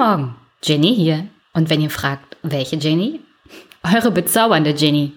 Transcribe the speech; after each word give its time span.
Morgen, 0.00 0.34
Jenny 0.64 0.94
hier. 0.94 1.28
Und 1.52 1.68
wenn 1.68 1.82
ihr 1.82 1.90
fragt, 1.90 2.38
welche 2.42 2.76
Jenny? 2.76 3.20
Eure 3.82 4.10
bezaubernde 4.10 4.70
Jenny. 4.70 5.12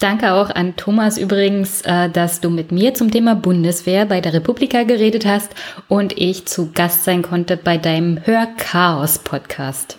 Danke 0.00 0.32
auch 0.32 0.50
an 0.50 0.74
Thomas 0.74 1.18
übrigens, 1.18 1.82
äh, 1.82 2.10
dass 2.10 2.40
du 2.40 2.50
mit 2.50 2.72
mir 2.72 2.94
zum 2.94 3.12
Thema 3.12 3.36
Bundeswehr 3.36 4.04
bei 4.04 4.20
der 4.20 4.32
Republika 4.32 4.82
geredet 4.82 5.24
hast 5.24 5.54
und 5.86 6.18
ich 6.18 6.46
zu 6.46 6.72
Gast 6.72 7.04
sein 7.04 7.22
konnte 7.22 7.56
bei 7.56 7.78
deinem 7.78 8.26
Hörchaos-Podcast. 8.26 9.98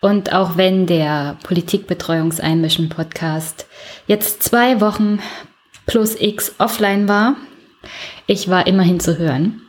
Und 0.00 0.32
auch 0.32 0.56
wenn 0.56 0.86
der 0.86 1.36
Politikbetreuungseinmischen-Podcast 1.42 3.66
jetzt 4.06 4.44
zwei 4.44 4.80
Wochen 4.80 5.18
plus 5.86 6.14
X 6.14 6.54
offline 6.58 7.08
war, 7.08 7.34
ich 8.28 8.48
war 8.48 8.68
immerhin 8.68 9.00
zu 9.00 9.18
hören. 9.18 9.62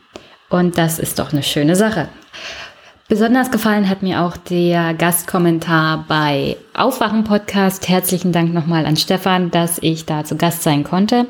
Und 0.48 0.78
das 0.78 1.00
ist 1.00 1.18
doch 1.18 1.32
eine 1.32 1.42
schöne 1.42 1.74
Sache. 1.74 2.08
Besonders 3.10 3.50
gefallen 3.50 3.88
hat 3.88 4.04
mir 4.04 4.22
auch 4.22 4.36
der 4.36 4.94
Gastkommentar 4.94 6.04
bei 6.06 6.56
Aufwachen 6.74 7.24
Podcast. 7.24 7.88
Herzlichen 7.88 8.30
Dank 8.30 8.54
nochmal 8.54 8.86
an 8.86 8.96
Stefan, 8.96 9.50
dass 9.50 9.78
ich 9.82 10.06
da 10.06 10.24
zu 10.24 10.36
Gast 10.36 10.62
sein 10.62 10.84
konnte. 10.84 11.26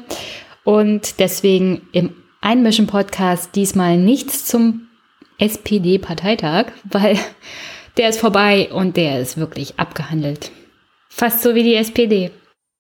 Und 0.63 1.21
deswegen 1.21 1.89
im 1.93 2.13
Einmischen 2.43 2.87
Podcast 2.87 3.57
diesmal 3.57 3.97
nichts 3.97 4.45
zum 4.45 4.89
SPD-Parteitag, 5.39 6.67
weil 6.85 7.19
der 7.97 8.11
ist 8.11 8.21
vorbei 8.21 8.69
und 8.71 8.99
der 8.99 9.19
ist 9.19 9.39
wirklich 9.39 9.81
abgehandelt. 9.81 10.53
Fast 11.09 11.41
so 11.41 11.55
wie 11.55 11.63
die 11.63 11.77
SPD. 11.77 12.31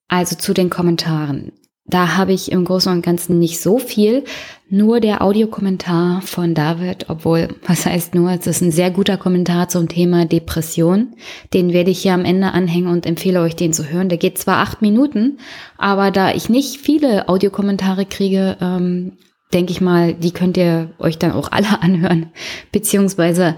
Also 0.08 0.36
zu 0.36 0.52
den 0.52 0.68
Kommentaren. 0.68 1.52
Da 1.90 2.16
habe 2.16 2.32
ich 2.32 2.52
im 2.52 2.64
Großen 2.64 2.92
und 2.92 3.02
Ganzen 3.02 3.38
nicht 3.38 3.60
so 3.60 3.78
viel. 3.78 4.24
Nur 4.68 5.00
der 5.00 5.22
Audiokommentar 5.22 6.22
von 6.22 6.54
David, 6.54 7.06
obwohl, 7.08 7.48
was 7.66 7.84
heißt 7.84 8.14
nur, 8.14 8.30
es 8.30 8.46
ist 8.46 8.62
ein 8.62 8.70
sehr 8.70 8.92
guter 8.92 9.16
Kommentar 9.16 9.68
zum 9.68 9.88
Thema 9.88 10.24
Depression. 10.24 11.14
Den 11.52 11.72
werde 11.72 11.90
ich 11.90 12.02
hier 12.02 12.14
am 12.14 12.24
Ende 12.24 12.52
anhängen 12.52 12.88
und 12.88 13.06
empfehle 13.06 13.40
euch, 13.40 13.56
den 13.56 13.72
zu 13.72 13.90
hören. 13.90 14.08
Der 14.08 14.18
geht 14.18 14.38
zwar 14.38 14.58
acht 14.58 14.80
Minuten, 14.80 15.38
aber 15.76 16.12
da 16.12 16.32
ich 16.32 16.48
nicht 16.48 16.80
viele 16.80 17.28
Audiokommentare 17.28 18.06
kriege, 18.06 18.56
ähm, 18.60 19.18
denke 19.52 19.72
ich 19.72 19.80
mal, 19.80 20.14
die 20.14 20.30
könnt 20.30 20.56
ihr 20.56 20.90
euch 21.00 21.18
dann 21.18 21.32
auch 21.32 21.50
alle 21.50 21.82
anhören. 21.82 22.30
Beziehungsweise, 22.70 23.56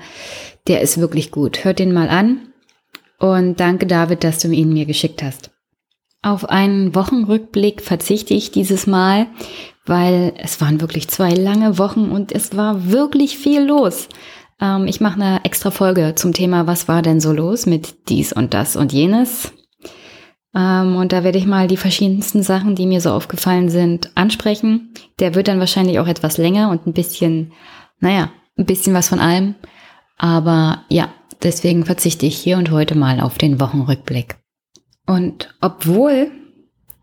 der 0.66 0.80
ist 0.80 0.98
wirklich 0.98 1.30
gut. 1.30 1.64
Hört 1.64 1.78
den 1.78 1.92
mal 1.92 2.08
an. 2.08 2.48
Und 3.18 3.60
danke, 3.60 3.86
David, 3.86 4.24
dass 4.24 4.38
du 4.38 4.48
ihn 4.48 4.72
mir 4.72 4.86
geschickt 4.86 5.22
hast. 5.22 5.51
Auf 6.22 6.48
einen 6.48 6.94
Wochenrückblick 6.94 7.82
verzichte 7.82 8.32
ich 8.32 8.52
dieses 8.52 8.86
Mal, 8.86 9.26
weil 9.84 10.32
es 10.38 10.60
waren 10.60 10.80
wirklich 10.80 11.08
zwei 11.08 11.30
lange 11.30 11.78
Wochen 11.78 12.10
und 12.10 12.30
es 12.30 12.56
war 12.56 12.90
wirklich 12.90 13.36
viel 13.36 13.62
los. 13.62 14.08
Ähm, 14.60 14.86
ich 14.86 15.00
mache 15.00 15.20
eine 15.20 15.44
extra 15.44 15.72
Folge 15.72 16.14
zum 16.14 16.32
Thema, 16.32 16.68
was 16.68 16.86
war 16.86 17.02
denn 17.02 17.20
so 17.20 17.32
los 17.32 17.66
mit 17.66 18.08
dies 18.08 18.32
und 18.32 18.54
das 18.54 18.76
und 18.76 18.92
jenes. 18.92 19.52
Ähm, 20.54 20.94
und 20.94 21.12
da 21.12 21.24
werde 21.24 21.38
ich 21.38 21.46
mal 21.46 21.66
die 21.66 21.76
verschiedensten 21.76 22.44
Sachen, 22.44 22.76
die 22.76 22.86
mir 22.86 23.00
so 23.00 23.10
aufgefallen 23.10 23.68
sind, 23.68 24.10
ansprechen. 24.14 24.94
Der 25.18 25.34
wird 25.34 25.48
dann 25.48 25.58
wahrscheinlich 25.58 25.98
auch 25.98 26.06
etwas 26.06 26.38
länger 26.38 26.70
und 26.70 26.86
ein 26.86 26.92
bisschen, 26.92 27.52
naja, 27.98 28.30
ein 28.56 28.66
bisschen 28.66 28.94
was 28.94 29.08
von 29.08 29.18
allem. 29.18 29.56
Aber 30.18 30.84
ja, 30.88 31.12
deswegen 31.42 31.84
verzichte 31.84 32.26
ich 32.26 32.36
hier 32.38 32.58
und 32.58 32.70
heute 32.70 32.94
mal 32.94 33.20
auf 33.20 33.38
den 33.38 33.58
Wochenrückblick. 33.58 34.41
Und 35.06 35.54
obwohl 35.60 36.30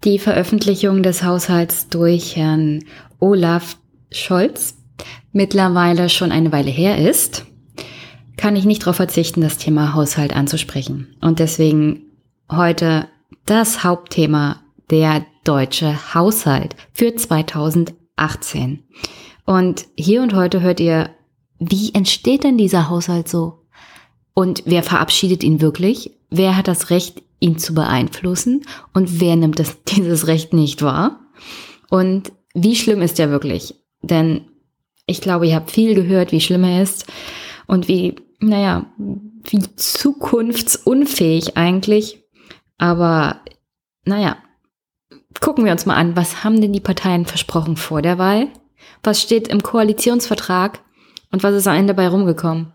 die 0.03 0.19
Veröffentlichung 0.19 1.03
des 1.03 1.23
Haushalts 1.23 1.89
durch 1.89 2.35
Herrn 2.35 2.85
Olaf 3.19 3.77
Scholz 4.11 4.75
mittlerweile 5.31 6.09
schon 6.09 6.31
eine 6.31 6.51
Weile 6.51 6.71
her 6.71 6.97
ist, 6.97 7.45
kann 8.37 8.55
ich 8.55 8.65
nicht 8.65 8.83
darauf 8.83 8.95
verzichten, 8.95 9.41
das 9.41 9.57
Thema 9.57 9.93
Haushalt 9.93 10.33
anzusprechen. 10.33 11.15
Und 11.19 11.39
deswegen 11.39 12.03
heute 12.49 13.07
das 13.45 13.83
Hauptthema, 13.83 14.61
der 14.89 15.25
deutsche 15.43 16.13
Haushalt 16.13 16.75
für 16.93 17.15
2018. 17.15 18.83
Und 19.45 19.85
hier 19.97 20.21
und 20.21 20.33
heute 20.33 20.61
hört 20.61 20.79
ihr, 20.79 21.09
wie 21.59 21.93
entsteht 21.93 22.43
denn 22.43 22.57
dieser 22.57 22.89
Haushalt 22.89 23.27
so? 23.27 23.65
Und 24.33 24.63
wer 24.65 24.83
verabschiedet 24.83 25.43
ihn 25.43 25.59
wirklich? 25.59 26.11
Wer 26.29 26.55
hat 26.55 26.67
das 26.67 26.89
Recht, 26.89 27.21
ihn 27.39 27.57
zu 27.57 27.73
beeinflussen 27.73 28.65
und 28.93 29.19
wer 29.19 29.35
nimmt 29.35 29.59
das, 29.59 29.83
dieses 29.87 30.27
Recht 30.27 30.53
nicht 30.53 30.81
wahr? 30.81 31.19
Und 31.89 32.31
wie 32.53 32.75
schlimm 32.75 33.01
ist 33.01 33.19
er 33.19 33.31
wirklich? 33.31 33.75
Denn 34.01 34.45
ich 35.05 35.21
glaube, 35.21 35.47
ihr 35.47 35.55
habt 35.55 35.71
viel 35.71 35.95
gehört, 35.95 36.31
wie 36.31 36.41
schlimm 36.41 36.63
er 36.63 36.83
ist 36.83 37.07
und 37.67 37.87
wie, 37.87 38.15
naja, 38.39 38.85
wie 38.97 39.75
zukunftsunfähig 39.75 41.57
eigentlich. 41.57 42.23
Aber 42.77 43.41
naja, 44.05 44.37
gucken 45.39 45.65
wir 45.65 45.71
uns 45.71 45.85
mal 45.85 45.95
an, 45.95 46.15
was 46.15 46.43
haben 46.43 46.61
denn 46.61 46.73
die 46.73 46.79
Parteien 46.79 47.25
versprochen 47.25 47.75
vor 47.77 48.01
der 48.01 48.17
Wahl? 48.17 48.47
Was 49.03 49.21
steht 49.21 49.47
im 49.47 49.63
Koalitionsvertrag 49.63 50.79
und 51.31 51.43
was 51.43 51.55
ist 51.55 51.67
am 51.67 51.75
Ende 51.75 51.93
dabei 51.93 52.09
rumgekommen? 52.09 52.73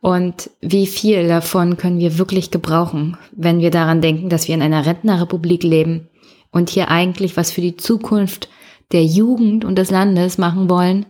Und 0.00 0.50
wie 0.60 0.86
viel 0.86 1.26
davon 1.28 1.76
können 1.76 1.98
wir 1.98 2.18
wirklich 2.18 2.50
gebrauchen, 2.50 3.16
wenn 3.32 3.60
wir 3.60 3.70
daran 3.70 4.00
denken, 4.00 4.28
dass 4.28 4.46
wir 4.46 4.54
in 4.54 4.62
einer 4.62 4.86
Rentnerrepublik 4.86 5.62
leben 5.62 6.08
und 6.50 6.70
hier 6.70 6.90
eigentlich 6.90 7.36
was 7.36 7.50
für 7.50 7.60
die 7.60 7.76
Zukunft 7.76 8.48
der 8.92 9.04
Jugend 9.04 9.64
und 9.64 9.76
des 9.76 9.90
Landes 9.90 10.38
machen 10.38 10.70
wollen? 10.70 11.06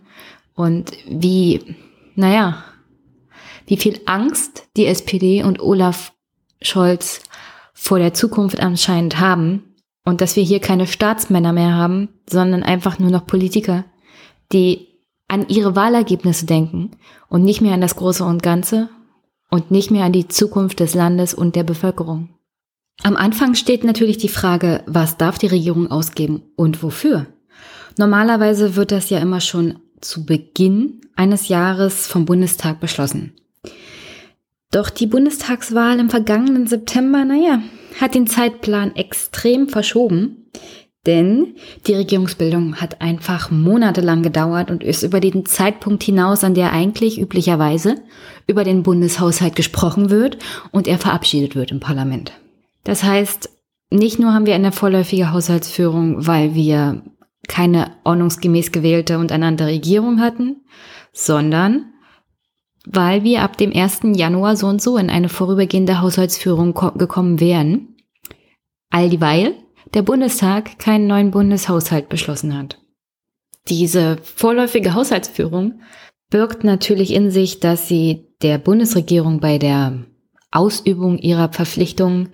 Und 0.55 0.91
wie, 1.07 1.75
naja, 2.15 2.63
wie 3.67 3.77
viel 3.77 3.99
Angst 4.05 4.67
die 4.75 4.87
SPD 4.87 5.43
und 5.43 5.59
Olaf 5.59 6.13
Scholz 6.61 7.21
vor 7.73 7.99
der 7.99 8.13
Zukunft 8.13 8.59
anscheinend 8.59 9.19
haben 9.19 9.75
und 10.03 10.21
dass 10.21 10.35
wir 10.35 10.43
hier 10.43 10.59
keine 10.59 10.87
Staatsmänner 10.87 11.53
mehr 11.53 11.75
haben, 11.75 12.09
sondern 12.27 12.63
einfach 12.63 12.97
nur 12.97 13.11
noch 13.11 13.27
Politiker, 13.27 13.83
die 14.51 14.87
an 15.27 15.47
ihre 15.49 15.75
Wahlergebnisse 15.75 16.45
denken 16.45 16.91
und 17.29 17.43
nicht 17.43 17.61
mehr 17.61 17.73
an 17.73 17.81
das 17.81 17.95
Große 17.95 18.23
und 18.23 18.43
Ganze 18.43 18.89
und 19.49 19.71
nicht 19.71 19.91
mehr 19.91 20.05
an 20.05 20.13
die 20.13 20.27
Zukunft 20.27 20.79
des 20.79 20.93
Landes 20.93 21.33
und 21.33 21.55
der 21.55 21.63
Bevölkerung. 21.63 22.29
Am 23.03 23.15
Anfang 23.15 23.53
steht 23.53 23.83
natürlich 23.83 24.17
die 24.17 24.29
Frage, 24.29 24.83
was 24.87 25.17
darf 25.17 25.37
die 25.37 25.47
Regierung 25.47 25.91
ausgeben 25.91 26.43
und 26.55 26.81
wofür? 26.81 27.27
Normalerweise 27.97 28.75
wird 28.75 28.91
das 28.91 29.09
ja 29.09 29.19
immer 29.19 29.41
schon 29.41 29.79
zu 30.01 30.25
Beginn 30.25 31.01
eines 31.15 31.47
Jahres 31.47 32.07
vom 32.07 32.25
Bundestag 32.25 32.79
beschlossen. 32.79 33.33
Doch 34.71 34.89
die 34.89 35.07
Bundestagswahl 35.07 35.99
im 35.99 36.09
vergangenen 36.09 36.67
September, 36.67 37.23
naja, 37.23 37.61
hat 37.99 38.15
den 38.15 38.27
Zeitplan 38.27 38.95
extrem 38.95 39.69
verschoben 39.69 40.47
denn 41.07 41.55
die 41.87 41.93
Regierungsbildung 41.93 42.75
hat 42.75 43.01
einfach 43.01 43.49
monatelang 43.49 44.21
gedauert 44.21 44.69
und 44.69 44.83
ist 44.83 45.03
über 45.03 45.19
den 45.19 45.45
Zeitpunkt 45.45 46.03
hinaus, 46.03 46.43
an 46.43 46.53
der 46.53 46.73
eigentlich 46.73 47.19
üblicherweise 47.19 47.95
über 48.45 48.63
den 48.63 48.83
Bundeshaushalt 48.83 49.55
gesprochen 49.55 50.09
wird 50.09 50.37
und 50.71 50.87
er 50.87 50.99
verabschiedet 50.99 51.55
wird 51.55 51.71
im 51.71 51.79
Parlament. 51.79 52.33
Das 52.83 53.03
heißt, 53.03 53.49
nicht 53.89 54.19
nur 54.19 54.33
haben 54.33 54.45
wir 54.45 54.55
eine 54.55 54.71
vorläufige 54.71 55.31
Haushaltsführung, 55.31 56.27
weil 56.27 56.53
wir 56.53 57.01
keine 57.47 57.91
ordnungsgemäß 58.03 58.71
gewählte 58.71 59.17
und 59.17 59.31
ernannte 59.31 59.65
Regierung 59.65 60.19
hatten, 60.19 60.57
sondern 61.13 61.93
weil 62.85 63.23
wir 63.23 63.41
ab 63.41 63.57
dem 63.57 63.73
1. 63.73 64.01
Januar 64.15 64.55
so 64.55 64.67
und 64.67 64.81
so 64.81 64.97
in 64.97 65.09
eine 65.09 65.29
vorübergehende 65.29 66.01
Haushaltsführung 66.01 66.73
gekommen 66.73 67.39
wären. 67.39 67.95
All 68.89 69.09
dieweil 69.09 69.55
der 69.93 70.01
Bundestag 70.01 70.79
keinen 70.79 71.07
neuen 71.07 71.31
Bundeshaushalt 71.31 72.09
beschlossen 72.09 72.57
hat. 72.57 72.79
Diese 73.69 74.17
vorläufige 74.23 74.93
Haushaltsführung 74.93 75.81
birgt 76.29 76.63
natürlich 76.63 77.13
in 77.13 77.31
sich, 77.31 77.59
dass 77.59 77.87
sie 77.87 78.27
der 78.41 78.57
Bundesregierung 78.57 79.39
bei 79.39 79.57
der 79.57 80.05
Ausübung 80.51 81.17
ihrer 81.17 81.51
Verpflichtungen 81.51 82.29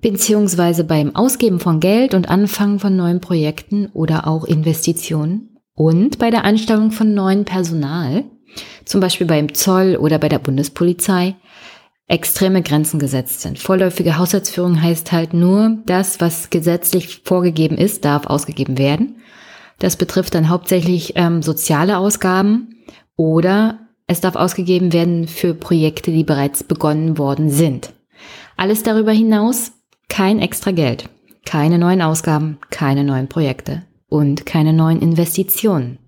beziehungsweise 0.00 0.84
beim 0.84 1.14
Ausgeben 1.14 1.60
von 1.60 1.80
Geld 1.80 2.14
und 2.14 2.28
Anfangen 2.28 2.78
von 2.78 2.96
neuen 2.96 3.20
Projekten 3.20 3.88
oder 3.92 4.26
auch 4.26 4.44
Investitionen 4.44 5.60
und 5.74 6.18
bei 6.18 6.30
der 6.30 6.44
Anstellung 6.44 6.90
von 6.90 7.14
neuen 7.14 7.44
Personal, 7.44 8.24
zum 8.84 9.00
Beispiel 9.00 9.26
beim 9.26 9.54
Zoll 9.54 9.96
oder 9.96 10.18
bei 10.18 10.28
der 10.28 10.38
Bundespolizei, 10.38 11.36
extreme 12.06 12.62
Grenzen 12.62 12.98
gesetzt 12.98 13.40
sind. 13.40 13.58
Vorläufige 13.58 14.18
Haushaltsführung 14.18 14.80
heißt 14.82 15.12
halt 15.12 15.32
nur, 15.32 15.78
das, 15.86 16.20
was 16.20 16.50
gesetzlich 16.50 17.22
vorgegeben 17.24 17.78
ist, 17.78 18.04
darf 18.04 18.26
ausgegeben 18.26 18.78
werden. 18.78 19.16
Das 19.78 19.96
betrifft 19.96 20.34
dann 20.34 20.48
hauptsächlich 20.48 21.14
ähm, 21.16 21.42
soziale 21.42 21.98
Ausgaben 21.98 22.84
oder 23.16 23.78
es 24.06 24.20
darf 24.20 24.36
ausgegeben 24.36 24.92
werden 24.92 25.26
für 25.28 25.54
Projekte, 25.54 26.10
die 26.10 26.24
bereits 26.24 26.62
begonnen 26.62 27.16
worden 27.16 27.50
sind. 27.50 27.92
Alles 28.56 28.82
darüber 28.82 29.12
hinaus 29.12 29.72
kein 30.08 30.38
extra 30.38 30.70
Geld, 30.70 31.08
keine 31.46 31.78
neuen 31.78 32.02
Ausgaben, 32.02 32.58
keine 32.70 33.02
neuen 33.02 33.28
Projekte 33.28 33.82
und 34.08 34.46
keine 34.46 34.72
neuen 34.72 35.00
Investitionen. 35.00 35.98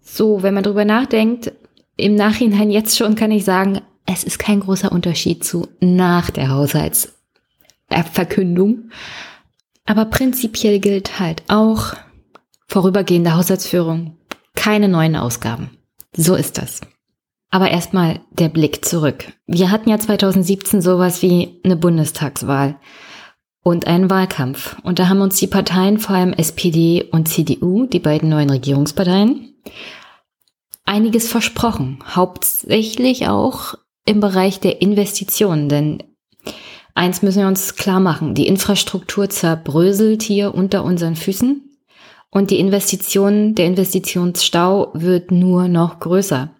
So, 0.00 0.42
wenn 0.42 0.54
man 0.54 0.62
darüber 0.62 0.84
nachdenkt, 0.84 1.52
im 1.96 2.14
Nachhinein 2.14 2.70
jetzt 2.70 2.96
schon 2.96 3.16
kann 3.16 3.30
ich 3.30 3.44
sagen, 3.44 3.80
es 4.12 4.24
ist 4.24 4.38
kein 4.38 4.60
großer 4.60 4.92
Unterschied 4.92 5.44
zu 5.44 5.68
nach 5.80 6.30
der 6.30 6.50
Haushaltsverkündung. 6.50 8.90
Aber 9.86 10.04
prinzipiell 10.06 10.78
gilt 10.78 11.18
halt 11.18 11.42
auch 11.48 11.94
vorübergehende 12.66 13.36
Haushaltsführung, 13.36 14.16
keine 14.54 14.88
neuen 14.88 15.16
Ausgaben. 15.16 15.76
So 16.16 16.34
ist 16.34 16.56
das. 16.58 16.80
Aber 17.50 17.70
erstmal 17.70 18.20
der 18.30 18.48
Blick 18.48 18.84
zurück. 18.84 19.32
Wir 19.46 19.70
hatten 19.70 19.90
ja 19.90 19.98
2017 19.98 20.80
sowas 20.80 21.22
wie 21.22 21.60
eine 21.64 21.76
Bundestagswahl 21.76 22.78
und 23.62 23.86
einen 23.86 24.08
Wahlkampf. 24.08 24.76
Und 24.82 25.00
da 25.00 25.08
haben 25.08 25.20
uns 25.20 25.36
die 25.36 25.48
Parteien, 25.48 25.98
vor 25.98 26.14
allem 26.14 26.32
SPD 26.32 27.08
und 27.10 27.28
CDU, 27.28 27.86
die 27.86 27.98
beiden 27.98 28.28
neuen 28.28 28.50
Regierungsparteien, 28.50 29.56
einiges 30.84 31.28
versprochen. 31.28 31.98
Hauptsächlich 32.14 33.28
auch 33.28 33.74
im 34.04 34.20
Bereich 34.20 34.60
der 34.60 34.82
Investitionen. 34.82 35.68
Denn 35.68 36.02
eins 36.94 37.22
müssen 37.22 37.40
wir 37.40 37.48
uns 37.48 37.76
klar 37.76 38.00
machen. 38.00 38.34
Die 38.34 38.46
Infrastruktur 38.46 39.28
zerbröselt 39.28 40.22
hier 40.22 40.54
unter 40.54 40.84
unseren 40.84 41.16
Füßen. 41.16 41.62
Und 42.30 42.50
die 42.50 42.60
Investitionen, 42.60 43.54
der 43.54 43.66
Investitionsstau 43.66 44.90
wird 44.94 45.32
nur 45.32 45.68
noch 45.68 45.98
größer. 45.98 46.50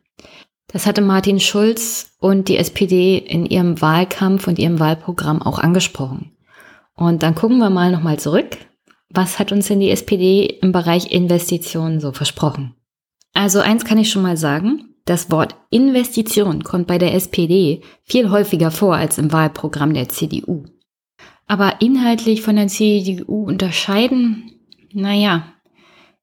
Das 0.73 0.87
hatte 0.87 1.01
Martin 1.01 1.41
Schulz 1.41 2.13
und 2.21 2.49
die 2.49 2.57
SPD 2.57 3.19
in 3.19 3.47
ihrem 3.47 3.81
Wahlkampf 3.81 4.47
und 4.47 4.59
ihrem 4.59 4.79
Wahlprogramm 4.79 5.43
auch 5.43 5.59
angesprochen. 5.59 6.33
Und 6.95 7.23
dann 7.23 7.35
gucken 7.35 7.59
wir 7.59 7.71
mal 7.71 7.91
nochmal 7.91 8.19
zurück. 8.19 8.59
Was 9.09 9.39
hat 9.39 9.51
uns 9.51 9.67
denn 9.67 9.81
die 9.81 9.91
SPD 9.91 10.45
im 10.45 10.71
Bereich 10.71 11.11
Investitionen 11.11 12.01
so 12.01 12.13
versprochen? 12.13 12.75
Also 13.33 13.61
eins 13.61 13.85
kann 13.85 13.99
ich 13.99 14.11
schon 14.11 14.23
mal 14.23 14.37
sagen. 14.37 14.90
Das 15.05 15.31
Wort 15.31 15.57
Investition 15.71 16.63
kommt 16.63 16.87
bei 16.87 16.99
der 16.99 17.15
SPD 17.15 17.83
viel 18.05 18.31
häufiger 18.31 18.71
vor 18.71 18.97
als 18.97 19.19
im 19.19 19.33
Wahlprogramm 19.33 19.95
der 19.95 20.09
CDU. 20.09 20.65
Aber 21.47 21.81
inhaltlich 21.81 22.43
von 22.43 22.57
der 22.57 22.69
CDU 22.69 23.45
unterscheiden, 23.45 24.53
naja, 24.93 25.53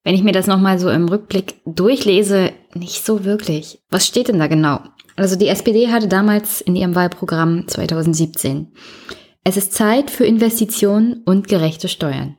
wenn 0.03 0.15
ich 0.15 0.23
mir 0.23 0.31
das 0.31 0.47
nochmal 0.47 0.79
so 0.79 0.89
im 0.89 1.09
Rückblick 1.09 1.55
durchlese, 1.65 2.53
nicht 2.73 3.05
so 3.05 3.25
wirklich. 3.25 3.79
Was 3.89 4.07
steht 4.07 4.29
denn 4.29 4.39
da 4.39 4.47
genau? 4.47 4.79
Also 5.17 5.35
die 5.35 5.49
SPD 5.49 5.89
hatte 5.89 6.07
damals 6.07 6.61
in 6.61 6.75
ihrem 6.75 6.95
Wahlprogramm 6.95 7.67
2017. 7.67 8.71
Es 9.43 9.57
ist 9.57 9.73
Zeit 9.73 10.11
für 10.11 10.25
Investitionen 10.25 11.23
und 11.25 11.47
gerechte 11.47 11.89
Steuern. 11.89 12.37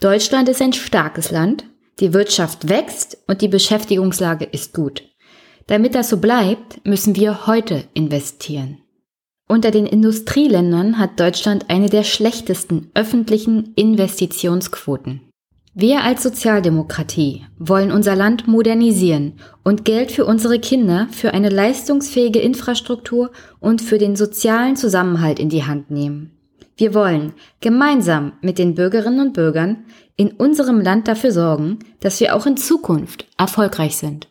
Deutschland 0.00 0.48
ist 0.48 0.62
ein 0.62 0.72
starkes 0.72 1.30
Land, 1.30 1.64
die 2.00 2.14
Wirtschaft 2.14 2.68
wächst 2.68 3.18
und 3.28 3.42
die 3.42 3.48
Beschäftigungslage 3.48 4.46
ist 4.46 4.72
gut. 4.74 5.02
Damit 5.66 5.94
das 5.94 6.08
so 6.08 6.16
bleibt, 6.18 6.84
müssen 6.86 7.16
wir 7.16 7.46
heute 7.46 7.84
investieren. 7.94 8.78
Unter 9.48 9.72
den 9.72 9.86
Industrieländern 9.86 10.98
hat 10.98 11.18
Deutschland 11.18 11.70
eine 11.70 11.88
der 11.88 12.04
schlechtesten 12.04 12.90
öffentlichen 12.94 13.72
Investitionsquoten. 13.74 15.22
Wir 15.74 16.02
als 16.02 16.22
Sozialdemokratie 16.22 17.46
wollen 17.58 17.92
unser 17.92 18.16
Land 18.16 18.48
modernisieren 18.48 19.34
und 19.62 19.84
Geld 19.84 20.12
für 20.12 20.24
unsere 20.24 20.58
Kinder, 20.58 21.08
für 21.10 21.32
eine 21.32 21.48
leistungsfähige 21.48 22.40
Infrastruktur 22.40 23.30
und 23.60 23.82
für 23.82 23.98
den 23.98 24.16
sozialen 24.16 24.76
Zusammenhalt 24.76 25.38
in 25.38 25.48
die 25.48 25.64
Hand 25.64 25.90
nehmen. 25.90 26.32
Wir 26.76 26.94
wollen 26.94 27.34
gemeinsam 27.60 28.32
mit 28.40 28.58
den 28.58 28.74
Bürgerinnen 28.74 29.20
und 29.20 29.32
Bürgern 29.32 29.84
in 30.16 30.30
unserem 30.30 30.80
Land 30.80 31.08
dafür 31.08 31.30
sorgen, 31.30 31.80
dass 32.00 32.20
wir 32.20 32.34
auch 32.34 32.46
in 32.46 32.56
Zukunft 32.56 33.26
erfolgreich 33.36 33.96
sind. 33.96 34.29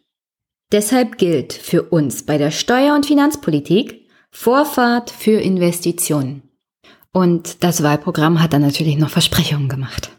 Deshalb 0.71 1.17
gilt 1.17 1.53
für 1.53 1.83
uns 1.83 2.23
bei 2.23 2.37
der 2.37 2.51
Steuer- 2.51 2.95
und 2.95 3.05
Finanzpolitik 3.05 4.07
Vorfahrt 4.31 5.09
für 5.09 5.39
Investitionen. 5.39 6.43
Und 7.11 7.63
das 7.63 7.81
Wahlprogramm 7.81 8.41
hat 8.41 8.53
dann 8.53 8.61
natürlich 8.61 8.97
noch 8.97 9.09
Versprechungen 9.09 9.67
gemacht. 9.67 10.11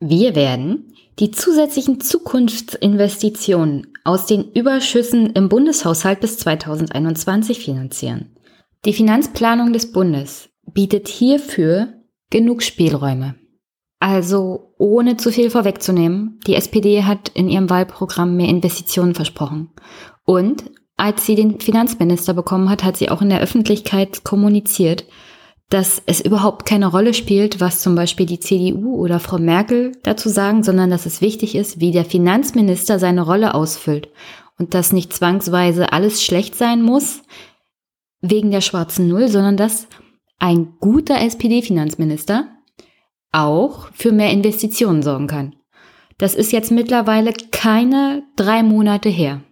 Wir 0.00 0.34
werden 0.34 0.92
die 1.20 1.30
zusätzlichen 1.30 2.00
Zukunftsinvestitionen 2.00 3.86
aus 4.02 4.26
den 4.26 4.50
Überschüssen 4.52 5.30
im 5.30 5.48
Bundeshaushalt 5.48 6.20
bis 6.20 6.38
2021 6.38 7.60
finanzieren. 7.60 8.36
Die 8.84 8.92
Finanzplanung 8.92 9.72
des 9.72 9.92
Bundes 9.92 10.48
bietet 10.72 11.06
hierfür 11.06 11.94
genug 12.30 12.62
Spielräume. 12.62 13.36
Also 14.04 14.74
ohne 14.76 15.16
zu 15.16 15.32
viel 15.32 15.48
vorwegzunehmen, 15.48 16.38
die 16.46 16.56
SPD 16.56 17.04
hat 17.04 17.30
in 17.30 17.48
ihrem 17.48 17.70
Wahlprogramm 17.70 18.36
mehr 18.36 18.50
Investitionen 18.50 19.14
versprochen. 19.14 19.70
Und 20.26 20.70
als 20.98 21.24
sie 21.24 21.36
den 21.36 21.58
Finanzminister 21.58 22.34
bekommen 22.34 22.68
hat, 22.68 22.84
hat 22.84 22.98
sie 22.98 23.08
auch 23.08 23.22
in 23.22 23.30
der 23.30 23.40
Öffentlichkeit 23.40 24.22
kommuniziert, 24.22 25.06
dass 25.70 26.02
es 26.04 26.20
überhaupt 26.20 26.66
keine 26.66 26.88
Rolle 26.88 27.14
spielt, 27.14 27.62
was 27.62 27.80
zum 27.80 27.94
Beispiel 27.94 28.26
die 28.26 28.40
CDU 28.40 28.94
oder 28.96 29.20
Frau 29.20 29.38
Merkel 29.38 29.92
dazu 30.02 30.28
sagen, 30.28 30.62
sondern 30.62 30.90
dass 30.90 31.06
es 31.06 31.22
wichtig 31.22 31.54
ist, 31.54 31.80
wie 31.80 31.90
der 31.90 32.04
Finanzminister 32.04 32.98
seine 32.98 33.22
Rolle 33.22 33.54
ausfüllt 33.54 34.10
und 34.58 34.74
dass 34.74 34.92
nicht 34.92 35.14
zwangsweise 35.14 35.94
alles 35.94 36.22
schlecht 36.22 36.56
sein 36.56 36.82
muss 36.82 37.22
wegen 38.20 38.50
der 38.50 38.60
schwarzen 38.60 39.08
Null, 39.08 39.28
sondern 39.28 39.56
dass 39.56 39.86
ein 40.38 40.74
guter 40.78 41.22
SPD-Finanzminister 41.22 42.50
auch 43.34 43.88
für 43.92 44.12
mehr 44.12 44.30
Investitionen 44.30 45.02
sorgen 45.02 45.26
kann. 45.26 45.56
Das 46.18 46.34
ist 46.34 46.52
jetzt 46.52 46.70
mittlerweile 46.70 47.32
keine 47.50 48.22
drei 48.36 48.62
Monate 48.62 49.08
her, 49.08 49.42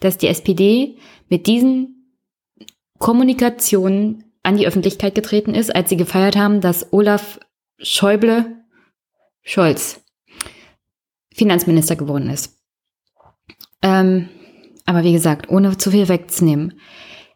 dass 0.00 0.18
die 0.18 0.28
SPD 0.28 0.96
mit 1.28 1.46
diesen 1.46 2.16
Kommunikationen 2.98 4.24
an 4.42 4.56
die 4.56 4.66
Öffentlichkeit 4.66 5.14
getreten 5.14 5.54
ist, 5.54 5.74
als 5.74 5.90
sie 5.90 5.96
gefeiert 5.96 6.36
haben, 6.36 6.60
dass 6.60 6.92
Olaf 6.92 7.38
Schäuble 7.78 8.64
Scholz 9.42 10.02
Finanzminister 11.32 11.96
geworden 11.96 12.28
ist. 12.28 12.58
Ähm, 13.82 14.28
aber 14.84 15.04
wie 15.04 15.12
gesagt, 15.12 15.48
ohne 15.50 15.76
zu 15.78 15.90
viel 15.90 16.08
wegzunehmen. 16.08 16.78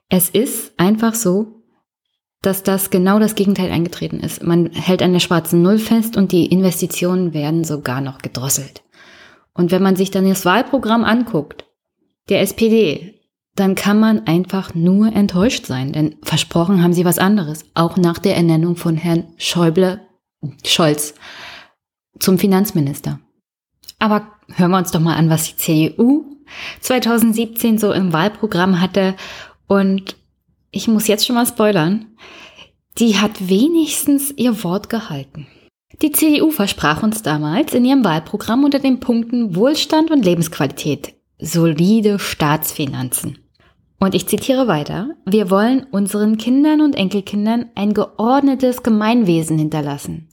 Es 0.09 0.29
ist 0.29 0.79
einfach 0.79 1.15
so, 1.15 1.64
dass 2.47 2.63
das 2.63 2.91
genau 2.91 3.19
das 3.19 3.35
Gegenteil 3.35 3.71
eingetreten 3.71 4.21
ist. 4.21 4.43
Man 4.43 4.71
hält 4.73 5.03
an 5.03 5.13
der 5.13 5.21
schwarzen 5.21 5.63
Null 5.63 5.79
fest 5.79 6.17
und 6.17 6.33
die 6.33 6.47
Investitionen 6.47 7.35
werden 7.35 7.65
sogar 7.65 8.01
noch 8.01 8.19
gedrosselt. 8.19 8.83
Und 9.55 9.71
wenn 9.71 9.83
man 9.83 9.97
sich 9.97 10.11
dann 10.11 10.29
das 10.29 10.45
Wahlprogramm 10.45 11.05
anguckt, 11.05 11.65
der 12.29 12.41
SPD, 12.41 13.21
dann 13.55 13.75
kann 13.75 14.01
man 14.01 14.27
einfach 14.27 14.75
nur 14.75 15.13
enttäuscht 15.15 15.67
sein, 15.67 15.93
denn 15.93 16.17
versprochen 16.23 16.83
haben 16.83 16.93
sie 16.93 17.05
was 17.05 17.19
anderes, 17.19 17.65
auch 17.75 17.97
nach 17.97 18.19
der 18.19 18.37
Ernennung 18.37 18.77
von 18.77 18.97
Herrn 18.97 19.29
Schäuble, 19.37 20.01
Scholz 20.65 21.15
zum 22.19 22.39
Finanzminister. 22.39 23.21
Aber 23.99 24.27
hören 24.55 24.73
wir 24.73 24.79
uns 24.79 24.91
doch 24.91 25.01
mal 25.01 25.17
an, 25.17 25.31
was 25.31 25.45
die 25.45 25.57
CDU 25.57 26.25
2017 26.81 27.79
so 27.79 27.93
im 27.93 28.13
Wahlprogramm 28.13 28.81
hatte. 28.81 29.15
Und 29.67 30.17
ich 30.75 30.89
muss 30.89 31.07
jetzt 31.07 31.27
schon 31.27 31.37
mal 31.37 31.47
spoilern. 31.47 32.07
Die 32.99 33.19
hat 33.19 33.49
wenigstens 33.49 34.33
ihr 34.37 34.63
Wort 34.65 34.89
gehalten. 34.89 35.47
Die 36.03 36.13
CDU 36.13 36.51
versprach 36.51 37.03
uns 37.03 37.23
damals 37.23 37.73
in 37.75 37.85
ihrem 37.85 38.05
Wahlprogramm 38.05 38.65
unter 38.65 38.79
den 38.79 39.01
Punkten 39.01 39.55
Wohlstand 39.55 40.11
und 40.11 40.25
Lebensqualität 40.25 41.15
solide 41.39 42.19
Staatsfinanzen. 42.19 43.39
Und 44.01 44.15
ich 44.15 44.27
zitiere 44.27 44.67
weiter, 44.67 45.11
wir 45.25 45.51
wollen 45.51 45.85
unseren 45.91 46.37
Kindern 46.37 46.81
und 46.81 46.95
Enkelkindern 46.95 47.67
ein 47.75 47.95
geordnetes 47.95 48.83
Gemeinwesen 48.83 49.59
hinterlassen, 49.59 50.29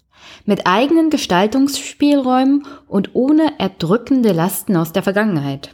mit 0.46 0.68
eigenen 0.68 1.10
Gestaltungsspielräumen 1.10 2.66
und 2.88 3.12
ohne 3.14 3.60
erdrückende 3.60 4.32
Lasten 4.32 4.76
aus 4.76 4.94
der 4.94 5.04
Vergangenheit. 5.04 5.74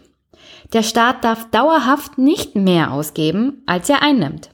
Der 0.74 0.84
Staat 0.84 1.24
darf 1.24 1.50
dauerhaft 1.50 2.18
nicht 2.18 2.56
mehr 2.56 2.92
ausgeben, 2.92 3.64
als 3.66 3.90
er 3.90 4.02
einnimmt. 4.02 4.50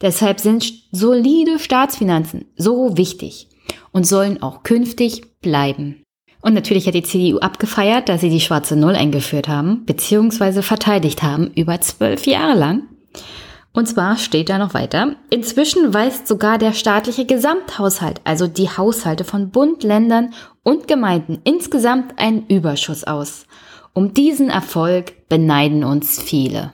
Deshalb 0.00 0.40
sind 0.40 0.72
solide 0.92 1.58
Staatsfinanzen 1.58 2.46
so 2.56 2.96
wichtig 2.96 3.48
und 3.92 4.06
sollen 4.06 4.42
auch 4.42 4.62
künftig 4.62 5.40
bleiben. 5.40 6.04
Und 6.40 6.52
natürlich 6.52 6.86
hat 6.86 6.94
die 6.94 7.02
CDU 7.02 7.38
abgefeiert, 7.38 8.08
dass 8.08 8.20
sie 8.20 8.28
die 8.28 8.40
schwarze 8.40 8.76
Null 8.76 8.94
eingeführt 8.94 9.48
haben, 9.48 9.86
beziehungsweise 9.86 10.62
verteidigt 10.62 11.22
haben, 11.22 11.50
über 11.54 11.80
zwölf 11.80 12.26
Jahre 12.26 12.58
lang. 12.58 12.82
Und 13.72 13.88
zwar 13.88 14.16
steht 14.18 14.50
da 14.50 14.58
noch 14.58 14.74
weiter, 14.74 15.16
inzwischen 15.30 15.92
weist 15.94 16.28
sogar 16.28 16.58
der 16.58 16.72
staatliche 16.72 17.24
Gesamthaushalt, 17.24 18.20
also 18.24 18.46
die 18.46 18.68
Haushalte 18.68 19.24
von 19.24 19.50
Bund, 19.50 19.82
Ländern 19.82 20.32
und 20.62 20.86
Gemeinden 20.86 21.40
insgesamt 21.44 22.18
einen 22.18 22.46
Überschuss 22.46 23.04
aus. 23.04 23.46
Um 23.92 24.12
diesen 24.12 24.50
Erfolg 24.50 25.28
beneiden 25.28 25.82
uns 25.82 26.22
viele. 26.22 26.72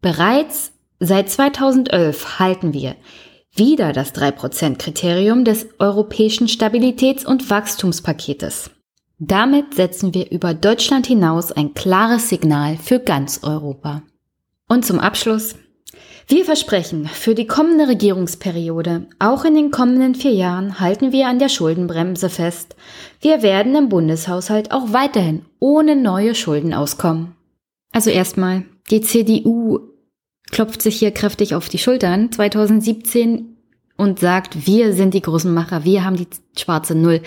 Bereits 0.00 0.71
seit 1.02 1.30
2011 1.30 2.38
halten 2.38 2.72
wir 2.72 2.94
wieder 3.54 3.92
das 3.92 4.14
3%-Kriterium 4.14 5.44
des 5.44 5.66
Europäischen 5.78 6.46
Stabilitäts- 6.46 7.26
und 7.26 7.50
Wachstumspaketes. 7.50 8.70
Damit 9.18 9.74
setzen 9.74 10.14
wir 10.14 10.30
über 10.30 10.54
Deutschland 10.54 11.06
hinaus 11.06 11.52
ein 11.52 11.74
klares 11.74 12.28
Signal 12.28 12.76
für 12.76 12.98
ganz 12.98 13.40
Europa. 13.42 14.02
Und 14.68 14.86
zum 14.86 14.98
Abschluss. 14.98 15.56
Wir 16.28 16.44
versprechen, 16.44 17.08
für 17.08 17.34
die 17.34 17.46
kommende 17.46 17.88
Regierungsperiode, 17.88 19.08
auch 19.18 19.44
in 19.44 19.54
den 19.54 19.70
kommenden 19.70 20.14
vier 20.14 20.32
Jahren, 20.32 20.80
halten 20.80 21.12
wir 21.12 21.26
an 21.26 21.40
der 21.40 21.48
Schuldenbremse 21.48 22.30
fest. 22.30 22.76
Wir 23.20 23.42
werden 23.42 23.74
im 23.74 23.88
Bundeshaushalt 23.88 24.70
auch 24.70 24.92
weiterhin 24.92 25.44
ohne 25.58 25.96
neue 25.96 26.34
Schulden 26.34 26.72
auskommen. 26.72 27.34
Also 27.92 28.08
erstmal, 28.08 28.64
die 28.90 29.02
CDU 29.02 29.91
klopft 30.52 30.82
sich 30.82 30.98
hier 30.98 31.10
kräftig 31.10 31.56
auf 31.56 31.68
die 31.68 31.78
Schultern 31.78 32.30
2017 32.30 33.56
und 33.96 34.20
sagt, 34.20 34.66
wir 34.66 34.92
sind 34.92 35.14
die 35.14 35.22
großen 35.22 35.52
Macher, 35.52 35.84
wir 35.84 36.04
haben 36.04 36.16
die 36.16 36.28
schwarze 36.56 36.94
Null 36.94 37.22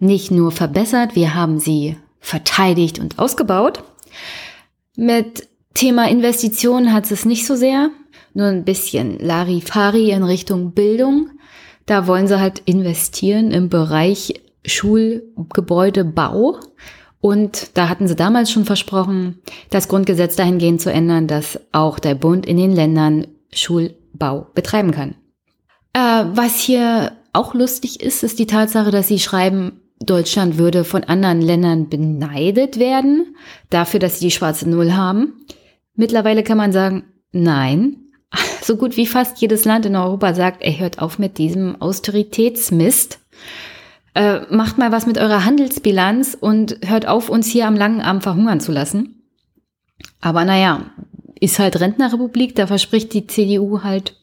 nicht 0.00 0.30
nur 0.30 0.50
verbessert, 0.50 1.14
wir 1.14 1.34
haben 1.34 1.60
sie 1.60 1.96
verteidigt 2.18 2.98
und 2.98 3.18
ausgebaut. 3.18 3.84
Mit 4.96 5.48
Thema 5.74 6.08
Investitionen 6.08 6.92
hat 6.92 7.10
es 7.10 7.24
nicht 7.24 7.46
so 7.46 7.54
sehr, 7.54 7.90
nur 8.34 8.46
ein 8.46 8.64
bisschen 8.64 9.18
Larifari 9.18 10.10
in 10.10 10.22
Richtung 10.22 10.72
Bildung. 10.72 11.30
Da 11.86 12.06
wollen 12.06 12.28
sie 12.28 12.40
halt 12.40 12.60
investieren 12.64 13.50
im 13.50 13.68
Bereich 13.68 14.40
Schulgebäudebau. 14.64 16.60
Und 17.20 17.76
da 17.76 17.88
hatten 17.88 18.08
sie 18.08 18.16
damals 18.16 18.50
schon 18.50 18.64
versprochen, 18.64 19.40
das 19.68 19.88
Grundgesetz 19.88 20.36
dahingehend 20.36 20.80
zu 20.80 20.90
ändern, 20.90 21.26
dass 21.26 21.60
auch 21.72 21.98
der 21.98 22.14
Bund 22.14 22.46
in 22.46 22.56
den 22.56 22.74
Ländern 22.74 23.26
Schulbau 23.52 24.46
betreiben 24.54 24.90
kann. 24.90 25.16
Äh, 25.92 26.24
was 26.32 26.60
hier 26.60 27.12
auch 27.32 27.54
lustig 27.54 28.00
ist, 28.00 28.22
ist 28.22 28.38
die 28.38 28.46
Tatsache, 28.46 28.90
dass 28.90 29.08
sie 29.08 29.18
schreiben, 29.18 29.80
Deutschland 30.02 30.56
würde 30.56 30.84
von 30.84 31.04
anderen 31.04 31.42
Ländern 31.42 31.90
beneidet 31.90 32.78
werden 32.78 33.36
dafür, 33.68 34.00
dass 34.00 34.18
sie 34.18 34.26
die 34.26 34.30
schwarze 34.30 34.68
Null 34.68 34.92
haben. 34.92 35.44
Mittlerweile 35.94 36.42
kann 36.42 36.56
man 36.56 36.72
sagen, 36.72 37.04
nein. 37.32 37.96
So 38.62 38.76
gut 38.76 38.98
wie 38.98 39.06
fast 39.06 39.40
jedes 39.40 39.64
Land 39.64 39.86
in 39.86 39.96
Europa 39.96 40.34
sagt, 40.34 40.62
er 40.62 40.78
hört 40.78 41.00
auf 41.00 41.18
mit 41.18 41.38
diesem 41.38 41.80
Austeritätsmist. 41.80 43.18
Äh, 44.14 44.40
macht 44.50 44.78
mal 44.78 44.90
was 44.90 45.06
mit 45.06 45.18
eurer 45.18 45.44
Handelsbilanz 45.44 46.36
und 46.38 46.78
hört 46.84 47.06
auf, 47.06 47.28
uns 47.28 47.46
hier 47.46 47.66
am 47.66 47.76
langen 47.76 48.00
Arm 48.00 48.20
verhungern 48.20 48.60
zu 48.60 48.72
lassen. 48.72 49.22
Aber 50.20 50.44
naja, 50.44 50.90
ist 51.40 51.58
halt 51.58 51.80
Rentnerrepublik, 51.80 52.54
da 52.54 52.66
verspricht 52.66 53.12
die 53.14 53.26
CDU 53.26 53.82
halt, 53.82 54.16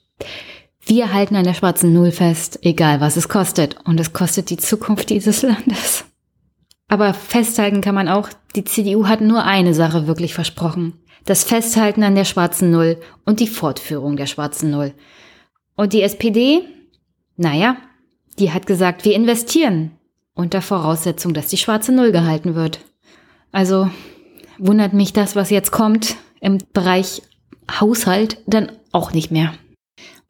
wir 0.86 1.14
halten 1.14 1.36
an 1.36 1.44
der 1.44 1.54
schwarzen 1.54 1.94
Null 1.94 2.12
fest, 2.12 2.60
egal 2.62 3.02
was 3.02 3.18
es 3.18 3.28
kostet. 3.28 3.76
Und 3.86 4.00
es 4.00 4.14
kostet 4.14 4.50
die 4.50 4.58
Zukunft 4.58 5.10
dieses 5.10 5.42
Landes. 5.44 6.06
Aber 6.88 7.14
festhalten 7.14 7.82
kann 7.82 7.96
man 7.96 8.08
auch, 8.08 8.30
die 8.56 8.64
CDU 8.64 9.08
hat 9.08 9.20
nur 9.20 9.44
eine 9.44 9.74
Sache 9.74 10.08
wirklich 10.08 10.34
versprochen. 10.34 10.94
Das 11.26 11.44
Festhalten 11.44 12.04
an 12.04 12.16
der 12.16 12.24
schwarzen 12.24 12.72
Null 12.72 13.02
und 13.26 13.42
die 13.42 13.48
Fortführung 13.48 14.16
der 14.16 14.28
schwarzen 14.28 14.72
Null. 14.72 14.94
Und 15.76 15.92
die 15.92 16.02
SPD? 16.02 16.62
Naja, 17.36 17.76
die 18.40 18.52
hat 18.52 18.68
gesagt, 18.68 19.06
wir 19.06 19.16
investieren 19.16 19.92
unter 20.34 20.62
Voraussetzung, 20.62 21.34
dass 21.34 21.48
die 21.48 21.58
schwarze 21.58 21.92
Null 21.92 22.12
gehalten 22.12 22.56
wird. 22.56 22.80
Also 23.52 23.90
wundert 24.58 24.94
mich 24.94 25.14
das, 25.14 25.36
was 25.36 25.50
jetzt 25.50 25.72
kommt 25.72 26.16
im 26.40 26.60
Bereich 26.74 27.24
Haushalt, 27.80 28.38
dann 28.46 28.72
auch 28.92 29.12
nicht 29.14 29.32
mehr. 29.32 29.54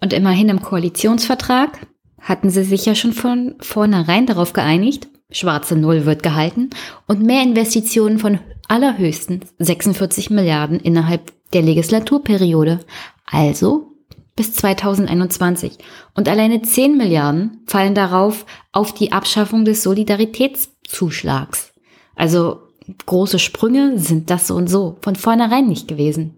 Und 0.01 0.13
immerhin 0.13 0.49
im 0.49 0.61
Koalitionsvertrag 0.61 1.87
hatten 2.21 2.49
sie 2.49 2.63
sich 2.63 2.85
ja 2.85 2.95
schon 2.95 3.13
von 3.13 3.55
vornherein 3.59 4.25
darauf 4.25 4.53
geeinigt, 4.53 5.07
schwarze 5.31 5.75
Null 5.75 6.05
wird 6.05 6.23
gehalten 6.23 6.69
und 7.07 7.21
mehr 7.21 7.43
Investitionen 7.43 8.19
von 8.19 8.39
allerhöchstens 8.67 9.53
46 9.59 10.29
Milliarden 10.29 10.79
innerhalb 10.79 11.31
der 11.53 11.61
Legislaturperiode. 11.61 12.79
Also 13.25 13.97
bis 14.38 14.53
2021. 14.53 15.74
Und 16.15 16.29
alleine 16.29 16.62
10 16.62 16.96
Milliarden 16.96 17.63
fallen 17.67 17.96
darauf 17.96 18.46
auf 18.72 18.94
die 18.94 19.12
Abschaffung 19.12 19.65
des 19.65 19.84
Solidaritätszuschlags. 19.84 21.74
Also 22.15 22.62
große 23.06 23.39
Sprünge 23.39 24.00
sind 24.00 24.29
das 24.29 24.48
so 24.48 24.56
und 24.56 24.70
so 24.70 24.98
von 25.01 25.17
vornherein 25.17 25.67
nicht 25.67 25.89
gewesen. 25.89 26.36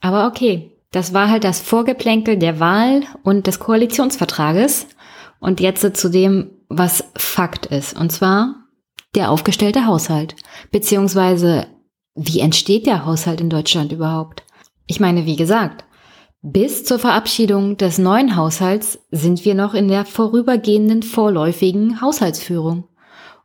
Aber 0.00 0.26
okay, 0.26 0.72
das 0.90 1.14
war 1.14 1.30
halt 1.30 1.44
das 1.44 1.60
Vorgeplänkel 1.60 2.36
der 2.36 2.58
Wahl 2.58 3.02
und 3.22 3.46
des 3.46 3.60
Koalitionsvertrages. 3.60 4.88
Und 5.38 5.60
jetzt 5.60 5.96
zu 5.96 6.08
dem, 6.08 6.50
was 6.68 7.04
Fakt 7.16 7.66
ist. 7.66 7.98
Und 7.98 8.12
zwar 8.12 8.54
der 9.14 9.30
aufgestellte 9.30 9.86
Haushalt. 9.86 10.36
Beziehungsweise, 10.70 11.66
wie 12.14 12.40
entsteht 12.40 12.86
der 12.86 13.04
Haushalt 13.04 13.40
in 13.40 13.50
Deutschland 13.50 13.92
überhaupt? 13.92 14.44
Ich 14.86 15.00
meine, 15.00 15.26
wie 15.26 15.36
gesagt, 15.36 15.84
bis 16.42 16.84
zur 16.84 16.98
Verabschiedung 16.98 17.76
des 17.76 17.98
neuen 17.98 18.36
Haushalts 18.36 18.98
sind 19.10 19.44
wir 19.44 19.54
noch 19.54 19.74
in 19.74 19.88
der 19.88 20.04
vorübergehenden 20.04 21.02
vorläufigen 21.02 22.00
Haushaltsführung. 22.00 22.84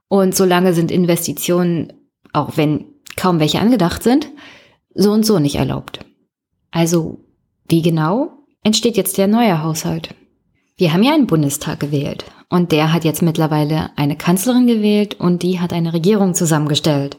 Und 0.07 0.35
solange 0.35 0.73
sind 0.73 0.91
Investitionen, 0.91 1.93
auch 2.33 2.57
wenn 2.57 2.85
kaum 3.15 3.39
welche 3.39 3.59
angedacht 3.59 4.03
sind, 4.03 4.27
so 4.93 5.11
und 5.11 5.25
so 5.25 5.37
nicht 5.39 5.55
erlaubt. 5.55 5.99
Also, 6.71 7.19
wie 7.69 7.81
genau 7.81 8.31
entsteht 8.63 8.97
jetzt 8.97 9.17
der 9.17 9.27
neue 9.27 9.63
Haushalt? 9.63 10.15
Wir 10.75 10.93
haben 10.93 11.03
ja 11.03 11.13
einen 11.13 11.27
Bundestag 11.27 11.79
gewählt 11.79 12.25
und 12.49 12.71
der 12.71 12.93
hat 12.93 13.03
jetzt 13.03 13.21
mittlerweile 13.21 13.91
eine 13.95 14.15
Kanzlerin 14.15 14.67
gewählt 14.67 15.19
und 15.19 15.43
die 15.43 15.59
hat 15.59 15.73
eine 15.73 15.93
Regierung 15.93 16.33
zusammengestellt. 16.33 17.17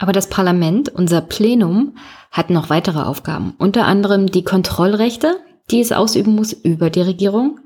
Aber 0.00 0.12
das 0.12 0.30
Parlament, 0.30 0.88
unser 0.88 1.20
Plenum, 1.20 1.94
hat 2.30 2.48
noch 2.48 2.70
weitere 2.70 3.00
Aufgaben. 3.00 3.52
Unter 3.58 3.84
anderem 3.84 4.28
die 4.28 4.42
Kontrollrechte, 4.42 5.36
die 5.70 5.80
es 5.80 5.92
ausüben 5.92 6.34
muss 6.34 6.54
über 6.54 6.88
die 6.88 7.02
Regierung 7.02 7.60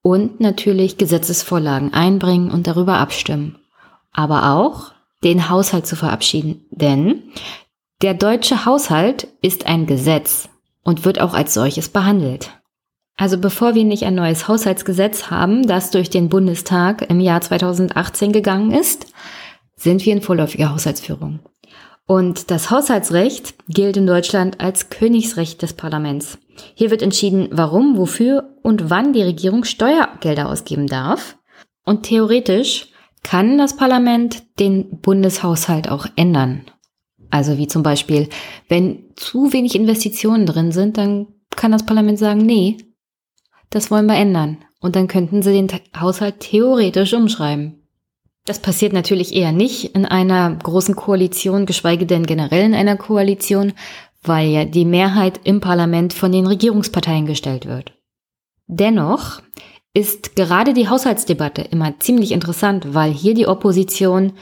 und 0.00 0.40
natürlich 0.40 0.96
Gesetzesvorlagen 0.96 1.92
einbringen 1.92 2.50
und 2.50 2.66
darüber 2.66 2.96
abstimmen. 2.96 3.58
Aber 4.10 4.54
auch 4.54 4.92
den 5.22 5.50
Haushalt 5.50 5.86
zu 5.86 5.96
verabschieden. 5.96 6.64
Denn 6.70 7.24
der 8.00 8.14
deutsche 8.14 8.64
Haushalt 8.64 9.28
ist 9.42 9.66
ein 9.66 9.86
Gesetz 9.86 10.48
und 10.82 11.04
wird 11.04 11.20
auch 11.20 11.34
als 11.34 11.52
solches 11.52 11.90
behandelt. 11.90 12.52
Also 13.18 13.36
bevor 13.36 13.74
wir 13.74 13.84
nicht 13.84 14.04
ein 14.04 14.14
neues 14.14 14.48
Haushaltsgesetz 14.48 15.30
haben, 15.30 15.66
das 15.66 15.90
durch 15.90 16.08
den 16.08 16.30
Bundestag 16.30 17.10
im 17.10 17.20
Jahr 17.20 17.42
2018 17.42 18.32
gegangen 18.32 18.72
ist, 18.72 19.12
sind 19.76 20.06
wir 20.06 20.14
in 20.14 20.22
vorläufiger 20.22 20.72
Haushaltsführung. 20.72 21.40
Und 22.06 22.52
das 22.52 22.70
Haushaltsrecht 22.70 23.54
gilt 23.68 23.96
in 23.96 24.06
Deutschland 24.06 24.60
als 24.60 24.90
Königsrecht 24.90 25.60
des 25.62 25.72
Parlaments. 25.72 26.38
Hier 26.74 26.90
wird 26.90 27.02
entschieden, 27.02 27.48
warum, 27.50 27.96
wofür 27.96 28.54
und 28.62 28.90
wann 28.90 29.12
die 29.12 29.22
Regierung 29.22 29.64
Steuergelder 29.64 30.48
ausgeben 30.48 30.86
darf. 30.86 31.36
Und 31.84 32.04
theoretisch 32.04 32.88
kann 33.24 33.58
das 33.58 33.76
Parlament 33.76 34.44
den 34.60 35.00
Bundeshaushalt 35.00 35.90
auch 35.90 36.06
ändern. 36.14 36.62
Also 37.30 37.58
wie 37.58 37.66
zum 37.66 37.82
Beispiel, 37.82 38.28
wenn 38.68 39.10
zu 39.16 39.52
wenig 39.52 39.74
Investitionen 39.74 40.46
drin 40.46 40.70
sind, 40.70 40.96
dann 40.96 41.26
kann 41.56 41.72
das 41.72 41.84
Parlament 41.84 42.20
sagen, 42.20 42.40
nee, 42.46 42.76
das 43.70 43.90
wollen 43.90 44.06
wir 44.06 44.14
ändern. 44.14 44.58
Und 44.80 44.94
dann 44.94 45.08
könnten 45.08 45.42
sie 45.42 45.52
den 45.52 45.68
Haushalt 45.98 46.38
theoretisch 46.38 47.14
umschreiben. 47.14 47.85
Das 48.46 48.60
passiert 48.60 48.92
natürlich 48.92 49.34
eher 49.34 49.50
nicht 49.50 49.96
in 49.96 50.06
einer 50.06 50.54
großen 50.54 50.94
Koalition, 50.94 51.66
geschweige 51.66 52.06
denn 52.06 52.24
generell 52.24 52.64
in 52.64 52.74
einer 52.74 52.96
Koalition, 52.96 53.72
weil 54.22 54.48
ja 54.48 54.64
die 54.64 54.84
Mehrheit 54.84 55.40
im 55.44 55.60
Parlament 55.60 56.12
von 56.12 56.30
den 56.30 56.46
Regierungsparteien 56.46 57.26
gestellt 57.26 57.66
wird. 57.66 57.92
Dennoch 58.68 59.42
ist 59.94 60.36
gerade 60.36 60.74
die 60.74 60.88
Haushaltsdebatte 60.88 61.62
immer 61.62 61.98
ziemlich 61.98 62.30
interessant, 62.30 62.94
weil 62.94 63.12
hier 63.12 63.34
die 63.34 63.48
Opposition 63.48 64.32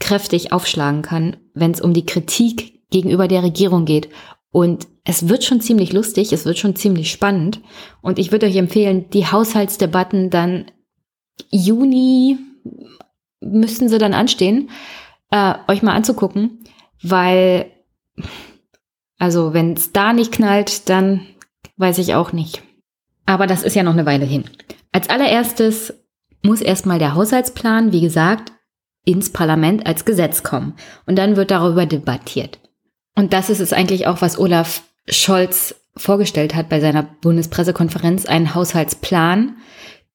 kräftig 0.00 0.52
aufschlagen 0.52 1.02
kann, 1.02 1.36
wenn 1.54 1.70
es 1.70 1.80
um 1.80 1.94
die 1.94 2.06
Kritik 2.06 2.88
gegenüber 2.90 3.26
der 3.26 3.42
Regierung 3.42 3.86
geht. 3.86 4.10
Und 4.52 4.86
es 5.04 5.28
wird 5.28 5.44
schon 5.44 5.60
ziemlich 5.60 5.92
lustig, 5.92 6.32
es 6.32 6.44
wird 6.44 6.58
schon 6.58 6.76
ziemlich 6.76 7.10
spannend. 7.10 7.60
Und 8.02 8.18
ich 8.18 8.32
würde 8.32 8.46
euch 8.46 8.56
empfehlen, 8.56 9.08
die 9.10 9.26
Haushaltsdebatten 9.26 10.28
dann 10.28 10.70
Juni, 11.50 12.38
müssten 13.40 13.88
sie 13.88 13.98
dann 13.98 14.14
anstehen, 14.14 14.70
äh, 15.30 15.54
euch 15.68 15.82
mal 15.82 15.94
anzugucken, 15.94 16.64
weil, 17.02 17.70
also 19.18 19.54
wenn 19.54 19.74
es 19.74 19.92
da 19.92 20.12
nicht 20.12 20.32
knallt, 20.32 20.88
dann 20.88 21.26
weiß 21.76 21.98
ich 21.98 22.14
auch 22.14 22.32
nicht. 22.32 22.62
Aber 23.26 23.46
das 23.46 23.62
ist 23.62 23.76
ja 23.76 23.82
noch 23.82 23.92
eine 23.92 24.06
Weile 24.06 24.26
hin. 24.26 24.44
Als 24.92 25.08
allererstes 25.08 25.94
muss 26.42 26.60
erstmal 26.60 26.98
der 26.98 27.14
Haushaltsplan, 27.14 27.92
wie 27.92 28.00
gesagt, 28.00 28.52
ins 29.04 29.30
Parlament 29.30 29.86
als 29.86 30.04
Gesetz 30.04 30.42
kommen. 30.42 30.74
Und 31.06 31.16
dann 31.16 31.36
wird 31.36 31.50
darüber 31.50 31.86
debattiert. 31.86 32.58
Und 33.16 33.32
das 33.32 33.50
ist 33.50 33.60
es 33.60 33.72
eigentlich 33.72 34.06
auch, 34.06 34.20
was 34.20 34.38
Olaf 34.38 34.82
Scholz 35.08 35.74
vorgestellt 35.96 36.54
hat 36.54 36.68
bei 36.68 36.80
seiner 36.80 37.02
Bundespressekonferenz, 37.02 38.26
einen 38.26 38.54
Haushaltsplan, 38.54 39.56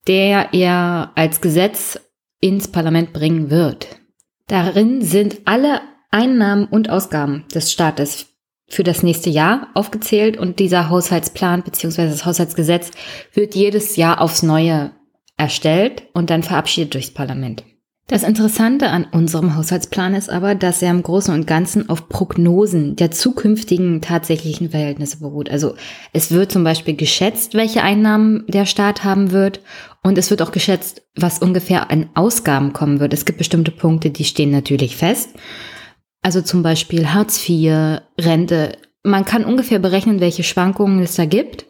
der 0.08 0.53
er 0.53 1.12
als 1.15 1.41
Gesetz 1.41 2.00
ins 2.39 2.68
Parlament 2.68 3.13
bringen 3.13 3.50
wird. 3.50 3.88
Darin 4.48 5.01
sind 5.01 5.42
alle 5.46 5.82
Einnahmen 6.12 6.65
und 6.65 6.89
Ausgaben 6.89 7.46
des 7.54 7.72
Staates 7.72 8.27
für 8.68 8.84
das 8.84 9.04
nächste 9.04 9.30
Jahr 9.30 9.70
aufgezählt 9.74 10.38
und 10.38 10.60
dieser 10.60 10.89
Haushaltsplan 10.89 11.63
bzw. 11.63 12.08
das 12.08 12.25
Haushaltsgesetz 12.25 12.92
wird 13.34 13.56
jedes 13.56 13.96
Jahr 13.96 14.22
aufs 14.22 14.44
Neue 14.44 14.92
erstellt 15.38 16.04
und 16.13 16.30
dann 16.30 16.44
verabschiedet 16.44 16.94
durchs 16.94 17.12
Parlament. 17.12 17.63
Das 18.08 18.22
Interessante 18.22 18.92
an 18.92 19.06
unserem 19.12 19.56
Haushaltsplan 19.56 20.14
ist 20.14 20.30
aber, 20.30 20.54
dass 20.54 20.84
er 20.84 20.92
im 20.92 21.02
Großen 21.02 21.34
und 21.34 21.48
Ganzen 21.48 21.90
auf 21.90 22.08
Prognosen 22.08 22.96
der 22.96 23.10
zukünftigen 23.10 24.00
tatsächlichen 24.00 24.70
Verhältnisse 24.70 25.22
beruht. 25.22 25.50
Also 25.50 25.74
es 26.14 26.30
wird 26.30 26.52
zum 26.52 26.64
Beispiel 26.64 26.96
geschätzt, 26.96 27.56
welche 27.56 27.82
Einnahmen 27.82 28.44
der 28.48 28.68
Staat 28.68 29.04
haben 29.04 29.32
wird 29.32 29.62
und 30.04 30.20
es 30.20 30.30
wird 30.30 30.44
auch 30.44 30.52
geschätzt, 30.52 31.02
was 31.16 31.40
ungefähr 31.40 31.90
an 31.90 32.12
Ausgaben 32.14 32.74
kommen 32.74 33.00
wird. 33.00 33.12
Es 33.12 33.26
gibt 33.26 33.40
bestimmte 33.40 33.72
Punkte, 33.72 34.12
die 34.12 34.24
stehen 34.24 34.52
natürlich 34.52 34.96
fest. 34.96 35.32
Also 36.22 36.44
zum 36.44 36.62
Beispiel 36.62 37.12
Hartz 37.12 37.50
IV, 37.50 38.02
Rente. 38.20 38.78
Man 39.02 39.26
kann 39.26 39.44
ungefähr 39.44 39.80
berechnen, 39.80 40.20
welche 40.20 40.44
Schwankungen 40.44 41.00
es 41.00 41.16
da 41.16 41.26
gibt, 41.26 41.66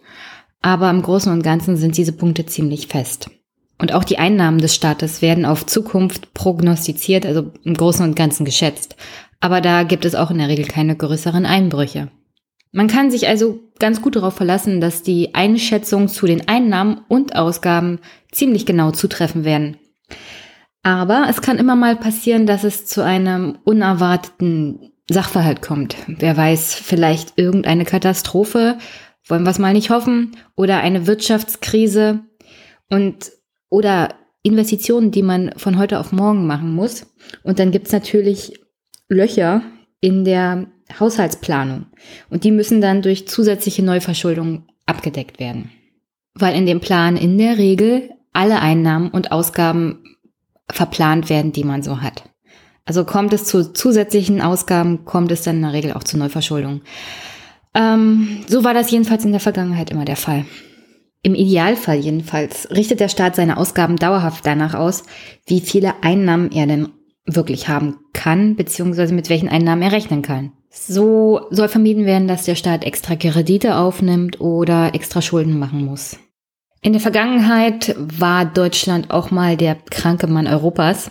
aber 0.62 0.90
im 0.90 1.02
Großen 1.02 1.32
und 1.32 1.44
Ganzen 1.44 1.78
sind 1.78 1.96
diese 1.96 2.12
Punkte 2.12 2.46
ziemlich 2.46 2.88
fest. 2.88 3.30
Und 3.78 3.94
auch 3.94 4.04
die 4.04 4.18
Einnahmen 4.18 4.60
des 4.60 4.74
Staates 4.74 5.22
werden 5.22 5.46
auf 5.46 5.66
Zukunft 5.66 6.34
prognostiziert, 6.34 7.26
also 7.26 7.52
im 7.64 7.74
Großen 7.74 8.06
und 8.06 8.16
Ganzen 8.16 8.46
geschätzt. 8.46 8.96
Aber 9.42 9.62
da 9.62 9.84
gibt 9.84 10.06
es 10.06 10.16
auch 10.16 10.32
in 10.32 10.38
der 10.38 10.48
Regel 10.48 10.66
keine 10.66 10.96
größeren 10.96 11.46
Einbrüche. 11.46 12.10
Man 12.72 12.88
kann 12.88 13.12
sich 13.12 13.28
also 13.28 13.60
ganz 13.80 14.02
gut 14.02 14.16
darauf 14.16 14.34
verlassen, 14.34 14.82
dass 14.82 15.02
die 15.02 15.34
Einschätzungen 15.34 16.08
zu 16.08 16.26
den 16.26 16.48
Einnahmen 16.48 17.02
und 17.08 17.36
Ausgaben 17.36 18.00
ziemlich 18.32 18.66
genau 18.66 18.92
zutreffen 18.92 19.46
werden. 19.46 19.78
Aber 20.84 21.28
es 21.30 21.42
kann 21.42 21.58
immer 21.58 21.76
mal 21.76 21.96
passieren, 21.96 22.46
dass 22.46 22.64
es 22.64 22.86
zu 22.86 23.04
einem 23.04 23.58
unerwarteten 23.64 24.92
Sachverhalt 25.10 25.62
kommt. 25.62 25.96
Wer 26.08 26.36
weiß, 26.36 26.76
vielleicht 26.76 27.34
irgendeine 27.38 27.86
Katastrophe, 27.86 28.78
wollen 29.28 29.44
wir 29.44 29.52
es 29.52 29.60
mal 29.60 29.74
nicht 29.74 29.90
hoffen, 29.90 30.36
oder 30.56 30.80
eine 30.80 31.08
Wirtschaftskrise. 31.08 32.20
Und 32.90 33.32
oder 33.70 34.16
Investitionen, 34.44 35.12
die 35.12 35.24
man 35.24 35.54
von 35.58 35.78
heute 35.78 36.00
auf 36.00 36.12
morgen 36.12 36.46
machen 36.46 36.74
muss. 36.74 37.08
Und 37.44 37.60
dann 37.60 37.72
gibt 37.72 37.88
es 37.88 37.94
natürlich 37.94 38.60
Löcher 39.10 39.64
in 40.02 40.24
der 40.24 40.68
Haushaltsplanung. 41.00 41.88
Und 42.30 42.44
die 42.44 42.52
müssen 42.52 42.80
dann 42.80 43.02
durch 43.02 43.28
zusätzliche 43.28 43.84
Neuverschuldung 43.84 44.68
abgedeckt 44.86 45.40
werden. 45.40 45.72
Weil 46.36 46.56
in 46.56 46.66
dem 46.66 46.80
Plan 46.80 47.18
in 47.18 47.38
der 47.38 47.58
Regel 47.58 48.12
alle 48.34 48.60
Einnahmen 48.60 49.10
und 49.10 49.32
Ausgaben 49.32 50.04
verplant 50.70 51.30
werden, 51.30 51.52
die 51.52 51.64
man 51.64 51.82
so 51.82 52.02
hat. 52.02 52.24
Also 52.86 53.04
kommt 53.04 53.34
es 53.34 53.46
zu 53.46 53.74
zusätzlichen 53.74 54.42
Ausgaben, 54.42 55.06
kommt 55.06 55.32
es 55.32 55.42
dann 55.42 55.56
in 55.56 55.62
der 55.64 55.74
Regel 55.74 55.94
auch 55.94 56.04
zu 56.04 56.18
Neuverschuldung. 56.18 56.82
Ähm, 57.74 58.44
so 58.48 58.64
war 58.64 58.74
das 58.74 58.92
jedenfalls 58.92 59.26
in 59.26 59.32
der 59.32 59.40
Vergangenheit 59.40 59.90
immer 59.90 60.06
der 60.06 60.18
Fall. 60.18 60.46
Im 61.26 61.34
Idealfall 61.34 61.98
jedenfalls 61.98 62.70
richtet 62.70 63.00
der 63.00 63.10
Staat 63.10 63.36
seine 63.36 63.58
Ausgaben 63.58 63.96
dauerhaft 63.96 64.46
danach 64.46 64.76
aus, 64.76 65.02
wie 65.48 65.60
viele 65.60 66.04
Einnahmen 66.04 66.52
er 66.52 66.68
denn 66.68 66.90
wirklich 67.26 67.68
haben 67.68 67.98
kann, 68.14 68.56
beziehungsweise 68.56 69.12
mit 69.12 69.28
welchen 69.28 69.50
Einnahmen 69.50 69.82
er 69.82 69.92
rechnen 69.92 70.22
kann. 70.22 70.52
So 70.70 71.48
soll 71.50 71.68
vermieden 71.68 72.06
werden, 72.06 72.28
dass 72.28 72.46
der 72.46 72.54
Staat 72.54 72.84
extra 72.84 73.16
Kredite 73.16 73.78
aufnimmt 73.78 74.40
oder 74.40 74.94
extra 74.94 75.20
Schulden 75.24 75.58
machen 75.58 75.84
muss. 75.84 76.20
In 76.84 76.94
der 76.94 77.02
Vergangenheit 77.02 77.96
war 77.98 78.46
Deutschland 78.46 79.10
auch 79.10 79.32
mal 79.32 79.58
der 79.58 79.74
kranke 79.74 80.28
Mann 80.28 80.46
Europas. 80.46 81.10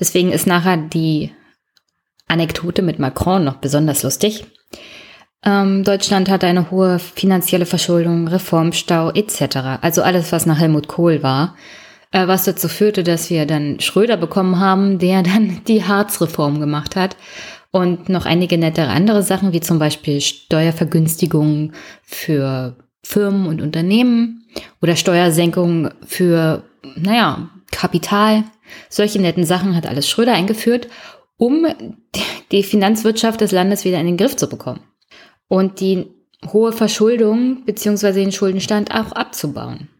Deswegen 0.00 0.32
ist 0.32 0.48
nachher 0.48 0.76
die 0.76 1.30
Anekdote 2.26 2.82
mit 2.82 2.98
Macron 2.98 3.44
noch 3.44 3.58
besonders 3.58 4.02
lustig. 4.02 4.44
Ähm, 5.44 5.82
Deutschland 5.82 6.30
hatte 6.30 6.46
eine 6.46 6.70
hohe 6.70 6.98
finanzielle 6.98 7.66
Verschuldung, 7.66 8.28
Reformstau 8.28 9.10
etc. 9.10 9.80
Also 9.80 10.02
alles, 10.02 10.30
was 10.30 10.46
nach 10.46 10.58
Helmut 10.58 10.86
Kohl 10.86 11.22
war, 11.22 11.56
äh, 12.12 12.28
was 12.28 12.44
dazu 12.44 12.68
führte, 12.68 13.02
dass 13.02 13.28
wir 13.28 13.44
dann 13.46 13.80
Schröder 13.80 14.16
bekommen 14.16 14.60
haben, 14.60 14.98
der 14.98 15.22
dann 15.22 15.62
die 15.66 15.84
Harzreform 15.84 16.60
gemacht 16.60 16.94
hat 16.94 17.16
und 17.72 18.08
noch 18.08 18.24
einige 18.24 18.56
nettere 18.56 18.88
andere 18.88 19.22
Sachen, 19.22 19.52
wie 19.52 19.60
zum 19.60 19.78
Beispiel 19.78 20.20
Steuervergünstigungen 20.20 21.72
für 22.02 22.76
Firmen 23.02 23.46
und 23.46 23.60
Unternehmen 23.60 24.44
oder 24.80 24.94
Steuersenkungen 24.94 25.90
für, 26.06 26.62
naja, 26.94 27.50
Kapital. 27.72 28.44
Solche 28.88 29.20
netten 29.20 29.44
Sachen 29.44 29.74
hat 29.74 29.86
alles 29.86 30.08
Schröder 30.08 30.34
eingeführt, 30.34 30.86
um 31.36 31.66
die 32.52 32.62
Finanzwirtschaft 32.62 33.40
des 33.40 33.50
Landes 33.50 33.84
wieder 33.84 33.98
in 33.98 34.06
den 34.06 34.16
Griff 34.16 34.36
zu 34.36 34.48
bekommen 34.48 34.80
und 35.52 35.80
die 35.80 36.06
hohe 36.50 36.72
Verschuldung 36.72 37.66
bzw. 37.66 38.12
den 38.12 38.32
Schuldenstand 38.32 38.90
auch 38.90 39.12
abzubauen. 39.12 39.90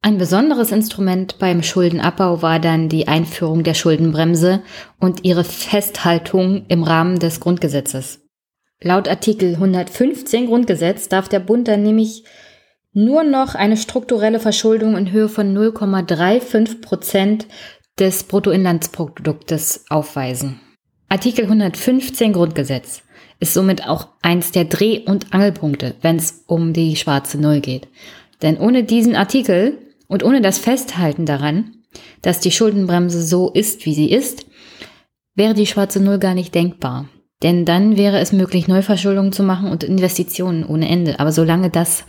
Ein 0.00 0.16
besonderes 0.16 0.72
Instrument 0.72 1.38
beim 1.38 1.62
Schuldenabbau 1.62 2.40
war 2.40 2.58
dann 2.58 2.88
die 2.88 3.08
Einführung 3.08 3.62
der 3.62 3.74
Schuldenbremse 3.74 4.62
und 4.98 5.22
ihre 5.26 5.44
Festhaltung 5.44 6.64
im 6.68 6.82
Rahmen 6.82 7.18
des 7.18 7.40
Grundgesetzes. 7.40 8.22
Laut 8.80 9.06
Artikel 9.06 9.52
115 9.52 10.46
Grundgesetz 10.46 11.10
darf 11.10 11.28
der 11.28 11.40
Bund 11.40 11.68
dann 11.68 11.82
nämlich 11.82 12.24
nur 12.94 13.22
noch 13.22 13.54
eine 13.54 13.76
strukturelle 13.76 14.40
Verschuldung 14.40 14.96
in 14.96 15.12
Höhe 15.12 15.28
von 15.28 15.54
0,35 15.54 16.80
Prozent 16.80 17.46
des 17.98 18.24
Bruttoinlandsproduktes 18.24 19.84
aufweisen. 19.90 20.58
Artikel 21.10 21.44
115 21.44 22.32
Grundgesetz 22.32 23.02
ist 23.42 23.54
somit 23.54 23.88
auch 23.88 24.06
eins 24.22 24.52
der 24.52 24.66
Dreh- 24.66 25.00
und 25.04 25.34
Angelpunkte, 25.34 25.96
wenn 26.00 26.14
es 26.14 26.44
um 26.46 26.72
die 26.72 26.94
schwarze 26.94 27.38
Null 27.38 27.58
geht. 27.58 27.88
Denn 28.40 28.56
ohne 28.56 28.84
diesen 28.84 29.16
Artikel 29.16 29.78
und 30.06 30.22
ohne 30.22 30.40
das 30.40 30.58
Festhalten 30.58 31.26
daran, 31.26 31.74
dass 32.22 32.38
die 32.38 32.52
Schuldenbremse 32.52 33.20
so 33.20 33.50
ist, 33.50 33.84
wie 33.84 33.94
sie 33.94 34.12
ist, 34.12 34.46
wäre 35.34 35.54
die 35.54 35.66
schwarze 35.66 36.00
Null 36.00 36.20
gar 36.20 36.34
nicht 36.34 36.54
denkbar. 36.54 37.08
Denn 37.42 37.64
dann 37.64 37.96
wäre 37.96 38.20
es 38.20 38.30
möglich, 38.32 38.68
Neuverschuldungen 38.68 39.32
zu 39.32 39.42
machen 39.42 39.72
und 39.72 39.82
Investitionen 39.82 40.64
ohne 40.64 40.88
Ende. 40.88 41.18
Aber 41.18 41.32
solange 41.32 41.68
das 41.68 42.04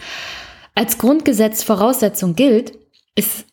als 0.76 1.00
Grundgesetz 1.00 1.64
Voraussetzung 1.64 2.36
gilt, 2.36 2.74
ist 3.16 3.48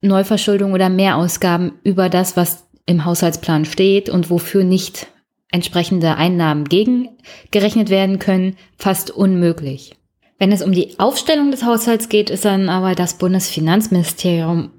Neuverschuldung 0.00 0.72
oder 0.72 0.88
Mehrausgaben 0.88 1.72
über 1.84 2.08
das, 2.08 2.38
was 2.38 2.64
im 2.86 3.04
Haushaltsplan 3.04 3.66
steht 3.66 4.08
und 4.08 4.30
wofür 4.30 4.64
nicht 4.64 5.08
entsprechende 5.54 6.16
Einnahmen 6.16 6.64
gegengerechnet 6.64 7.88
werden 7.88 8.18
können, 8.18 8.56
fast 8.76 9.12
unmöglich. 9.12 9.94
Wenn 10.36 10.50
es 10.50 10.62
um 10.62 10.72
die 10.72 10.98
Aufstellung 10.98 11.52
des 11.52 11.64
Haushalts 11.64 12.08
geht, 12.08 12.28
ist 12.28 12.44
dann 12.44 12.68
aber 12.68 12.96
das 12.96 13.14
Bundesfinanzministerium 13.14 14.72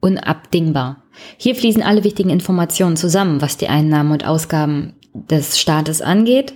unabdingbar. 0.00 1.04
Hier 1.36 1.54
fließen 1.54 1.82
alle 1.82 2.02
wichtigen 2.02 2.30
Informationen 2.30 2.96
zusammen, 2.96 3.40
was 3.40 3.58
die 3.58 3.68
Einnahmen 3.68 4.10
und 4.10 4.26
Ausgaben 4.26 4.94
des 5.14 5.58
Staates 5.58 6.02
angeht. 6.02 6.54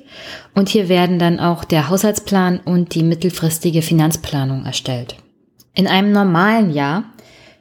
Und 0.55 0.69
hier 0.69 0.89
werden 0.89 1.21
dann 1.21 1.39
auch 1.39 1.65
der 1.65 1.89
Haushaltsplan 1.89 2.59
und 2.65 2.97
die 2.97 3.05
mittelfristige 3.05 3.83
Finanzplanung 3.83 4.65
erstellt. 4.65 5.17
In 5.75 5.87
einem 5.87 6.11
normalen 6.11 6.73
Jahr 6.73 7.05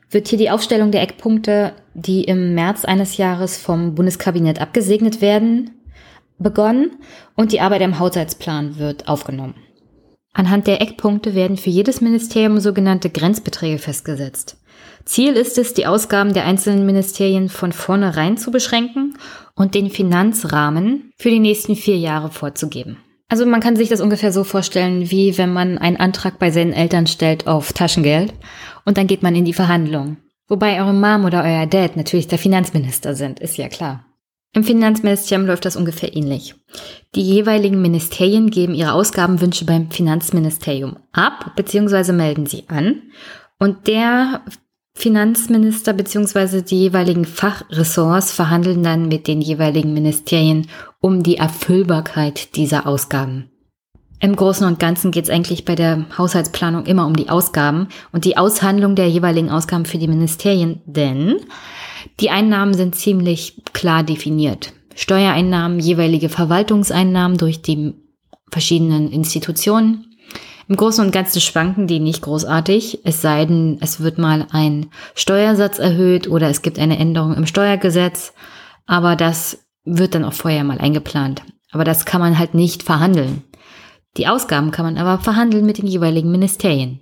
wird 0.09 0.27
hier 0.27 0.39
die 0.39 0.49
Aufstellung 0.49 0.91
der 0.91 1.03
Eckpunkte, 1.03 1.73
die 1.93 2.23
im 2.23 2.55
März 2.55 2.85
eines 2.85 3.17
Jahres 3.17 3.57
vom 3.57 3.93
Bundeskabinett 3.93 4.59
abgesegnet 4.59 5.21
werden, 5.21 5.71
begonnen 6.41 6.91
und 7.35 7.51
die 7.51 7.61
Arbeit 7.61 7.81
am 7.81 7.99
Haushaltsplan 7.99 8.77
wird 8.77 9.07
aufgenommen. 9.07 9.55
Anhand 10.33 10.67
der 10.67 10.81
Eckpunkte 10.81 11.35
werden 11.35 11.57
für 11.57 11.69
jedes 11.69 11.99
Ministerium 12.01 12.59
sogenannte 12.59 13.09
Grenzbeträge 13.09 13.79
festgesetzt. 13.79 14.57
Ziel 15.03 15.33
ist 15.33 15.57
es, 15.57 15.73
die 15.73 15.87
Ausgaben 15.87 16.33
der 16.33 16.45
einzelnen 16.45 16.85
Ministerien 16.85 17.49
von 17.49 17.71
vornherein 17.71 18.37
zu 18.37 18.51
beschränken 18.51 19.17
und 19.55 19.75
den 19.75 19.89
Finanzrahmen 19.89 21.11
für 21.17 21.29
die 21.29 21.39
nächsten 21.39 21.75
vier 21.75 21.97
Jahre 21.97 22.29
vorzugeben. 22.29 22.97
Also 23.27 23.45
man 23.45 23.61
kann 23.61 23.75
sich 23.75 23.89
das 23.89 24.01
ungefähr 24.01 24.31
so 24.31 24.43
vorstellen, 24.43 25.09
wie 25.09 25.37
wenn 25.37 25.53
man 25.53 25.77
einen 25.77 25.97
Antrag 25.97 26.37
bei 26.37 26.51
seinen 26.51 26.73
Eltern 26.73 27.07
stellt 27.07 27.47
auf 27.47 27.73
Taschengeld 27.73 28.33
und 28.85 28.97
dann 28.97 29.07
geht 29.07 29.23
man 29.23 29.35
in 29.35 29.45
die 29.45 29.53
Verhandlungen. 29.53 30.17
Wobei 30.47 30.81
eure 30.81 30.93
Mom 30.93 31.25
oder 31.25 31.43
euer 31.43 31.65
Dad 31.65 31.95
natürlich 31.95 32.27
der 32.27 32.37
Finanzminister 32.37 33.15
sind, 33.15 33.39
ist 33.39 33.57
ja 33.57 33.69
klar. 33.69 34.05
Im 34.53 34.65
Finanzministerium 34.65 35.47
läuft 35.47 35.65
das 35.65 35.77
ungefähr 35.77 36.15
ähnlich. 36.15 36.55
Die 37.15 37.21
jeweiligen 37.21 37.81
Ministerien 37.81 38.49
geben 38.49 38.73
ihre 38.73 38.93
Ausgabenwünsche 38.93 39.65
beim 39.65 39.89
Finanzministerium 39.91 40.97
ab 41.13 41.53
bzw. 41.55 42.11
melden 42.11 42.45
sie 42.45 42.65
an 42.67 43.01
und 43.59 43.87
der 43.87 44.41
Finanzminister 44.93 45.93
bzw. 45.93 46.61
die 46.63 46.81
jeweiligen 46.81 47.23
Fachressorts 47.23 48.33
verhandeln 48.33 48.83
dann 48.83 49.07
mit 49.07 49.27
den 49.27 49.41
jeweiligen 49.41 49.93
Ministerien 49.93 50.67
um 50.99 51.23
die 51.23 51.37
Erfüllbarkeit 51.37 52.55
dieser 52.57 52.85
Ausgaben. 52.85 53.49
Im 54.19 54.35
Großen 54.35 54.67
und 54.67 54.79
Ganzen 54.79 55.09
geht 55.09 55.23
es 55.23 55.29
eigentlich 55.31 55.65
bei 55.65 55.73
der 55.73 56.05
Haushaltsplanung 56.15 56.85
immer 56.85 57.07
um 57.07 57.15
die 57.15 57.29
Ausgaben 57.29 57.87
und 58.11 58.25
die 58.25 58.37
Aushandlung 58.37 58.95
der 58.95 59.09
jeweiligen 59.09 59.49
Ausgaben 59.49 59.85
für 59.85 59.97
die 59.97 60.07
Ministerien, 60.07 60.81
denn 60.85 61.37
die 62.19 62.29
Einnahmen 62.29 62.73
sind 62.73 62.95
ziemlich 62.95 63.63
klar 63.73 64.03
definiert. 64.03 64.73
Steuereinnahmen, 64.95 65.79
jeweilige 65.79 66.29
Verwaltungseinnahmen 66.29 67.37
durch 67.37 67.61
die 67.61 67.93
verschiedenen 68.51 69.11
Institutionen. 69.11 70.05
Im 70.67 70.75
Großen 70.77 71.03
und 71.05 71.11
Ganzen 71.11 71.41
schwanken 71.41 71.87
die 71.87 71.99
nicht 71.99 72.21
großartig, 72.21 72.99
es 73.03 73.21
sei 73.21 73.45
denn, 73.45 73.77
es 73.81 74.01
wird 74.01 74.17
mal 74.17 74.47
ein 74.51 74.89
Steuersatz 75.15 75.79
erhöht 75.79 76.29
oder 76.29 76.49
es 76.49 76.61
gibt 76.61 76.79
eine 76.79 76.97
Änderung 76.97 77.33
im 77.35 77.45
Steuergesetz, 77.45 78.33
aber 78.85 79.15
das 79.15 79.65
wird 79.83 80.15
dann 80.15 80.23
auch 80.23 80.33
vorher 80.33 80.63
mal 80.63 80.77
eingeplant. 80.77 81.41
Aber 81.71 81.83
das 81.83 82.05
kann 82.05 82.21
man 82.21 82.37
halt 82.37 82.53
nicht 82.53 82.83
verhandeln. 82.83 83.43
Die 84.17 84.27
Ausgaben 84.27 84.71
kann 84.71 84.85
man 84.85 84.97
aber 84.97 85.21
verhandeln 85.21 85.65
mit 85.65 85.77
den 85.77 85.87
jeweiligen 85.87 86.31
Ministerien. 86.31 86.99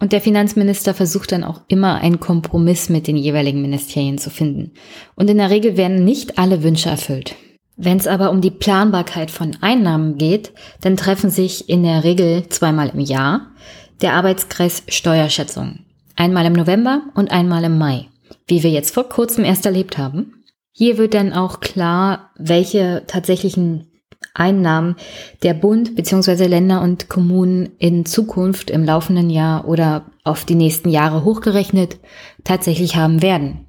Und 0.00 0.12
der 0.12 0.22
Finanzminister 0.22 0.94
versucht 0.94 1.30
dann 1.30 1.44
auch 1.44 1.60
immer 1.68 1.96
einen 1.96 2.20
Kompromiss 2.20 2.88
mit 2.88 3.06
den 3.06 3.16
jeweiligen 3.16 3.60
Ministerien 3.60 4.16
zu 4.16 4.30
finden. 4.30 4.72
Und 5.14 5.28
in 5.28 5.36
der 5.36 5.50
Regel 5.50 5.76
werden 5.76 6.04
nicht 6.04 6.38
alle 6.38 6.62
Wünsche 6.62 6.88
erfüllt. 6.88 7.36
Wenn 7.76 7.98
es 7.98 8.06
aber 8.06 8.30
um 8.30 8.40
die 8.40 8.50
Planbarkeit 8.50 9.30
von 9.30 9.56
Einnahmen 9.60 10.16
geht, 10.16 10.52
dann 10.80 10.96
treffen 10.96 11.30
sich 11.30 11.68
in 11.68 11.82
der 11.82 12.02
Regel 12.02 12.48
zweimal 12.48 12.90
im 12.90 13.00
Jahr 13.00 13.52
der 14.00 14.14
Arbeitskreis 14.14 14.82
Steuerschätzung. 14.88 15.80
Einmal 16.16 16.46
im 16.46 16.54
November 16.54 17.02
und 17.14 17.30
einmal 17.30 17.64
im 17.64 17.78
Mai, 17.78 18.08
wie 18.46 18.62
wir 18.62 18.70
jetzt 18.70 18.94
vor 18.94 19.08
kurzem 19.08 19.44
erst 19.44 19.66
erlebt 19.66 19.98
haben. 19.98 20.44
Hier 20.72 20.98
wird 20.98 21.14
dann 21.14 21.32
auch 21.32 21.60
klar, 21.60 22.30
welche 22.36 23.04
tatsächlichen 23.06 23.89
Einnahmen 24.34 24.96
der 25.42 25.54
Bund 25.54 25.96
bzw. 25.96 26.46
Länder 26.46 26.82
und 26.82 27.08
Kommunen 27.08 27.70
in 27.78 28.06
Zukunft 28.06 28.70
im 28.70 28.84
laufenden 28.84 29.30
Jahr 29.30 29.66
oder 29.66 30.06
auf 30.24 30.44
die 30.44 30.54
nächsten 30.54 30.88
Jahre 30.88 31.24
hochgerechnet 31.24 31.98
tatsächlich 32.44 32.96
haben 32.96 33.22
werden. 33.22 33.66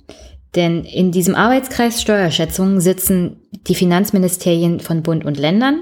Denn 0.56 0.84
in 0.84 1.12
diesem 1.12 1.36
Arbeitskreis 1.36 2.02
Steuerschätzung 2.02 2.82
sitzen 2.82 3.38
die 3.68 3.76
Finanzministerien 3.76 4.80
von 4.80 5.02
Bund 5.02 5.24
und 5.24 5.38
Ländern, 5.38 5.82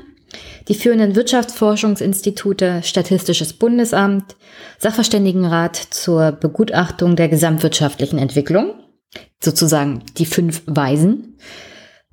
die 0.67 0.75
führenden 0.75 1.15
Wirtschaftsforschungsinstitute, 1.15 2.81
Statistisches 2.83 3.53
Bundesamt, 3.53 4.35
Sachverständigenrat 4.77 5.75
zur 5.75 6.31
Begutachtung 6.31 7.15
der 7.15 7.29
gesamtwirtschaftlichen 7.29 8.19
Entwicklung, 8.19 8.75
sozusagen 9.43 10.03
die 10.17 10.27
fünf 10.27 10.61
Weisen, 10.67 11.28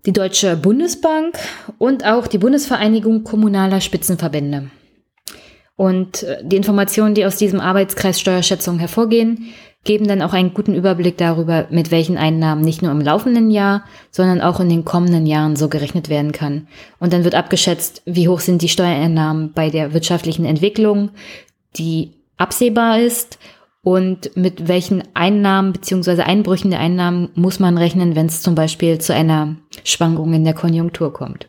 die 0.06 0.12
Deutsche 0.12 0.56
Bundesbank 0.56 1.36
und 1.78 2.06
auch 2.06 2.28
die 2.28 2.38
Bundesvereinigung 2.38 3.24
kommunaler 3.24 3.80
Spitzenverbände. 3.80 4.70
Und 5.74 6.22
äh, 6.22 6.38
die 6.42 6.56
Informationen, 6.56 7.14
die 7.14 7.26
aus 7.26 7.36
diesem 7.36 7.60
Arbeitskreis 7.60 8.18
Steuerschätzung 8.18 8.78
hervorgehen, 8.78 9.52
geben 9.84 10.08
dann 10.08 10.22
auch 10.22 10.32
einen 10.32 10.54
guten 10.54 10.74
Überblick 10.74 11.16
darüber, 11.16 11.66
mit 11.70 11.90
welchen 11.90 12.18
Einnahmen 12.18 12.62
nicht 12.62 12.82
nur 12.82 12.90
im 12.90 13.00
laufenden 13.00 13.50
Jahr, 13.50 13.84
sondern 14.10 14.40
auch 14.40 14.58
in 14.58 14.68
den 14.68 14.84
kommenden 14.84 15.26
Jahren 15.26 15.54
so 15.54 15.68
gerechnet 15.68 16.08
werden 16.08 16.32
kann. 16.32 16.66
Und 16.98 17.12
dann 17.12 17.24
wird 17.24 17.34
abgeschätzt, 17.36 18.02
wie 18.04 18.28
hoch 18.28 18.40
sind 18.40 18.62
die 18.62 18.68
Steuereinnahmen 18.68 19.52
bei 19.52 19.70
der 19.70 19.92
wirtschaftlichen 19.92 20.44
Entwicklung, 20.44 21.10
die 21.76 22.12
absehbar 22.36 22.98
ist 22.98 23.38
und 23.86 24.36
mit 24.36 24.66
welchen 24.66 25.04
Einnahmen 25.14 25.72
bzw. 25.72 26.22
Einbrüchen 26.22 26.72
der 26.72 26.80
Einnahmen 26.80 27.28
muss 27.36 27.60
man 27.60 27.78
rechnen, 27.78 28.16
wenn 28.16 28.26
es 28.26 28.42
zum 28.42 28.56
Beispiel 28.56 28.98
zu 28.98 29.14
einer 29.14 29.54
Schwankung 29.84 30.34
in 30.34 30.42
der 30.42 30.54
Konjunktur 30.54 31.12
kommt. 31.12 31.48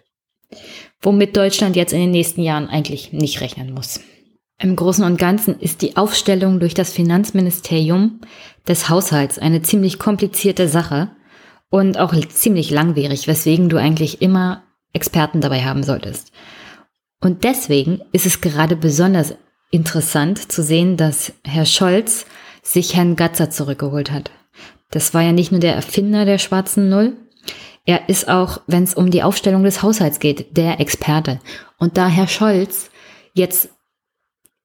Womit 1.01 1.35
Deutschland 1.35 1.75
jetzt 1.75 1.93
in 1.93 1.99
den 1.99 2.11
nächsten 2.11 2.43
Jahren 2.43 2.69
eigentlich 2.69 3.11
nicht 3.11 3.41
rechnen 3.41 3.73
muss. 3.73 4.01
Im 4.61 4.75
Großen 4.75 5.03
und 5.03 5.17
Ganzen 5.17 5.59
ist 5.59 5.81
die 5.81 5.97
Aufstellung 5.97 6.59
durch 6.59 6.75
das 6.75 6.93
Finanzministerium 6.93 8.21
des 8.67 8.87
Haushalts 8.87 9.39
eine 9.39 9.63
ziemlich 9.63 9.97
komplizierte 9.97 10.67
Sache 10.67 11.09
und 11.71 11.97
auch 11.97 12.13
ziemlich 12.27 12.69
langwierig, 12.69 13.27
weswegen 13.27 13.67
du 13.67 13.77
eigentlich 13.77 14.21
immer 14.21 14.61
Experten 14.93 15.41
dabei 15.41 15.63
haben 15.63 15.81
solltest. 15.81 16.31
Und 17.19 17.43
deswegen 17.43 18.01
ist 18.11 18.27
es 18.27 18.41
gerade 18.41 18.75
besonders 18.75 19.33
interessant 19.71 20.51
zu 20.51 20.63
sehen, 20.63 20.97
dass 20.97 21.33
Herr 21.43 21.65
Scholz 21.65 22.25
sich 22.63 22.95
Herrn 22.95 23.15
Gatzer 23.15 23.49
zurückgeholt 23.49 24.11
hat. 24.11 24.31
Das 24.91 25.13
war 25.13 25.21
ja 25.21 25.31
nicht 25.31 25.51
nur 25.51 25.59
der 25.59 25.75
Erfinder 25.75 26.25
der 26.25 26.37
schwarzen 26.37 26.89
Null, 26.89 27.17
er 27.87 28.09
ist 28.09 28.27
auch, 28.27 28.59
wenn 28.67 28.83
es 28.83 28.93
um 28.93 29.09
die 29.09 29.23
Aufstellung 29.23 29.63
des 29.63 29.81
Haushalts 29.81 30.19
geht, 30.19 30.57
der 30.57 30.81
Experte. 30.81 31.39
Und 31.77 31.97
da 31.97 32.09
Herr 32.09 32.27
Scholz 32.27 32.91
jetzt 33.33 33.69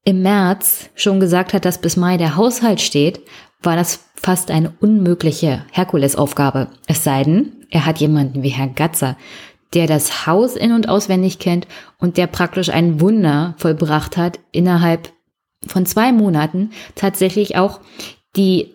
im 0.03 0.21
März 0.21 0.89
schon 0.93 1.21
gesagt 1.21 1.53
hat, 1.53 1.63
dass 1.63 1.79
bis 1.79 1.95
Mai 1.95 2.17
der 2.17 2.35
Haushalt 2.35 2.81
steht, 2.81 3.21
war 3.61 3.77
das 3.77 4.09
fast 4.15 4.51
eine 4.51 4.73
unmögliche 4.81 5.65
Herkulesaufgabe. 5.71 6.67
Es 6.85 7.05
sei 7.05 7.23
denn, 7.23 7.65
er 7.69 7.85
hat 7.85 7.99
jemanden 7.99 8.43
wie 8.43 8.49
Herr 8.49 8.67
Gatzer, 8.67 9.15
der 9.73 9.87
das 9.87 10.27
Haus 10.27 10.55
in- 10.55 10.71
und 10.71 10.89
auswendig 10.89 11.39
kennt 11.39 11.67
und 11.99 12.17
der 12.17 12.27
praktisch 12.27 12.69
ein 12.69 12.99
Wunder 13.01 13.55
vollbracht 13.57 14.17
hat, 14.17 14.39
innerhalb 14.51 15.11
von 15.67 15.85
zwei 15.85 16.11
Monaten 16.11 16.71
tatsächlich 16.95 17.55
auch 17.55 17.79
die 18.35 18.73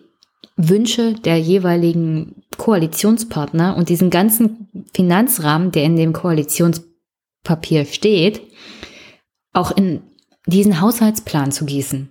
Wünsche 0.55 1.13
der 1.13 1.39
jeweiligen 1.39 2.43
Koalitionspartner 2.57 3.77
und 3.77 3.89
diesen 3.89 4.09
ganzen 4.09 4.67
Finanzrahmen, 4.93 5.71
der 5.71 5.83
in 5.83 5.95
dem 5.95 6.11
Koalitionspapier 6.11 7.85
steht, 7.85 8.41
auch 9.53 9.71
in 9.71 10.01
diesen 10.47 10.81
Haushaltsplan 10.81 11.51
zu 11.51 11.65
gießen. 11.65 12.09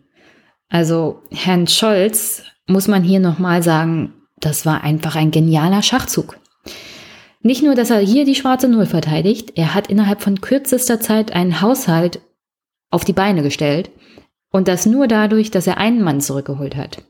Also 0.68 1.22
Herrn 1.30 1.66
Scholz 1.66 2.42
muss 2.66 2.88
man 2.88 3.02
hier 3.02 3.20
nochmal 3.20 3.62
sagen, 3.62 4.14
das 4.40 4.64
war 4.64 4.82
einfach 4.82 5.16
ein 5.16 5.30
genialer 5.30 5.82
Schachzug. 5.82 6.38
Nicht 7.40 7.62
nur, 7.62 7.74
dass 7.74 7.90
er 7.90 8.00
hier 8.00 8.24
die 8.24 8.34
schwarze 8.34 8.68
Null 8.68 8.86
verteidigt, 8.86 9.52
er 9.56 9.74
hat 9.74 9.88
innerhalb 9.88 10.22
von 10.22 10.40
kürzester 10.40 11.00
Zeit 11.00 11.32
einen 11.32 11.60
Haushalt 11.60 12.20
auf 12.90 13.04
die 13.04 13.12
Beine 13.12 13.42
gestellt 13.42 13.90
und 14.50 14.68
das 14.68 14.86
nur 14.86 15.06
dadurch, 15.06 15.50
dass 15.50 15.66
er 15.66 15.78
einen 15.78 16.02
Mann 16.02 16.20
zurückgeholt 16.20 16.76
hat. 16.76 17.02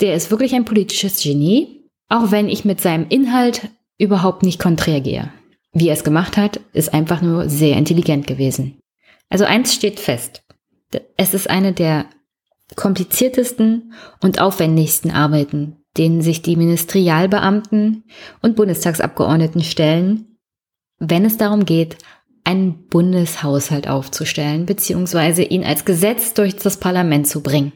Der 0.00 0.14
ist 0.14 0.30
wirklich 0.30 0.54
ein 0.54 0.64
politisches 0.64 1.22
Genie, 1.22 1.88
auch 2.08 2.30
wenn 2.30 2.48
ich 2.48 2.64
mit 2.64 2.80
seinem 2.80 3.06
Inhalt 3.08 3.68
überhaupt 3.98 4.42
nicht 4.42 4.60
konträr 4.60 5.00
gehe. 5.00 5.32
Wie 5.72 5.88
er 5.88 5.94
es 5.94 6.04
gemacht 6.04 6.36
hat, 6.36 6.60
ist 6.72 6.92
einfach 6.92 7.22
nur 7.22 7.48
sehr 7.48 7.76
intelligent 7.76 8.26
gewesen. 8.26 8.78
Also 9.30 9.44
eins 9.44 9.74
steht 9.74 9.98
fest. 9.98 10.42
Es 11.16 11.32
ist 11.32 11.48
eine 11.48 11.72
der 11.72 12.06
kompliziertesten 12.76 13.94
und 14.20 14.40
aufwendigsten 14.40 15.10
Arbeiten, 15.10 15.81
denen 15.96 16.22
sich 16.22 16.42
die 16.42 16.56
Ministerialbeamten 16.56 18.04
und 18.40 18.56
Bundestagsabgeordneten 18.56 19.62
stellen, 19.62 20.38
wenn 20.98 21.24
es 21.24 21.36
darum 21.36 21.64
geht, 21.64 21.96
einen 22.44 22.88
Bundeshaushalt 22.88 23.88
aufzustellen 23.88 24.66
bzw. 24.66 25.44
ihn 25.44 25.64
als 25.64 25.84
Gesetz 25.84 26.34
durch 26.34 26.56
das 26.56 26.78
Parlament 26.78 27.26
zu 27.28 27.42
bringen. 27.42 27.72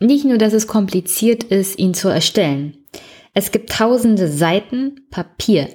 Nicht 0.00 0.24
nur, 0.24 0.38
dass 0.38 0.52
es 0.52 0.66
kompliziert 0.66 1.44
ist, 1.44 1.78
ihn 1.78 1.94
zu 1.94 2.08
erstellen. 2.08 2.78
Es 3.32 3.50
gibt 3.50 3.70
tausende 3.70 4.28
Seiten 4.28 5.06
Papier 5.10 5.68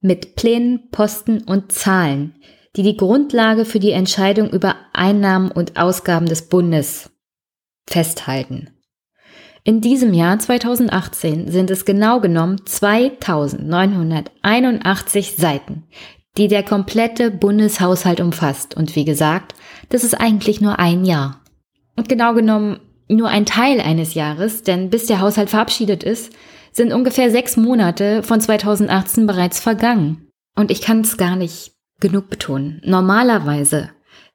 mit 0.00 0.36
Plänen, 0.36 0.90
Posten 0.90 1.42
und 1.42 1.72
Zahlen, 1.72 2.34
die 2.76 2.82
die 2.82 2.96
Grundlage 2.96 3.64
für 3.64 3.80
die 3.80 3.92
Entscheidung 3.92 4.50
über 4.50 4.76
Einnahmen 4.92 5.50
und 5.50 5.78
Ausgaben 5.78 6.26
des 6.26 6.48
Bundes 6.48 7.10
festhalten. 7.88 8.75
In 9.66 9.80
diesem 9.80 10.14
Jahr 10.14 10.38
2018 10.38 11.50
sind 11.50 11.72
es 11.72 11.84
genau 11.84 12.20
genommen 12.20 12.64
2981 12.64 15.34
Seiten, 15.36 15.82
die 16.36 16.46
der 16.46 16.62
komplette 16.62 17.32
Bundeshaushalt 17.32 18.20
umfasst. 18.20 18.76
Und 18.76 18.94
wie 18.94 19.04
gesagt, 19.04 19.56
das 19.88 20.04
ist 20.04 20.14
eigentlich 20.14 20.60
nur 20.60 20.78
ein 20.78 21.04
Jahr. 21.04 21.40
Und 21.96 22.08
genau 22.08 22.32
genommen 22.32 22.78
nur 23.08 23.28
ein 23.28 23.44
Teil 23.44 23.80
eines 23.80 24.14
Jahres, 24.14 24.62
denn 24.62 24.88
bis 24.88 25.06
der 25.06 25.20
Haushalt 25.20 25.50
verabschiedet 25.50 26.04
ist, 26.04 26.32
sind 26.70 26.92
ungefähr 26.92 27.32
sechs 27.32 27.56
Monate 27.56 28.22
von 28.22 28.40
2018 28.40 29.26
bereits 29.26 29.58
vergangen. 29.58 30.28
Und 30.54 30.70
ich 30.70 30.80
kann 30.80 31.00
es 31.00 31.16
gar 31.16 31.34
nicht 31.34 31.72
genug 31.98 32.30
betonen. 32.30 32.80
Normalerweise 32.84 33.90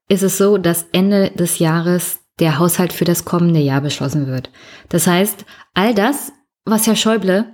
ist 0.10 0.24
es 0.24 0.38
so, 0.38 0.58
dass 0.58 0.88
Ende 0.92 1.32
des 1.32 1.60
Jahres 1.60 2.21
der 2.42 2.60
Haushalt 2.60 2.92
für 2.92 3.06
das 3.06 3.24
kommende 3.24 3.62
Jahr 3.62 3.82
beschlossen 3.82 4.28
wird. 4.28 4.50
Das 4.90 5.08
heißt, 5.08 5.46
all 5.74 5.96
das, 5.96 6.34
was 6.66 6.88
Herr 6.88 6.96
Schäuble, 6.98 7.46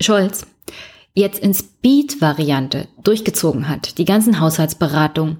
Scholz, 0.00 0.46
jetzt 1.14 1.38
in 1.38 1.54
Speed-Variante 1.54 2.88
durchgezogen 3.02 3.68
hat, 3.68 3.98
die 3.98 4.04
ganzen 4.04 4.40
Haushaltsberatungen, 4.40 5.38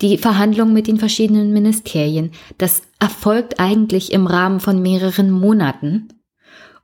die 0.00 0.18
Verhandlungen 0.18 0.74
mit 0.74 0.86
den 0.86 0.98
verschiedenen 0.98 1.52
Ministerien, 1.52 2.32
das 2.58 2.82
erfolgt 2.98 3.60
eigentlich 3.60 4.12
im 4.12 4.26
Rahmen 4.26 4.60
von 4.60 4.82
mehreren 4.82 5.30
Monaten. 5.30 6.08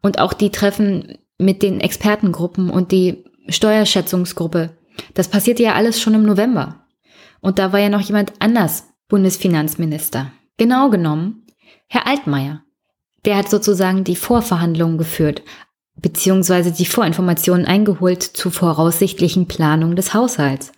Und 0.01 0.19
auch 0.19 0.33
die 0.33 0.51
Treffen 0.51 1.19
mit 1.37 1.63
den 1.63 1.81
Expertengruppen 1.81 2.71
und 2.71 2.93
die 2.93 3.25
Steuerschätzungsgruppe, 3.49 4.71
das 5.15 5.29
passierte 5.29 5.63
ja 5.63 5.75
alles 5.75 6.01
schon 6.01 6.15
im 6.15 6.23
November. 6.23 6.87
Und 7.41 7.59
da 7.59 7.73
war 7.73 7.81
ja 7.81 7.89
noch 7.89 8.01
jemand 8.01 8.33
anders 8.39 8.85
Bundesfinanzminister. 9.09 10.31
Genau 10.57 10.91
genommen, 10.91 11.39
Herr 11.92 12.07
Altmaier. 12.07 12.62
Der 13.24 13.37
hat 13.37 13.50
sozusagen 13.50 14.05
die 14.05 14.14
Vorverhandlungen 14.14 14.96
geführt, 14.96 15.42
beziehungsweise 15.96 16.70
die 16.70 16.87
Vorinformationen 16.87 17.66
eingeholt 17.66 18.22
zur 18.22 18.53
voraussichtlichen 18.53 19.48
Planung 19.48 19.96
des 19.96 20.14
Haushalts. 20.14 20.70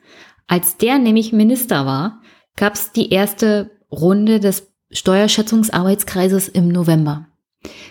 Als 0.46 0.78
der 0.78 0.98
nämlich 0.98 1.34
Minister 1.34 1.84
war, 1.84 2.22
gab 2.56 2.76
es 2.76 2.92
die 2.92 3.10
erste 3.10 3.70
Runde 3.90 4.40
des 4.40 4.72
Steuerschätzungsarbeitskreises 4.90 6.48
im 6.48 6.68
November. 6.68 7.26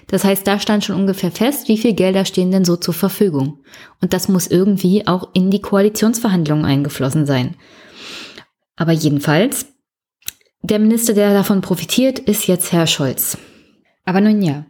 Das 0.07 0.23
heißt, 0.23 0.47
da 0.47 0.59
stand 0.59 0.83
schon 0.83 0.95
ungefähr 0.95 1.31
fest, 1.31 1.67
wie 1.67 1.77
viel 1.77 1.93
Gelder 1.93 2.25
stehen 2.25 2.49
denn 2.49 2.65
so 2.65 2.75
zur 2.75 2.95
Verfügung. 2.95 3.59
Und 4.01 4.13
das 4.13 4.29
muss 4.29 4.47
irgendwie 4.47 5.05
auch 5.05 5.29
in 5.33 5.51
die 5.51 5.61
Koalitionsverhandlungen 5.61 6.65
eingeflossen 6.65 7.27
sein. 7.27 7.55
Aber 8.75 8.93
jedenfalls, 8.93 9.67
der 10.63 10.79
Minister, 10.79 11.13
der 11.13 11.33
davon 11.33 11.61
profitiert, 11.61 12.19
ist 12.19 12.47
jetzt 12.47 12.71
Herr 12.71 12.87
Scholz. 12.87 13.37
Aber 14.05 14.21
nun 14.21 14.41
ja. 14.41 14.65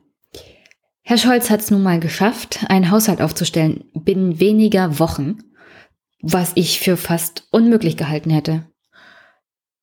Herr 1.04 1.18
Scholz 1.18 1.50
hat 1.50 1.62
es 1.62 1.72
nun 1.72 1.84
mal 1.84 2.00
geschafft, 2.00 2.60
einen 2.70 2.92
Haushalt 2.92 3.22
aufzustellen 3.22 3.86
binnen 3.94 4.40
weniger 4.40 5.00
Wochen, 5.00 5.40
was 6.22 6.52
ich 6.56 6.80
für 6.80 6.96
fast 6.96 7.48
unmöglich 7.52 7.98
gehalten 7.98 8.30
hätte. 8.30 8.68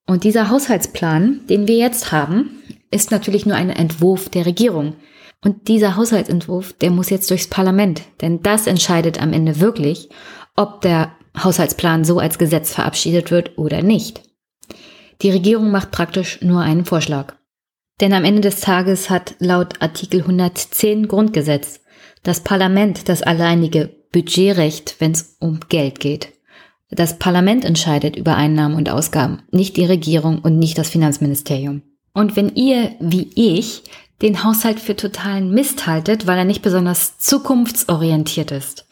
Und 0.06 0.24
dieser 0.24 0.48
Haushaltsplan, 0.48 1.40
den 1.48 1.68
wir 1.68 1.76
jetzt 1.76 2.12
haben, 2.12 2.62
ist 2.90 3.10
natürlich 3.10 3.44
nur 3.44 3.56
ein 3.56 3.68
Entwurf 3.68 4.30
der 4.30 4.46
Regierung. 4.46 4.94
Und 5.44 5.68
dieser 5.68 5.96
Haushaltsentwurf, 5.96 6.72
der 6.72 6.90
muss 6.90 7.10
jetzt 7.10 7.30
durchs 7.30 7.48
Parlament, 7.48 8.02
denn 8.22 8.42
das 8.42 8.66
entscheidet 8.66 9.20
am 9.20 9.32
Ende 9.32 9.60
wirklich, 9.60 10.08
ob 10.56 10.80
der 10.80 11.12
Haushaltsplan 11.38 12.04
so 12.04 12.18
als 12.18 12.38
Gesetz 12.38 12.72
verabschiedet 12.72 13.30
wird 13.30 13.58
oder 13.58 13.82
nicht. 13.82 14.27
Die 15.22 15.30
Regierung 15.30 15.70
macht 15.70 15.90
praktisch 15.90 16.40
nur 16.42 16.60
einen 16.60 16.84
Vorschlag. 16.84 17.34
Denn 18.00 18.12
am 18.12 18.24
Ende 18.24 18.40
des 18.40 18.60
Tages 18.60 19.10
hat 19.10 19.34
laut 19.40 19.82
Artikel 19.82 20.20
110 20.20 21.08
Grundgesetz 21.08 21.80
das 22.22 22.40
Parlament 22.40 23.08
das 23.08 23.22
alleinige 23.22 23.90
Budgetrecht, 24.12 24.96
wenn 24.98 25.12
es 25.12 25.36
um 25.40 25.60
Geld 25.68 26.00
geht. 26.00 26.32
Das 26.90 27.18
Parlament 27.18 27.64
entscheidet 27.64 28.16
über 28.16 28.34
Einnahmen 28.36 28.74
und 28.74 28.88
Ausgaben, 28.88 29.42
nicht 29.50 29.76
die 29.76 29.84
Regierung 29.84 30.38
und 30.40 30.58
nicht 30.58 30.78
das 30.78 30.88
Finanzministerium. 30.88 31.82
Und 32.14 32.36
wenn 32.36 32.54
ihr, 32.54 32.92
wie 33.00 33.30
ich, 33.34 33.82
den 34.22 34.42
Haushalt 34.42 34.80
für 34.80 34.96
totalen 34.96 35.50
Mist 35.52 35.86
haltet, 35.86 36.26
weil 36.26 36.38
er 36.38 36.44
nicht 36.44 36.62
besonders 36.62 37.18
zukunftsorientiert 37.18 38.50
ist, 38.50 38.88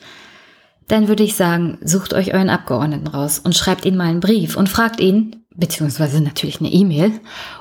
dann 0.88 1.08
würde 1.08 1.24
ich 1.24 1.34
sagen, 1.34 1.78
sucht 1.82 2.14
euch 2.14 2.32
euren 2.32 2.50
Abgeordneten 2.50 3.08
raus 3.08 3.40
und 3.40 3.56
schreibt 3.56 3.84
ihn 3.86 3.96
mal 3.96 4.08
einen 4.08 4.20
Brief 4.20 4.56
und 4.56 4.68
fragt 4.68 5.00
ihn, 5.00 5.45
beziehungsweise 5.56 6.20
natürlich 6.20 6.60
eine 6.60 6.70
E-Mail, 6.70 7.12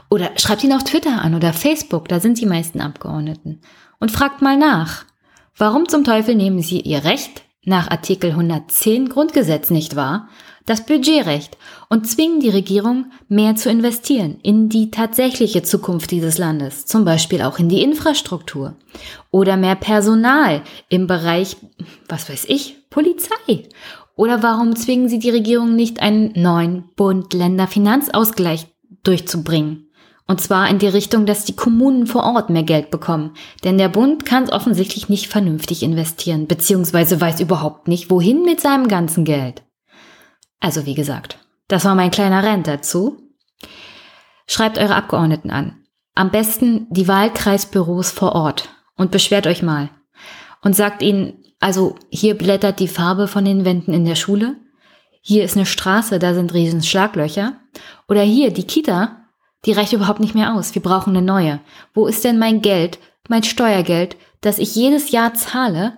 oder 0.09 0.31
schreibt 0.37 0.63
ihn 0.63 0.73
auf 0.73 0.83
Twitter 0.83 1.21
an 1.21 1.35
oder 1.35 1.53
Facebook, 1.53 2.07
da 2.07 2.19
sind 2.19 2.39
die 2.39 2.45
meisten 2.45 2.81
Abgeordneten, 2.81 3.61
und 3.99 4.11
fragt 4.11 4.41
mal 4.41 4.57
nach. 4.57 5.05
Warum 5.57 5.87
zum 5.87 6.03
Teufel 6.03 6.35
nehmen 6.35 6.61
Sie 6.61 6.81
Ihr 6.81 7.03
Recht 7.03 7.43
nach 7.63 7.89
Artikel 7.89 8.31
110 8.31 9.09
Grundgesetz 9.09 9.69
nicht 9.69 9.95
wahr, 9.95 10.29
das 10.65 10.85
Budgetrecht 10.85 11.57
und 11.89 12.07
zwingen 12.07 12.39
die 12.39 12.49
Regierung, 12.49 13.11
mehr 13.27 13.55
zu 13.55 13.69
investieren 13.69 14.39
in 14.41 14.67
die 14.67 14.89
tatsächliche 14.89 15.61
Zukunft 15.61 16.11
dieses 16.11 16.37
Landes, 16.37 16.85
zum 16.85 17.05
Beispiel 17.05 17.41
auch 17.43 17.59
in 17.59 17.69
die 17.69 17.83
Infrastruktur 17.83 18.75
oder 19.29 19.57
mehr 19.57 19.75
Personal 19.75 20.63
im 20.89 21.05
Bereich, 21.05 21.57
was 22.09 22.29
weiß 22.29 22.45
ich, 22.45 22.89
Polizei. 22.89 23.67
Oder 24.15 24.41
warum 24.43 24.75
zwingen 24.75 25.09
sie 25.09 25.19
die 25.19 25.29
Regierung 25.29 25.75
nicht, 25.75 26.01
einen 26.01 26.31
neuen 26.35 26.89
Bund-Länder-Finanzausgleich 26.95 28.67
durchzubringen? 29.03 29.89
Und 30.27 30.41
zwar 30.41 30.69
in 30.69 30.79
die 30.79 30.87
Richtung, 30.87 31.25
dass 31.25 31.45
die 31.45 31.55
Kommunen 31.55 32.07
vor 32.07 32.23
Ort 32.23 32.49
mehr 32.49 32.63
Geld 32.63 32.89
bekommen. 32.89 33.35
Denn 33.63 33.77
der 33.77 33.89
Bund 33.89 34.25
kann 34.25 34.43
es 34.43 34.51
offensichtlich 34.51 35.07
nicht 35.07 35.27
vernünftig 35.27 35.83
investieren, 35.83 36.47
beziehungsweise 36.47 37.21
weiß 37.21 37.41
überhaupt 37.41 37.87
nicht, 37.87 38.09
wohin 38.09 38.43
mit 38.43 38.59
seinem 38.59 38.87
ganzen 38.87 39.23
Geld. 39.23 39.63
Also 40.59 40.87
wie 40.87 40.95
gesagt, 40.95 41.37
das 41.67 41.85
war 41.85 41.93
mein 41.93 42.09
kleiner 42.09 42.41
Rent 42.41 42.65
dazu. 42.65 43.17
Schreibt 44.47 44.79
eure 44.79 44.95
Abgeordneten 44.95 45.51
an. 45.51 45.83
Am 46.15 46.31
besten 46.31 46.87
die 46.89 47.07
Wahlkreisbüros 47.07 48.09
vor 48.09 48.33
Ort 48.33 48.69
und 48.95 49.11
beschwert 49.11 49.45
euch 49.45 49.61
mal. 49.61 49.89
Und 50.63 50.75
sagt 50.75 51.03
ihnen, 51.03 51.44
also 51.59 51.95
hier 52.09 52.37
blättert 52.37 52.79
die 52.79 52.87
Farbe 52.87 53.27
von 53.27 53.45
den 53.45 53.65
Wänden 53.65 53.93
in 53.93 54.05
der 54.05 54.15
Schule. 54.15 54.55
Hier 55.21 55.43
ist 55.43 55.55
eine 55.55 55.65
Straße, 55.65 56.19
da 56.19 56.33
sind 56.33 56.53
riesen 56.53 56.83
Schlaglöcher. 56.83 57.53
Oder 58.07 58.21
hier 58.21 58.51
die 58.51 58.67
Kita, 58.67 59.25
die 59.65 59.71
reicht 59.71 59.93
überhaupt 59.93 60.19
nicht 60.19 60.35
mehr 60.35 60.53
aus. 60.53 60.75
Wir 60.75 60.81
brauchen 60.81 61.15
eine 61.15 61.25
neue. 61.25 61.61
Wo 61.93 62.07
ist 62.07 62.23
denn 62.23 62.37
mein 62.37 62.61
Geld, 62.61 62.99
mein 63.27 63.43
Steuergeld, 63.43 64.17
das 64.41 64.59
ich 64.59 64.75
jedes 64.75 65.11
Jahr 65.11 65.33
zahle 65.33 65.97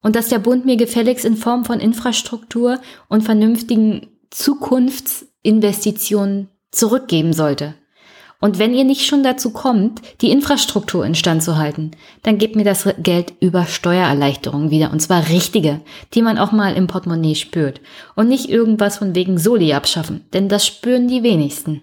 und 0.00 0.14
das 0.14 0.28
der 0.28 0.38
Bund 0.38 0.64
mir 0.64 0.76
gefälligst 0.76 1.24
in 1.24 1.36
Form 1.36 1.64
von 1.64 1.80
Infrastruktur 1.80 2.80
und 3.08 3.24
vernünftigen 3.24 4.06
Zukunftsinvestitionen 4.30 6.50
zurückgeben 6.70 7.32
sollte? 7.32 7.74
Und 8.40 8.60
wenn 8.60 8.72
ihr 8.72 8.84
nicht 8.84 9.04
schon 9.04 9.24
dazu 9.24 9.50
kommt, 9.50 10.00
die 10.20 10.30
Infrastruktur 10.30 11.04
instand 11.04 11.42
zu 11.42 11.56
halten, 11.56 11.90
dann 12.22 12.38
gebt 12.38 12.54
mir 12.54 12.64
das 12.64 12.88
Geld 12.98 13.32
über 13.40 13.66
Steuererleichterungen 13.66 14.70
wieder. 14.70 14.92
Und 14.92 15.00
zwar 15.00 15.28
richtige, 15.28 15.80
die 16.14 16.22
man 16.22 16.38
auch 16.38 16.52
mal 16.52 16.74
im 16.74 16.86
Portemonnaie 16.86 17.34
spürt. 17.34 17.80
Und 18.14 18.28
nicht 18.28 18.48
irgendwas 18.48 18.98
von 18.98 19.16
wegen 19.16 19.38
Soli 19.38 19.72
abschaffen, 19.72 20.24
denn 20.32 20.48
das 20.48 20.66
spüren 20.66 21.08
die 21.08 21.24
wenigsten. 21.24 21.82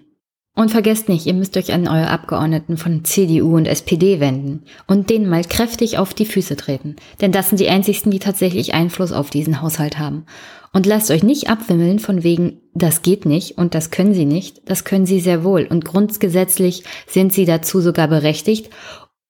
Und 0.57 0.71
vergesst 0.71 1.09
nicht, 1.09 1.25
ihr 1.25 1.33
müsst 1.33 1.57
euch 1.57 1.73
an 1.73 1.85
eure 1.85 2.09
Abgeordneten 2.09 2.77
von 2.77 3.03
CDU 3.03 3.57
und 3.57 3.65
SPD 3.65 4.21
wenden 4.21 4.63
und 4.87 5.09
denen 5.09 5.27
mal 5.27 5.43
kräftig 5.43 5.97
auf 5.97 6.13
die 6.13 6.25
Füße 6.25 6.55
treten. 6.55 6.95
Denn 7.19 7.33
das 7.33 7.49
sind 7.49 7.59
die 7.59 7.67
einzigsten, 7.67 8.09
die 8.09 8.19
tatsächlich 8.19 8.73
Einfluss 8.73 9.11
auf 9.11 9.29
diesen 9.29 9.61
Haushalt 9.61 9.99
haben. 9.99 10.25
Und 10.71 10.85
lasst 10.85 11.11
euch 11.11 11.23
nicht 11.23 11.49
abwimmeln 11.49 11.99
von 11.99 12.23
wegen, 12.23 12.61
das 12.73 13.01
geht 13.01 13.25
nicht 13.25 13.57
und 13.57 13.75
das 13.75 13.91
können 13.91 14.13
sie 14.13 14.25
nicht. 14.25 14.61
Das 14.69 14.85
können 14.85 15.05
sie 15.05 15.19
sehr 15.19 15.43
wohl. 15.43 15.67
Und 15.69 15.83
grundgesetzlich 15.83 16.85
sind 17.05 17.33
sie 17.33 17.45
dazu 17.45 17.81
sogar 17.81 18.07
berechtigt 18.07 18.69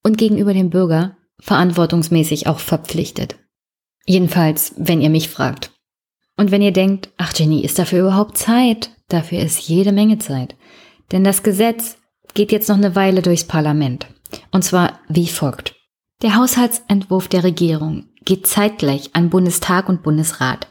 und 0.04 0.20
gegenüber 0.20 0.54
dem 0.54 0.70
Bürger 0.70 1.18
verantwortungsmäßig 1.40 2.46
auch 2.46 2.60
verpflichtet. 2.60 3.36
Jedenfalls, 4.06 4.76
wenn 4.78 5.02
ihr 5.02 5.10
mich 5.10 5.30
fragt. 5.30 5.72
Und 6.38 6.52
wenn 6.52 6.62
ihr 6.62 6.74
denkt, 6.74 7.10
ach 7.18 7.34
Jenny, 7.36 7.62
ist 7.62 7.80
dafür 7.80 8.02
überhaupt 8.02 8.38
Zeit? 8.38 8.92
Dafür 9.08 9.40
ist 9.40 9.68
jede 9.68 9.92
Menge 9.92 10.20
Zeit. 10.20 10.56
Denn 11.12 11.24
das 11.24 11.44
Gesetz 11.44 11.98
geht 12.34 12.52
jetzt 12.52 12.70
noch 12.70 12.78
eine 12.78 12.96
Weile 12.96 13.22
durchs 13.22 13.46
Parlament. 13.46 14.08
Und 14.52 14.64
zwar 14.64 15.00
wie 15.08 15.28
folgt. 15.28 15.76
Der 16.22 16.36
Haushaltsentwurf 16.36 17.28
der 17.28 17.44
Regierung 17.44 18.06
geht 18.24 18.48
zeitgleich 18.48 19.12
an 19.14 19.30
Bundestag 19.30 19.90
und 19.90 20.04
Bundesrat. 20.04 20.68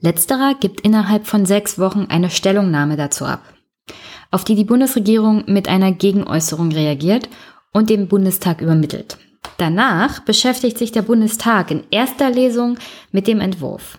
Letzterer 0.00 0.54
gibt 0.58 0.82
innerhalb 0.82 1.26
von 1.26 1.46
sechs 1.46 1.78
Wochen 1.78 2.06
eine 2.08 2.30
Stellungnahme 2.30 2.96
dazu 2.96 3.24
ab, 3.24 3.42
auf 4.30 4.44
die 4.44 4.54
die 4.54 4.64
Bundesregierung 4.64 5.44
mit 5.46 5.68
einer 5.68 5.92
Gegenäußerung 5.92 6.70
reagiert 6.70 7.28
und 7.72 7.90
dem 7.90 8.08
Bundestag 8.08 8.60
übermittelt. 8.60 9.18
Danach 9.56 10.20
beschäftigt 10.20 10.78
sich 10.78 10.92
der 10.92 11.02
Bundestag 11.02 11.70
in 11.70 11.84
erster 11.90 12.30
Lesung 12.30 12.78
mit 13.10 13.26
dem 13.26 13.40
Entwurf. 13.40 13.98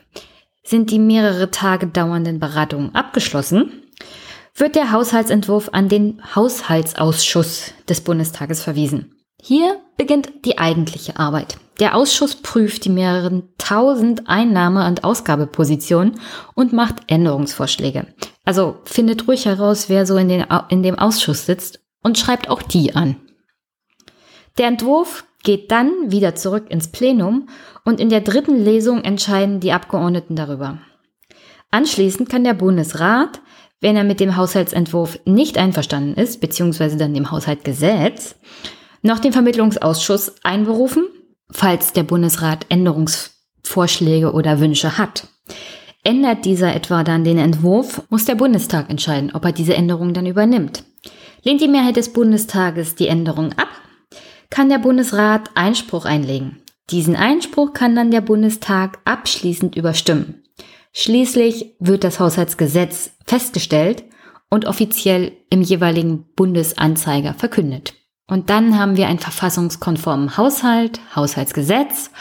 Sind 0.63 0.91
die 0.91 0.99
mehrere 0.99 1.51
Tage 1.51 1.87
dauernden 1.87 2.39
Beratungen 2.39 2.93
abgeschlossen, 2.93 3.83
wird 4.59 4.75
der 4.75 4.91
Haushaltsentwurf 4.91 5.69
an 5.71 5.89
den 5.89 6.21
Haushaltsausschuss 6.35 7.73
des 7.87 8.01
Bundestages 8.01 8.61
verwiesen. 8.61 9.15
Hier 9.41 9.79
beginnt 9.97 10.45
die 10.45 10.57
eigentliche 10.57 11.17
Arbeit. 11.17 11.57
Der 11.79 11.95
Ausschuss 11.95 12.35
prüft 12.35 12.83
die 12.83 12.89
mehreren 12.89 13.49
tausend 13.57 14.27
Einnahme- 14.27 14.85
und 14.85 15.05
Ausgabepositionen 15.05 16.19
und 16.55 16.73
macht 16.73 17.03
Änderungsvorschläge. 17.07 18.07
Also 18.43 18.77
findet 18.83 19.27
ruhig 19.27 19.45
heraus, 19.45 19.87
wer 19.87 20.05
so 20.05 20.17
in, 20.17 20.27
den, 20.27 20.45
in 20.69 20.83
dem 20.83 20.99
Ausschuss 20.99 21.45
sitzt 21.45 21.79
und 22.03 22.17
schreibt 22.17 22.49
auch 22.49 22.61
die 22.61 22.95
an. 22.95 23.15
Der 24.57 24.67
Entwurf 24.67 25.23
geht 25.43 25.71
dann 25.71 25.91
wieder 26.11 26.35
zurück 26.35 26.65
ins 26.69 26.89
Plenum 26.89 27.47
und 27.85 28.01
in 28.01 28.09
der 28.09 28.21
dritten 28.21 28.61
Lesung 28.61 29.03
entscheiden 29.03 29.61
die 29.61 29.71
Abgeordneten 29.71 30.35
darüber. 30.35 30.79
Anschließend 31.71 32.27
kann 32.27 32.43
der 32.43 32.55
Bundesrat 32.55 33.39
wenn 33.81 33.95
er 33.95 34.03
mit 34.03 34.19
dem 34.19 34.35
Haushaltsentwurf 34.35 35.19
nicht 35.25 35.57
einverstanden 35.57 36.15
ist, 36.15 36.41
beziehungsweise 36.41 36.97
dann 36.97 37.13
dem 37.13 37.31
Haushaltsgesetz, 37.31 38.35
noch 39.01 39.19
den 39.19 39.33
Vermittlungsausschuss 39.33 40.35
einberufen, 40.43 41.05
falls 41.49 41.93
der 41.93 42.03
Bundesrat 42.03 42.65
Änderungsvorschläge 42.69 44.33
oder 44.33 44.59
Wünsche 44.59 44.97
hat. 44.97 45.27
Ändert 46.03 46.45
dieser 46.45 46.75
etwa 46.75 47.03
dann 47.03 47.23
den 47.23 47.37
Entwurf, 47.37 48.03
muss 48.09 48.25
der 48.25 48.35
Bundestag 48.35 48.89
entscheiden, 48.89 49.31
ob 49.33 49.45
er 49.45 49.51
diese 49.51 49.75
Änderung 49.75 50.13
dann 50.13 50.25
übernimmt. 50.25 50.83
Lehnt 51.43 51.61
die 51.61 51.67
Mehrheit 51.67 51.95
des 51.95 52.11
Bundestages 52.11 52.95
die 52.95 53.07
Änderung 53.07 53.53
ab, 53.53 53.69
kann 54.49 54.69
der 54.69 54.79
Bundesrat 54.79 55.51
Einspruch 55.55 56.05
einlegen. 56.05 56.61
Diesen 56.89 57.15
Einspruch 57.15 57.73
kann 57.73 57.95
dann 57.95 58.11
der 58.11 58.21
Bundestag 58.21 58.99
abschließend 59.05 59.75
überstimmen. 59.75 60.43
Schließlich 60.91 61.75
wird 61.79 62.03
das 62.03 62.19
Haushaltsgesetz 62.19 63.11
festgestellt 63.25 64.03
und 64.49 64.65
offiziell 64.65 65.33
im 65.49 65.61
jeweiligen 65.61 66.25
Bundesanzeiger 66.35 67.33
verkündet. 67.35 67.93
Und 68.27 68.49
dann 68.49 68.77
haben 68.77 68.97
wir 68.97 69.07
einen 69.07 69.19
verfassungskonformen 69.19 70.37
Haushalt, 70.37 70.99
Haushaltsgesetz 71.15 72.11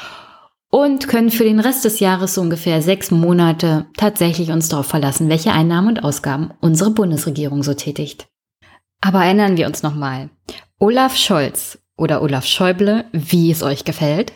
und 0.71 1.09
können 1.09 1.31
für 1.31 1.45
den 1.45 1.61
Rest 1.61 1.85
des 1.85 2.01
Jahres 2.01 2.35
so 2.35 2.41
ungefähr 2.41 2.83
sechs 2.83 3.11
Monate 3.11 3.87
tatsächlich 3.97 4.51
uns 4.51 4.69
darauf 4.69 4.87
verlassen, 4.87 5.29
welche 5.29 5.53
Einnahmen 5.53 5.89
und 5.89 6.05
Ausgaben 6.05 6.53
unsere 6.61 6.91
Bundesregierung 6.91 7.63
so 7.63 7.75
tätigt. 7.75 8.29
Aber 9.01 9.25
erinnern 9.25 9.57
wir 9.57 9.67
uns 9.67 9.83
nochmal. 9.83 10.31
Olaf 10.79 11.17
Scholz 11.17 11.79
oder 11.97 12.23
Olaf 12.23 12.47
Schäuble, 12.47 13.05
wie 13.13 13.51
es 13.51 13.63
euch 13.63 13.85
gefällt, 13.85 14.33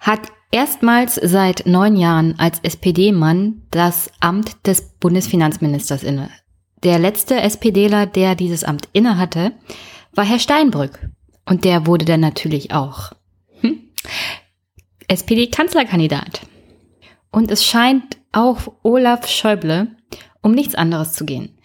hat 0.00 0.20
erstmals 0.54 1.16
seit 1.22 1.66
neun 1.66 1.96
Jahren 1.96 2.38
als 2.38 2.60
SPD-Mann 2.60 3.62
das 3.70 4.10
Amt 4.20 4.66
des 4.66 4.82
Bundesfinanzministers 5.00 6.02
inne. 6.02 6.30
Der 6.82 6.98
letzte 6.98 7.40
SPDler, 7.40 8.06
der 8.06 8.34
dieses 8.34 8.64
Amt 8.64 8.88
innehatte, 8.92 9.52
war 10.12 10.24
Herr 10.24 10.38
Steinbrück. 10.38 11.10
Und 11.46 11.64
der 11.64 11.86
wurde 11.86 12.04
dann 12.04 12.20
natürlich 12.20 12.72
auch 12.72 13.12
hm, 13.60 13.90
SPD-Kanzlerkandidat. 15.08 16.42
Und 17.30 17.50
es 17.50 17.64
scheint 17.64 18.16
auch 18.32 18.72
Olaf 18.82 19.28
Schäuble 19.28 19.88
um 20.44 20.52
nichts 20.52 20.74
anderes 20.74 21.14
zu 21.14 21.24
gehen. 21.24 21.56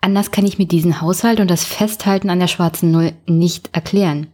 Anders 0.00 0.32
kann 0.32 0.44
ich 0.44 0.58
mir 0.58 0.66
diesen 0.66 1.00
Haushalt 1.00 1.40
und 1.40 1.50
das 1.50 1.64
Festhalten 1.64 2.28
an 2.28 2.40
der 2.40 2.48
schwarzen 2.48 2.90
Null 2.90 3.12
nicht 3.26 3.70
erklären. 3.72 4.26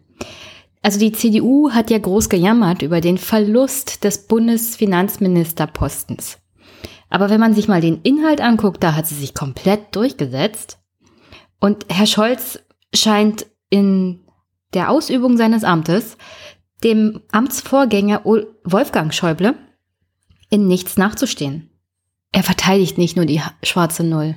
Also 0.83 0.99
die 0.99 1.13
CDU 1.13 1.71
hat 1.71 1.91
ja 1.91 1.99
groß 1.99 2.29
gejammert 2.29 2.83
über 2.83 3.01
den 3.01 3.19
Verlust 3.19 4.05
des 4.05 4.27
Bundesfinanzministerpostens. 4.27 6.39
Aber 7.09 7.31
wenn 7.31 7.41
man 7.41 7.55
sich 7.55 7.69
mal 7.69 7.81
den 7.81 8.03
Inhalt 8.03 8.41
anguckt, 8.41 8.83
da 8.83 8.95
hat 8.95 9.07
sie 9.07 9.15
sich 9.15 9.35
komplett 9.35 9.95
durchgesetzt. 9.95 10.79
Und 11.61 11.87
Herr 11.89 12.07
Scholz 12.07 12.59
scheint 12.95 13.47
in 13.71 14.21
der 14.75 14.91
Ausübung 14.91 15.37
seines 15.37 15.63
Amtes 15.63 16.17
dem 16.83 17.21
Amtsvorgänger 17.31 18.25
Wolfgang 18.25 19.15
Schäuble 19.15 19.55
in 20.51 20.67
nichts 20.67 20.97
nachzustehen. 20.97 21.71
Er 22.33 22.43
verteidigt 22.43 22.99
nicht 22.99 23.17
nur 23.17 23.27
die 23.27 23.41
schwarze 23.63 24.05
Null. 24.05 24.35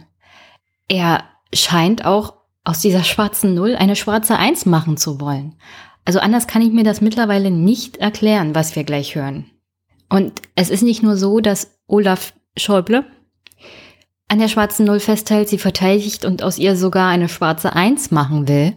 Er 0.88 1.24
scheint 1.54 2.06
auch 2.06 2.34
aus 2.64 2.82
dieser 2.82 3.04
schwarzen 3.04 3.56
Null 3.56 3.76
eine 3.76 3.96
schwarze 3.96 4.38
Eins 4.38 4.66
machen 4.66 4.98
zu 4.98 5.20
wollen. 5.20 5.56
Also 6.06 6.20
anders 6.20 6.48
kann 6.48 6.62
ich 6.62 6.72
mir 6.72 6.84
das 6.84 7.02
mittlerweile 7.02 7.52
nicht 7.52 7.98
erklären, 7.98 8.54
was 8.54 8.76
wir 8.76 8.84
gleich 8.84 9.16
hören. 9.16 9.46
Und 10.10 10.34
es 10.56 10.70
ist 10.70 10.84
nicht 10.84 11.02
nur 11.02 11.18
so, 11.18 11.40
dass 11.40 11.80
Olaf 11.88 12.34
Schäuble 12.56 13.06
an 14.28 14.40
der 14.40 14.48
schwarzen 14.48 14.86
Null 14.86 15.00
festhält, 15.00 15.50
sie 15.50 15.58
verteidigt 15.58 16.26
und 16.26 16.42
aus 16.44 16.58
ihr 16.58 16.76
sogar 16.76 17.10
eine 17.10 17.30
schwarze 17.30 17.74
Eins 17.74 18.12
machen 18.12 18.48
will. 18.48 18.74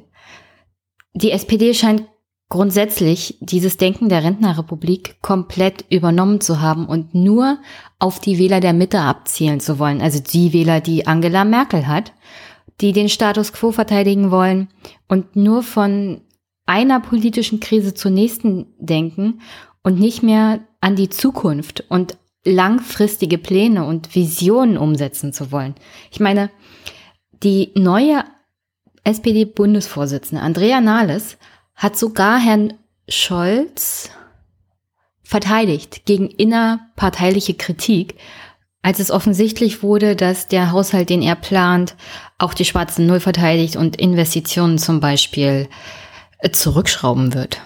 Die 1.15 1.31
SPD 1.31 1.75
scheint 1.75 2.05
grundsätzlich 2.49 3.37
dieses 3.41 3.77
Denken 3.77 4.09
der 4.09 4.25
Rentnerrepublik 4.25 5.21
komplett 5.21 5.85
übernommen 5.91 6.41
zu 6.41 6.61
haben 6.61 6.87
und 6.87 7.15
nur 7.15 7.59
auf 7.99 8.21
die 8.21 8.39
Wähler 8.39 8.61
der 8.61 8.73
Mitte 8.73 9.01
abzielen 9.01 9.61
zu 9.61 9.79
wollen. 9.79 10.01
Also 10.01 10.21
die 10.21 10.53
Wähler, 10.53 10.81
die 10.81 11.07
Angela 11.07 11.45
Merkel 11.45 11.87
hat, 11.87 12.13
die 12.81 12.93
den 12.93 13.09
Status 13.09 13.53
quo 13.53 13.71
verteidigen 13.71 14.31
wollen 14.31 14.69
und 15.09 15.37
nur 15.37 15.63
von 15.63 16.23
einer 16.69 17.01
politischen 17.01 17.61
Krise 17.61 17.95
zur 17.95 18.11
nächsten 18.11 18.67
denken 18.79 19.41
und 19.83 19.99
nicht 19.99 20.23
mehr 20.23 20.61
an 20.81 20.97
die 20.97 21.09
Zukunft 21.09 21.85
und 21.89 22.19
langfristige 22.45 23.39
Pläne 23.39 23.85
und 23.85 24.15
Visionen 24.15 24.77
umsetzen 24.77 25.33
zu 25.33 25.51
wollen. 25.51 25.75
Ich 26.11 26.21
meine, 26.21 26.51
die 27.43 27.73
neue 27.75 28.23
SPD-Bundesvorsitzende 29.05 30.43
Andrea 30.43 30.81
Nahles 30.81 31.39
hat 31.75 31.97
sogar 31.97 32.39
Herrn 32.39 32.75
Scholz 33.09 34.11
verteidigt 35.23 36.05
gegen 36.05 36.29
innerparteiliche 36.29 37.55
Kritik, 37.55 38.17
als 38.83 38.99
es 38.99 39.11
offensichtlich 39.11 39.83
wurde, 39.83 40.17
dass 40.17 40.49
der 40.49 40.73
Haushalt, 40.73 41.09
den 41.09 41.23
er 41.23 41.37
plant, 41.37 41.95
auch 42.37 42.53
die 42.53 42.65
schwarzen 42.65 43.07
Null 43.07 43.21
verteidigt 43.21 43.77
und 43.77 43.97
Investitionen 43.97 44.79
zum 44.79 45.01
Beispiel 45.01 45.69
zurückschrauben 46.53 47.35
wird. 47.35 47.61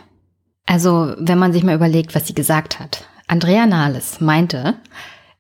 Also, 0.66 1.14
wenn 1.18 1.38
man 1.38 1.52
sich 1.52 1.64
mal 1.64 1.74
überlegt, 1.74 2.14
was 2.14 2.26
sie 2.26 2.34
gesagt 2.34 2.80
hat. 2.80 3.04
Andrea 3.26 3.66
Nahles 3.66 4.20
meinte, 4.20 4.76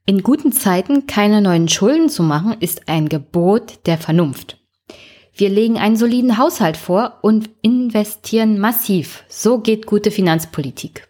in 0.04 0.22
guten 0.22 0.52
Zeiten 0.52 1.06
keine 1.06 1.40
neuen 1.40 1.68
Schulden 1.68 2.08
zu 2.08 2.22
machen, 2.22 2.56
ist 2.58 2.88
ein 2.88 3.08
Gebot 3.08 3.86
der 3.86 3.98
Vernunft. 3.98 4.58
Wir 5.34 5.48
legen 5.48 5.78
einen 5.78 5.96
soliden 5.96 6.36
Haushalt 6.36 6.76
vor 6.76 7.18
und 7.22 7.48
investieren 7.62 8.58
massiv. 8.58 9.24
So 9.28 9.58
geht 9.60 9.86
gute 9.86 10.10
Finanzpolitik. 10.10 11.08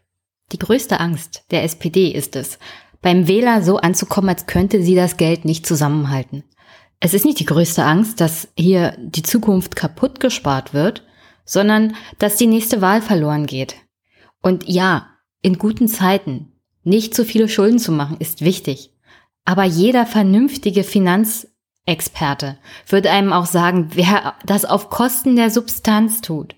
Die 0.53 0.59
größte 0.59 1.01
Angst 1.01 1.45
der 1.51 1.65
SPD 1.65 2.09
ist 2.09 2.37
es, 2.37 2.59
beim 3.01 3.27
Wähler 3.27 3.63
so 3.63 3.79
anzukommen, 3.79 4.29
als 4.31 4.47
könnte 4.47 4.83
sie 4.83 4.95
das 4.95 5.17
Geld 5.17 5.45
nicht 5.45 5.67
zusammenhalten. 5.67 6.45
Es 7.01 7.15
ist 7.15 7.25
nicht 7.25 7.41
die 7.41 7.47
größte 7.47 7.83
Angst, 7.85 8.21
dass 8.21 8.49
hier 8.57 8.97
die 8.99 9.25
Zukunft 9.25 9.75
kaputt 9.75 10.21
gespart 10.21 10.73
wird, 10.73 11.03
sondern 11.45 11.95
dass 12.19 12.37
die 12.37 12.47
nächste 12.47 12.81
Wahl 12.81 13.03
verloren 13.03 13.47
geht. 13.47 13.77
Und 14.41 14.69
ja, 14.69 15.09
in 15.41 15.59
guten 15.59 15.89
Zeiten 15.89 16.53
nicht 16.85 17.15
zu 17.15 17.25
viele 17.25 17.49
Schulden 17.49 17.79
zu 17.79 17.93
machen, 17.93 18.17
ist 18.19 18.43
wichtig. 18.43 18.93
Aber 19.45 19.65
jeder 19.65 20.07
vernünftige 20.07 20.85
Finanzexperte 20.85 22.59
würde 22.87 23.11
einem 23.11 23.33
auch 23.33 23.47
sagen, 23.47 23.91
wer 23.95 24.35
das 24.45 24.65
auf 24.65 24.89
Kosten 24.89 25.37
der 25.37 25.51
Substanz 25.51 26.21
tut, 26.21 26.55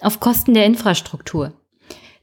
auf 0.00 0.20
Kosten 0.20 0.54
der 0.54 0.66
Infrastruktur, 0.66 1.52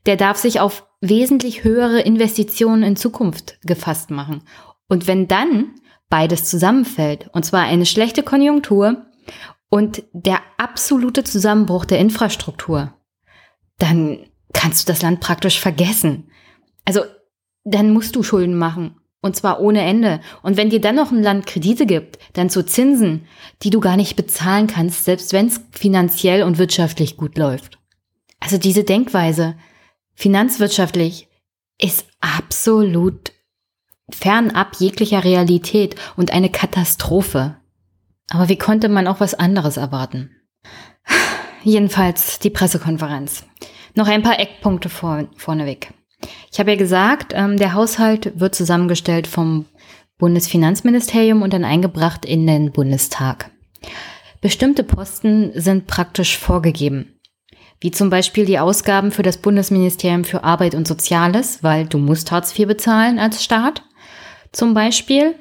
der 0.06 0.16
darf 0.16 0.38
sich 0.38 0.60
auf 0.60 0.88
wesentlich 1.02 1.64
höhere 1.64 2.02
Investitionen 2.02 2.84
in 2.84 2.96
Zukunft 2.96 3.60
gefasst 3.62 4.10
machen. 4.10 4.44
Und 4.88 5.08
wenn 5.08 5.28
dann 5.28 5.76
beides 6.10 6.46
zusammenfällt, 6.46 7.30
und 7.34 7.46
zwar 7.46 7.64
eine 7.64 7.86
schlechte 7.86 8.24
Konjunktur 8.24 9.06
und 9.70 10.04
der 10.14 10.40
absolute 10.58 11.24
Zusammenbruch 11.24 11.86
der 11.86 12.00
Infrastruktur, 12.00 12.94
dann 13.78 14.26
kannst 14.54 14.88
du 14.88 14.92
das 14.92 15.02
Land 15.02 15.20
praktisch 15.20 15.60
vergessen. 15.60 16.32
Also 16.86 17.02
dann 17.64 17.94
musst 17.94 18.16
du 18.16 18.24
Schulden 18.24 18.58
machen. 18.58 18.96
Und 19.22 19.36
zwar 19.36 19.60
ohne 19.60 19.82
Ende. 19.82 20.22
Und 20.44 20.56
wenn 20.56 20.70
dir 20.70 20.80
dann 20.80 20.96
noch 20.96 21.12
ein 21.12 21.22
Land 21.22 21.46
Kredite 21.46 21.86
gibt, 21.86 22.20
dann 22.34 22.50
zu 22.50 22.66
Zinsen, 22.66 23.28
die 23.64 23.70
du 23.70 23.82
gar 23.82 23.98
nicht 23.98 24.16
bezahlen 24.16 24.68
kannst, 24.68 25.04
selbst 25.04 25.34
wenn 25.34 25.48
es 25.48 25.62
finanziell 25.72 26.44
und 26.44 26.58
wirtschaftlich 26.58 27.18
gut 27.18 27.38
läuft. 27.38 27.80
Also 28.40 28.58
diese 28.58 28.86
Denkweise, 28.86 29.58
finanzwirtschaftlich, 30.16 31.28
ist 31.82 32.06
absolut 32.22 33.34
fernab 34.10 34.78
jeglicher 34.80 35.24
Realität 35.24 35.96
und 36.16 36.32
eine 36.32 36.50
Katastrophe. 36.50 37.59
Aber 38.30 38.50
wie 38.50 38.58
konnte 38.58 38.90
man 38.90 39.08
auch 39.08 39.20
was 39.20 39.34
anderes 39.34 39.78
erwarten? 39.78 40.32
Jedenfalls 41.64 42.40
die 42.40 42.50
Pressekonferenz. 42.50 43.46
Noch 43.96 44.08
ein 44.08 44.24
paar 44.24 44.40
Eckpunkte 44.40 44.90
vor, 44.90 45.28
vorneweg. 45.36 45.94
Ich 46.52 46.60
habe 46.60 46.72
ja 46.72 46.78
gesagt, 46.78 47.34
ähm, 47.36 47.58
der 47.58 47.74
Haushalt 47.74 48.40
wird 48.40 48.56
zusammengestellt 48.56 49.28
vom 49.28 49.66
Bundesfinanzministerium 50.18 51.42
und 51.42 51.54
dann 51.54 51.66
eingebracht 51.66 52.26
in 52.26 52.46
den 52.46 52.72
Bundestag. 52.72 53.52
Bestimmte 54.42 54.84
Posten 54.84 55.52
sind 55.56 55.88
praktisch 55.88 56.38
vorgegeben, 56.38 57.20
wie 57.80 57.92
zum 57.92 58.10
Beispiel 58.10 58.46
die 58.46 58.60
Ausgaben 58.60 59.12
für 59.12 59.24
das 59.24 59.38
Bundesministerium 59.38 60.24
für 60.24 60.44
Arbeit 60.44 60.76
und 60.76 60.88
Soziales, 60.88 61.64
weil 61.64 61.86
du 61.86 61.98
musst 61.98 62.32
Hartz 62.32 62.58
IV 62.58 62.68
bezahlen 62.68 63.20
als 63.20 63.44
Staat 63.44 63.84
zum 64.52 64.74
Beispiel. 64.74 65.36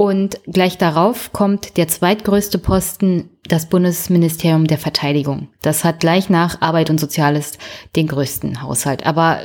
Und 0.00 0.40
gleich 0.46 0.78
darauf 0.78 1.30
kommt 1.30 1.76
der 1.76 1.86
zweitgrößte 1.86 2.56
Posten, 2.56 3.28
das 3.46 3.68
Bundesministerium 3.68 4.66
der 4.66 4.78
Verteidigung. 4.78 5.48
Das 5.60 5.84
hat 5.84 6.00
gleich 6.00 6.30
nach 6.30 6.62
Arbeit 6.62 6.88
und 6.88 6.98
Soziales 6.98 7.58
den 7.96 8.06
größten 8.06 8.62
Haushalt. 8.62 9.04
Aber 9.04 9.42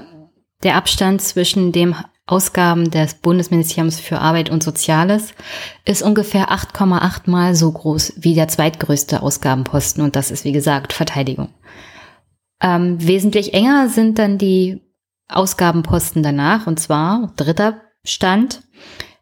der 0.64 0.78
Abstand 0.78 1.22
zwischen 1.22 1.74
dem 1.74 1.94
Ausgaben 2.26 2.90
des 2.90 3.16
Bundesministeriums 3.16 4.00
für 4.00 4.20
Arbeit 4.20 4.50
und 4.50 4.64
Soziales 4.64 5.34
ist 5.84 6.02
ungefähr 6.02 6.50
8,8 6.50 7.30
mal 7.30 7.54
so 7.54 7.70
groß 7.74 8.14
wie 8.16 8.34
der 8.34 8.48
zweitgrößte 8.48 9.22
Ausgabenposten 9.24 10.06
und 10.06 10.16
das 10.16 10.32
ist 10.32 10.46
wie 10.46 10.54
gesagt 10.54 10.94
Verteidigung. 10.94 11.50
Ähm, 12.62 13.06
wesentlich 13.06 13.54
enger 13.54 13.90
sind 13.90 14.20
dann 14.20 14.38
die 14.38 14.82
Ausgabenposten 15.28 16.24
danach 16.24 16.66
und 16.66 16.80
zwar 16.80 17.34
dritter 17.36 17.82
Stand. 18.06 18.62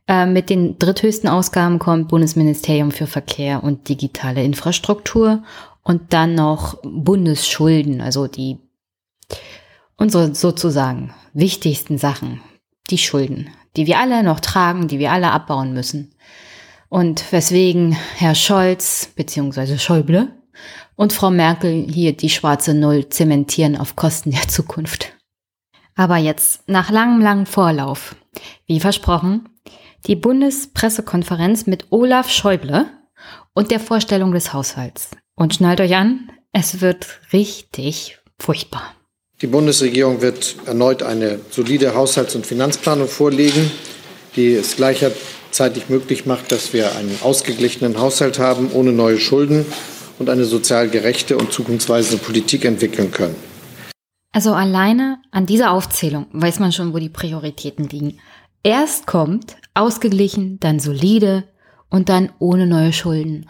Äh, 0.08 0.26
mit 0.26 0.50
den 0.50 0.78
dritthöchsten 0.78 1.30
Ausgaben 1.30 1.80
kommt 1.80 2.10
Bundesministerium 2.10 2.92
für 2.92 3.08
Verkehr 3.08 3.64
und 3.64 3.88
digitale 3.88 4.44
Infrastruktur 4.44 5.44
und 5.82 6.14
dann 6.14 6.36
noch 6.36 6.78
Bundesschulden, 6.84 8.02
also 8.02 8.28
die 8.28 8.58
unsere 9.96 10.36
sozusagen 10.36 11.14
wichtigsten 11.34 11.98
Sachen, 11.98 12.42
die 12.90 12.98
Schulden, 12.98 13.50
die 13.78 13.88
wir 13.88 14.00
alle 14.00 14.24
noch 14.24 14.40
tragen, 14.40 14.88
die 14.88 15.00
wir 15.00 15.12
alle 15.12 15.32
abbauen 15.32 15.74
müssen. 15.74 16.16
Und 16.90 17.32
weswegen 17.32 17.94
Herr 18.18 18.36
Scholz 18.36 19.10
bzw. 19.16 19.78
Schäuble 19.78 20.34
und 20.96 21.14
Frau 21.14 21.32
Merkel 21.32 21.88
hier 21.90 22.16
die 22.16 22.30
schwarze 22.30 22.74
Null 22.74 23.10
zementieren 23.10 23.78
auf 23.78 23.96
Kosten 23.96 24.32
der 24.32 24.48
Zukunft. 24.48 25.14
Aber 25.96 26.18
jetzt, 26.18 26.68
nach 26.68 26.90
langem, 26.90 27.22
langem 27.22 27.46
Vorlauf, 27.46 28.16
wie 28.66 28.80
versprochen, 28.80 29.50
die 30.06 30.16
Bundespressekonferenz 30.16 31.66
mit 31.66 31.86
Olaf 31.90 32.30
Schäuble 32.30 32.88
und 33.54 33.72
der 33.72 33.80
Vorstellung 33.80 34.34
des 34.34 34.54
Haushalts. 34.54 35.12
Und 35.36 35.54
schnallt 35.54 35.80
euch 35.80 35.96
an, 35.96 36.30
es 36.52 36.82
wird 36.82 37.08
richtig 37.32 38.20
furchtbar. 38.38 38.94
Die 39.42 39.48
Bundesregierung 39.48 40.22
wird 40.22 40.56
erneut 40.66 41.04
eine 41.04 41.40
solide 41.50 41.96
Haushalts- 41.96 42.36
und 42.36 42.46
Finanzplanung 42.46 43.08
vorlegen, 43.08 43.72
die 44.36 44.54
es 44.54 44.76
gleichzeitig 44.76 45.90
möglich 45.90 46.26
macht, 46.26 46.52
dass 46.52 46.74
wir 46.74 46.96
einen 46.96 47.18
ausgeglichenen 47.22 48.00
Haushalt 48.00 48.40
haben, 48.40 48.72
ohne 48.72 48.92
neue 48.92 49.20
Schulden 49.20 49.66
und 50.20 50.30
eine 50.30 50.46
sozial 50.46 50.90
gerechte 50.90 51.38
und 51.38 51.52
zukunftsweisende 51.52 52.24
Politik 52.24 52.66
entwickeln 52.66 53.12
können. 53.12 53.36
Also 54.32 54.54
alleine 54.54 55.20
an 55.32 55.46
dieser 55.46 55.72
Aufzählung 55.72 56.26
weiß 56.32 56.60
man 56.60 56.72
schon, 56.72 56.94
wo 56.94 56.98
die 56.98 57.10
Prioritäten 57.10 57.88
liegen. 57.88 58.20
Erst 58.64 59.08
kommt 59.08 59.58
ausgeglichen, 59.74 60.60
dann 60.60 60.80
solide 60.80 61.44
und 61.90 62.10
dann 62.10 62.32
ohne 62.40 62.66
neue 62.66 62.94
Schulden. 62.94 63.50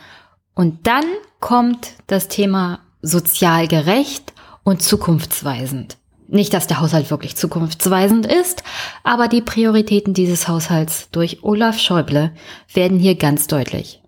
Und 0.56 0.88
dann 0.88 1.06
kommt 1.40 1.94
das 2.08 2.28
Thema 2.28 2.80
sozial 3.02 3.68
gerecht 3.68 4.34
und 4.64 4.82
zukunftsweisend. 4.82 5.98
Nicht, 6.28 6.54
dass 6.54 6.68
der 6.68 6.80
Haushalt 6.80 7.12
wirklich 7.12 7.36
zukunftsweisend 7.36 8.26
ist, 8.26 8.64
aber 9.04 9.28
die 9.28 9.42
Prioritäten 9.42 10.14
dieses 10.14 10.48
Haushalts 10.48 11.10
durch 11.12 11.44
Olaf 11.44 11.78
Schäuble 11.78 12.32
werden 12.74 12.98
hier 12.98 13.16
ganz 13.16 13.46
deutlich. 13.48 14.02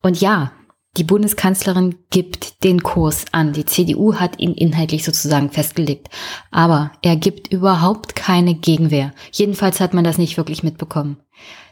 Und 0.00 0.20
ja, 0.20 0.52
die 0.98 1.04
Bundeskanzlerin 1.04 1.94
gibt 2.10 2.64
den 2.64 2.82
Kurs 2.82 3.26
an. 3.30 3.52
Die 3.52 3.64
CDU 3.64 4.16
hat 4.16 4.38
ihn 4.40 4.52
inhaltlich 4.52 5.04
sozusagen 5.04 5.50
festgelegt. 5.50 6.08
Aber 6.50 6.90
er 7.02 7.16
gibt 7.16 7.52
überhaupt 7.52 8.16
keine 8.16 8.54
Gegenwehr. 8.54 9.12
Jedenfalls 9.32 9.80
hat 9.80 9.94
man 9.94 10.02
das 10.02 10.18
nicht 10.18 10.36
wirklich 10.36 10.62
mitbekommen. 10.62 11.18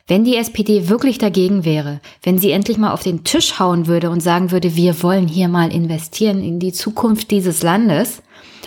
Wenn 0.07 0.25
die 0.25 0.37
SPD 0.37 0.89
wirklich 0.89 1.19
dagegen 1.19 1.65
wäre, 1.65 2.01
wenn 2.23 2.39
sie 2.39 2.53
endlich 2.53 2.79
mal 2.79 2.93
auf 2.93 3.03
den 3.03 3.25
Tisch 3.25 3.59
hauen 3.59 3.89
würde 3.89 4.11
und 4.11 4.21
sagen 4.21 4.53
würde, 4.53 4.77
wir 4.77 5.03
wollen 5.03 5.27
hier 5.27 5.49
mal 5.49 5.73
investieren 5.73 6.45
in 6.45 6.61
die 6.61 6.73
Zukunft 6.73 7.33
dieses 7.33 7.65
Landes 7.65 8.23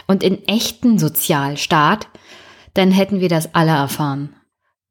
und 0.06 0.22
in 0.22 0.46
echten 0.50 1.00
Sozialstaat, 1.00 2.10
dann 2.74 2.92
hätten 2.92 3.22
wir 3.22 3.30
das 3.30 3.56
alle 3.56 3.72
erfahren. 3.72 4.36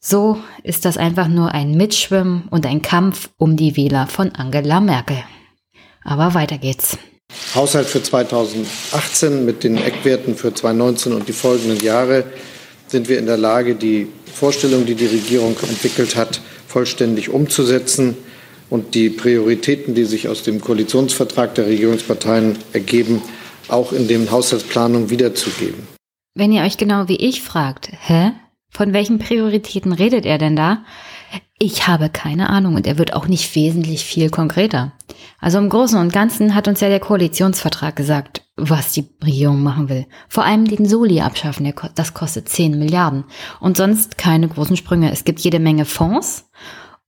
So 0.01 0.39
ist 0.63 0.87
das 0.87 0.97
einfach 0.97 1.29
nur 1.29 1.53
ein 1.53 1.73
Mitschwimmen 1.73 2.49
und 2.49 2.65
ein 2.65 2.81
Kampf 2.81 3.29
um 3.37 3.57
die 3.57 3.77
Wähler 3.77 4.07
von 4.07 4.35
Angela 4.35 4.81
Merkel. 4.81 5.19
Aber 6.05 6.35
weiter 6.35 6.59
geht's. 6.59 6.99
Haushalt 7.55 7.87
für 7.87 8.03
2018 8.03 9.45
mit 9.45 9.65
den 9.65 9.77
Eckwerten 9.77 10.35
für 10.35 10.53
2019 10.55 11.13
und 11.13 11.29
die 11.29 11.33
folgenden 11.33 11.81
Jahre 11.81 12.25
sind 12.87 13.09
wir 13.09 13.19
in 13.19 13.27
der 13.27 13.37
Lage, 13.37 13.75
die 13.75 14.09
Vorstellung, 14.33 14.87
die 14.87 14.95
die 14.95 15.07
Regierung 15.07 15.57
entwickelt 15.63 16.17
hat, 16.17 16.41
vollständig 16.67 17.29
umzusetzen 17.29 18.17
und 18.71 18.95
die 18.95 19.11
Prioritäten, 19.11 19.95
die 19.95 20.05
sich 20.05 20.29
aus 20.29 20.43
dem 20.43 20.61
Koalitionsvertrag 20.61 21.55
der 21.55 21.67
Regierungsparteien 21.67 22.57
ergeben, 22.73 23.23
auch 23.69 23.93
in 23.93 24.09
den 24.09 24.31
Haushaltsplanungen 24.31 25.11
wiederzugeben. 25.11 25.87
Wenn 26.35 26.53
ihr 26.53 26.63
euch 26.63 26.77
genau 26.77 27.09
wie 27.09 27.17
ich 27.17 27.43
fragt, 27.43 27.91
hä? 28.07 28.33
Von 28.71 28.93
welchen 28.93 29.19
Prioritäten 29.19 29.93
redet 29.93 30.27
er 30.27 30.39
denn 30.39 30.55
da? 30.55 30.85
Ich 31.59 31.89
habe 31.89 32.09
keine 32.09 32.51
Ahnung 32.51 32.77
und 32.77 32.87
er 32.87 32.99
wird 32.99 33.15
auch 33.15 33.27
nicht 33.27 33.55
wesentlich 33.57 34.05
viel 34.05 34.31
konkreter. 34.31 34.93
Also 35.41 35.59
im 35.59 35.69
Großen 35.69 35.99
und 35.99 36.13
Ganzen 36.13 36.55
hat 36.55 36.69
uns 36.69 36.81
ja 36.81 36.89
der 36.89 37.01
Koalitionsvertrag 37.01 37.97
gesagt, 37.97 38.43
was 38.57 38.93
die 38.93 39.09
Regierung 39.25 39.63
machen 39.63 39.89
will. 39.89 40.07
Vor 40.29 40.45
allem 40.45 40.67
den 40.67 40.87
Soli 40.87 41.21
abschaffen, 41.21 41.73
das 41.95 42.15
kostet 42.15 42.49
10 42.49 42.79
Milliarden. 42.79 43.25
Und 43.61 43.77
sonst 43.77 44.19
keine 44.19 44.49
großen 44.49 44.77
Sprünge. 44.77 45.11
Es 45.11 45.25
gibt 45.25 45.41
jede 45.41 45.59
Menge 45.59 45.85
Fonds 45.85 46.49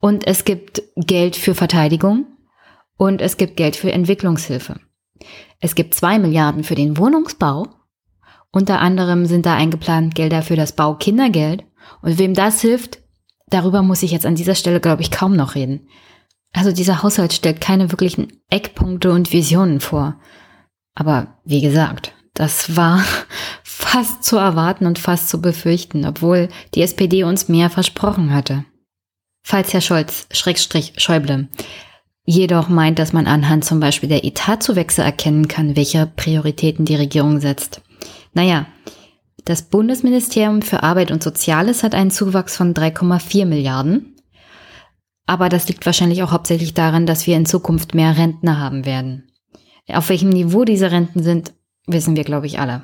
und 0.01 0.27
es 0.27 0.45
gibt 0.45 0.83
Geld 0.97 1.37
für 1.37 1.55
Verteidigung 1.55 2.27
und 2.97 3.21
es 3.21 3.37
gibt 3.37 3.57
Geld 3.57 3.77
für 3.77 3.93
Entwicklungshilfe. 3.93 4.81
Es 5.61 5.75
gibt 5.75 5.95
zwei 5.95 6.19
Milliarden 6.19 6.65
für 6.65 6.75
den 6.75 6.97
Wohnungsbau. 6.97 7.69
Unter 8.51 8.81
anderem 8.81 9.27
sind 9.27 9.47
da 9.47 9.55
eingeplant 9.55 10.15
Gelder 10.15 10.43
für 10.43 10.57
das 10.57 10.73
Baukindergeld. 10.73 11.65
Und 12.03 12.19
wem 12.19 12.35
das 12.35 12.61
hilft, 12.61 12.99
darüber 13.51 13.83
muss 13.83 14.03
ich 14.03 14.11
jetzt 14.11 14.27
an 14.27 14.35
dieser 14.35 14.55
Stelle, 14.55 14.81
glaube 14.81 15.03
ich, 15.03 15.11
kaum 15.11 15.37
noch 15.37 15.55
reden. 15.55 15.89
Also 16.53 16.73
dieser 16.73 17.03
Haushalt 17.03 17.33
stellt 17.33 17.61
keine 17.61 17.93
wirklichen 17.93 18.33
Eckpunkte 18.49 19.13
und 19.13 19.33
Visionen 19.33 19.81
vor. 19.81 20.19
Aber 20.95 21.39
wie 21.45 21.61
gesagt, 21.61 22.13
das 22.35 22.77
war 22.77 23.05
fast 23.63 24.25
zu 24.25 24.37
erwarten 24.37 24.87
und 24.87 24.99
fast 24.99 25.29
zu 25.29 25.41
befürchten, 25.41 26.05
obwohl 26.05 26.49
die 26.75 26.83
SPD 26.83 27.25
uns 27.25 27.49
mehr 27.49 27.71
versprochen 27.71 28.35
hatte. 28.35 28.65
Falls 29.43 29.73
Herr 29.73 29.81
Scholz, 29.81 30.27
Schrägstrich 30.33 30.95
Schäuble, 30.97 31.49
jedoch 32.25 32.69
meint, 32.69 32.99
dass 32.99 33.13
man 33.13 33.27
anhand 33.27 33.65
zum 33.65 33.81
Beispiel 33.81 34.09
der 34.09 34.25
Etatzuwächse 34.25 35.03
erkennen 35.03 35.49
kann, 35.49 35.77
welche 35.77 36.07
Prioritäten 36.07 36.85
die 36.85 36.97
Regierung 36.97 37.41
setzt. 37.41 37.81
Naja, 38.33 38.67
das 39.45 39.63
Bundesministerium 39.63 40.63
für 40.63 40.83
Arbeit 40.83 41.11
und 41.11 41.23
Soziales 41.23 41.83
hat 41.83 41.95
einen 41.95 42.11
Zuwachs 42.11 42.57
von 42.57 42.75
3,4 42.75 43.47
Milliarden. 43.47 44.17
Aber 45.27 45.49
das 45.49 45.69
liegt 45.69 45.87
wahrscheinlich 45.87 46.23
auch 46.23 46.33
hauptsächlich 46.33 46.75
daran, 46.75 47.07
dass 47.07 47.27
wir 47.27 47.37
in 47.37 47.47
Zukunft 47.47 47.95
mehr 47.95 48.17
Rentner 48.17 48.59
haben 48.59 48.85
werden. 48.85 49.31
Auf 49.89 50.09
welchem 50.09 50.31
Niveau 50.31 50.65
diese 50.65 50.91
Renten 50.91 51.23
sind, 51.23 51.53
wissen 51.87 52.17
wir, 52.17 52.25
glaube 52.25 52.47
ich, 52.47 52.59
alle. 52.59 52.83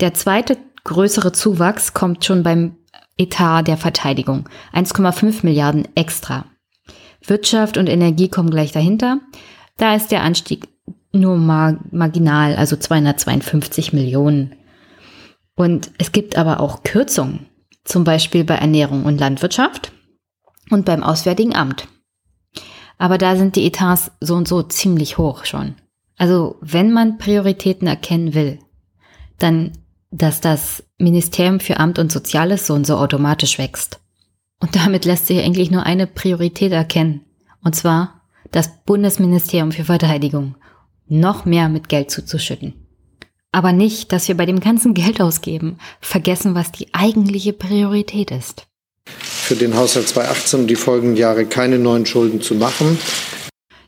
Der 0.00 0.14
zweite 0.14 0.56
größere 0.84 1.32
Zuwachs 1.32 1.94
kommt 1.94 2.24
schon 2.24 2.42
beim 2.42 2.76
Etat 3.18 3.62
der 3.64 3.76
Verteidigung. 3.76 4.48
1,5 4.72 5.40
Milliarden 5.42 5.86
extra. 5.94 6.46
Wirtschaft 7.24 7.76
und 7.76 7.88
Energie 7.88 8.28
kommen 8.28 8.50
gleich 8.50 8.72
dahinter. 8.72 9.20
Da 9.76 9.94
ist 9.94 10.10
der 10.10 10.22
Anstieg 10.22 10.68
nur 11.12 11.36
marginal, 11.36 12.56
also 12.56 12.76
252 12.76 13.92
Millionen. 13.92 14.56
Und 15.54 15.90
es 15.98 16.12
gibt 16.12 16.36
aber 16.36 16.60
auch 16.60 16.82
Kürzungen, 16.82 17.46
zum 17.84 18.04
Beispiel 18.04 18.44
bei 18.44 18.54
Ernährung 18.54 19.04
und 19.04 19.18
Landwirtschaft 19.18 19.92
und 20.70 20.84
beim 20.84 21.02
Auswärtigen 21.02 21.54
Amt. 21.54 21.88
Aber 22.98 23.18
da 23.18 23.36
sind 23.36 23.56
die 23.56 23.66
Etats 23.66 24.12
so 24.20 24.34
und 24.36 24.46
so 24.46 24.62
ziemlich 24.62 25.18
hoch 25.18 25.44
schon. 25.44 25.74
Also 26.16 26.56
wenn 26.60 26.92
man 26.92 27.18
Prioritäten 27.18 27.88
erkennen 27.88 28.34
will, 28.34 28.60
dann, 29.38 29.72
dass 30.10 30.40
das 30.40 30.84
Ministerium 30.98 31.58
für 31.58 31.78
Amt 31.78 31.98
und 31.98 32.12
Soziales 32.12 32.66
so 32.66 32.74
und 32.74 32.86
so 32.86 32.96
automatisch 32.96 33.58
wächst. 33.58 34.00
Und 34.60 34.76
damit 34.76 35.04
lässt 35.04 35.26
sich 35.26 35.42
eigentlich 35.42 35.70
nur 35.72 35.84
eine 35.84 36.06
Priorität 36.06 36.70
erkennen. 36.70 37.22
Und 37.64 37.74
zwar 37.74 38.22
das 38.52 38.84
Bundesministerium 38.84 39.72
für 39.72 39.84
Verteidigung. 39.84 40.54
Noch 41.08 41.44
mehr 41.44 41.68
mit 41.68 41.88
Geld 41.88 42.10
zuzuschütten. 42.10 42.81
Aber 43.52 43.72
nicht, 43.72 44.12
dass 44.12 44.28
wir 44.28 44.36
bei 44.36 44.46
dem 44.46 44.60
ganzen 44.60 44.94
Geld 44.94 45.20
ausgeben 45.20 45.78
vergessen, 46.00 46.54
was 46.54 46.72
die 46.72 46.92
eigentliche 46.92 47.52
Priorität 47.52 48.30
ist. 48.30 48.66
Für 49.06 49.56
den 49.56 49.76
Haushalt 49.76 50.08
2018 50.08 50.60
und 50.60 50.66
die 50.68 50.76
folgenden 50.76 51.16
Jahre 51.16 51.44
keine 51.44 51.78
neuen 51.78 52.06
Schulden 52.06 52.40
zu 52.40 52.54
machen. 52.54 52.98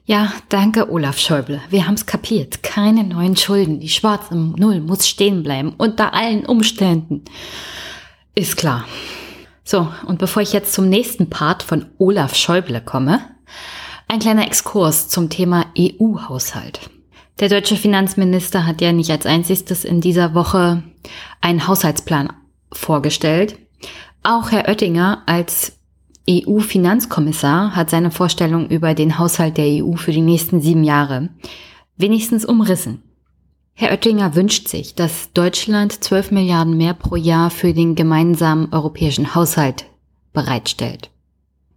Ja, 0.07 0.35
danke, 0.51 0.91
Olaf 0.91 1.19
Schäuble. 1.19 1.63
Wir 1.71 1.87
haben's 1.87 2.05
kapiert. 2.05 2.63
Keine 2.63 3.05
neuen 3.05 3.37
Schulden. 3.39 3.81
Die 3.81 3.89
schwarze 3.89 4.37
Null 4.37 4.81
muss 4.81 5.09
stehen 5.09 5.43
bleiben. 5.43 5.75
Unter 5.79 6.13
allen 6.13 6.45
Umständen. 6.45 7.25
Ist 8.35 8.59
klar. 8.59 8.85
So, 9.65 9.89
und 10.07 10.19
bevor 10.19 10.43
ich 10.43 10.53
jetzt 10.53 10.75
zum 10.75 10.91
nächsten 10.91 11.31
Part 11.31 11.63
von 11.63 11.87
Olaf 11.97 12.35
Schäuble 12.35 12.83
komme, 12.83 13.23
ein 14.09 14.19
kleiner 14.19 14.47
Exkurs 14.47 15.09
zum 15.09 15.31
Thema 15.31 15.67
EU-Haushalt. 15.79 16.91
Der 17.41 17.49
deutsche 17.49 17.77
Finanzminister 17.77 18.65
hat 18.67 18.81
ja 18.81 18.93
nicht 18.93 19.11
als 19.11 19.27
einziges 19.27 19.85
in 19.85 20.01
dieser 20.01 20.35
Woche 20.35 20.85
einen 21.41 21.67
Haushaltsplan 21.67 22.33
vorgestellt. 22.73 23.59
Auch 24.23 24.53
Herr 24.53 24.69
Oettinger 24.69 25.23
als 25.27 25.79
EU-Finanzkommissar 26.29 27.75
hat 27.75 27.91
seine 27.91 28.11
Vorstellung 28.11 28.69
über 28.69 28.95
den 28.95 29.19
Haushalt 29.19 29.59
der 29.59 29.85
EU 29.85 29.97
für 29.97 30.13
die 30.13 30.23
nächsten 30.23 30.61
sieben 30.61 30.85
Jahre 30.85 31.29
wenigstens 31.97 32.45
umrissen. 32.45 33.03
Herr 33.75 33.91
Oettinger 33.91 34.35
wünscht 34.37 34.69
sich, 34.69 34.95
dass 34.95 35.33
Deutschland 35.33 36.05
12 36.05 36.31
Milliarden 36.31 36.77
mehr 36.77 36.95
pro 36.95 37.17
Jahr 37.17 37.51
für 37.51 37.75
den 37.75 37.97
gemeinsamen 37.97 38.73
europäischen 38.73 39.35
Haushalt 39.35 39.87
bereitstellt. 40.33 41.11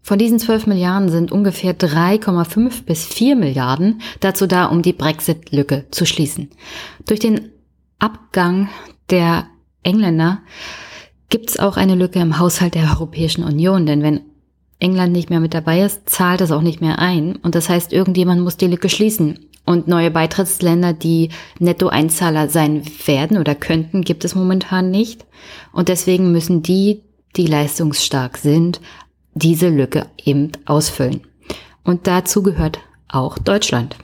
Von 0.08 0.20
diesen 0.20 0.40
12 0.40 0.68
Milliarden 0.68 1.10
sind 1.10 1.34
ungefähr 1.34 1.78
3,5 1.78 2.86
bis 2.86 3.06
4 3.06 3.36
Milliarden 3.36 4.00
dazu 4.22 4.48
da, 4.48 4.68
um 4.68 4.82
die 4.82 4.94
Brexit-Lücke 4.94 5.84
zu 5.92 6.06
schließen. 6.06 6.50
Durch 7.06 7.20
den 7.20 7.50
Abgang 8.00 8.70
der 9.10 9.48
Engländer 9.84 10.40
gibt 11.28 11.50
es 11.50 11.60
auch 11.60 11.76
eine 11.76 11.96
Lücke 11.96 12.20
im 12.20 12.40
Haushalt 12.40 12.76
der 12.76 12.90
Europäischen 12.90 13.44
Union, 13.44 13.86
denn 13.86 14.02
wenn 14.02 14.22
England 14.80 15.12
nicht 15.12 15.30
mehr 15.30 15.42
mit 15.42 15.54
dabei 15.54 15.82
ist, 15.82 16.10
zahlt 16.10 16.40
es 16.40 16.54
auch 16.54 16.62
nicht 16.62 16.80
mehr 16.80 17.00
ein 17.00 17.36
und 17.36 17.54
das 17.54 17.68
heißt, 17.68 17.92
irgendjemand 17.92 18.40
muss 18.40 18.56
die 18.56 18.68
Lücke 18.68 18.88
schließen. 18.88 19.40
Und 19.66 19.90
neue 19.90 20.10
Beitrittsländer, 20.10 20.94
die 20.94 21.32
Nettoeinzahler 21.60 22.48
sein 22.48 22.84
werden 23.08 23.38
oder 23.38 23.56
könnten, 23.56 24.04
gibt 24.04 24.24
es 24.24 24.36
momentan 24.36 24.90
nicht. 24.90 25.26
Und 25.74 25.90
deswegen 25.90 26.32
müssen 26.32 26.64
die, 26.64 27.04
die 27.36 27.48
leistungsstark 27.48 28.38
sind, 28.38 28.80
diese 29.40 29.70
Lücke 29.70 30.08
eben 30.24 30.52
ausfüllen. 30.66 31.22
Und 31.84 32.08
dazu 32.08 32.44
gehört 32.44 32.80
auch 33.08 33.38
Deutschland. 33.38 33.96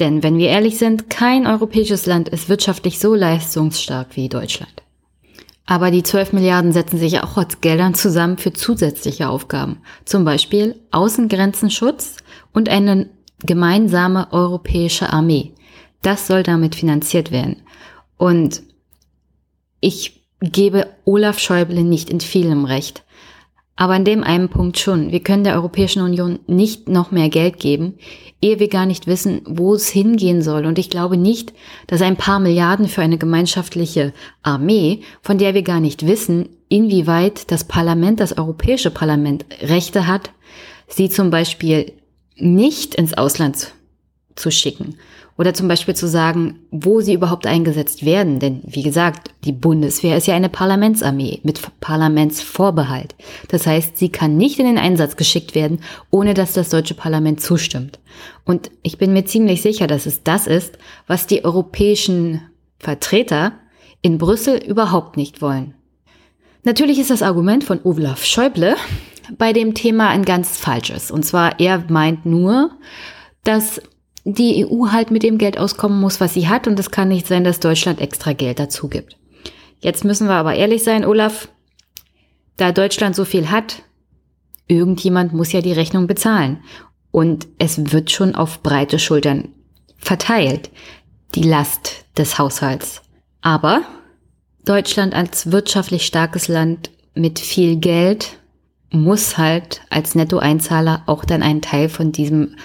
Denn 0.00 0.22
wenn 0.22 0.38
wir 0.38 0.48
ehrlich 0.48 0.78
sind, 0.78 1.08
kein 1.08 1.46
europäisches 1.46 2.06
Land 2.06 2.28
ist 2.28 2.48
wirtschaftlich 2.48 2.98
so 2.98 3.14
leistungsstark 3.14 4.16
wie 4.16 4.28
Deutschland. 4.28 4.82
Aber 5.66 5.90
die 5.90 6.02
12 6.02 6.32
Milliarden 6.32 6.72
setzen 6.72 6.98
sich 6.98 7.20
auch 7.20 7.36
aus 7.36 7.60
Geldern 7.60 7.94
zusammen 7.94 8.36
für 8.36 8.52
zusätzliche 8.52 9.28
Aufgaben. 9.28 9.78
Zum 10.04 10.24
Beispiel 10.24 10.80
Außengrenzenschutz 10.90 12.16
und 12.52 12.68
eine 12.68 13.08
gemeinsame 13.38 14.32
europäische 14.32 15.10
Armee. 15.10 15.54
Das 16.02 16.26
soll 16.26 16.42
damit 16.42 16.74
finanziert 16.74 17.30
werden. 17.30 17.62
Und 18.18 18.62
ich 19.80 20.22
gebe 20.40 20.88
Olaf 21.04 21.38
Schäuble 21.38 21.82
nicht 21.82 22.10
in 22.10 22.20
vielem 22.20 22.64
recht. 22.64 23.04
Aber 23.76 23.94
an 23.94 24.04
dem 24.04 24.22
einen 24.22 24.48
Punkt 24.48 24.78
schon. 24.78 25.10
Wir 25.10 25.20
können 25.20 25.42
der 25.42 25.54
Europäischen 25.54 26.02
Union 26.02 26.38
nicht 26.46 26.88
noch 26.88 27.10
mehr 27.10 27.28
Geld 27.28 27.58
geben, 27.58 27.94
ehe 28.40 28.60
wir 28.60 28.68
gar 28.68 28.86
nicht 28.86 29.06
wissen, 29.06 29.42
wo 29.46 29.74
es 29.74 29.88
hingehen 29.88 30.42
soll. 30.42 30.64
Und 30.66 30.78
ich 30.78 30.90
glaube 30.90 31.16
nicht, 31.16 31.52
dass 31.88 32.00
ein 32.00 32.16
paar 32.16 32.38
Milliarden 32.38 32.86
für 32.86 33.02
eine 33.02 33.18
gemeinschaftliche 33.18 34.12
Armee, 34.42 35.00
von 35.22 35.38
der 35.38 35.54
wir 35.54 35.62
gar 35.62 35.80
nicht 35.80 36.06
wissen, 36.06 36.50
inwieweit 36.68 37.50
das 37.50 37.64
Parlament, 37.64 38.20
das 38.20 38.38
Europäische 38.38 38.90
Parlament 38.90 39.44
Rechte 39.60 40.06
hat, 40.06 40.30
sie 40.86 41.08
zum 41.08 41.30
Beispiel 41.30 41.92
nicht 42.36 42.94
ins 42.94 43.14
Ausland 43.14 43.72
zu 44.36 44.50
schicken 44.50 44.96
oder 45.36 45.52
zum 45.52 45.66
Beispiel 45.66 45.96
zu 45.96 46.06
sagen, 46.06 46.60
wo 46.70 47.00
sie 47.00 47.14
überhaupt 47.14 47.46
eingesetzt 47.46 48.04
werden. 48.04 48.38
Denn 48.38 48.60
wie 48.64 48.82
gesagt, 48.82 49.32
die 49.44 49.52
Bundeswehr 49.52 50.16
ist 50.16 50.26
ja 50.26 50.34
eine 50.34 50.48
Parlamentsarmee 50.48 51.40
mit 51.42 51.60
Parlamentsvorbehalt. 51.80 53.14
Das 53.48 53.66
heißt, 53.66 53.96
sie 53.96 54.10
kann 54.10 54.36
nicht 54.36 54.58
in 54.58 54.66
den 54.66 54.78
Einsatz 54.78 55.16
geschickt 55.16 55.54
werden, 55.54 55.80
ohne 56.10 56.34
dass 56.34 56.52
das 56.52 56.68
deutsche 56.68 56.94
Parlament 56.94 57.40
zustimmt. 57.40 57.98
Und 58.44 58.70
ich 58.82 58.98
bin 58.98 59.12
mir 59.12 59.24
ziemlich 59.24 59.62
sicher, 59.62 59.86
dass 59.86 60.06
es 60.06 60.22
das 60.22 60.46
ist, 60.46 60.78
was 61.06 61.26
die 61.26 61.44
europäischen 61.44 62.42
Vertreter 62.78 63.52
in 64.02 64.18
Brüssel 64.18 64.58
überhaupt 64.58 65.16
nicht 65.16 65.42
wollen. 65.42 65.74
Natürlich 66.62 66.98
ist 66.98 67.10
das 67.10 67.22
Argument 67.22 67.64
von 67.64 67.80
Olaf 67.82 68.24
Schäuble 68.24 68.76
bei 69.36 69.52
dem 69.52 69.74
Thema 69.74 70.08
ein 70.10 70.24
ganz 70.24 70.58
falsches. 70.58 71.10
Und 71.10 71.24
zwar, 71.24 71.58
er 71.58 71.84
meint 71.88 72.24
nur, 72.24 72.70
dass 73.42 73.80
die 74.24 74.66
EU 74.66 74.88
halt 74.90 75.10
mit 75.10 75.22
dem 75.22 75.38
Geld 75.38 75.58
auskommen 75.58 76.00
muss, 76.00 76.20
was 76.20 76.34
sie 76.34 76.48
hat 76.48 76.66
und 76.66 76.78
es 76.78 76.90
kann 76.90 77.08
nicht 77.08 77.26
sein, 77.26 77.44
dass 77.44 77.60
Deutschland 77.60 78.00
extra 78.00 78.32
Geld 78.32 78.58
dazu 78.58 78.88
gibt. 78.88 79.16
Jetzt 79.80 80.04
müssen 80.04 80.28
wir 80.28 80.34
aber 80.34 80.54
ehrlich 80.54 80.82
sein, 80.82 81.04
Olaf, 81.04 81.48
da 82.56 82.72
Deutschland 82.72 83.14
so 83.14 83.24
viel 83.24 83.50
hat, 83.50 83.82
irgendjemand 84.66 85.34
muss 85.34 85.52
ja 85.52 85.60
die 85.60 85.72
Rechnung 85.72 86.06
bezahlen 86.06 86.62
und 87.10 87.46
es 87.58 87.92
wird 87.92 88.10
schon 88.10 88.34
auf 88.34 88.62
breite 88.62 88.98
Schultern 88.98 89.50
verteilt, 89.98 90.70
die 91.34 91.42
Last 91.42 92.06
des 92.16 92.38
Haushalts. 92.38 93.02
Aber 93.42 93.82
Deutschland 94.64 95.14
als 95.14 95.52
wirtschaftlich 95.52 96.06
starkes 96.06 96.48
Land 96.48 96.90
mit 97.14 97.38
viel 97.38 97.76
Geld 97.76 98.38
muss 98.90 99.36
halt 99.36 99.82
als 99.90 100.14
Nettoeinzahler 100.14 101.02
auch 101.06 101.24
dann 101.24 101.42
einen 101.42 101.60
Teil 101.60 101.88
von 101.88 102.12
diesem 102.12 102.56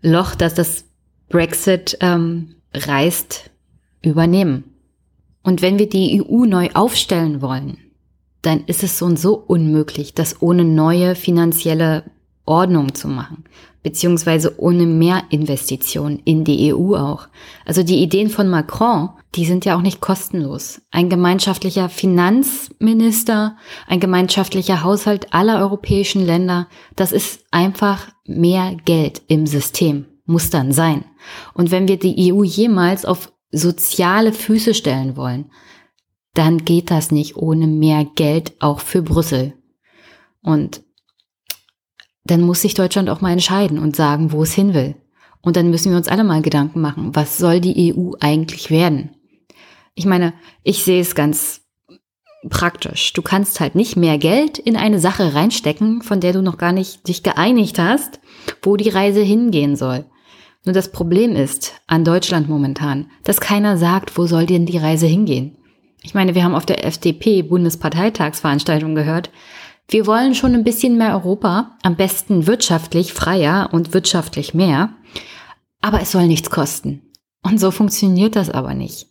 Loch, 0.00 0.34
das 0.34 0.54
das 0.54 0.84
Brexit 1.28 1.96
ähm, 2.00 2.56
reißt, 2.74 3.50
übernehmen. 4.02 4.64
Und 5.42 5.62
wenn 5.62 5.78
wir 5.78 5.88
die 5.88 6.22
EU 6.22 6.44
neu 6.44 6.70
aufstellen 6.74 7.42
wollen, 7.42 7.78
dann 8.42 8.64
ist 8.66 8.82
es 8.82 8.98
so 8.98 9.06
und 9.06 9.18
so 9.18 9.34
unmöglich, 9.34 10.14
das 10.14 10.42
ohne 10.42 10.64
neue 10.64 11.14
finanzielle 11.14 12.04
Ordnung 12.46 12.94
zu 12.94 13.08
machen, 13.08 13.44
beziehungsweise 13.82 14.58
ohne 14.58 14.86
mehr 14.86 15.22
Investitionen 15.30 16.20
in 16.24 16.44
die 16.44 16.74
EU 16.74 16.94
auch. 16.94 17.28
Also 17.64 17.82
die 17.82 18.02
Ideen 18.02 18.28
von 18.28 18.48
Macron, 18.48 19.10
die 19.34 19.46
sind 19.46 19.64
ja 19.64 19.76
auch 19.76 19.82
nicht 19.82 20.00
kostenlos. 20.00 20.82
Ein 20.90 21.08
gemeinschaftlicher 21.08 21.88
Finanzminister, 21.88 23.56
ein 23.86 24.00
gemeinschaftlicher 24.00 24.82
Haushalt 24.82 25.32
aller 25.32 25.58
europäischen 25.58 26.24
Länder, 26.24 26.68
das 26.96 27.12
ist 27.12 27.44
einfach 27.50 28.08
mehr 28.26 28.76
Geld 28.84 29.22
im 29.28 29.46
System 29.46 30.06
muss 30.26 30.50
dann 30.50 30.72
sein. 30.72 31.04
Und 31.52 31.70
wenn 31.70 31.88
wir 31.88 31.98
die 31.98 32.32
EU 32.32 32.42
jemals 32.42 33.04
auf 33.04 33.32
soziale 33.50 34.32
Füße 34.32 34.74
stellen 34.74 35.16
wollen, 35.16 35.50
dann 36.34 36.64
geht 36.64 36.90
das 36.90 37.10
nicht 37.10 37.36
ohne 37.36 37.66
mehr 37.66 38.04
Geld 38.04 38.52
auch 38.58 38.80
für 38.80 39.02
Brüssel. 39.02 39.54
Und 40.42 40.82
dann 42.24 42.40
muss 42.40 42.62
sich 42.62 42.74
Deutschland 42.74 43.08
auch 43.08 43.20
mal 43.20 43.32
entscheiden 43.32 43.78
und 43.78 43.96
sagen, 43.96 44.32
wo 44.32 44.42
es 44.42 44.52
hin 44.52 44.74
will. 44.74 44.96
Und 45.42 45.56
dann 45.56 45.70
müssen 45.70 45.90
wir 45.90 45.98
uns 45.98 46.08
alle 46.08 46.24
mal 46.24 46.42
Gedanken 46.42 46.80
machen, 46.80 47.14
was 47.14 47.38
soll 47.38 47.60
die 47.60 47.94
EU 47.94 48.12
eigentlich 48.20 48.70
werden? 48.70 49.10
Ich 49.94 50.06
meine, 50.06 50.32
ich 50.62 50.84
sehe 50.84 51.00
es 51.00 51.14
ganz 51.14 51.60
praktisch. 52.48 53.12
Du 53.12 53.22
kannst 53.22 53.60
halt 53.60 53.74
nicht 53.74 53.96
mehr 53.96 54.18
Geld 54.18 54.58
in 54.58 54.76
eine 54.76 54.98
Sache 54.98 55.34
reinstecken, 55.34 56.02
von 56.02 56.20
der 56.20 56.32
du 56.32 56.42
noch 56.42 56.58
gar 56.58 56.72
nicht 56.72 57.06
dich 57.08 57.22
geeinigt 57.22 57.78
hast, 57.78 58.20
wo 58.62 58.76
die 58.76 58.88
Reise 58.88 59.20
hingehen 59.20 59.76
soll. 59.76 60.04
Nur 60.64 60.72
das 60.72 60.90
Problem 60.90 61.36
ist 61.36 61.74
an 61.86 62.04
Deutschland 62.04 62.48
momentan, 62.48 63.10
dass 63.22 63.40
keiner 63.40 63.76
sagt, 63.76 64.16
wo 64.16 64.26
soll 64.26 64.46
denn 64.46 64.64
die 64.64 64.78
Reise 64.78 65.06
hingehen. 65.06 65.58
Ich 66.02 66.14
meine, 66.14 66.34
wir 66.34 66.42
haben 66.42 66.54
auf 66.54 66.66
der 66.66 66.84
FDP 66.84 67.42
Bundesparteitagsveranstaltung 67.42 68.94
gehört, 68.94 69.30
wir 69.88 70.06
wollen 70.06 70.34
schon 70.34 70.54
ein 70.54 70.64
bisschen 70.64 70.96
mehr 70.96 71.12
Europa, 71.12 71.76
am 71.82 71.96
besten 71.96 72.46
wirtschaftlich 72.46 73.12
freier 73.12 73.68
und 73.72 73.92
wirtschaftlich 73.92 74.54
mehr, 74.54 74.94
aber 75.82 76.00
es 76.00 76.10
soll 76.10 76.26
nichts 76.26 76.48
kosten. 76.48 77.02
Und 77.42 77.60
so 77.60 77.70
funktioniert 77.70 78.34
das 78.34 78.48
aber 78.48 78.72
nicht. 78.72 79.08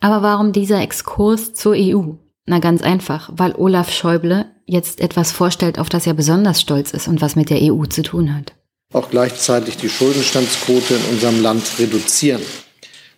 Aber 0.00 0.22
warum 0.22 0.52
dieser 0.52 0.82
Exkurs 0.82 1.54
zur 1.54 1.74
EU? 1.76 2.14
Na 2.46 2.58
ganz 2.58 2.82
einfach, 2.82 3.30
weil 3.32 3.54
Olaf 3.54 3.92
Schäuble 3.92 4.46
jetzt 4.66 5.00
etwas 5.00 5.30
vorstellt, 5.30 5.78
auf 5.78 5.88
das 5.88 6.08
er 6.08 6.14
besonders 6.14 6.60
stolz 6.60 6.90
ist 6.90 7.06
und 7.06 7.20
was 7.20 7.36
mit 7.36 7.50
der 7.50 7.60
EU 7.62 7.84
zu 7.86 8.02
tun 8.02 8.34
hat 8.34 8.52
auch 8.92 9.10
gleichzeitig 9.10 9.76
die 9.76 9.88
Schuldenstandsquote 9.88 10.94
in 10.94 11.14
unserem 11.14 11.42
Land 11.42 11.64
reduzieren. 11.78 12.42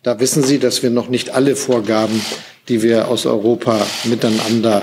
Da 0.02 0.20
wissen 0.20 0.42
Sie, 0.42 0.58
dass 0.58 0.82
wir 0.82 0.90
noch 0.90 1.08
nicht 1.08 1.30
alle 1.30 1.56
Vorgaben, 1.56 2.20
die 2.68 2.82
wir 2.82 3.08
aus 3.08 3.26
Europa 3.26 3.86
miteinander 4.04 4.82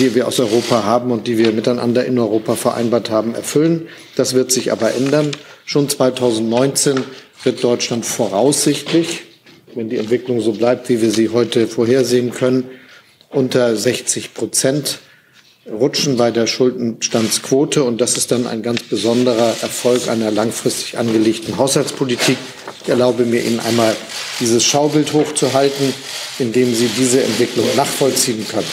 die 0.00 0.14
wir 0.14 0.26
aus 0.26 0.40
Europa 0.40 0.84
haben 0.84 1.10
und 1.10 1.26
die 1.26 1.38
wir 1.38 1.52
miteinander 1.52 2.04
in 2.04 2.18
Europa 2.18 2.56
vereinbart 2.56 3.10
haben, 3.10 3.34
erfüllen. 3.34 3.88
Das 4.16 4.34
wird 4.34 4.52
sich 4.52 4.72
aber 4.72 4.94
ändern. 4.94 5.30
Schon 5.64 5.88
2019 5.88 7.04
wird 7.42 7.62
Deutschland 7.62 8.04
voraussichtlich, 8.04 9.22
wenn 9.74 9.88
die 9.88 9.98
Entwicklung 9.98 10.40
so 10.40 10.52
bleibt, 10.52 10.88
wie 10.88 11.02
wir 11.02 11.10
sie 11.10 11.30
heute 11.30 11.66
vorhersehen 11.66 12.32
können, 12.32 12.64
unter 13.30 13.76
60 13.76 14.34
Prozent 14.34 14.98
rutschen 15.70 16.16
bei 16.16 16.30
der 16.30 16.46
Schuldenstandsquote. 16.46 17.84
Und 17.84 18.00
das 18.00 18.16
ist 18.16 18.32
dann 18.32 18.46
ein 18.46 18.62
ganz 18.62 18.82
besonderer 18.82 19.54
Erfolg 19.62 20.08
einer 20.08 20.30
langfristig 20.30 20.98
angelegten 20.98 21.56
Haushaltspolitik. 21.58 22.38
Ich 22.82 22.88
erlaube 22.88 23.24
mir 23.24 23.44
Ihnen 23.44 23.60
einmal 23.60 23.96
dieses 24.40 24.64
Schaubild 24.64 25.12
hochzuhalten, 25.12 25.92
in 26.38 26.52
dem 26.52 26.74
Sie 26.74 26.88
diese 26.88 27.22
Entwicklung 27.22 27.66
nachvollziehen 27.76 28.46
können. 28.46 28.68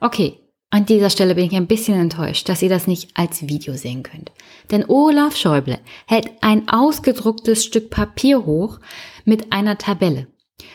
Okay, 0.00 0.40
an 0.70 0.86
dieser 0.86 1.10
Stelle 1.10 1.34
bin 1.34 1.46
ich 1.46 1.54
ein 1.54 1.66
bisschen 1.66 1.98
enttäuscht, 1.98 2.48
dass 2.48 2.62
ihr 2.62 2.68
das 2.68 2.86
nicht 2.86 3.10
als 3.14 3.48
Video 3.48 3.74
sehen 3.74 4.04
könnt. 4.04 4.30
Denn 4.70 4.84
Olaf 4.88 5.36
Schäuble 5.36 5.80
hält 6.06 6.30
ein 6.42 6.68
ausgedrucktes 6.68 7.64
Stück 7.64 7.90
Papier 7.90 8.46
hoch 8.46 8.78
mit 9.24 9.52
einer 9.52 9.78
Tabelle, 9.78 10.28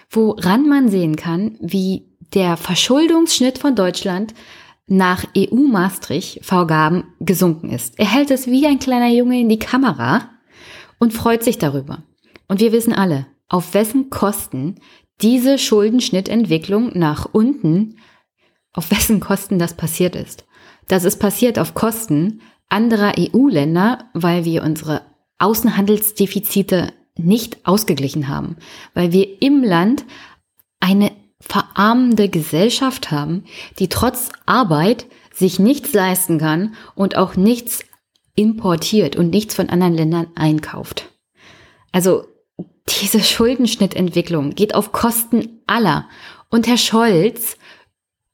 woran 0.10 0.68
man 0.68 0.90
sehen 0.90 1.16
kann, 1.16 1.58
wie 1.62 2.10
der 2.34 2.58
Verschuldungsschnitt 2.58 3.58
von 3.58 3.76
Deutschland 3.76 4.34
nach 4.88 5.26
EU-Maastricht-Vorgaben 5.36 7.06
gesunken 7.20 7.72
ist. 7.72 7.98
Er 7.98 8.12
hält 8.12 8.32
es 8.32 8.48
wie 8.48 8.68
ein 8.68 8.80
kleiner 8.80 9.10
Junge 9.10 9.40
in 9.40 9.50
die 9.50 9.60
Kamera 9.60 10.30
und 11.00 11.14
freut 11.14 11.44
sich 11.44 11.58
darüber. 11.58 12.04
Und 12.48 12.60
wir 12.60 12.72
wissen 12.72 12.94
alle, 12.94 13.28
auf 13.50 13.74
wessen 13.74 14.10
Kosten 14.10 14.76
diese 15.22 15.58
Schuldenschnittentwicklung 15.58 16.92
nach 16.98 17.28
unten, 17.32 17.98
auf 18.74 18.92
wessen 18.92 19.20
Kosten 19.20 19.58
das 19.58 19.74
passiert 19.74 20.16
ist. 20.16 20.46
Das 20.88 21.04
ist 21.04 21.18
passiert 21.18 21.58
auf 21.58 21.74
Kosten 21.74 22.42
anderer 22.70 23.14
EU-Länder, 23.18 24.10
weil 24.14 24.46
wir 24.46 24.64
unsere 24.64 25.02
Außenhandelsdefizite 25.40 26.94
nicht 27.18 27.66
ausgeglichen 27.66 28.28
haben, 28.28 28.58
weil 28.94 29.12
wir 29.12 29.42
im 29.42 29.64
Land 29.64 30.06
eine 30.80 31.12
verarmende 31.42 32.30
Gesellschaft 32.30 33.12
haben, 33.12 33.44
die 33.80 33.90
trotz 33.90 34.30
Arbeit 34.46 35.06
sich 35.34 35.60
nichts 35.60 35.94
leisten 35.94 36.40
kann 36.40 36.76
und 36.96 37.18
auch 37.18 37.36
nichts 37.36 37.84
importiert 38.36 39.16
und 39.16 39.30
nichts 39.30 39.56
von 39.56 39.70
anderen 39.70 39.94
Ländern 39.94 40.28
einkauft. 40.36 41.10
Also 41.92 42.26
diese 43.02 43.22
Schuldenschnittentwicklung 43.22 44.52
geht 44.52 44.76
auf 44.76 44.92
Kosten 44.92 45.62
aller. 45.68 46.08
Und 46.50 46.68
Herr 46.68 46.78
Scholz 46.78 47.58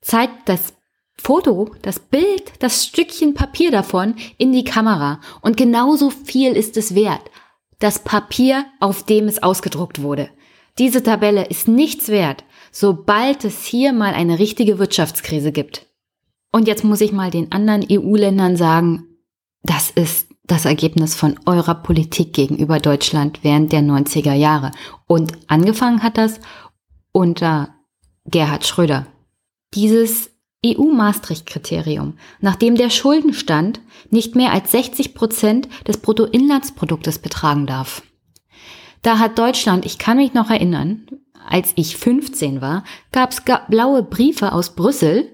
zeigt 0.02 0.50
das 0.50 0.74
Foto, 1.16 1.76
das 1.82 2.00
Bild, 2.00 2.52
das 2.60 2.86
Stückchen 2.86 3.34
Papier 3.34 3.72
davon 3.72 4.16
in 4.38 4.52
die 4.52 4.64
Kamera. 4.64 5.22
Und 5.42 5.58
genauso 5.58 6.10
viel 6.10 6.54
ist 6.54 6.78
es 6.78 6.96
wert. 6.96 7.30
das 7.82 8.00
Papier, 8.00 8.66
auf 8.80 9.04
dem 9.04 9.28
es 9.28 9.44
ausgedruckt 9.44 10.02
wurde. 10.02 10.30
Diese 10.78 11.04
Tabelle 11.04 11.46
ist 11.48 11.68
nichts 11.68 12.08
wert, 12.08 12.46
sobald 12.72 13.46
es 13.46 13.64
hier 13.64 13.94
mal 13.94 14.14
eine 14.14 14.40
richtige 14.40 14.80
Wirtschaftskrise 14.80 15.52
gibt. 15.52 15.86
Und 16.52 16.68
jetzt 16.68 16.84
muss 16.84 17.02
ich 17.02 17.12
mal 17.12 17.32
den 17.32 17.52
anderen 17.52 17.86
EU-Ländern 17.90 18.58
sagen, 18.58 19.06
das 19.64 19.92
ist 19.92 20.28
das 20.44 20.66
Ergebnis 20.66 21.16
von 21.16 21.40
eurer 21.46 21.76
Politik 21.76 22.34
gegenüber 22.34 22.80
Deutschland 22.80 23.40
während 23.44 23.72
der 23.72 23.82
90er 23.82 24.34
Jahre. 24.34 24.72
Und 25.08 25.34
angefangen 25.48 26.04
hat 26.04 26.18
das 26.18 26.40
unter 27.12 27.70
Gerhard 28.26 28.66
Schröder. 28.66 29.08
Dieses 29.74 30.32
EU-Maastricht-Kriterium, 30.66 32.18
nachdem 32.40 32.76
der 32.76 32.90
Schuldenstand 32.90 33.80
nicht 34.10 34.36
mehr 34.36 34.52
als 34.52 34.72
60 34.72 35.16
Prozent 35.16 35.70
des 35.88 35.98
Bruttoinlandsproduktes 35.98 37.20
betragen 37.20 37.66
darf. 37.66 38.04
Da 39.02 39.20
hat 39.20 39.40
Deutschland, 39.40 39.86
ich 39.86 39.98
kann 39.98 40.18
mich 40.18 40.34
noch 40.34 40.50
erinnern, 40.50 41.08
als 41.48 41.74
ich 41.76 41.98
15 41.98 42.62
war, 42.62 42.84
gab 43.12 43.32
es 43.32 43.44
blaue 43.68 44.04
Briefe 44.04 44.52
aus 44.54 44.76
Brüssel 44.76 45.30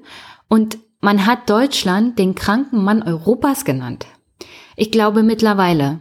und 0.48 0.78
man 1.02 1.26
hat 1.26 1.50
Deutschland 1.50 2.18
den 2.18 2.34
kranken 2.34 2.84
Mann 2.84 3.04
Europas 3.04 3.66
genannt. 3.66 4.06
Ich 4.76 4.92
glaube 4.92 5.24
mittlerweile, 5.24 6.00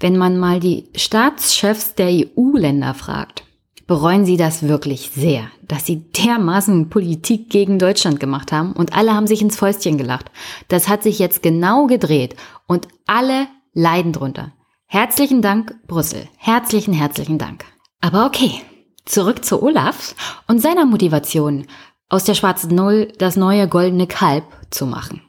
wenn 0.00 0.16
man 0.16 0.38
mal 0.38 0.60
die 0.60 0.88
Staatschefs 0.94 1.94
der 1.94 2.08
EU-Länder 2.08 2.94
fragt, 2.94 3.44
bereuen 3.86 4.24
sie 4.24 4.36
das 4.36 4.66
wirklich 4.66 5.10
sehr, 5.14 5.48
dass 5.62 5.86
sie 5.86 6.10
dermaßen 6.10 6.88
Politik 6.88 7.50
gegen 7.50 7.78
Deutschland 7.78 8.18
gemacht 8.18 8.52
haben 8.52 8.72
und 8.72 8.96
alle 8.96 9.14
haben 9.14 9.26
sich 9.26 9.42
ins 9.42 9.56
Fäustchen 9.56 9.96
gelacht. 9.96 10.30
Das 10.68 10.88
hat 10.88 11.02
sich 11.02 11.18
jetzt 11.18 11.42
genau 11.42 11.86
gedreht 11.86 12.36
und 12.66 12.88
alle 13.06 13.46
leiden 13.74 14.12
drunter. 14.12 14.52
Herzlichen 14.88 15.42
Dank, 15.42 15.74
Brüssel. 15.88 16.28
Herzlichen, 16.36 16.94
herzlichen 16.94 17.38
Dank. 17.38 17.64
Aber 18.00 18.24
okay, 18.24 18.62
zurück 19.04 19.44
zu 19.44 19.60
Olaf 19.60 20.14
und 20.46 20.62
seiner 20.62 20.86
Motivation, 20.86 21.66
aus 22.08 22.22
der 22.22 22.34
schwarzen 22.34 22.72
Null 22.72 23.12
das 23.18 23.36
neue 23.36 23.66
goldene 23.66 24.06
Kalb 24.06 24.44
zu 24.70 24.86
machen. 24.86 25.22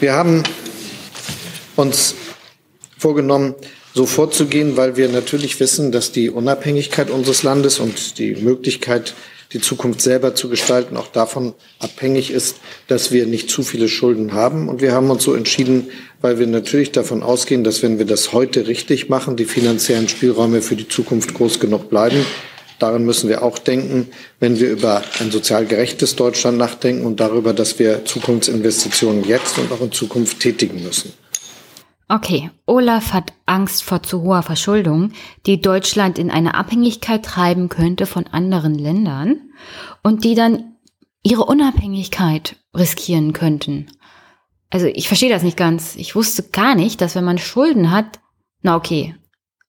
Wir 0.00 0.12
haben 0.12 0.42
uns 1.76 2.14
vorgenommen, 2.98 3.54
so 3.94 4.04
vorzugehen, 4.04 4.76
weil 4.76 4.96
wir 4.96 5.08
natürlich 5.08 5.58
wissen, 5.58 5.90
dass 5.90 6.12
die 6.12 6.28
Unabhängigkeit 6.28 7.08
unseres 7.08 7.42
Landes 7.42 7.78
und 7.78 8.18
die 8.18 8.34
Möglichkeit, 8.34 9.14
die 9.52 9.60
Zukunft 9.60 10.00
selber 10.00 10.34
zu 10.34 10.48
gestalten, 10.48 10.96
auch 10.96 11.08
davon 11.08 11.54
abhängig 11.78 12.30
ist, 12.30 12.56
dass 12.88 13.12
wir 13.12 13.26
nicht 13.26 13.50
zu 13.50 13.62
viele 13.62 13.88
Schulden 13.88 14.32
haben. 14.32 14.68
Und 14.68 14.80
wir 14.80 14.92
haben 14.92 15.10
uns 15.10 15.24
so 15.24 15.34
entschieden, 15.34 15.88
weil 16.20 16.38
wir 16.38 16.46
natürlich 16.46 16.92
davon 16.92 17.22
ausgehen, 17.22 17.64
dass 17.64 17.82
wenn 17.82 17.98
wir 17.98 18.06
das 18.06 18.32
heute 18.32 18.66
richtig 18.66 19.08
machen, 19.08 19.36
die 19.36 19.44
finanziellen 19.44 20.08
Spielräume 20.08 20.62
für 20.62 20.76
die 20.76 20.88
Zukunft 20.88 21.34
groß 21.34 21.60
genug 21.60 21.90
bleiben. 21.90 22.24
Daran 22.78 23.04
müssen 23.04 23.28
wir 23.28 23.42
auch 23.42 23.58
denken, 23.58 24.08
wenn 24.40 24.58
wir 24.58 24.70
über 24.70 25.02
ein 25.20 25.30
sozial 25.30 25.66
gerechtes 25.66 26.16
Deutschland 26.16 26.58
nachdenken 26.58 27.06
und 27.06 27.20
darüber, 27.20 27.52
dass 27.52 27.78
wir 27.78 28.04
Zukunftsinvestitionen 28.04 29.24
jetzt 29.24 29.58
und 29.58 29.70
auch 29.70 29.80
in 29.80 29.92
Zukunft 29.92 30.40
tätigen 30.40 30.82
müssen. 30.82 31.12
Okay, 32.12 32.50
Olaf 32.66 33.14
hat 33.14 33.32
Angst 33.46 33.82
vor 33.82 34.02
zu 34.02 34.20
hoher 34.20 34.42
Verschuldung, 34.42 35.12
die 35.46 35.62
Deutschland 35.62 36.18
in 36.18 36.30
eine 36.30 36.54
Abhängigkeit 36.54 37.24
treiben 37.24 37.70
könnte 37.70 38.04
von 38.04 38.26
anderen 38.26 38.74
Ländern 38.74 39.40
und 40.02 40.22
die 40.22 40.34
dann 40.34 40.74
ihre 41.22 41.46
Unabhängigkeit 41.46 42.56
riskieren 42.76 43.32
könnten. 43.32 43.86
Also 44.68 44.88
ich 44.88 45.08
verstehe 45.08 45.30
das 45.30 45.42
nicht 45.42 45.56
ganz. 45.56 45.96
Ich 45.96 46.14
wusste 46.14 46.42
gar 46.42 46.74
nicht, 46.74 47.00
dass 47.00 47.14
wenn 47.14 47.24
man 47.24 47.38
Schulden 47.38 47.90
hat, 47.90 48.20
na 48.60 48.76
okay, 48.76 49.14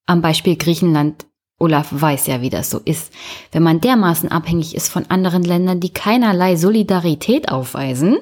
am 0.05 0.21
Beispiel 0.21 0.57
Griechenland, 0.57 1.25
Olaf 1.59 1.87
weiß 1.91 2.27
ja, 2.27 2.41
wie 2.41 2.49
das 2.49 2.69
so 2.69 2.79
ist. 2.79 3.13
Wenn 3.53 3.63
man 3.63 3.79
dermaßen 3.79 4.29
abhängig 4.29 4.75
ist 4.75 4.89
von 4.89 5.05
anderen 5.09 5.43
Ländern, 5.43 5.79
die 5.79 5.93
keinerlei 5.93 6.57
Solidarität 6.57 7.47
aufweisen, 7.47 8.17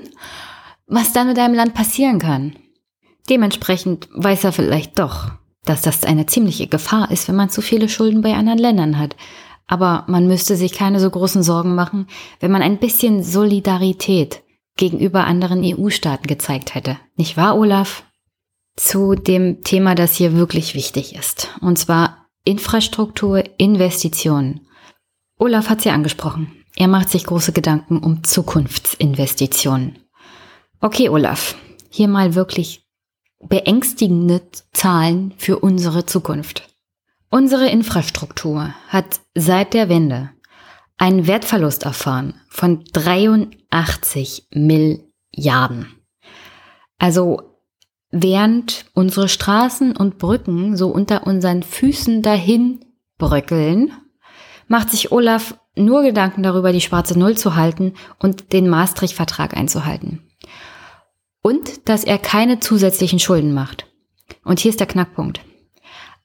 was 0.86 1.12
dann 1.12 1.26
mit 1.26 1.40
einem 1.40 1.56
Land 1.56 1.74
passieren 1.74 2.20
kann. 2.20 2.56
Dementsprechend 3.30 4.10
weiß 4.14 4.44
er 4.44 4.52
vielleicht 4.52 5.00
doch, 5.00 5.32
dass 5.66 5.82
das 5.82 6.04
eine 6.04 6.26
ziemliche 6.26 6.68
Gefahr 6.68 7.12
ist, 7.12 7.28
wenn 7.28 7.36
man 7.36 7.50
zu 7.50 7.62
viele 7.62 7.90
Schulden 7.90 8.22
bei 8.22 8.34
anderen 8.34 8.60
Ländern 8.60 8.98
hat. 8.98 9.16
Aber 9.68 10.06
man 10.08 10.28
müsste 10.28 10.56
sich 10.56 10.74
keine 10.74 11.00
so 11.00 11.10
großen 11.10 11.44
Sorgen 11.44 11.76
machen, 11.76 12.08
wenn 12.40 12.52
man 12.52 12.62
ein 12.62 12.80
bisschen 12.80 13.24
Solidarität 13.24 14.44
gegenüber 14.76 15.26
anderen 15.26 15.64
EU-Staaten 15.64 16.28
gezeigt 16.28 16.76
hätte. 16.76 16.98
Nicht 17.16 17.38
wahr, 17.38 17.58
Olaf? 17.58 18.04
Zu 18.76 19.16
dem 19.16 19.64
Thema, 19.64 19.96
das 19.96 20.16
hier 20.16 20.34
wirklich 20.34 20.76
wichtig 20.76 21.16
ist. 21.16 21.50
Und 21.62 21.78
zwar 21.78 22.28
Infrastruktur, 22.44 23.44
Investitionen. 23.58 24.68
Olaf 25.38 25.70
hat 25.70 25.82
sie 25.82 25.90
angesprochen. 25.90 26.52
Er 26.76 26.88
macht 26.88 27.10
sich 27.10 27.26
große 27.26 27.52
Gedanken 27.52 28.00
um 28.00 28.24
Zukunftsinvestitionen. 28.24 30.00
Okay, 30.80 31.10
Olaf, 31.10 31.56
hier 31.90 32.08
mal 32.08 32.34
wirklich 32.34 32.81
beängstigende 33.48 34.42
Zahlen 34.74 35.34
für 35.38 35.60
unsere 35.60 36.06
Zukunft. 36.06 36.70
Unsere 37.30 37.70
Infrastruktur 37.70 38.74
hat 38.90 39.22
seit 39.36 39.74
der 39.74 39.90
Wende 39.90 40.32
einen 40.98 41.28
Wertverlust 41.28 41.84
erfahren 41.84 42.36
von 42.50 42.84
83 42.94 44.48
Milliarden. 44.52 45.88
Also 47.00 47.42
während 48.12 48.86
unsere 48.94 49.30
Straßen 49.30 49.96
und 49.96 50.18
Brücken 50.18 50.76
so 50.78 50.90
unter 50.90 51.26
unseren 51.26 51.64
Füßen 51.64 52.22
dahin 52.22 52.86
bröckeln, 53.18 53.94
macht 54.68 54.90
sich 54.90 55.12
Olaf 55.12 55.56
nur 55.76 56.04
Gedanken 56.04 56.44
darüber, 56.44 56.74
die 56.74 56.82
schwarze 56.82 57.18
Null 57.18 57.38
zu 57.38 57.56
halten 57.56 57.94
und 58.20 58.54
den 58.54 58.70
Maastricht-Vertrag 58.70 59.56
einzuhalten 59.56 60.31
und 61.42 61.88
dass 61.90 62.04
er 62.04 62.18
keine 62.18 62.60
zusätzlichen 62.60 63.20
Schulden 63.20 63.54
macht. 63.54 63.88
Und 64.44 64.60
hier 64.60 64.70
ist 64.70 64.80
der 64.80 64.88
Knackpunkt. 64.88 65.42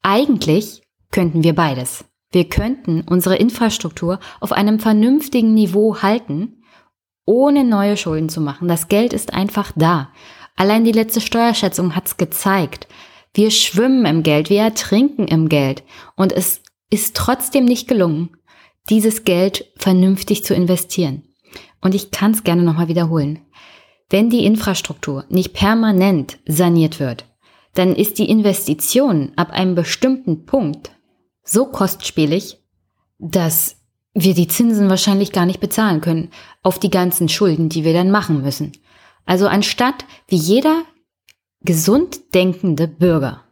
Eigentlich 0.03 0.83
könnten 1.11 1.43
wir 1.43 1.55
beides. 1.55 2.05
Wir 2.31 2.49
könnten 2.49 3.03
unsere 3.03 3.37
Infrastruktur 3.37 4.21
auf 4.41 4.53
einem 4.53 4.79
vernünftigen 4.79 5.55
Niveau 5.55 6.03
halten, 6.03 6.63
ohne 7.25 7.65
neue 7.65 7.97
Schulden 7.97 8.29
zu 8.29 8.41
machen. 8.41 8.69
Das 8.69 8.89
Geld 8.89 9.13
ist 9.13 9.33
einfach 9.33 9.73
da. 9.75 10.11
Allein 10.55 10.85
die 10.85 10.93
letzte 10.93 11.21
Steuerschätzung 11.21 11.95
hat's 11.95 12.17
gezeigt. 12.17 12.89
Wir 13.35 13.51
schwimmen 13.51 14.07
im 14.07 14.23
Geld, 14.23 14.49
wir 14.49 14.61
ertrinken 14.61 15.29
im 15.29 15.49
Geld. 15.49 15.83
Und 16.17 16.33
es 16.33 16.63
ist 16.91 17.17
trotzdem 17.17 17.65
nicht 17.65 17.89
gelungen, 17.89 18.37
dieses 18.89 19.25
Geld 19.25 19.73
vernünftig 19.77 20.45
zu 20.45 20.55
investieren. 20.55 21.23
Und 21.81 21.95
ich 21.95 22.11
kann 22.11 22.31
es 22.31 22.45
gerne 22.45 22.63
nochmal 22.63 22.89
wiederholen. 22.89 23.46
Wenn 24.09 24.31
die 24.31 24.45
Infrastruktur 24.45 25.25
nicht 25.29 25.53
permanent 25.53 26.39
saniert 26.47 27.01
wird, 27.01 27.25
dann 27.75 27.95
ist 27.95 28.19
die 28.19 28.29
Investition 28.29 29.33
ab 29.37 29.51
einem 29.51 29.75
bestimmten 29.75 30.47
Punkt 30.47 30.93
so 31.43 31.67
kostspielig, 31.67 32.59
dass 33.19 33.77
wir 34.15 34.35
die 34.35 34.49
Zinsen 34.49 34.89
wahrscheinlich 34.89 35.33
gar 35.33 35.45
nicht 35.45 35.61
bezahlen 35.61 36.01
können 36.01 36.31
auf 36.63 36.79
die 36.79 36.91
ganzen 36.91 37.29
Schulden, 37.29 37.69
die 37.69 37.85
wir 37.85 37.93
dann 37.93 38.11
machen 38.11 38.43
müssen. 38.43 38.73
Also 39.27 39.47
anstatt 39.47 40.05
wie 40.29 40.37
jeder 40.37 40.83
gesund 41.63 42.35
denkende 42.35 42.89
Bürger 42.89 43.43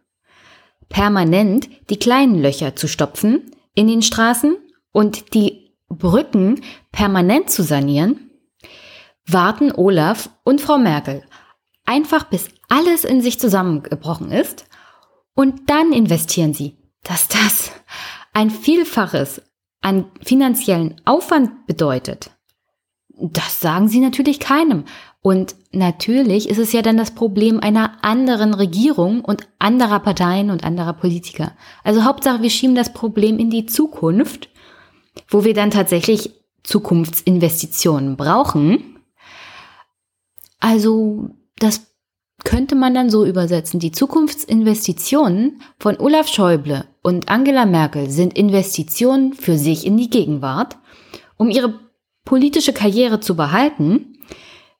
permanent 0.88 1.68
die 1.90 1.98
kleinen 1.98 2.40
Löcher 2.40 2.76
zu 2.76 2.86
stopfen 2.86 3.50
in 3.74 3.88
den 3.88 4.02
Straßen 4.02 4.56
und 4.92 5.34
die 5.34 5.72
Brücken 5.88 6.60
permanent 6.92 7.50
zu 7.50 7.62
sanieren, 7.62 8.23
warten 9.26 9.72
Olaf 9.72 10.30
und 10.44 10.60
Frau 10.60 10.78
Merkel 10.78 11.22
einfach 11.84 12.24
bis 12.24 12.48
alles 12.68 13.04
in 13.04 13.20
sich 13.20 13.38
zusammengebrochen 13.38 14.30
ist 14.30 14.66
und 15.34 15.68
dann 15.70 15.92
investieren 15.92 16.54
sie, 16.54 16.76
dass 17.02 17.28
das 17.28 17.72
ein 18.32 18.50
Vielfaches 18.50 19.42
an 19.80 20.06
finanziellen 20.22 21.00
Aufwand 21.04 21.66
bedeutet. 21.66 22.30
Das 23.08 23.60
sagen 23.60 23.88
sie 23.88 24.00
natürlich 24.00 24.40
keinem. 24.40 24.84
Und 25.20 25.54
natürlich 25.72 26.48
ist 26.48 26.58
es 26.58 26.72
ja 26.72 26.82
dann 26.82 26.96
das 26.96 27.12
Problem 27.12 27.60
einer 27.60 28.04
anderen 28.04 28.54
Regierung 28.54 29.20
und 29.24 29.46
anderer 29.58 30.00
Parteien 30.00 30.50
und 30.50 30.64
anderer 30.64 30.94
Politiker. 30.94 31.52
Also 31.82 32.04
Hauptsache, 32.04 32.42
wir 32.42 32.50
schieben 32.50 32.74
das 32.74 32.92
Problem 32.92 33.38
in 33.38 33.50
die 33.50 33.66
Zukunft, 33.66 34.48
wo 35.28 35.44
wir 35.44 35.54
dann 35.54 35.70
tatsächlich 35.70 36.32
Zukunftsinvestitionen 36.64 38.16
brauchen 38.16 38.93
also 40.64 41.28
das 41.58 41.88
könnte 42.42 42.74
man 42.74 42.94
dann 42.94 43.10
so 43.10 43.26
übersetzen. 43.26 43.80
Die 43.80 43.92
Zukunftsinvestitionen 43.92 45.60
von 45.78 46.00
Olaf 46.00 46.26
Schäuble 46.26 46.86
und 47.02 47.28
Angela 47.28 47.66
Merkel 47.66 48.08
sind 48.08 48.34
Investitionen 48.34 49.34
für 49.34 49.58
sich 49.58 49.84
in 49.84 49.98
die 49.98 50.08
Gegenwart, 50.08 50.78
um 51.36 51.50
ihre 51.50 51.78
politische 52.24 52.72
Karriere 52.72 53.20
zu 53.20 53.36
behalten, 53.36 54.16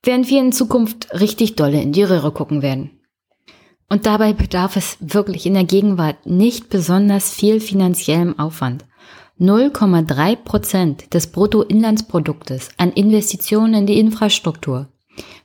während 0.03 0.30
wir 0.30 0.41
in 0.41 0.53
Zukunft 0.53 1.09
richtig 1.20 1.55
dolle 1.55 1.82
in 1.82 1.93
die 1.93 2.03
Röhre 2.03 2.32
gucken 2.32 2.62
werden. 2.62 2.99
Und 3.91 4.07
dabei 4.07 4.32
bedarf 4.32 4.76
es 4.76 4.97
wirklich 5.01 5.45
in 5.45 5.53
der 5.53 5.64
Gegenwart 5.64 6.24
nicht 6.24 6.70
besonders 6.70 7.30
viel 7.30 7.61
finanziellem 7.61 8.39
Aufwand. 8.39 8.87
0,3 9.39 10.37
Prozent 10.37 11.12
des 11.12 11.26
Bruttoinlandsproduktes 11.26 12.70
an 12.78 12.91
Investitionen 12.91 13.74
in 13.74 13.87
die 13.87 13.99
Infrastruktur 13.99 14.89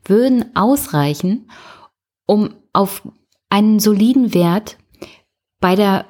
würden 0.05 0.55
ausreichen, 0.55 1.49
um 2.25 2.53
auf 2.73 3.01
einen 3.49 3.79
soliden 3.79 4.33
Wert 4.33 4.77
bei 5.59 5.75
der 5.75 6.05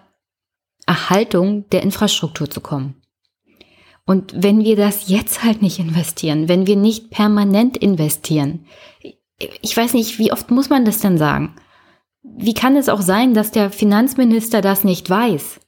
Erhaltung 0.85 1.69
der 1.69 1.83
Infrastruktur 1.83 2.49
zu 2.49 2.61
kommen. 2.61 2.95
Und 4.05 4.33
wenn 4.35 4.63
wir 4.63 4.75
das 4.75 5.07
jetzt 5.07 5.43
halt 5.43 5.61
nicht 5.61 5.77
investieren, 5.77 6.47
wenn 6.47 6.65
wir 6.65 6.75
nicht 6.75 7.11
permanent 7.11 7.77
investieren, 7.77 8.65
ich 9.61 9.77
weiß 9.77 9.93
nicht, 9.93 10.17
wie 10.17 10.31
oft 10.31 10.49
muss 10.51 10.69
man 10.69 10.83
das 10.83 10.99
denn 10.99 11.17
sagen? 11.17 11.55
Wie 12.23 12.53
kann 12.53 12.75
es 12.75 12.89
auch 12.89 13.01
sein, 13.01 13.33
dass 13.33 13.51
der 13.51 13.69
Finanzminister 13.69 14.61
das 14.61 14.83
nicht 14.83 15.09
weiß? 15.09 15.59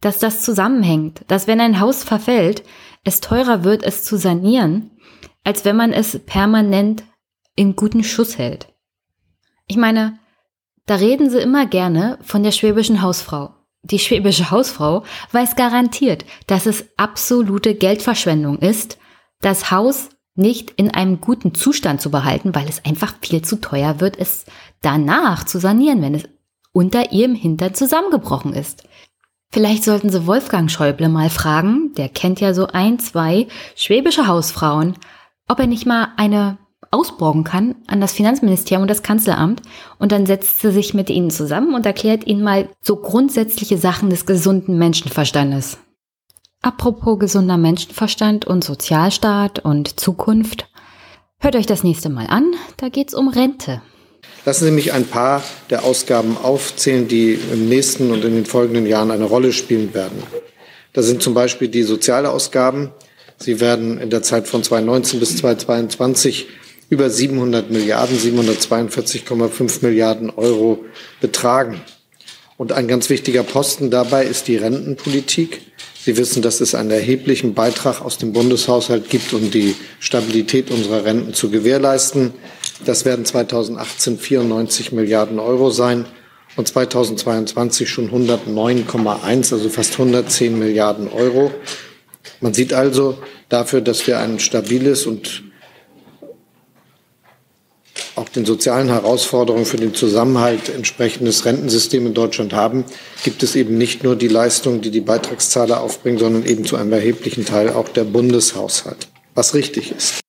Dass 0.00 0.18
das 0.18 0.42
zusammenhängt, 0.42 1.22
dass 1.28 1.46
wenn 1.46 1.60
ein 1.60 1.80
Haus 1.80 2.04
verfällt, 2.04 2.64
es 3.04 3.20
teurer 3.20 3.64
wird, 3.64 3.82
es 3.82 4.02
zu 4.02 4.16
sanieren, 4.18 4.90
als 5.44 5.64
wenn 5.64 5.76
man 5.76 5.92
es 5.92 6.18
permanent 6.26 7.04
in 7.56 7.76
guten 7.76 8.04
Schuss 8.04 8.38
hält. 8.38 8.68
Ich 9.66 9.76
meine, 9.76 10.18
da 10.86 10.96
reden 10.96 11.30
sie 11.30 11.38
immer 11.38 11.66
gerne 11.66 12.18
von 12.22 12.42
der 12.42 12.52
schwäbischen 12.52 13.02
Hausfrau. 13.02 13.54
Die 13.82 13.98
schwäbische 13.98 14.50
Hausfrau 14.50 15.04
weiß 15.32 15.56
garantiert, 15.56 16.24
dass 16.46 16.66
es 16.66 16.86
absolute 16.96 17.74
Geldverschwendung 17.74 18.58
ist, 18.58 18.98
das 19.40 19.70
Haus 19.70 20.08
nicht 20.34 20.72
in 20.72 20.90
einem 20.90 21.20
guten 21.20 21.54
Zustand 21.54 22.00
zu 22.00 22.10
behalten, 22.10 22.54
weil 22.54 22.68
es 22.68 22.84
einfach 22.84 23.14
viel 23.20 23.42
zu 23.42 23.60
teuer 23.60 24.00
wird, 24.00 24.18
es 24.18 24.46
danach 24.80 25.44
zu 25.44 25.60
sanieren, 25.60 26.02
wenn 26.02 26.14
es 26.14 26.24
unter 26.72 27.12
ihrem 27.12 27.34
Hintern 27.34 27.74
zusammengebrochen 27.74 28.52
ist. 28.52 28.84
Vielleicht 29.52 29.84
sollten 29.84 30.10
Sie 30.10 30.26
Wolfgang 30.26 30.70
Schäuble 30.70 31.08
mal 31.08 31.30
fragen, 31.30 31.92
der 31.96 32.08
kennt 32.08 32.40
ja 32.40 32.52
so 32.54 32.66
ein, 32.66 32.98
zwei 32.98 33.46
schwäbische 33.76 34.26
Hausfrauen, 34.26 34.96
ob 35.46 35.60
er 35.60 35.68
nicht 35.68 35.86
mal 35.86 36.08
eine 36.16 36.58
ausborgen 36.94 37.44
kann 37.44 37.74
an 37.86 38.00
das 38.00 38.12
Finanzministerium 38.12 38.82
und 38.82 38.88
das 38.88 39.02
Kanzleramt 39.02 39.60
und 39.98 40.12
dann 40.12 40.26
setzt 40.26 40.60
sie 40.60 40.72
sich 40.72 40.94
mit 40.94 41.10
ihnen 41.10 41.30
zusammen 41.30 41.74
und 41.74 41.84
erklärt 41.84 42.26
ihnen 42.26 42.42
mal 42.42 42.68
so 42.80 42.96
grundsätzliche 42.96 43.76
Sachen 43.76 44.08
des 44.08 44.24
gesunden 44.24 44.78
Menschenverstandes. 44.78 45.78
Apropos 46.62 47.18
gesunder 47.18 47.58
Menschenverstand 47.58 48.46
und 48.46 48.64
Sozialstaat 48.64 49.58
und 49.58 50.00
Zukunft, 50.00 50.66
hört 51.38 51.56
euch 51.56 51.66
das 51.66 51.84
nächste 51.84 52.08
Mal 52.08 52.26
an, 52.28 52.54
da 52.78 52.88
geht's 52.88 53.12
um 53.12 53.28
Rente. 53.28 53.82
Lassen 54.46 54.64
Sie 54.66 54.70
mich 54.70 54.92
ein 54.92 55.06
paar 55.06 55.42
der 55.70 55.84
Ausgaben 55.84 56.36
aufzählen, 56.42 57.08
die 57.08 57.38
im 57.52 57.68
nächsten 57.68 58.10
und 58.10 58.24
in 58.24 58.34
den 58.34 58.46
folgenden 58.46 58.86
Jahren 58.86 59.10
eine 59.10 59.24
Rolle 59.24 59.52
spielen 59.52 59.94
werden. 59.94 60.22
Da 60.92 61.02
sind 61.02 61.22
zum 61.22 61.34
Beispiel 61.34 61.68
die 61.68 61.82
Sozialausgaben. 61.82 62.92
Sie 63.36 63.60
werden 63.60 63.98
in 63.98 64.10
der 64.10 64.22
Zeit 64.22 64.46
von 64.46 64.62
2019 64.62 65.18
bis 65.20 65.36
2022 65.38 66.46
über 66.94 67.10
700 67.10 67.72
Milliarden, 67.72 68.16
742,5 68.16 69.84
Milliarden 69.84 70.30
Euro 70.30 70.84
betragen. 71.20 71.80
Und 72.56 72.70
ein 72.70 72.86
ganz 72.86 73.10
wichtiger 73.10 73.42
Posten 73.42 73.90
dabei 73.90 74.24
ist 74.24 74.46
die 74.46 74.56
Rentenpolitik. 74.56 75.60
Sie 76.00 76.16
wissen, 76.16 76.40
dass 76.40 76.60
es 76.60 76.76
einen 76.76 76.92
erheblichen 76.92 77.52
Beitrag 77.54 78.00
aus 78.00 78.16
dem 78.16 78.32
Bundeshaushalt 78.32 79.10
gibt, 79.10 79.32
um 79.32 79.50
die 79.50 79.74
Stabilität 79.98 80.70
unserer 80.70 81.04
Renten 81.04 81.34
zu 81.34 81.50
gewährleisten. 81.50 82.32
Das 82.84 83.04
werden 83.04 83.24
2018 83.24 84.16
94 84.16 84.92
Milliarden 84.92 85.40
Euro 85.40 85.70
sein 85.70 86.04
und 86.54 86.68
2022 86.68 87.90
schon 87.90 88.08
109,1, 88.08 89.52
also 89.52 89.68
fast 89.68 89.94
110 89.94 90.56
Milliarden 90.56 91.08
Euro. 91.08 91.50
Man 92.40 92.54
sieht 92.54 92.72
also 92.72 93.18
dafür, 93.48 93.80
dass 93.80 94.06
wir 94.06 94.20
ein 94.20 94.38
stabiles 94.38 95.06
und 95.06 95.42
auch 98.16 98.28
den 98.28 98.44
sozialen 98.44 98.88
Herausforderungen 98.88 99.66
für 99.66 99.76
den 99.76 99.94
Zusammenhalt 99.94 100.68
entsprechendes 100.68 101.44
Rentensystem 101.44 102.06
in 102.06 102.14
Deutschland 102.14 102.52
haben, 102.52 102.84
gibt 103.22 103.42
es 103.42 103.56
eben 103.56 103.78
nicht 103.78 104.04
nur 104.04 104.16
die 104.16 104.28
Leistungen, 104.28 104.80
die 104.80 104.90
die 104.90 105.00
Beitragszahler 105.00 105.80
aufbringen, 105.80 106.18
sondern 106.18 106.44
eben 106.44 106.64
zu 106.64 106.76
einem 106.76 106.92
erheblichen 106.92 107.44
Teil 107.44 107.70
auch 107.70 107.88
der 107.88 108.04
Bundeshaushalt, 108.04 109.08
was 109.34 109.54
richtig 109.54 109.92
ist. 109.92 110.20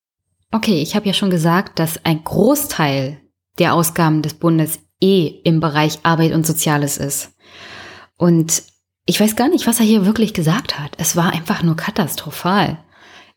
Okay, 0.51 0.82
ich 0.82 0.95
habe 0.95 1.07
ja 1.07 1.13
schon 1.13 1.30
gesagt, 1.30 1.80
dass 1.80 2.03
ein 2.05 2.24
Großteil 2.24 3.20
der 3.59 3.74
Ausgaben 3.74 4.22
des 4.22 4.36
Bundes 4.36 4.80
eh 5.01 5.28
im 5.43 5.59
Bereich 5.59 5.99
Arbeit 6.03 6.34
und 6.34 6.45
Soziales 6.45 6.97
ist. 6.97 7.32
Und 8.18 8.63
ich 9.05 9.20
weiß 9.20 9.36
gar 9.36 9.49
nicht, 9.49 9.68
was 9.68 9.80
er 9.80 9.86
hier 9.86 10.05
wirklich 10.05 10.34
gesagt 10.34 10.80
hat. 10.80 10.93
Es 10.97 11.16
war 11.16 11.32
einfach 11.32 11.61
nur 11.61 11.76
katastrophal. 11.76 12.80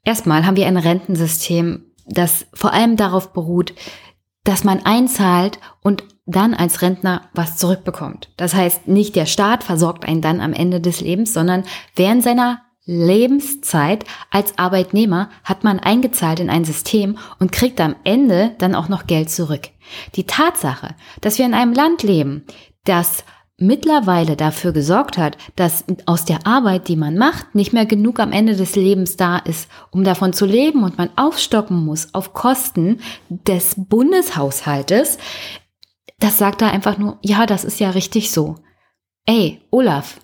Erstmal 0.04 0.46
haben 0.46 0.56
wir 0.56 0.66
ein 0.66 0.76
Rentensystem, 0.76 1.84
das 2.06 2.46
vor 2.54 2.72
allem 2.72 2.96
darauf 2.96 3.32
beruht, 3.32 3.74
dass 4.48 4.64
man 4.64 4.86
einzahlt 4.86 5.58
und 5.82 6.04
dann 6.24 6.54
als 6.54 6.80
Rentner 6.80 7.28
was 7.34 7.58
zurückbekommt. 7.58 8.30
Das 8.38 8.54
heißt, 8.54 8.88
nicht 8.88 9.14
der 9.14 9.26
Staat 9.26 9.62
versorgt 9.62 10.08
einen 10.08 10.22
dann 10.22 10.40
am 10.40 10.54
Ende 10.54 10.80
des 10.80 11.02
Lebens, 11.02 11.34
sondern 11.34 11.64
während 11.96 12.22
seiner 12.22 12.62
Lebenszeit 12.86 14.06
als 14.30 14.56
Arbeitnehmer 14.56 15.28
hat 15.44 15.64
man 15.64 15.78
eingezahlt 15.78 16.40
in 16.40 16.48
ein 16.48 16.64
System 16.64 17.18
und 17.38 17.52
kriegt 17.52 17.78
am 17.78 17.94
Ende 18.04 18.54
dann 18.56 18.74
auch 18.74 18.88
noch 18.88 19.06
Geld 19.06 19.28
zurück. 19.28 19.68
Die 20.14 20.24
Tatsache, 20.24 20.94
dass 21.20 21.36
wir 21.36 21.44
in 21.44 21.52
einem 21.52 21.74
Land 21.74 22.02
leben, 22.02 22.46
das 22.84 23.24
mittlerweile 23.58 24.36
dafür 24.36 24.72
gesorgt 24.72 25.18
hat, 25.18 25.36
dass 25.56 25.84
aus 26.06 26.24
der 26.24 26.46
Arbeit, 26.46 26.88
die 26.88 26.96
man 26.96 27.16
macht, 27.18 27.54
nicht 27.54 27.72
mehr 27.72 27.86
genug 27.86 28.20
am 28.20 28.32
Ende 28.32 28.56
des 28.56 28.76
Lebens 28.76 29.16
da 29.16 29.38
ist, 29.38 29.68
um 29.90 30.04
davon 30.04 30.32
zu 30.32 30.46
leben 30.46 30.84
und 30.84 30.96
man 30.96 31.10
aufstocken 31.16 31.84
muss 31.84 32.14
auf 32.14 32.32
Kosten 32.32 33.00
des 33.28 33.74
Bundeshaushaltes, 33.76 35.18
das 36.20 36.38
sagt 36.38 36.62
da 36.62 36.70
einfach 36.70 36.98
nur, 36.98 37.18
ja, 37.22 37.46
das 37.46 37.64
ist 37.64 37.80
ja 37.80 37.90
richtig 37.90 38.30
so. 38.30 38.56
Ey, 39.26 39.60
Olaf, 39.70 40.20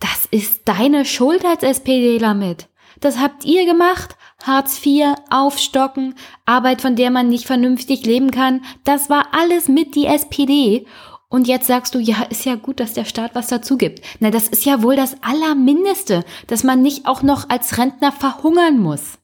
das 0.00 0.26
ist 0.30 0.62
deine 0.66 1.04
Schuld 1.04 1.44
als 1.44 1.62
SPDler 1.62 2.34
mit. 2.34 2.68
Das 3.00 3.18
habt 3.18 3.44
ihr 3.44 3.64
gemacht. 3.66 4.16
Hartz 4.44 4.84
IV, 4.84 5.14
Aufstocken, 5.30 6.14
Arbeit, 6.44 6.80
von 6.80 6.94
der 6.94 7.10
man 7.10 7.28
nicht 7.28 7.46
vernünftig 7.46 8.04
leben 8.06 8.30
kann. 8.30 8.62
Das 8.84 9.10
war 9.10 9.28
alles 9.32 9.68
mit 9.68 9.94
die 9.94 10.06
SPD. 10.06 10.86
Und 11.30 11.46
jetzt 11.46 11.66
sagst 11.66 11.94
du, 11.94 11.98
ja, 11.98 12.22
ist 12.30 12.46
ja 12.46 12.54
gut, 12.54 12.80
dass 12.80 12.94
der 12.94 13.04
Staat 13.04 13.34
was 13.34 13.48
dazu 13.48 13.76
gibt. 13.76 14.02
Na, 14.18 14.30
das 14.30 14.48
ist 14.48 14.64
ja 14.64 14.82
wohl 14.82 14.96
das 14.96 15.16
Allermindeste, 15.22 16.24
dass 16.46 16.64
man 16.64 16.80
nicht 16.80 17.06
auch 17.06 17.22
noch 17.22 17.50
als 17.50 17.76
Rentner 17.76 18.12
verhungern 18.12 18.78
muss. 18.78 19.18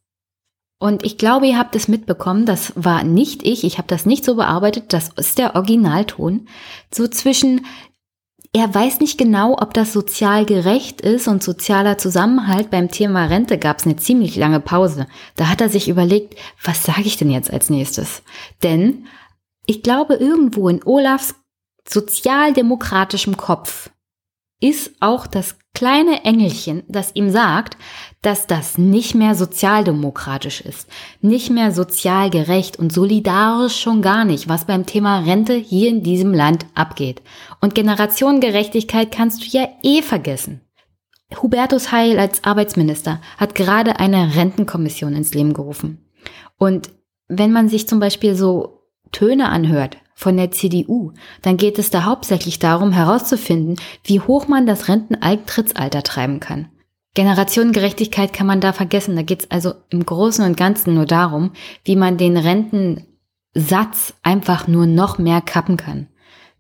Und 0.78 1.02
ich 1.02 1.16
glaube, 1.16 1.46
ihr 1.46 1.58
habt 1.58 1.74
es 1.76 1.88
mitbekommen, 1.88 2.44
das 2.44 2.72
war 2.76 3.04
nicht 3.04 3.42
ich, 3.42 3.64
ich 3.64 3.78
habe 3.78 3.88
das 3.88 4.04
nicht 4.04 4.22
so 4.22 4.34
bearbeitet, 4.34 4.92
das 4.92 5.08
ist 5.16 5.38
der 5.38 5.54
Originalton. 5.54 6.46
So 6.92 7.08
zwischen, 7.08 7.64
er 8.52 8.74
weiß 8.74 9.00
nicht 9.00 9.16
genau, 9.16 9.56
ob 9.58 9.72
das 9.72 9.94
sozial 9.94 10.44
gerecht 10.44 11.00
ist 11.00 11.26
und 11.26 11.42
sozialer 11.42 11.96
Zusammenhalt. 11.96 12.70
Beim 12.70 12.90
Thema 12.90 13.24
Rente 13.24 13.56
gab 13.56 13.78
es 13.78 13.86
eine 13.86 13.96
ziemlich 13.96 14.36
lange 14.36 14.60
Pause. 14.60 15.06
Da 15.36 15.48
hat 15.48 15.62
er 15.62 15.70
sich 15.70 15.88
überlegt, 15.88 16.36
was 16.62 16.84
sage 16.84 17.04
ich 17.04 17.16
denn 17.16 17.30
jetzt 17.30 17.50
als 17.50 17.70
nächstes? 17.70 18.22
Denn 18.62 19.06
ich 19.64 19.82
glaube, 19.82 20.16
irgendwo 20.16 20.68
in 20.68 20.84
Olafs 20.84 21.34
sozialdemokratischem 21.88 23.36
Kopf 23.36 23.90
ist 24.60 24.92
auch 25.00 25.26
das 25.26 25.58
kleine 25.74 26.24
Engelchen, 26.24 26.84
das 26.88 27.14
ihm 27.14 27.28
sagt, 27.28 27.76
dass 28.22 28.46
das 28.46 28.78
nicht 28.78 29.14
mehr 29.14 29.34
sozialdemokratisch 29.34 30.60
ist, 30.60 30.88
nicht 31.20 31.50
mehr 31.50 31.72
sozial 31.72 32.30
gerecht 32.30 32.78
und 32.78 32.92
solidarisch 32.92 33.78
schon 33.78 34.00
gar 34.00 34.24
nicht, 34.24 34.48
was 34.48 34.64
beim 34.64 34.86
Thema 34.86 35.18
Rente 35.18 35.54
hier 35.54 35.90
in 35.90 36.02
diesem 36.02 36.32
Land 36.32 36.66
abgeht. 36.74 37.20
Und 37.60 37.74
Generationengerechtigkeit 37.74 39.12
kannst 39.12 39.42
du 39.42 39.58
ja 39.58 39.68
eh 39.82 40.00
vergessen. 40.00 40.60
Hubertus 41.42 41.90
Heil 41.90 42.18
als 42.18 42.44
Arbeitsminister 42.44 43.20
hat 43.36 43.54
gerade 43.54 43.98
eine 43.98 44.36
Rentenkommission 44.36 45.14
ins 45.14 45.34
Leben 45.34 45.52
gerufen. 45.52 46.08
Und 46.56 46.90
wenn 47.28 47.52
man 47.52 47.68
sich 47.68 47.88
zum 47.88 47.98
Beispiel 47.98 48.36
so 48.36 48.88
Töne 49.10 49.48
anhört 49.48 49.98
von 50.14 50.36
der 50.36 50.50
CDU, 50.50 51.12
dann 51.42 51.56
geht 51.56 51.78
es 51.78 51.90
da 51.90 52.04
hauptsächlich 52.04 52.58
darum 52.58 52.92
herauszufinden, 52.92 53.76
wie 54.04 54.20
hoch 54.20 54.48
man 54.48 54.66
das 54.66 54.88
Renteneintrittsalter 54.88 56.02
treiben 56.02 56.40
kann. 56.40 56.68
Generationengerechtigkeit 57.14 58.32
kann 58.32 58.46
man 58.46 58.60
da 58.60 58.72
vergessen. 58.72 59.16
Da 59.16 59.22
geht 59.22 59.42
es 59.44 59.50
also 59.50 59.74
im 59.90 60.04
Großen 60.04 60.44
und 60.44 60.56
Ganzen 60.56 60.94
nur 60.94 61.06
darum, 61.06 61.52
wie 61.84 61.96
man 61.96 62.16
den 62.16 62.36
Rentensatz 62.36 64.14
einfach 64.22 64.66
nur 64.66 64.86
noch 64.86 65.18
mehr 65.18 65.40
kappen 65.40 65.76
kann. 65.76 66.08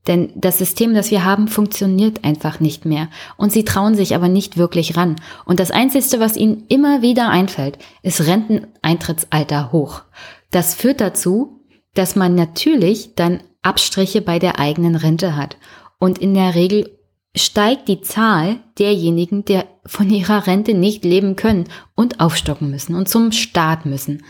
Denn 0.06 0.32
das 0.34 0.58
System, 0.58 0.94
das 0.94 1.10
wir 1.10 1.24
haben, 1.24 1.48
funktioniert 1.48 2.24
einfach 2.24 2.60
nicht 2.60 2.84
mehr. 2.84 3.08
Und 3.36 3.52
sie 3.52 3.64
trauen 3.64 3.94
sich 3.94 4.14
aber 4.14 4.28
nicht 4.28 4.56
wirklich 4.58 4.96
ran. 4.96 5.16
Und 5.46 5.60
das 5.60 5.70
Einzige, 5.70 6.20
was 6.20 6.36
ihnen 6.36 6.64
immer 6.68 7.00
wieder 7.02 7.30
einfällt, 7.30 7.78
ist 8.02 8.26
Renteneintrittsalter 8.26 9.72
hoch. 9.72 10.02
Das 10.50 10.74
führt 10.74 11.00
dazu, 11.00 11.63
dass 11.94 12.16
man 12.16 12.34
natürlich 12.34 13.14
dann 13.14 13.42
Abstriche 13.62 14.20
bei 14.20 14.38
der 14.38 14.58
eigenen 14.58 14.96
Rente 14.96 15.36
hat. 15.36 15.56
Und 15.98 16.18
in 16.18 16.34
der 16.34 16.54
Regel 16.54 16.98
steigt 17.36 17.88
die 17.88 18.02
Zahl 18.02 18.60
derjenigen, 18.78 19.44
der 19.44 19.66
von 19.86 20.10
ihrer 20.10 20.46
Rente 20.46 20.74
nicht 20.74 21.04
leben 21.04 21.36
können 21.36 21.68
und 21.94 22.20
aufstocken 22.20 22.70
müssen 22.70 22.94
und 22.94 23.08
zum 23.08 23.32
Staat 23.32 23.86
müssen. 23.86 24.24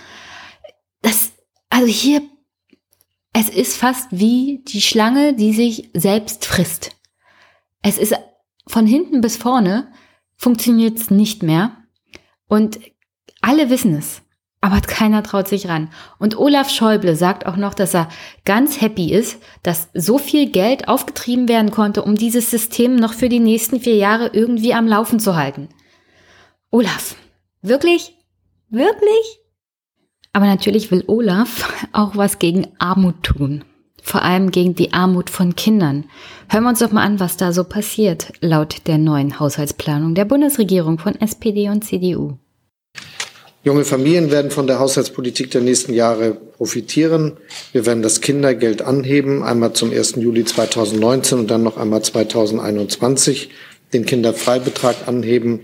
Das, 1.02 1.32
also 1.68 1.86
hier, 1.86 2.22
es 3.32 3.48
ist 3.48 3.76
fast 3.76 4.08
wie 4.10 4.62
die 4.68 4.80
Schlange, 4.80 5.34
die 5.34 5.52
sich 5.52 5.90
selbst 5.94 6.46
frisst. 6.46 6.92
Es 7.82 7.98
ist 7.98 8.14
von 8.66 8.86
hinten 8.86 9.20
bis 9.20 9.36
vorne 9.36 9.92
funktioniert 10.36 10.98
es 10.98 11.10
nicht 11.10 11.42
mehr 11.42 11.76
und 12.46 12.80
alle 13.42 13.68
wissen 13.68 13.94
es 13.94 14.22
aber 14.64 14.80
keiner 14.80 15.22
traut 15.22 15.46
sich 15.46 15.68
ran. 15.68 15.90
Und 16.18 16.38
Olaf 16.38 16.70
Schäuble 16.70 17.16
sagt 17.16 17.44
auch 17.44 17.56
noch, 17.56 17.74
dass 17.74 17.92
er 17.92 18.08
ganz 18.46 18.80
happy 18.80 19.12
ist, 19.12 19.36
dass 19.62 19.90
so 19.92 20.16
viel 20.16 20.50
Geld 20.50 20.88
aufgetrieben 20.88 21.50
werden 21.50 21.70
konnte, 21.70 22.02
um 22.02 22.14
dieses 22.14 22.50
System 22.50 22.96
noch 22.96 23.12
für 23.12 23.28
die 23.28 23.40
nächsten 23.40 23.78
vier 23.78 23.96
Jahre 23.96 24.30
irgendwie 24.32 24.72
am 24.72 24.88
Laufen 24.88 25.20
zu 25.20 25.36
halten. 25.36 25.68
Olaf, 26.70 27.14
wirklich? 27.60 28.16
Wirklich? 28.70 29.38
Aber 30.32 30.46
natürlich 30.46 30.90
will 30.90 31.04
Olaf 31.08 31.86
auch 31.92 32.16
was 32.16 32.38
gegen 32.38 32.68
Armut 32.78 33.22
tun. 33.22 33.64
Vor 34.02 34.22
allem 34.22 34.50
gegen 34.50 34.74
die 34.74 34.94
Armut 34.94 35.28
von 35.28 35.56
Kindern. 35.56 36.06
Hören 36.48 36.62
wir 36.64 36.70
uns 36.70 36.78
doch 36.78 36.90
mal 36.90 37.04
an, 37.04 37.20
was 37.20 37.36
da 37.36 37.52
so 37.52 37.64
passiert, 37.64 38.32
laut 38.40 38.86
der 38.86 38.96
neuen 38.96 39.38
Haushaltsplanung 39.38 40.14
der 40.14 40.24
Bundesregierung 40.24 40.98
von 40.98 41.20
SPD 41.20 41.68
und 41.68 41.84
CDU. 41.84 42.38
Junge 43.64 43.86
Familien 43.86 44.30
werden 44.30 44.50
von 44.50 44.66
der 44.66 44.78
Haushaltspolitik 44.78 45.50
der 45.50 45.62
nächsten 45.62 45.94
Jahre 45.94 46.32
profitieren. 46.32 47.38
Wir 47.72 47.86
werden 47.86 48.02
das 48.02 48.20
Kindergeld 48.20 48.82
anheben, 48.82 49.42
einmal 49.42 49.72
zum 49.72 49.90
1. 49.90 50.16
Juli 50.16 50.44
2019 50.44 51.38
und 51.38 51.50
dann 51.50 51.62
noch 51.62 51.78
einmal 51.78 52.02
2021, 52.02 53.48
den 53.94 54.04
Kinderfreibetrag 54.04 55.08
anheben 55.08 55.60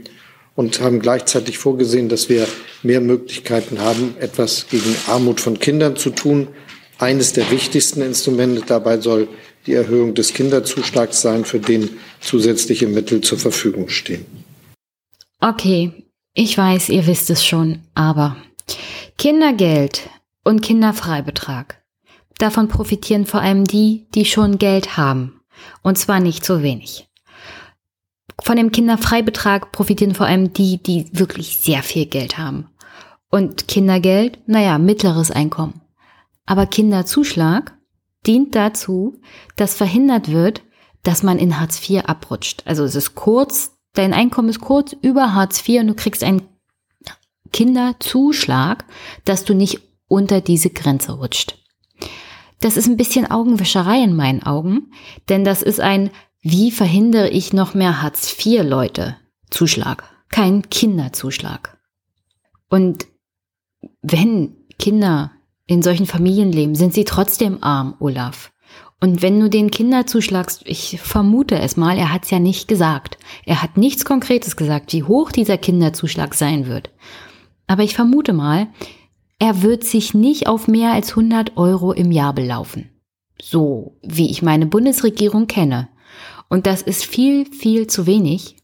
und 0.57 0.81
haben 0.81 1.01
gleichzeitig 1.01 1.59
vorgesehen, 1.59 2.09
dass 2.09 2.31
wir 2.31 2.47
mehr 2.83 3.03
Möglichkeiten 3.03 3.81
haben, 3.81 4.15
etwas 4.19 4.69
gegen 4.71 4.97
Armut 5.07 5.39
von 5.43 5.59
Kindern 5.59 5.97
zu 5.97 6.09
tun. 6.09 6.49
Eines 6.99 7.35
der 7.35 7.51
wichtigsten 7.51 8.01
Instrumente 8.01 8.63
dabei 8.67 8.99
soll 8.99 9.29
die 9.67 9.75
Erhöhung 9.75 10.15
des 10.15 10.33
Kinderzuschlags 10.33 11.21
sein, 11.21 11.45
für 11.45 11.61
den 11.61 11.91
zusätzliche 12.23 12.87
Mittel 12.87 13.21
zur 13.21 13.37
Verfügung 13.37 13.91
stehen. 13.91 14.25
Okay, 15.41 15.93
ich 16.33 16.57
weiß, 16.57 16.89
ihr 16.91 17.07
wisst 17.07 17.31
es 17.31 17.45
schon, 17.45 17.83
aber 17.95 18.37
Kindergeld 19.19 20.09
und 20.45 20.63
Kinderfreibetrag. 20.63 21.83
Davon 22.39 22.69
profitieren 22.69 23.27
vor 23.27 23.41
allem 23.41 23.65
die, 23.65 24.07
die 24.15 24.25
schon 24.25 24.59
Geld 24.59 24.97
haben. 24.97 25.41
Und 25.83 25.99
zwar 25.99 26.21
nicht 26.21 26.45
so 26.45 26.63
wenig. 26.63 27.09
Von 28.43 28.57
dem 28.57 28.73
Kinderfreibetrag 28.73 29.73
profitieren 29.73 30.15
vor 30.15 30.27
allem 30.27 30.53
die, 30.53 30.83
die 30.83 31.07
wirklich 31.13 31.59
sehr 31.59 31.83
viel 31.83 32.07
Geld 32.07 32.39
haben. 32.39 32.71
Und 33.31 33.69
Kindergeld, 33.69 34.39
naja, 34.47 34.79
mittleres 34.79 35.31
Einkommen. 35.31 35.83
Aber 36.47 36.67
Kinderzuschlag 36.67 37.77
dient 38.27 38.55
dazu, 38.55 39.21
dass 39.57 39.75
verhindert 39.75 40.31
wird, 40.31 40.63
dass 41.03 41.23
man 41.23 41.39
in 41.39 41.61
Hartz 41.61 41.89
IV 41.89 42.05
abrutscht. 42.07 42.63
Also 42.67 42.85
es 42.85 42.95
ist 42.95 43.15
kurz 43.15 43.77
dein 43.95 44.13
Einkommen 44.13 44.49
ist 44.49 44.61
kurz 44.61 44.95
über 45.03 45.35
Hartz 45.35 45.67
IV 45.67 45.81
und 45.81 45.89
du 45.89 45.95
kriegst 45.95 46.23
einen 46.23 46.43
Kinderzuschlag, 47.53 48.85
dass 49.25 49.45
du 49.45 49.55
nicht 49.55 49.81
unter 50.09 50.41
diese 50.41 50.71
Grenze 50.71 51.13
rutscht. 51.13 51.57
Das 52.61 52.77
ist 52.77 52.87
ein 52.87 52.97
bisschen 52.97 53.31
Augenwischerei 53.31 54.03
in 54.03 54.15
meinen 54.15 54.43
Augen, 54.43 54.93
denn 55.29 55.45
das 55.45 55.63
ist 55.63 55.81
ein, 55.81 56.11
wie 56.43 56.71
verhindere 56.71 57.29
ich 57.29 57.53
noch 57.53 57.75
mehr 57.75 58.03
Hartz 58.03 58.35
IV 58.45 58.63
Leute 58.63 59.17
Zuschlag, 59.51 60.05
kein 60.29 60.69
Kinderzuschlag. 60.69 61.79
Und 62.69 63.07
wenn 64.03 64.57
Kinder 64.79 65.33
in 65.67 65.83
solchen 65.83 66.07
Familien 66.07 66.53
leben, 66.53 66.75
sind 66.75 66.95
sie 66.95 67.05
trotzdem 67.05 67.63
arm, 67.63 67.95
Olaf. 67.99 68.53
Und 69.01 69.23
wenn 69.23 69.41
du 69.41 69.49
den 69.49 69.71
Kinderzuschlag, 69.71 70.53
ich 70.65 71.01
vermute 71.01 71.59
es 71.59 71.77
mal, 71.79 71.97
er 71.97 72.13
hat 72.13 72.25
es 72.25 72.31
ja 72.31 72.39
nicht 72.39 72.69
gesagt. 72.69 73.17
Er 73.47 73.63
hat 73.63 73.79
nichts 73.79 74.05
Konkretes 74.05 74.57
gesagt, 74.57 74.93
wie 74.93 75.03
hoch 75.03 75.33
dieser 75.33 75.57
Kinderzuschlag 75.57 76.35
sein 76.35 76.67
wird. 76.67 76.91
Aber 77.67 77.83
ich 77.83 77.95
vermute 77.95 78.35
mal, 78.35 78.69
er 79.39 79.63
wird 79.63 79.85
sich 79.85 80.13
nicht 80.13 80.47
auf 80.47 80.69
mehr 80.69 80.93
als 80.93 81.11
100 81.11 81.57
Euro 81.57 81.93
im 81.93 82.13
Jahr 82.13 82.35
belaufen. 82.35 82.91
So 83.41 83.97
wie 84.03 84.31
ich 84.31 84.43
meine 84.43 84.67
Bundesregierung 84.67 85.47
kenne. 85.47 85.89
Und 86.51 86.67
das 86.67 86.83
ist 86.83 87.07
viel, 87.07 87.47
viel 87.47 87.87
zu 87.87 88.07
wenig, 88.07 88.57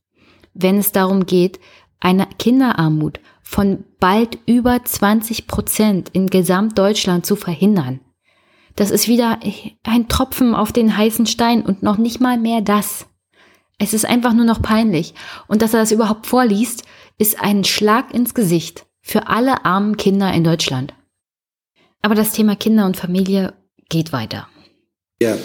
wenn 0.52 0.76
es 0.76 0.92
darum 0.92 1.24
geht, 1.24 1.60
eine 1.98 2.26
Kinderarmut 2.38 3.20
von 3.42 3.84
bald 4.00 4.38
über 4.46 4.84
20 4.84 5.46
Prozent 5.46 6.10
in 6.12 6.26
Gesamtdeutschland 6.26 7.24
zu 7.24 7.36
verhindern. 7.36 8.00
Das 8.76 8.90
ist 8.90 9.08
wieder 9.08 9.40
ein 9.84 10.08
Tropfen 10.08 10.54
auf 10.54 10.70
den 10.70 10.96
heißen 10.96 11.26
Stein 11.26 11.62
und 11.62 11.82
noch 11.82 11.96
nicht 11.96 12.20
mal 12.20 12.38
mehr 12.38 12.60
das. 12.60 13.06
Es 13.78 13.94
ist 13.94 14.04
einfach 14.04 14.34
nur 14.34 14.44
noch 14.44 14.60
peinlich. 14.60 15.14
Und 15.48 15.62
dass 15.62 15.72
er 15.74 15.80
das 15.80 15.92
überhaupt 15.92 16.26
vorliest, 16.26 16.84
ist 17.18 17.40
ein 17.40 17.64
Schlag 17.64 18.12
ins 18.12 18.34
Gesicht 18.34 18.86
für 19.00 19.28
alle 19.28 19.64
armen 19.64 19.96
Kinder 19.96 20.32
in 20.32 20.44
Deutschland. 20.44 20.92
Aber 22.02 22.14
das 22.14 22.32
Thema 22.32 22.54
Kinder 22.54 22.84
und 22.84 22.96
Familie 22.96 23.54
geht 23.88 24.12
weiter. 24.12 24.46
Wir 25.20 25.38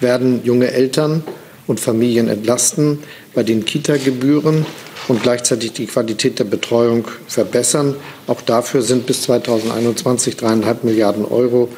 werden 0.00 0.42
junge 0.44 0.70
Eltern 0.70 1.22
und 1.66 1.80
Familien 1.80 2.28
entlasten 2.28 2.98
bei 3.34 3.42
den 3.42 3.64
Kita-Gebühren 3.66 4.64
und 5.08 5.22
gleichzeitig 5.22 5.72
die 5.72 5.86
Qualität 5.86 6.38
der 6.38 6.44
Betreuung 6.44 7.06
verbessern. 7.26 7.94
Auch 8.26 8.40
dafür 8.40 8.80
sind 8.80 9.06
bis 9.06 9.22
2021 9.22 10.36
dreieinhalb 10.36 10.84
Milliarden 10.84 11.26
Euro 11.26 11.68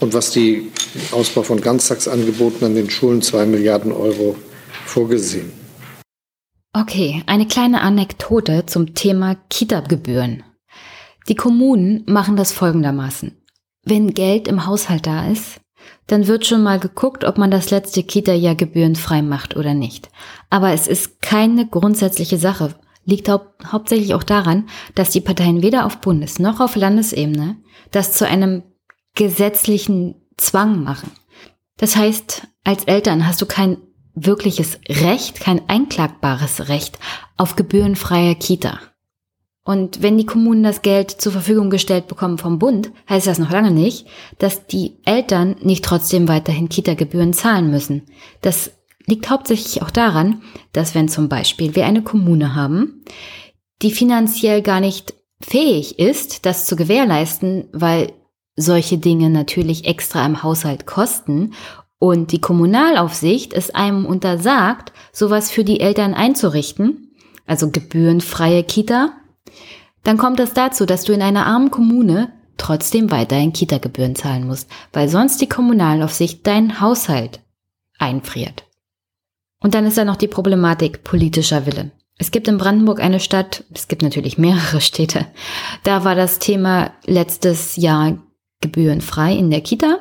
und 0.00 0.14
was 0.14 0.30
die 0.30 0.70
Ausbau 1.12 1.42
von 1.42 1.60
Ganztagsangeboten 1.60 2.66
an 2.66 2.74
den 2.74 2.90
Schulen 2.90 3.22
2 3.22 3.46
Milliarden 3.46 3.92
Euro 3.92 4.36
vorgesehen. 4.86 5.52
Okay, 6.72 7.22
eine 7.26 7.46
kleine 7.46 7.80
Anekdote 7.82 8.64
zum 8.66 8.94
Thema 8.94 9.36
Kita-Gebühren. 9.48 10.44
Die 11.28 11.34
Kommunen 11.34 12.04
machen 12.06 12.36
das 12.36 12.52
folgendermaßen. 12.52 13.36
Wenn 13.84 14.14
Geld 14.14 14.48
im 14.48 14.66
Haushalt 14.66 15.06
da 15.06 15.28
ist, 15.28 15.60
dann 16.06 16.26
wird 16.26 16.46
schon 16.46 16.62
mal 16.62 16.78
geguckt, 16.78 17.24
ob 17.24 17.38
man 17.38 17.50
das 17.50 17.70
letzte 17.70 18.02
Kita-Jahr 18.02 18.54
gebührenfrei 18.54 19.22
macht 19.22 19.56
oder 19.56 19.74
nicht. 19.74 20.10
Aber 20.48 20.72
es 20.72 20.86
ist 20.86 21.22
keine 21.22 21.66
grundsätzliche 21.66 22.36
Sache. 22.36 22.74
Liegt 23.04 23.28
hau 23.28 23.40
hauptsächlich 23.64 24.14
auch 24.14 24.22
daran, 24.22 24.68
dass 24.94 25.10
die 25.10 25.20
Parteien 25.20 25.62
weder 25.62 25.86
auf 25.86 25.98
Bundes- 26.00 26.38
noch 26.38 26.60
auf 26.60 26.76
Landesebene 26.76 27.56
das 27.90 28.12
zu 28.12 28.26
einem 28.26 28.62
gesetzlichen 29.14 30.14
Zwang 30.36 30.82
machen. 30.82 31.10
Das 31.76 31.96
heißt, 31.96 32.42
als 32.64 32.84
Eltern 32.84 33.26
hast 33.26 33.40
du 33.40 33.46
kein 33.46 33.78
wirkliches 34.14 34.78
Recht, 34.88 35.40
kein 35.40 35.68
einklagbares 35.68 36.68
Recht 36.68 36.98
auf 37.36 37.56
gebührenfreie 37.56 38.34
Kita. 38.34 38.78
Und 39.64 40.02
wenn 40.02 40.18
die 40.18 40.26
Kommunen 40.26 40.62
das 40.62 40.82
Geld 40.82 41.10
zur 41.10 41.32
Verfügung 41.32 41.70
gestellt 41.70 42.08
bekommen 42.08 42.38
vom 42.38 42.58
Bund, 42.58 42.92
heißt 43.08 43.26
das 43.26 43.38
noch 43.38 43.50
lange 43.50 43.70
nicht, 43.70 44.06
dass 44.38 44.66
die 44.66 44.98
Eltern 45.04 45.56
nicht 45.62 45.84
trotzdem 45.84 46.28
weiterhin 46.28 46.68
Kita-Gebühren 46.68 47.32
zahlen 47.32 47.70
müssen. 47.70 48.02
Das 48.40 48.72
liegt 49.06 49.28
hauptsächlich 49.28 49.82
auch 49.82 49.90
daran, 49.90 50.42
dass 50.72 50.94
wenn 50.94 51.08
zum 51.08 51.28
Beispiel 51.28 51.74
wir 51.74 51.86
eine 51.86 52.02
Kommune 52.02 52.54
haben, 52.54 53.04
die 53.82 53.92
finanziell 53.92 54.62
gar 54.62 54.80
nicht 54.80 55.14
fähig 55.40 55.98
ist, 55.98 56.46
das 56.46 56.66
zu 56.66 56.76
gewährleisten, 56.76 57.68
weil 57.72 58.12
solche 58.60 58.98
Dinge 58.98 59.30
natürlich 59.30 59.86
extra 59.86 60.24
im 60.24 60.42
Haushalt 60.42 60.86
kosten 60.86 61.52
und 61.98 62.32
die 62.32 62.40
Kommunalaufsicht 62.40 63.52
es 63.52 63.74
einem 63.74 64.06
untersagt, 64.06 64.92
sowas 65.12 65.50
für 65.50 65.64
die 65.64 65.80
Eltern 65.80 66.14
einzurichten, 66.14 67.14
also 67.46 67.70
gebührenfreie 67.70 68.64
Kita, 68.64 69.12
dann 70.02 70.16
kommt 70.16 70.40
es 70.40 70.54
dazu, 70.54 70.86
dass 70.86 71.04
du 71.04 71.12
in 71.12 71.22
einer 71.22 71.46
armen 71.46 71.70
Kommune 71.70 72.32
trotzdem 72.56 73.10
weiterhin 73.10 73.52
Kita-Gebühren 73.52 74.14
zahlen 74.14 74.46
musst, 74.46 74.70
weil 74.92 75.08
sonst 75.08 75.40
die 75.40 75.48
Kommunalaufsicht 75.48 76.46
deinen 76.46 76.80
Haushalt 76.80 77.40
einfriert. 77.98 78.64
Und 79.62 79.74
dann 79.74 79.86
ist 79.86 79.98
da 79.98 80.04
noch 80.04 80.16
die 80.16 80.28
Problematik 80.28 81.04
politischer 81.04 81.66
Wille. 81.66 81.90
Es 82.16 82.30
gibt 82.30 82.48
in 82.48 82.58
Brandenburg 82.58 83.00
eine 83.00 83.20
Stadt, 83.20 83.64
es 83.74 83.88
gibt 83.88 84.02
natürlich 84.02 84.38
mehrere 84.38 84.80
Städte, 84.80 85.26
da 85.84 86.04
war 86.04 86.14
das 86.14 86.38
Thema 86.38 86.92
letztes 87.06 87.76
Jahr 87.76 88.18
gebührenfrei 88.60 89.34
in 89.34 89.50
der 89.50 89.60
Kita. 89.60 89.98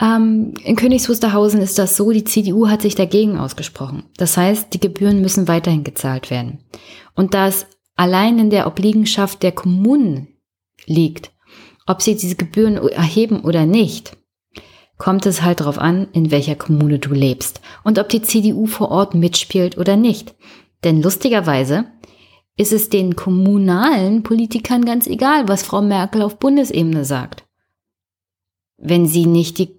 Ähm, 0.00 0.54
in 0.62 0.76
Königs 0.76 1.08
Wusterhausen 1.08 1.60
ist 1.60 1.78
das 1.78 1.96
so, 1.96 2.10
die 2.10 2.24
CDU 2.24 2.68
hat 2.68 2.82
sich 2.82 2.94
dagegen 2.94 3.38
ausgesprochen. 3.38 4.04
Das 4.16 4.36
heißt, 4.36 4.74
die 4.74 4.80
Gebühren 4.80 5.22
müssen 5.22 5.48
weiterhin 5.48 5.84
gezahlt 5.84 6.30
werden. 6.30 6.58
Und 7.14 7.34
da 7.34 7.48
es 7.48 7.66
allein 7.96 8.38
in 8.38 8.50
der 8.50 8.66
Obliegenschaft 8.66 9.42
der 9.42 9.52
Kommunen 9.52 10.28
liegt, 10.84 11.32
ob 11.86 12.02
sie 12.02 12.14
diese 12.14 12.36
Gebühren 12.36 12.76
erheben 12.76 13.40
oder 13.40 13.64
nicht, 13.64 14.16
kommt 14.98 15.26
es 15.26 15.42
halt 15.42 15.60
darauf 15.60 15.78
an, 15.78 16.08
in 16.12 16.30
welcher 16.30 16.56
Kommune 16.56 16.98
du 16.98 17.12
lebst 17.12 17.60
und 17.84 17.98
ob 17.98 18.08
die 18.08 18.22
CDU 18.22 18.66
vor 18.66 18.90
Ort 18.90 19.14
mitspielt 19.14 19.78
oder 19.78 19.96
nicht. 19.96 20.34
Denn 20.84 21.02
lustigerweise 21.02 21.86
ist 22.56 22.72
es 22.72 22.88
den 22.88 23.16
kommunalen 23.16 24.22
Politikern 24.22 24.84
ganz 24.84 25.06
egal, 25.06 25.48
was 25.48 25.62
Frau 25.62 25.82
Merkel 25.82 26.22
auf 26.22 26.38
Bundesebene 26.38 27.04
sagt. 27.04 27.45
Wenn 28.78 29.06
sie 29.06 29.26
nicht 29.26 29.58
die 29.58 29.76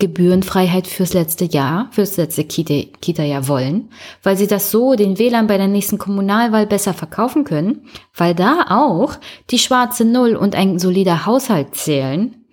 Gebührenfreiheit 0.00 0.86
fürs 0.86 1.12
letzte 1.12 1.44
Jahr, 1.44 1.88
fürs 1.90 2.16
letzte 2.16 2.44
Kita-Jahr 2.44 3.48
wollen, 3.48 3.90
weil 4.22 4.36
sie 4.36 4.46
das 4.46 4.70
so 4.70 4.94
den 4.94 5.18
Wählern 5.18 5.48
bei 5.48 5.58
der 5.58 5.66
nächsten 5.66 5.98
Kommunalwahl 5.98 6.66
besser 6.68 6.94
verkaufen 6.94 7.42
können, 7.42 7.82
weil 8.14 8.34
da 8.34 8.66
auch 8.68 9.16
die 9.50 9.58
schwarze 9.58 10.04
Null 10.04 10.36
und 10.36 10.54
ein 10.54 10.78
solider 10.78 11.26
Haushalt 11.26 11.74
zählen, 11.74 12.44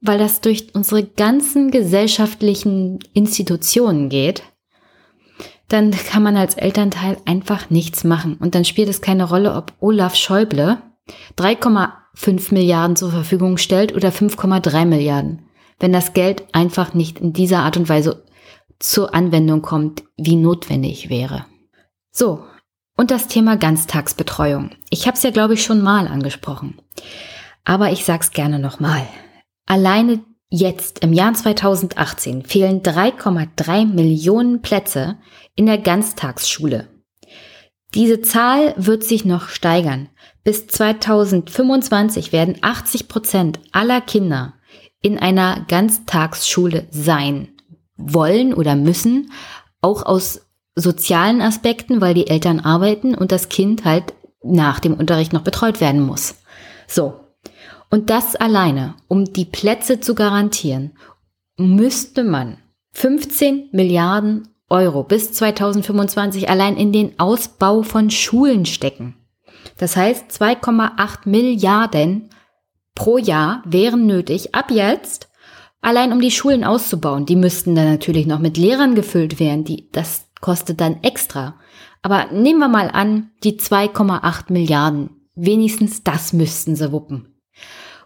weil 0.00 0.18
das 0.18 0.40
durch 0.42 0.74
unsere 0.74 1.02
ganzen 1.02 1.72
gesellschaftlichen 1.72 3.00
Institutionen 3.14 4.08
geht, 4.08 4.44
dann 5.68 5.90
kann 5.90 6.22
man 6.22 6.36
als 6.36 6.54
Elternteil 6.54 7.16
einfach 7.24 7.68
nichts 7.68 8.04
machen. 8.04 8.36
Und 8.38 8.54
dann 8.54 8.64
spielt 8.64 8.88
es 8.88 9.00
keine 9.00 9.24
Rolle, 9.24 9.54
ob 9.54 9.72
Olaf 9.80 10.14
Schäuble 10.14 10.78
3,5 12.16 12.54
Milliarden 12.54 12.96
zur 12.96 13.10
Verfügung 13.10 13.56
stellt 13.58 13.94
oder 13.94 14.10
5,3 14.10 14.84
Milliarden 14.86 15.48
wenn 15.78 15.92
das 15.92 16.12
Geld 16.12 16.44
einfach 16.52 16.94
nicht 16.94 17.20
in 17.20 17.32
dieser 17.32 17.60
Art 17.60 17.76
und 17.76 17.88
Weise 17.88 18.24
zur 18.78 19.14
Anwendung 19.14 19.62
kommt, 19.62 20.04
wie 20.16 20.36
notwendig 20.36 21.08
wäre. 21.08 21.46
So, 22.10 22.44
und 22.96 23.10
das 23.10 23.28
Thema 23.28 23.56
Ganztagsbetreuung. 23.56 24.70
Ich 24.90 25.06
habe 25.06 25.16
es 25.16 25.22
ja, 25.22 25.30
glaube 25.30 25.54
ich, 25.54 25.64
schon 25.64 25.82
mal 25.82 26.06
angesprochen. 26.06 26.80
Aber 27.64 27.90
ich 27.90 28.04
sag's 28.04 28.30
gerne 28.30 28.58
nochmal. 28.58 29.06
Alleine 29.66 30.24
jetzt 30.48 31.00
im 31.00 31.12
Jahr 31.12 31.34
2018 31.34 32.44
fehlen 32.44 32.82
3,3 32.82 33.86
Millionen 33.86 34.62
Plätze 34.62 35.18
in 35.56 35.66
der 35.66 35.78
Ganztagsschule. 35.78 36.88
Diese 37.94 38.20
Zahl 38.22 38.74
wird 38.76 39.02
sich 39.02 39.24
noch 39.24 39.48
steigern. 39.48 40.08
Bis 40.44 40.66
2025 40.66 42.32
werden 42.32 42.58
80 42.60 43.08
Prozent 43.08 43.60
aller 43.72 44.02
Kinder 44.02 44.54
in 45.00 45.18
einer 45.18 45.64
Ganztagsschule 45.68 46.86
sein 46.90 47.48
wollen 47.96 48.52
oder 48.52 48.76
müssen, 48.76 49.32
auch 49.80 50.04
aus 50.04 50.42
sozialen 50.74 51.40
Aspekten, 51.40 52.00
weil 52.00 52.14
die 52.14 52.26
Eltern 52.26 52.60
arbeiten 52.60 53.14
und 53.14 53.32
das 53.32 53.48
Kind 53.48 53.84
halt 53.84 54.14
nach 54.42 54.80
dem 54.80 54.94
Unterricht 54.94 55.32
noch 55.32 55.42
betreut 55.42 55.80
werden 55.80 56.02
muss. 56.02 56.36
So. 56.86 57.20
Und 57.90 58.10
das 58.10 58.36
alleine, 58.36 58.94
um 59.08 59.24
die 59.24 59.44
Plätze 59.44 60.00
zu 60.00 60.14
garantieren, 60.14 60.92
müsste 61.56 62.24
man 62.24 62.58
15 62.92 63.70
Milliarden 63.72 64.48
Euro 64.68 65.04
bis 65.04 65.32
2025 65.32 66.50
allein 66.50 66.76
in 66.76 66.92
den 66.92 67.18
Ausbau 67.18 67.82
von 67.82 68.10
Schulen 68.10 68.66
stecken. 68.66 69.14
Das 69.76 69.96
heißt 69.96 70.30
2,8 70.30 71.28
Milliarden 71.28 72.30
pro 72.94 73.18
Jahr 73.18 73.62
wären 73.64 74.06
nötig, 74.06 74.54
ab 74.54 74.70
jetzt, 74.70 75.28
allein 75.80 76.12
um 76.12 76.20
die 76.20 76.30
Schulen 76.30 76.64
auszubauen. 76.64 77.26
Die 77.26 77.36
müssten 77.36 77.74
dann 77.74 77.90
natürlich 77.90 78.26
noch 78.26 78.38
mit 78.38 78.56
Lehrern 78.56 78.94
gefüllt 78.94 79.40
werden, 79.40 79.64
die, 79.64 79.90
das 79.90 80.26
kostet 80.40 80.80
dann 80.80 81.02
extra. 81.02 81.56
Aber 82.02 82.26
nehmen 82.32 82.60
wir 82.60 82.68
mal 82.68 82.90
an, 82.90 83.30
die 83.42 83.58
2,8 83.58 84.52
Milliarden. 84.52 85.10
Wenigstens 85.34 86.04
das 86.04 86.32
müssten 86.32 86.76
sie 86.76 86.92
wuppen. 86.92 87.34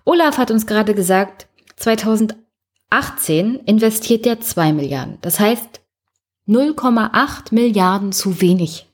Olaf 0.04 0.38
hat 0.38 0.50
uns 0.50 0.66
gerade 0.66 0.94
gesagt, 0.94 1.48
2018 1.76 3.56
investiert 3.66 4.24
der 4.24 4.40
2 4.40 4.72
Milliarden. 4.72 5.18
Das 5.20 5.38
heißt 5.38 5.80
0,8 6.46 7.52
Milliarden 7.54 8.12
zu 8.12 8.40
wenig. 8.40 8.88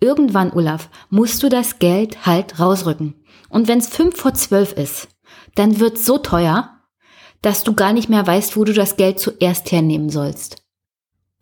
Irgendwann, 0.00 0.52
Olaf, 0.52 0.88
musst 1.10 1.42
du 1.42 1.48
das 1.48 1.78
Geld 1.78 2.26
halt 2.26 2.58
rausrücken. 2.60 3.14
Und 3.48 3.68
wenn 3.68 3.78
es 3.78 3.88
5 3.88 4.16
vor 4.16 4.34
12 4.34 4.72
ist, 4.72 5.08
dann 5.54 5.80
wird 5.80 5.98
so 5.98 6.18
teuer, 6.18 6.70
dass 7.42 7.62
du 7.64 7.74
gar 7.74 7.92
nicht 7.92 8.08
mehr 8.08 8.26
weißt, 8.26 8.56
wo 8.56 8.64
du 8.64 8.72
das 8.72 8.96
Geld 8.96 9.18
zuerst 9.18 9.70
hernehmen 9.70 10.10
sollst. 10.10 10.62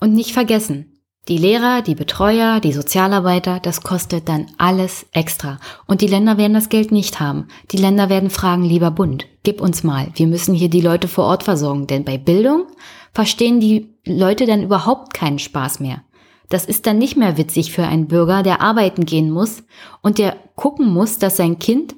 Und 0.00 0.14
nicht 0.14 0.32
vergessen, 0.32 0.92
die 1.28 1.38
Lehrer, 1.38 1.82
die 1.82 1.94
Betreuer, 1.94 2.58
die 2.58 2.72
Sozialarbeiter, 2.72 3.60
das 3.60 3.82
kostet 3.82 4.28
dann 4.28 4.46
alles 4.58 5.06
extra. 5.12 5.60
Und 5.86 6.00
die 6.00 6.08
Länder 6.08 6.36
werden 6.36 6.54
das 6.54 6.68
Geld 6.68 6.90
nicht 6.90 7.20
haben. 7.20 7.46
Die 7.70 7.76
Länder 7.76 8.08
werden 8.08 8.28
fragen, 8.28 8.64
lieber 8.64 8.90
Bund, 8.90 9.26
gib 9.44 9.60
uns 9.60 9.84
mal. 9.84 10.08
Wir 10.16 10.26
müssen 10.26 10.52
hier 10.52 10.68
die 10.68 10.80
Leute 10.80 11.06
vor 11.06 11.26
Ort 11.26 11.44
versorgen. 11.44 11.86
Denn 11.86 12.04
bei 12.04 12.18
Bildung 12.18 12.66
verstehen 13.12 13.60
die 13.60 13.94
Leute 14.04 14.46
dann 14.46 14.64
überhaupt 14.64 15.14
keinen 15.14 15.38
Spaß 15.38 15.78
mehr. 15.78 16.02
Das 16.52 16.66
ist 16.66 16.86
dann 16.86 16.98
nicht 16.98 17.16
mehr 17.16 17.38
witzig 17.38 17.72
für 17.72 17.86
einen 17.86 18.08
Bürger, 18.08 18.42
der 18.42 18.60
arbeiten 18.60 19.06
gehen 19.06 19.30
muss 19.30 19.62
und 20.02 20.18
der 20.18 20.36
gucken 20.54 20.86
muss, 20.86 21.18
dass 21.18 21.38
sein 21.38 21.58
Kind 21.58 21.94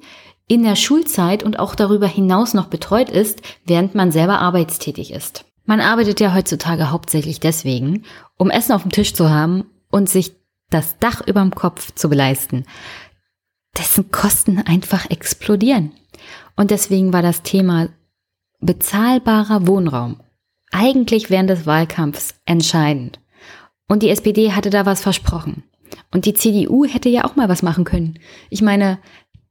in 0.47 0.63
der 0.63 0.77
Schulzeit 0.77 1.43
und 1.43 1.59
auch 1.59 1.75
darüber 1.75 2.07
hinaus 2.07 2.53
noch 2.53 2.67
betreut 2.67 3.09
ist, 3.09 3.41
während 3.65 3.95
man 3.95 4.13
selber 4.13 4.39
arbeitstätig 4.39 5.11
ist. 5.11 5.43
Man 5.65 5.81
arbeitet 5.81 6.21
ja 6.21 6.33
heutzutage 6.33 6.89
hauptsächlich 6.89 7.41
deswegen, 7.41 8.05
um 8.37 8.49
Essen 8.49 8.71
auf 8.71 8.83
dem 8.83 8.93
Tisch 8.93 9.13
zu 9.13 9.29
haben 9.29 9.65
und 9.91 10.07
sich 10.07 10.31
das 10.69 10.99
Dach 10.99 11.19
überm 11.27 11.53
Kopf 11.53 11.93
zu 11.93 12.07
beleisten, 12.07 12.63
dessen 13.77 14.09
Kosten 14.09 14.59
einfach 14.59 15.09
explodieren. 15.09 15.91
Und 16.55 16.71
deswegen 16.71 17.11
war 17.11 17.21
das 17.21 17.41
Thema 17.41 17.89
bezahlbarer 18.61 19.67
Wohnraum 19.67 20.21
eigentlich 20.71 21.29
während 21.29 21.49
des 21.49 21.65
Wahlkampfs 21.65 22.35
entscheidend. 22.45 23.19
Und 23.87 24.03
die 24.03 24.09
SPD 24.09 24.51
hatte 24.51 24.69
da 24.69 24.85
was 24.85 25.01
versprochen. 25.01 25.63
Und 26.11 26.25
die 26.25 26.33
CDU 26.33 26.85
hätte 26.85 27.09
ja 27.09 27.25
auch 27.25 27.35
mal 27.35 27.49
was 27.49 27.61
machen 27.61 27.83
können. 27.83 28.19
Ich 28.49 28.61
meine, 28.61 28.99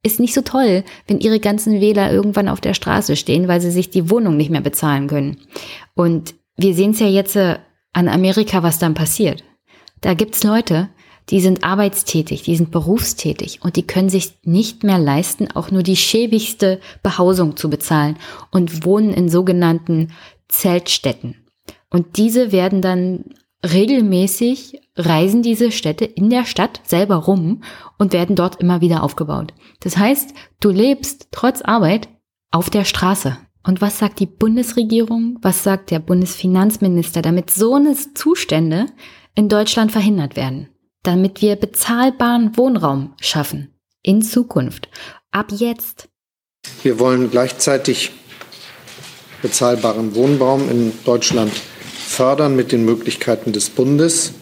ist 0.02 0.20
nicht 0.20 0.34
so 0.34 0.42
toll, 0.42 0.84
wenn 1.06 1.20
ihre 1.20 1.40
ganzen 1.40 1.80
Wähler 1.80 2.12
irgendwann 2.12 2.48
auf 2.48 2.60
der 2.60 2.74
Straße 2.74 3.16
stehen, 3.16 3.48
weil 3.48 3.60
sie 3.60 3.70
sich 3.70 3.90
die 3.90 4.10
Wohnung 4.10 4.36
nicht 4.36 4.50
mehr 4.50 4.60
bezahlen 4.60 5.08
können. 5.08 5.38
Und 5.94 6.34
wir 6.56 6.74
sehen 6.74 6.90
es 6.90 7.00
ja 7.00 7.06
jetzt 7.06 7.36
äh, 7.36 7.58
an 7.92 8.08
Amerika, 8.08 8.62
was 8.62 8.78
dann 8.78 8.94
passiert. 8.94 9.42
Da 10.02 10.14
gibt's 10.14 10.44
Leute, 10.44 10.90
die 11.30 11.40
sind 11.40 11.64
arbeitstätig, 11.64 12.42
die 12.42 12.56
sind 12.56 12.70
berufstätig 12.70 13.60
und 13.62 13.76
die 13.76 13.86
können 13.86 14.10
sich 14.10 14.34
nicht 14.42 14.84
mehr 14.84 14.98
leisten, 14.98 15.50
auch 15.50 15.70
nur 15.70 15.82
die 15.82 15.96
schäbigste 15.96 16.80
Behausung 17.02 17.56
zu 17.56 17.70
bezahlen 17.70 18.16
und 18.50 18.84
wohnen 18.84 19.14
in 19.14 19.30
sogenannten 19.30 20.12
Zeltstätten. 20.48 21.36
Und 21.88 22.18
diese 22.18 22.52
werden 22.52 22.82
dann 22.82 23.24
regelmäßig 23.64 24.80
reisen 24.96 25.42
diese 25.42 25.72
Städte 25.72 26.04
in 26.04 26.30
der 26.30 26.44
Stadt 26.44 26.80
selber 26.84 27.16
rum 27.16 27.62
und 27.98 28.12
werden 28.12 28.36
dort 28.36 28.60
immer 28.60 28.80
wieder 28.80 29.02
aufgebaut. 29.02 29.54
Das 29.80 29.96
heißt, 29.96 30.34
du 30.60 30.70
lebst 30.70 31.28
trotz 31.30 31.62
Arbeit 31.62 32.08
auf 32.50 32.70
der 32.70 32.84
Straße. 32.84 33.36
Und 33.66 33.80
was 33.80 33.98
sagt 33.98 34.20
die 34.20 34.26
Bundesregierung? 34.26 35.38
Was 35.40 35.64
sagt 35.64 35.90
der 35.90 35.98
Bundesfinanzminister, 35.98 37.22
damit 37.22 37.50
so 37.50 37.74
eine 37.74 37.96
Zustände 38.14 38.86
in 39.34 39.48
Deutschland 39.48 39.90
verhindert 39.90 40.36
werden? 40.36 40.68
Damit 41.02 41.40
wir 41.40 41.56
bezahlbaren 41.56 42.56
Wohnraum 42.56 43.14
schaffen. 43.20 43.74
In 44.02 44.20
Zukunft. 44.20 44.88
Ab 45.30 45.50
jetzt. 45.50 46.08
Wir 46.82 46.98
wollen 47.00 47.30
gleichzeitig 47.30 48.12
bezahlbaren 49.40 50.14
Wohnraum 50.14 50.68
in 50.70 50.92
Deutschland 51.04 51.52
fördern 52.04 52.56
mit 52.56 52.72
den 52.72 52.84
Möglichkeiten 52.84 53.52
des 53.52 53.70
Bundes. 53.70 54.32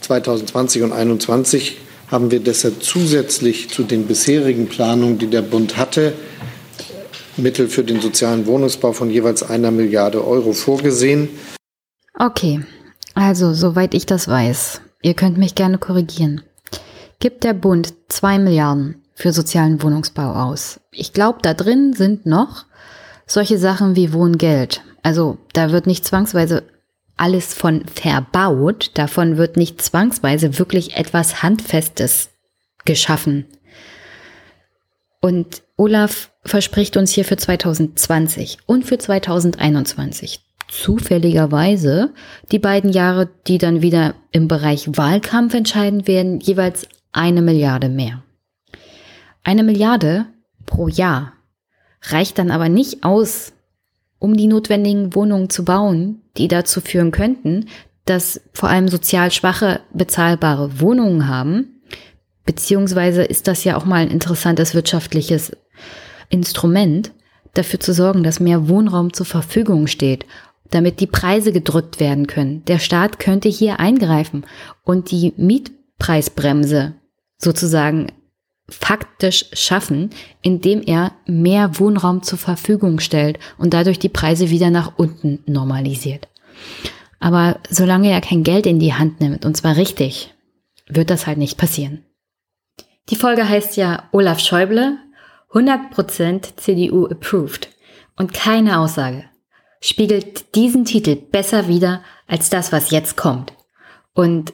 2020 0.00 0.82
und 0.82 0.88
2021 0.90 1.78
haben 2.08 2.30
wir 2.30 2.40
deshalb 2.40 2.82
zusätzlich 2.82 3.70
zu 3.70 3.84
den 3.84 4.06
bisherigen 4.06 4.68
Planungen, 4.68 5.18
die 5.18 5.28
der 5.28 5.42
Bund 5.42 5.76
hatte, 5.76 6.12
Mittel 7.36 7.68
für 7.68 7.84
den 7.84 8.00
sozialen 8.00 8.46
Wohnungsbau 8.46 8.92
von 8.92 9.10
jeweils 9.10 9.42
einer 9.42 9.70
Milliarde 9.70 10.26
Euro 10.26 10.52
vorgesehen. 10.52 11.30
Okay, 12.18 12.60
also 13.14 13.54
soweit 13.54 13.94
ich 13.94 14.04
das 14.04 14.28
weiß, 14.28 14.82
ihr 15.00 15.14
könnt 15.14 15.38
mich 15.38 15.54
gerne 15.54 15.78
korrigieren, 15.78 16.42
gibt 17.20 17.44
der 17.44 17.54
Bund 17.54 17.94
zwei 18.08 18.38
Milliarden 18.38 19.02
für 19.14 19.32
sozialen 19.32 19.82
Wohnungsbau 19.82 20.32
aus. 20.32 20.80
Ich 20.90 21.12
glaube, 21.12 21.38
da 21.40 21.54
drin 21.54 21.94
sind 21.94 22.26
noch 22.26 22.66
solche 23.32 23.58
Sachen 23.58 23.96
wie 23.96 24.12
Wohngeld, 24.12 24.82
also 25.02 25.38
da 25.52 25.72
wird 25.72 25.86
nicht 25.86 26.04
zwangsweise 26.04 26.64
alles 27.16 27.54
von 27.54 27.84
verbaut, 27.86 28.90
davon 28.94 29.36
wird 29.36 29.56
nicht 29.56 29.80
zwangsweise 29.80 30.58
wirklich 30.58 30.96
etwas 30.96 31.42
Handfestes 31.42 32.30
geschaffen. 32.84 33.46
Und 35.20 35.62
Olaf 35.76 36.30
verspricht 36.44 36.96
uns 36.96 37.12
hier 37.12 37.24
für 37.24 37.36
2020 37.36 38.58
und 38.66 38.84
für 38.84 38.98
2021 38.98 40.40
zufälligerweise 40.68 42.12
die 42.50 42.58
beiden 42.58 42.90
Jahre, 42.90 43.28
die 43.46 43.58
dann 43.58 43.82
wieder 43.82 44.14
im 44.32 44.48
Bereich 44.48 44.88
Wahlkampf 44.96 45.54
entscheiden 45.54 46.06
werden, 46.06 46.40
jeweils 46.40 46.88
eine 47.12 47.42
Milliarde 47.42 47.88
mehr. 47.88 48.22
Eine 49.44 49.62
Milliarde 49.62 50.26
pro 50.66 50.88
Jahr 50.88 51.34
reicht 52.02 52.38
dann 52.38 52.50
aber 52.50 52.68
nicht 52.68 53.04
aus, 53.04 53.52
um 54.18 54.36
die 54.36 54.46
notwendigen 54.46 55.14
Wohnungen 55.14 55.50
zu 55.50 55.64
bauen, 55.64 56.22
die 56.36 56.48
dazu 56.48 56.80
führen 56.80 57.10
könnten, 57.10 57.66
dass 58.04 58.40
vor 58.52 58.68
allem 58.68 58.88
sozial 58.88 59.30
Schwache 59.30 59.80
bezahlbare 59.92 60.80
Wohnungen 60.80 61.28
haben. 61.28 61.82
Beziehungsweise 62.44 63.22
ist 63.22 63.46
das 63.46 63.64
ja 63.64 63.76
auch 63.76 63.84
mal 63.84 64.02
ein 64.02 64.10
interessantes 64.10 64.74
wirtschaftliches 64.74 65.52
Instrument, 66.28 67.12
dafür 67.54 67.80
zu 67.80 67.92
sorgen, 67.92 68.22
dass 68.22 68.40
mehr 68.40 68.68
Wohnraum 68.68 69.12
zur 69.12 69.26
Verfügung 69.26 69.86
steht, 69.86 70.24
damit 70.70 71.00
die 71.00 71.06
Preise 71.06 71.52
gedrückt 71.52 72.00
werden 72.00 72.26
können. 72.26 72.64
Der 72.64 72.78
Staat 72.78 73.18
könnte 73.18 73.48
hier 73.48 73.78
eingreifen 73.78 74.44
und 74.84 75.10
die 75.10 75.34
Mietpreisbremse 75.36 76.94
sozusagen 77.36 78.06
faktisch 78.68 79.46
schaffen, 79.52 80.10
indem 80.40 80.82
er 80.82 81.12
mehr 81.26 81.78
Wohnraum 81.78 82.22
zur 82.22 82.38
Verfügung 82.38 83.00
stellt 83.00 83.38
und 83.58 83.74
dadurch 83.74 83.98
die 83.98 84.08
Preise 84.08 84.50
wieder 84.50 84.70
nach 84.70 84.92
unten 84.96 85.40
normalisiert. 85.46 86.28
Aber 87.20 87.60
solange 87.68 88.10
er 88.10 88.20
kein 88.20 88.42
Geld 88.42 88.66
in 88.66 88.78
die 88.78 88.94
Hand 88.94 89.20
nimmt, 89.20 89.44
und 89.44 89.56
zwar 89.56 89.76
richtig, 89.76 90.34
wird 90.88 91.10
das 91.10 91.26
halt 91.26 91.38
nicht 91.38 91.58
passieren. 91.58 92.04
Die 93.10 93.16
Folge 93.16 93.48
heißt 93.48 93.76
ja 93.76 94.08
Olaf 94.12 94.40
Schäuble, 94.40 94.98
100% 95.52 96.56
CDU 96.56 97.06
approved. 97.06 97.68
Und 98.16 98.32
keine 98.32 98.78
Aussage 98.78 99.24
spiegelt 99.80 100.54
diesen 100.54 100.84
Titel 100.84 101.16
besser 101.16 101.68
wider 101.68 102.02
als 102.26 102.50
das, 102.50 102.72
was 102.72 102.90
jetzt 102.90 103.16
kommt. 103.16 103.52
Und 104.14 104.52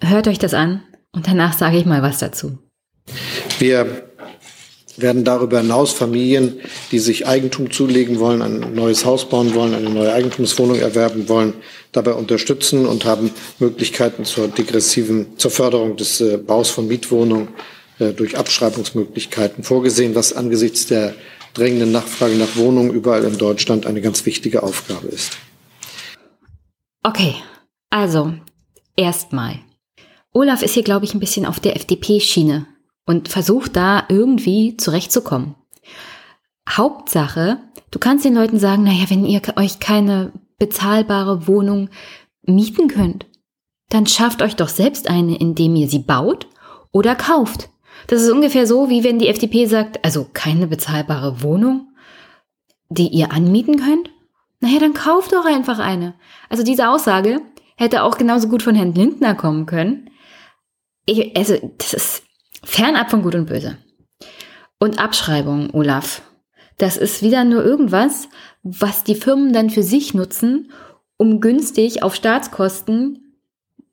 hört 0.00 0.28
euch 0.28 0.38
das 0.38 0.54
an 0.54 0.82
und 1.12 1.26
danach 1.26 1.52
sage 1.52 1.78
ich 1.78 1.86
mal 1.86 2.02
was 2.02 2.18
dazu. 2.18 2.58
Wir 3.58 4.08
werden 4.96 5.24
darüber 5.24 5.60
hinaus 5.60 5.92
Familien, 5.92 6.60
die 6.90 6.98
sich 6.98 7.26
Eigentum 7.26 7.70
zulegen 7.70 8.18
wollen, 8.18 8.42
ein 8.42 8.74
neues 8.74 9.04
Haus 9.04 9.28
bauen 9.28 9.54
wollen, 9.54 9.74
eine 9.74 9.90
neue 9.90 10.12
Eigentumswohnung 10.12 10.78
erwerben 10.78 11.28
wollen, 11.28 11.54
dabei 11.92 12.12
unterstützen 12.12 12.86
und 12.86 13.04
haben 13.04 13.30
Möglichkeiten 13.58 14.24
zur 14.24 14.48
degressiven, 14.48 15.38
zur 15.38 15.50
Förderung 15.50 15.96
des 15.96 16.20
äh, 16.20 16.36
Baus 16.36 16.70
von 16.70 16.88
Mietwohnungen 16.88 17.48
äh, 17.98 18.12
durch 18.12 18.36
Abschreibungsmöglichkeiten 18.36 19.64
vorgesehen, 19.64 20.14
was 20.14 20.34
angesichts 20.34 20.86
der 20.86 21.14
drängenden 21.54 21.92
Nachfrage 21.92 22.34
nach 22.36 22.56
Wohnungen 22.56 22.92
überall 22.92 23.24
in 23.24 23.38
Deutschland 23.38 23.86
eine 23.86 24.00
ganz 24.00 24.24
wichtige 24.26 24.62
Aufgabe 24.62 25.08
ist. 25.08 25.36
Okay, 27.02 27.34
also 27.90 28.32
erstmal. 28.96 29.58
Olaf 30.32 30.62
ist 30.62 30.74
hier, 30.74 30.82
glaube 30.82 31.04
ich, 31.04 31.14
ein 31.14 31.20
bisschen 31.20 31.44
auf 31.44 31.60
der 31.60 31.76
FDP-Schiene 31.76 32.66
und 33.06 33.28
versucht 33.28 33.76
da 33.76 34.04
irgendwie 34.08 34.76
zurechtzukommen. 34.76 35.54
Hauptsache, 36.68 37.58
du 37.90 37.98
kannst 37.98 38.24
den 38.24 38.34
Leuten 38.34 38.58
sagen, 38.58 38.84
naja, 38.84 39.04
wenn 39.08 39.24
ihr 39.24 39.42
euch 39.56 39.80
keine 39.80 40.32
bezahlbare 40.58 41.46
Wohnung 41.46 41.90
mieten 42.42 42.88
könnt, 42.88 43.26
dann 43.88 44.06
schafft 44.06 44.42
euch 44.42 44.56
doch 44.56 44.68
selbst 44.68 45.08
eine, 45.08 45.36
indem 45.36 45.76
ihr 45.76 45.88
sie 45.88 45.98
baut 45.98 46.46
oder 46.92 47.14
kauft. 47.14 47.68
Das 48.06 48.22
ist 48.22 48.30
ungefähr 48.30 48.66
so, 48.66 48.88
wie 48.88 49.04
wenn 49.04 49.18
die 49.18 49.28
FDP 49.28 49.66
sagt, 49.66 50.04
also 50.04 50.26
keine 50.32 50.66
bezahlbare 50.66 51.42
Wohnung, 51.42 51.88
die 52.88 53.08
ihr 53.08 53.32
anmieten 53.32 53.76
könnt? 53.76 54.10
Naja, 54.60 54.78
dann 54.78 54.94
kauft 54.94 55.32
doch 55.32 55.44
einfach 55.44 55.78
eine. 55.78 56.14
Also 56.48 56.62
diese 56.62 56.88
Aussage 56.88 57.40
hätte 57.76 58.02
auch 58.02 58.18
genauso 58.18 58.48
gut 58.48 58.62
von 58.62 58.74
Herrn 58.74 58.94
Lindner 58.94 59.34
kommen 59.34 59.66
können. 59.66 60.10
Ich, 61.04 61.36
also, 61.36 61.56
das 61.78 61.94
ist 61.94 62.22
Fernab 62.64 63.10
von 63.10 63.22
Gut 63.22 63.34
und 63.34 63.46
Böse. 63.46 63.76
Und 64.78 64.98
Abschreibung, 64.98 65.70
Olaf. 65.72 66.22
Das 66.78 66.96
ist 66.96 67.22
wieder 67.22 67.44
nur 67.44 67.64
irgendwas, 67.64 68.28
was 68.62 69.04
die 69.04 69.14
Firmen 69.14 69.52
dann 69.52 69.70
für 69.70 69.82
sich 69.82 70.14
nutzen, 70.14 70.72
um 71.16 71.40
günstig 71.40 72.02
auf 72.02 72.14
Staatskosten 72.14 73.18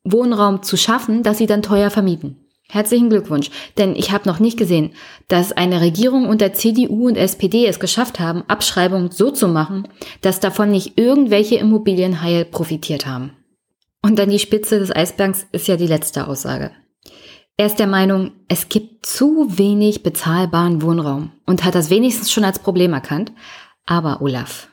Wohnraum 0.04 0.64
zu 0.64 0.78
schaffen, 0.78 1.24
dass 1.24 1.38
sie 1.38 1.46
dann 1.46 1.62
teuer 1.62 1.90
vermieten. 1.90 2.38
Herzlichen 2.72 3.10
Glückwunsch, 3.10 3.50
denn 3.80 3.96
ich 3.96 4.12
habe 4.12 4.30
noch 4.30 4.40
nicht 4.40 4.58
gesehen, 4.58 4.92
dass 5.28 5.52
eine 5.52 5.82
Regierung 5.82 6.28
unter 6.28 6.54
CDU 6.54 7.08
und 7.08 7.16
SPD 7.16 7.66
es 7.66 7.80
geschafft 7.80 8.20
haben, 8.20 8.44
Abschreibungen 8.48 9.10
so 9.10 9.32
zu 9.32 9.48
machen, 9.48 9.88
dass 10.22 10.40
davon 10.40 10.70
nicht 10.70 11.00
irgendwelche 11.00 11.56
Immobilienhaie 11.56 12.46
profitiert 12.46 13.08
haben. 13.08 13.34
Und 14.04 14.20
dann 14.20 14.30
die 14.30 14.40
Spitze 14.40 14.80
des 14.80 14.96
Eisbergs 14.96 15.48
ist 15.52 15.68
ja 15.68 15.78
die 15.78 15.88
letzte 15.88 16.28
Aussage. 16.28 16.72
Er 17.60 17.66
ist 17.66 17.78
der 17.78 17.88
Meinung, 17.88 18.32
es 18.48 18.70
gibt 18.70 19.06
zu 19.06 19.58
wenig 19.58 20.02
bezahlbaren 20.02 20.82
Wohnraum 20.82 21.32
und 21.46 21.66
hat 21.66 21.76
das 21.76 21.90
wenigstens 21.90 22.32
schon 22.32 22.46
als 22.46 22.60
Problem 22.60 22.94
erkannt. 22.94 23.34
Aber 23.86 24.22
Olaf, 24.22 24.70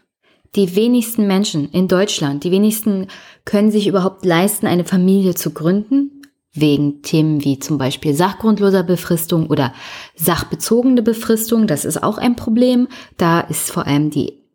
die 0.55 0.77
wenigsten 0.77 1.27
Menschen 1.27 1.69
in 1.73 1.89
Deutschland, 1.89 2.45
die 2.45 2.53
wenigsten 2.53 3.09
können 3.45 3.73
sich 3.73 3.89
überhaupt 3.89 4.25
leisten, 4.25 4.69
eine 4.69 4.85
Familie 4.85 5.35
zu 5.35 5.51
gründen, 5.51 6.23
wegen 6.53 7.03
Themen 7.03 7.43
wie 7.43 7.59
zum 7.59 7.77
Beispiel 7.77 8.15
sachgrundloser 8.15 8.85
Befristung 8.85 9.49
oder 9.49 9.73
sachbezogene 10.15 11.03
Befristung. 11.03 11.67
Das 11.67 11.85
ist 11.85 12.05
auch 12.05 12.19
ein 12.19 12.37
Problem. 12.37 12.87
Da 13.17 13.41
ist 13.41 13.73
vor 13.73 13.89
allem 13.89 14.11
die 14.11 14.46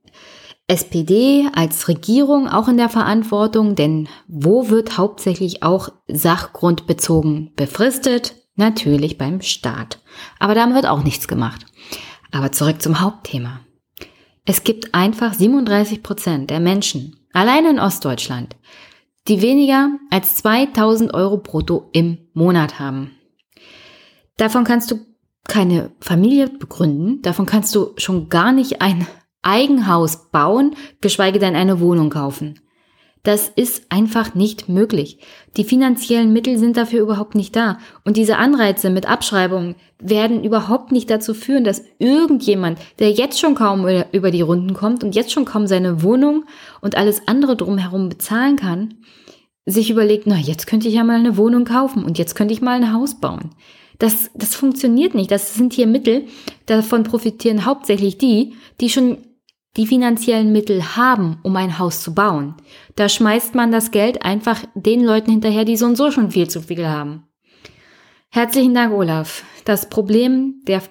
SPD 0.72 1.49
als 1.53 1.89
Regierung 1.89 2.47
auch 2.47 2.69
in 2.69 2.78
der 2.78 2.88
Verantwortung, 2.88 3.76
denn 3.76 4.07
wo 4.30 4.69
wird 4.69 4.97
hauptsächlich 4.97 5.63
auch 5.63 5.89
sachgrundbezogen 6.07 7.51
befristet? 7.57 8.36
Natürlich 8.55 9.17
beim 9.17 9.41
Staat. 9.41 9.99
Aber 10.39 10.55
da 10.55 10.74
wird 10.74 10.86
auch 10.86 11.03
nichts 11.03 11.28
gemacht. 11.28 11.65
Aber 12.32 12.53
zurück 12.53 12.82
zum 12.82 13.01
Hauptthema. 13.01 13.59
Es 14.45 14.63
gibt 14.63 14.95
einfach 14.95 15.34
37 15.34 16.03
Prozent 16.03 16.49
der 16.49 16.61
Menschen, 16.61 17.17
allein 17.34 17.65
in 17.65 17.80
Ostdeutschland, 17.80 18.55
die 19.28 19.41
weniger 19.41 19.89
als 20.09 20.36
2000 20.36 21.13
Euro 21.13 21.36
brutto 21.36 21.89
im 21.91 22.30
Monat 22.34 22.80
haben. 22.80 23.11
Davon 24.38 24.63
kannst 24.63 24.89
du 24.89 25.01
keine 25.49 25.91
Familie 25.99 26.47
begründen, 26.47 27.22
davon 27.24 27.45
kannst 27.45 27.76
du 27.76 27.91
schon 27.97 28.30
gar 28.30 28.53
nicht 28.53 28.82
ein 28.82 29.05
Eigenhaus 29.42 30.30
bauen, 30.32 30.76
geschweige 31.02 31.40
denn 31.40 31.56
eine 31.56 31.80
Wohnung 31.80 32.10
kaufen. 32.10 32.60
Das 33.24 33.49
ist 33.49 33.84
einfach 33.90 34.34
nicht 34.34 34.68
möglich. 34.68 35.20
Die 35.56 35.64
finanziellen 35.64 36.34
Mittel 36.34 36.57
sind 36.57 36.76
dafür 36.76 37.02
überhaupt 37.02 37.36
nicht 37.36 37.56
da. 37.56 37.78
Und 38.03 38.18
diese 38.18 38.38
Anreize 38.38 38.90
mit 38.90 39.07
Abschreibungen 39.07 39.76
werden 39.99 40.44
überhaupt 40.44 40.91
nicht 40.91 41.10
dazu 41.10 41.36
führen, 41.36 41.64
dass 41.64 41.84
irgendjemand, 41.99 42.80
der 42.98 43.11
jetzt 43.11 43.40
schon 43.40 43.53
kaum 43.53 43.86
über 44.11 44.32
die 44.32 44.41
Runden 44.41 44.74
kommt 44.74 45.03
und 45.03 45.14
jetzt 45.14 45.32
schon 45.32 45.45
kaum 45.45 45.68
seine 45.68 46.02
Wohnung 46.02 46.45
und 46.82 46.98
alles 46.98 47.28
andere 47.28 47.56
drumherum 47.56 48.10
bezahlen 48.10 48.56
kann, 48.56 48.95
sich 49.68 49.91
überlegt, 49.91 50.26
na, 50.26 50.38
jetzt 50.38 50.65
könnte 50.65 50.88
ich 50.88 50.95
ja 50.95 51.03
mal 51.03 51.20
eine 51.20 51.38
Wohnung 51.38 51.65
kaufen 51.65 52.03
und 52.03 52.18
jetzt 52.18 52.34
könnte 52.34 52.56
ich 52.56 52.61
mal 52.61 52.82
ein 52.82 52.91
Haus 52.91 53.20
bauen. 53.20 53.52
Das, 53.99 54.32
das 54.34 54.56
funktioniert 54.56 55.14
nicht. 55.14 55.30
Das 55.30 55.53
sind 55.53 55.74
hier 55.74 55.86
Mittel. 55.86 56.26
Davon 56.65 57.03
profitieren 57.03 57.65
hauptsächlich 57.65 58.18
die, 58.18 58.53
die 58.80 58.90
schon 58.90 59.20
die 59.77 59.88
finanziellen 59.88 60.52
Mittel 60.52 60.95
haben, 60.95 61.39
um 61.43 61.56
ein 61.56 61.80
Haus 61.80 62.02
zu 62.02 62.14
bauen, 62.14 62.56
da 62.95 63.07
schmeißt 63.07 63.56
man 63.56 63.72
das 63.72 63.91
Geld 63.91 64.23
einfach 64.23 64.64
den 64.76 65.03
Leuten 65.03 65.31
hinterher, 65.31 65.65
die 65.65 65.77
so 65.77 65.85
und 65.85 65.95
so 65.95 66.11
schon 66.11 66.31
viel 66.31 66.49
zu 66.49 66.61
viel 66.61 66.88
haben. 66.88 67.23
Herzlichen 68.30 68.73
Dank, 68.73 68.93
Olaf. 68.93 69.43
Das 69.65 69.89
Problem 69.89 70.61
der 70.68 70.81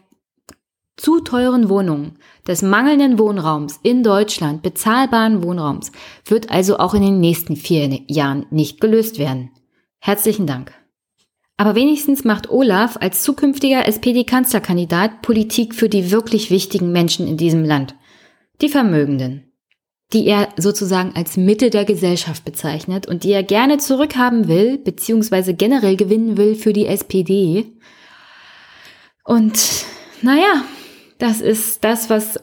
zu 0.97 1.21
teuren 1.21 1.71
Wohnungen, 1.71 2.19
des 2.47 2.61
mangelnden 2.61 3.19
Wohnraums 3.19 3.81
in 3.83 4.03
Deutschland, 4.03 4.63
bezahlbaren 4.63 5.43
Wohnraums, 5.43 5.93
wird 6.27 6.51
also 6.51 6.79
auch 6.79 6.93
in 6.93 7.01
den 7.01 7.21
nächsten 7.21 7.57
vier 7.57 8.01
Jahren 8.07 8.45
nicht 8.51 8.83
gelöst 8.83 9.19
werden. 9.19 9.51
Herzlichen 9.99 10.47
Dank. 10.47 10.75
Aber 11.57 11.75
wenigstens 11.75 12.25
macht 12.25 12.51
Olaf 12.51 12.99
als 13.01 13.23
zukünftiger 13.23 13.87
SPD-Kanzlerkandidat 13.87 15.23
Politik 15.23 15.75
für 15.75 15.89
die 15.89 16.11
wirklich 16.11 16.51
wichtigen 16.51 16.93
Menschen 16.93 17.27
in 17.27 17.39
diesem 17.39 17.65
Land 17.65 17.95
die 18.61 18.69
Vermögenden, 18.69 19.53
die 20.13 20.27
er 20.27 20.49
sozusagen 20.57 21.13
als 21.15 21.37
Mitte 21.37 21.71
der 21.71 21.85
Gesellschaft 21.85 22.45
bezeichnet 22.45 23.07
und 23.07 23.25
die 23.25 23.33
er 23.33 23.43
gerne 23.43 23.79
zurückhaben 23.79 24.49
will, 24.49 24.79
beziehungsweise 24.79 25.55
generell 25.55 25.97
gewinnen 25.97 26.37
will 26.37 26.55
für 26.55 26.73
die 26.73 26.87
SPD. 26.87 27.73
Und 29.25 29.85
naja, 30.23 30.65
das 31.19 31.41
ist 31.41 31.85
das, 31.85 32.11
was 32.11 32.41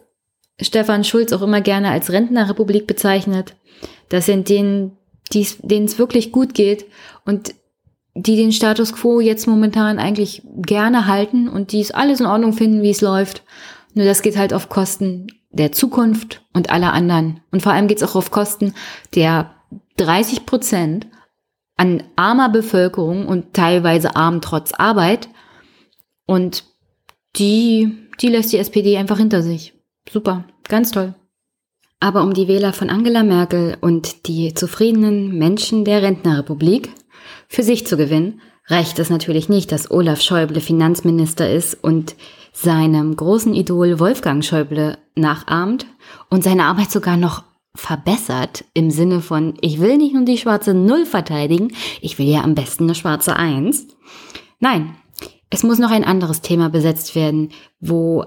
Stefan 0.62 1.04
Schulz 1.04 1.34
auch 1.34 1.42
immer 1.42 1.62
gerne 1.62 1.92
als 1.92 2.12
Rentnerrepublik 2.12 2.88
bezeichnet. 2.88 3.56
Das 4.10 4.26
sind 4.26 4.50
denen, 4.50 4.98
denen 5.34 5.86
es 5.86 6.00
wirklich 6.00 6.32
gut 6.32 6.54
geht 6.54 6.86
und 7.26 7.54
die 8.16 8.36
den 8.36 8.52
Status 8.52 8.94
quo 8.94 9.20
jetzt 9.20 9.46
momentan 9.46 10.00
eigentlich 10.00 10.42
gerne 10.56 11.06
halten 11.06 11.48
und 11.48 11.72
die 11.72 11.82
es 11.82 11.92
alles 11.92 12.20
in 12.20 12.26
Ordnung 12.26 12.54
finden, 12.54 12.82
wie 12.82 12.90
es 12.90 13.02
läuft. 13.02 13.44
Nur 13.94 14.06
das 14.06 14.24
geht 14.24 14.38
halt 14.38 14.54
auf 14.54 14.70
Kosten 14.70 15.28
der 15.50 15.72
Zukunft 15.72 16.46
und 16.54 16.70
aller 16.70 16.94
anderen. 16.94 17.42
Und 17.52 17.62
vor 17.62 17.72
allem 17.72 17.88
geht 17.88 17.98
es 17.98 18.04
auch 18.04 18.16
auf 18.16 18.32
Kosten 18.32 18.74
der 19.16 19.54
30 19.98 20.46
Prozent 20.46 21.08
an 21.76 22.04
armer 22.16 22.50
Bevölkerung 22.50 23.28
und 23.28 23.54
teilweise 23.54 24.16
arm 24.16 24.42
trotz 24.42 24.74
Arbeit. 24.74 25.30
Und 26.26 26.66
die, 27.36 27.96
die 28.20 28.28
lässt 28.28 28.52
die 28.52 28.58
SPD 28.58 28.98
einfach 28.98 29.18
hinter 29.18 29.42
sich. 29.42 29.74
Super, 30.10 30.46
ganz 30.68 30.92
toll. 30.92 31.14
Aber 32.00 32.24
um 32.24 32.34
die 32.34 32.48
Wähler 32.48 32.74
von 32.74 32.90
Angela 32.90 33.24
Merkel 33.24 33.78
und 33.82 34.28
die 34.28 34.54
zufriedenen 34.54 35.38
Menschen 35.38 35.84
der 35.84 36.04
Rentnerrepublik 36.04 36.92
für 37.48 37.64
sich 37.64 37.88
zu 37.88 37.98
gewinnen, 37.98 38.42
reicht 38.68 39.00
es 39.00 39.10
natürlich 39.10 39.50
nicht, 39.50 39.72
dass 39.72 39.90
Olaf 39.90 40.22
Schäuble 40.22 40.62
Finanzminister 40.62 41.50
ist 41.50 41.74
und 41.74 42.16
seinem 42.60 43.16
großen 43.16 43.54
Idol 43.54 44.00
Wolfgang 44.00 44.44
Schäuble 44.44 44.98
nachahmt 45.16 45.86
und 46.32 46.44
seine 46.44 46.64
Arbeit 46.64 46.90
sogar 46.90 47.16
noch 47.16 47.44
verbessert 47.76 48.66
im 48.74 48.90
Sinne 48.90 49.22
von, 49.22 49.54
ich 49.62 49.80
will 49.80 49.98
nicht 49.98 50.16
nur 50.16 50.26
die 50.26 50.40
schwarze 50.40 50.74
Null 50.74 51.06
verteidigen, 51.06 51.74
ich 52.02 52.18
will 52.18 52.26
ja 52.26 52.42
am 52.42 52.56
besten 52.56 52.86
eine 52.86 52.96
schwarze 52.96 53.36
Eins. 53.36 53.88
Nein, 54.60 54.96
es 55.52 55.62
muss 55.62 55.78
noch 55.78 55.92
ein 55.92 56.04
anderes 56.04 56.42
Thema 56.42 56.70
besetzt 56.70 57.14
werden, 57.14 57.50
wo 57.80 58.26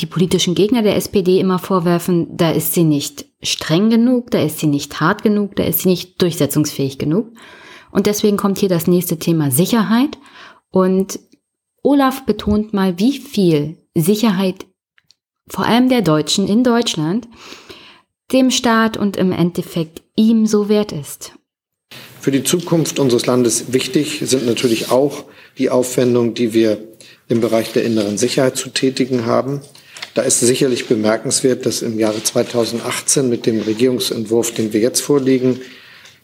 die 0.00 0.06
politischen 0.06 0.54
Gegner 0.54 0.80
der 0.80 0.96
SPD 0.96 1.38
immer 1.38 1.58
vorwerfen, 1.58 2.34
da 2.34 2.50
ist 2.50 2.72
sie 2.72 2.84
nicht 2.84 3.26
streng 3.42 3.90
genug, 3.90 4.30
da 4.30 4.40
ist 4.40 4.58
sie 4.58 4.68
nicht 4.68 5.00
hart 5.00 5.22
genug, 5.22 5.54
da 5.56 5.64
ist 5.64 5.80
sie 5.80 5.90
nicht 5.90 6.22
durchsetzungsfähig 6.22 6.96
genug. 6.96 7.28
Und 7.90 8.06
deswegen 8.06 8.38
kommt 8.38 8.58
hier 8.58 8.70
das 8.70 8.86
nächste 8.86 9.18
Thema 9.18 9.50
Sicherheit. 9.50 10.18
Und 10.70 11.18
Olaf 11.86 12.26
betont 12.26 12.74
mal, 12.74 12.98
wie 12.98 13.16
viel 13.16 13.76
Sicherheit 13.94 14.66
vor 15.46 15.66
allem 15.66 15.88
der 15.88 16.02
Deutschen 16.02 16.48
in 16.48 16.64
Deutschland 16.64 17.28
dem 18.32 18.50
Staat 18.50 18.96
und 18.96 19.16
im 19.16 19.30
Endeffekt 19.30 20.02
ihm 20.16 20.48
so 20.48 20.68
wert 20.68 20.90
ist. 20.90 21.34
Für 22.20 22.32
die 22.32 22.42
Zukunft 22.42 22.98
unseres 22.98 23.26
Landes 23.26 23.72
wichtig 23.72 24.20
sind 24.24 24.46
natürlich 24.46 24.90
auch 24.90 25.26
die 25.58 25.70
Aufwendungen, 25.70 26.34
die 26.34 26.52
wir 26.54 26.78
im 27.28 27.40
Bereich 27.40 27.72
der 27.72 27.84
inneren 27.84 28.18
Sicherheit 28.18 28.56
zu 28.56 28.70
tätigen 28.70 29.24
haben. 29.24 29.60
Da 30.14 30.22
ist 30.22 30.40
sicherlich 30.40 30.88
bemerkenswert, 30.88 31.66
dass 31.66 31.82
im 31.82 32.00
Jahre 32.00 32.20
2018 32.20 33.28
mit 33.28 33.46
dem 33.46 33.60
Regierungsentwurf, 33.60 34.52
den 34.52 34.72
wir 34.72 34.80
jetzt 34.80 35.02
vorlegen, 35.02 35.60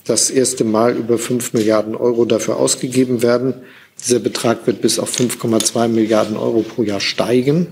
das 0.04 0.28
erste 0.30 0.64
Mal 0.64 0.96
über 0.96 1.18
5 1.18 1.52
Milliarden 1.52 1.94
Euro 1.94 2.24
dafür 2.24 2.56
ausgegeben 2.56 3.22
werden. 3.22 3.62
Dieser 4.04 4.18
Betrag 4.18 4.66
wird 4.66 4.80
bis 4.80 4.98
auf 4.98 5.14
5,2 5.14 5.88
Milliarden 5.88 6.36
Euro 6.36 6.62
pro 6.62 6.82
Jahr 6.82 7.00
steigen 7.00 7.68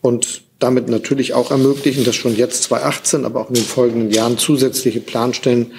und 0.00 0.42
damit 0.58 0.88
natürlich 0.88 1.34
auch 1.34 1.50
ermöglichen, 1.50 2.04
dass 2.04 2.14
schon 2.14 2.36
jetzt 2.36 2.64
2018, 2.64 3.24
aber 3.24 3.40
auch 3.40 3.48
in 3.48 3.56
den 3.56 3.64
folgenden 3.64 4.10
Jahren 4.10 4.38
zusätzliche 4.38 5.00
Planstellen 5.00 5.72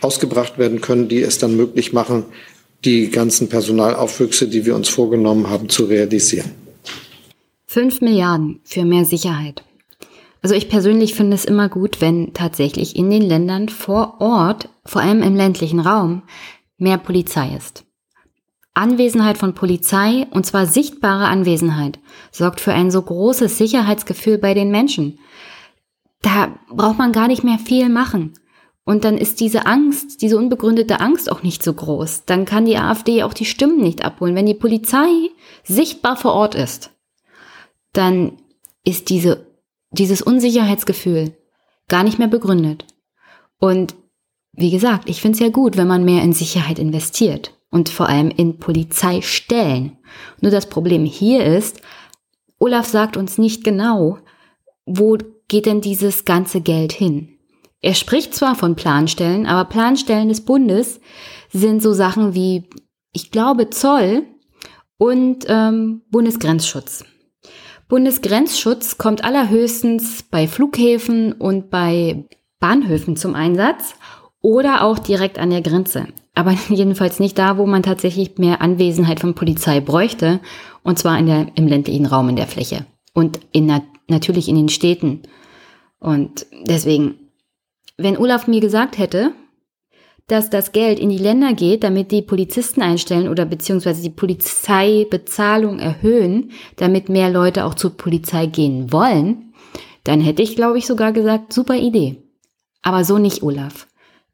ausgebracht 0.00 0.58
werden 0.58 0.80
können, 0.80 1.08
die 1.08 1.22
es 1.22 1.38
dann 1.38 1.56
möglich 1.56 1.92
machen, 1.92 2.24
die 2.84 3.10
ganzen 3.10 3.48
Personalaufwüchse, 3.48 4.48
die 4.48 4.64
wir 4.64 4.76
uns 4.76 4.88
vorgenommen 4.88 5.48
haben, 5.50 5.68
zu 5.68 5.86
realisieren. 5.86 6.52
Fünf 7.66 8.00
Milliarden 8.00 8.60
für 8.64 8.84
mehr 8.84 9.04
Sicherheit. 9.04 9.64
Also 10.40 10.54
ich 10.54 10.68
persönlich 10.68 11.14
finde 11.14 11.34
es 11.34 11.44
immer 11.44 11.68
gut, 11.68 12.00
wenn 12.00 12.32
tatsächlich 12.32 12.96
in 12.96 13.10
den 13.10 13.22
Ländern 13.22 13.68
vor 13.68 14.20
Ort, 14.20 14.68
vor 14.84 15.02
allem 15.02 15.22
im 15.22 15.34
ländlichen 15.34 15.80
Raum, 15.80 16.22
mehr 16.78 16.98
Polizei 16.98 17.56
ist. 17.56 17.84
Anwesenheit 18.78 19.38
von 19.38 19.54
Polizei, 19.54 20.26
und 20.30 20.46
zwar 20.46 20.66
sichtbare 20.66 21.26
Anwesenheit, 21.26 21.98
sorgt 22.30 22.60
für 22.60 22.72
ein 22.72 22.90
so 22.90 23.02
großes 23.02 23.58
Sicherheitsgefühl 23.58 24.38
bei 24.38 24.54
den 24.54 24.70
Menschen. 24.70 25.18
Da 26.22 26.58
braucht 26.70 26.98
man 26.98 27.12
gar 27.12 27.28
nicht 27.28 27.44
mehr 27.44 27.58
viel 27.58 27.88
machen. 27.88 28.32
Und 28.84 29.04
dann 29.04 29.18
ist 29.18 29.40
diese 29.40 29.66
Angst, 29.66 30.22
diese 30.22 30.38
unbegründete 30.38 31.00
Angst 31.00 31.30
auch 31.30 31.42
nicht 31.42 31.62
so 31.62 31.74
groß. 31.74 32.24
Dann 32.24 32.46
kann 32.46 32.64
die 32.64 32.78
AfD 32.78 33.22
auch 33.22 33.34
die 33.34 33.44
Stimmen 33.44 33.80
nicht 33.80 34.02
abholen. 34.02 34.34
Wenn 34.34 34.46
die 34.46 34.54
Polizei 34.54 35.08
sichtbar 35.62 36.16
vor 36.16 36.32
Ort 36.32 36.54
ist, 36.54 36.90
dann 37.92 38.38
ist 38.84 39.10
diese, 39.10 39.46
dieses 39.90 40.22
Unsicherheitsgefühl 40.22 41.36
gar 41.88 42.02
nicht 42.02 42.18
mehr 42.18 42.28
begründet. 42.28 42.86
Und 43.58 43.94
wie 44.52 44.70
gesagt, 44.70 45.08
ich 45.10 45.20
finde 45.20 45.36
es 45.36 45.40
ja 45.40 45.50
gut, 45.50 45.76
wenn 45.76 45.88
man 45.88 46.04
mehr 46.04 46.22
in 46.22 46.32
Sicherheit 46.32 46.78
investiert 46.78 47.57
und 47.70 47.88
vor 47.88 48.08
allem 48.08 48.30
in 48.30 48.58
Polizeistellen. 48.58 49.98
Nur 50.40 50.50
das 50.50 50.68
Problem 50.68 51.04
hier 51.04 51.44
ist, 51.44 51.80
Olaf 52.58 52.86
sagt 52.86 53.16
uns 53.16 53.38
nicht 53.38 53.64
genau, 53.64 54.18
wo 54.86 55.18
geht 55.48 55.66
denn 55.66 55.80
dieses 55.80 56.24
ganze 56.24 56.60
Geld 56.60 56.92
hin? 56.92 57.38
Er 57.80 57.94
spricht 57.94 58.34
zwar 58.34 58.54
von 58.54 58.74
Planstellen, 58.74 59.46
aber 59.46 59.68
Planstellen 59.68 60.28
des 60.28 60.44
Bundes 60.44 61.00
sind 61.52 61.82
so 61.82 61.92
Sachen 61.92 62.34
wie, 62.34 62.68
ich 63.12 63.30
glaube, 63.30 63.70
Zoll 63.70 64.26
und 64.96 65.44
ähm, 65.48 66.02
Bundesgrenzschutz. 66.10 67.04
Bundesgrenzschutz 67.88 68.98
kommt 68.98 69.24
allerhöchstens 69.24 70.24
bei 70.24 70.48
Flughäfen 70.48 71.32
und 71.32 71.70
bei 71.70 72.28
Bahnhöfen 72.58 73.16
zum 73.16 73.34
Einsatz 73.34 73.94
oder 74.40 74.82
auch 74.82 74.98
direkt 74.98 75.38
an 75.38 75.50
der 75.50 75.62
Grenze. 75.62 76.08
Aber 76.38 76.52
jedenfalls 76.68 77.20
nicht 77.20 77.38
da, 77.38 77.58
wo 77.58 77.66
man 77.66 77.82
tatsächlich 77.82 78.38
mehr 78.38 78.62
Anwesenheit 78.62 79.20
von 79.20 79.34
Polizei 79.34 79.80
bräuchte, 79.80 80.40
und 80.82 80.98
zwar 80.98 81.18
in 81.18 81.26
der, 81.26 81.46
im 81.54 81.66
ländlichen 81.66 82.06
Raum 82.06 82.28
in 82.28 82.36
der 82.36 82.46
Fläche 82.46 82.86
und 83.12 83.40
in, 83.52 83.72
natürlich 84.08 84.48
in 84.48 84.56
den 84.56 84.68
Städten. 84.68 85.22
Und 85.98 86.46
deswegen 86.66 87.16
wenn 87.98 88.16
Olaf 88.16 88.46
mir 88.46 88.60
gesagt 88.60 88.96
hätte, 88.96 89.32
dass 90.28 90.50
das 90.50 90.72
Geld 90.72 90.98
in 90.98 91.08
die 91.08 91.18
Länder 91.18 91.52
geht, 91.52 91.82
damit 91.82 92.12
die 92.12 92.22
Polizisten 92.22 92.80
einstellen 92.80 93.28
oder 93.28 93.44
beziehungsweise 93.44 94.02
die 94.02 94.10
Polizeibezahlung 94.10 95.78
erhöhen, 95.78 96.52
damit 96.76 97.08
mehr 97.08 97.30
Leute 97.30 97.64
auch 97.64 97.74
zur 97.74 97.96
Polizei 97.96 98.46
gehen 98.46 98.92
wollen, 98.92 99.52
dann 100.04 100.20
hätte 100.20 100.42
ich, 100.42 100.54
glaube 100.54 100.78
ich, 100.78 100.86
sogar 100.86 101.12
gesagt, 101.12 101.52
super 101.52 101.76
Idee. 101.76 102.22
Aber 102.82 103.04
so 103.04 103.18
nicht, 103.18 103.42
Olaf. 103.42 103.88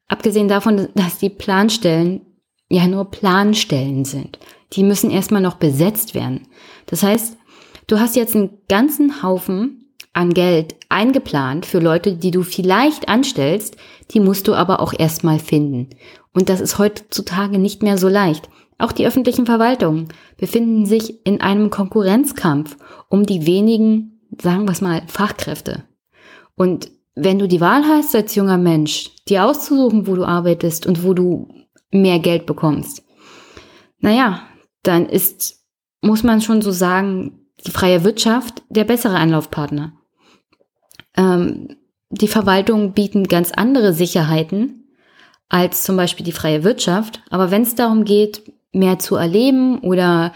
Abgesehen 0.09 0.49
davon, 0.49 0.89
dass 0.95 1.19
die 1.19 1.31
Planstellen 1.31 2.21
ja 2.69 2.87
nur 2.87 3.11
Planstellen 3.11 4.05
sind. 4.05 4.39
Die 4.73 4.83
müssen 4.83 5.11
erstmal 5.11 5.43
noch 5.43 5.57
besetzt 5.57 6.15
werden. 6.15 6.49
Das 6.87 7.03
heißt, 7.03 7.37
du 7.87 7.99
hast 7.99 8.17
jetzt 8.17 8.35
einen 8.35 8.59
ganzen 8.69 9.23
Haufen 9.23 9.95
an 10.13 10.33
Geld 10.33 10.77
eingeplant 10.89 11.67
für 11.67 11.81
Leute, 11.81 12.15
die 12.17 12.31
du 12.31 12.43
vielleicht 12.43 13.09
anstellst, 13.09 13.77
die 14.13 14.21
musst 14.21 14.49
du 14.49 14.55
aber 14.55 14.81
auch 14.81 14.93
erstmal 14.97 15.39
finden. 15.39 15.91
Und 16.33 16.49
das 16.49 16.61
ist 16.61 16.79
heutzutage 16.79 17.59
nicht 17.59 17.83
mehr 17.83 17.99
so 17.99 18.09
leicht. 18.09 18.49
Auch 18.79 18.93
die 18.93 19.07
öffentlichen 19.07 19.47
Verwaltungen 19.47 20.09
befinden 20.37 20.87
sich 20.87 21.25
in 21.27 21.41
einem 21.41 21.71
Konkurrenzkampf 21.71 22.77
um 23.09 23.25
die 23.25 23.47
wenigen, 23.47 24.21
sagen 24.41 24.65
wir 24.65 24.73
es 24.73 24.81
mal, 24.81 25.03
Fachkräfte. 25.07 25.85
Und 26.57 26.91
wenn 27.15 27.39
du 27.39 27.47
die 27.47 27.61
Wahl 27.61 27.85
hast 27.85 28.15
als 28.15 28.35
junger 28.35 28.59
Mensch, 28.59 29.11
dir 29.29 29.45
auszusuchen, 29.45 30.07
wo 30.07 30.17
du 30.17 30.25
arbeitest 30.25 30.87
und 30.87 31.05
wo 31.05 31.15
du 31.15 31.49
mehr 31.91 32.19
Geld 32.19 32.47
bekommst, 32.47 33.05
naja, 34.01 34.43
dann 34.83 35.09
ist, 35.09 35.65
muss 36.03 36.23
man 36.23 36.41
schon 36.41 36.61
so 36.61 36.73
sagen, 36.73 37.47
die 37.67 37.71
freie 37.71 38.05
Wirtschaft 38.05 38.63
der 38.69 38.85
bessere 38.85 39.17
Anlaufpartner. 39.17 39.93
Ähm, 41.17 41.77
die 42.11 42.29
Verwaltungen 42.29 42.93
bieten 42.93 43.25
ganz 43.25 43.53
andere 43.53 43.93
Sicherheiten 43.93 44.85
als 45.49 45.83
zum 45.83 45.97
Beispiel 45.97 46.27
die 46.27 46.33
freie 46.33 46.65
Wirtschaft. 46.65 47.23
Aber 47.31 47.51
wenn 47.51 47.63
es 47.63 47.75
darum 47.75 48.05
geht, 48.05 48.43
mehr 48.73 48.99
zu 48.99 49.17
erleben 49.17 49.79
oder 49.81 50.33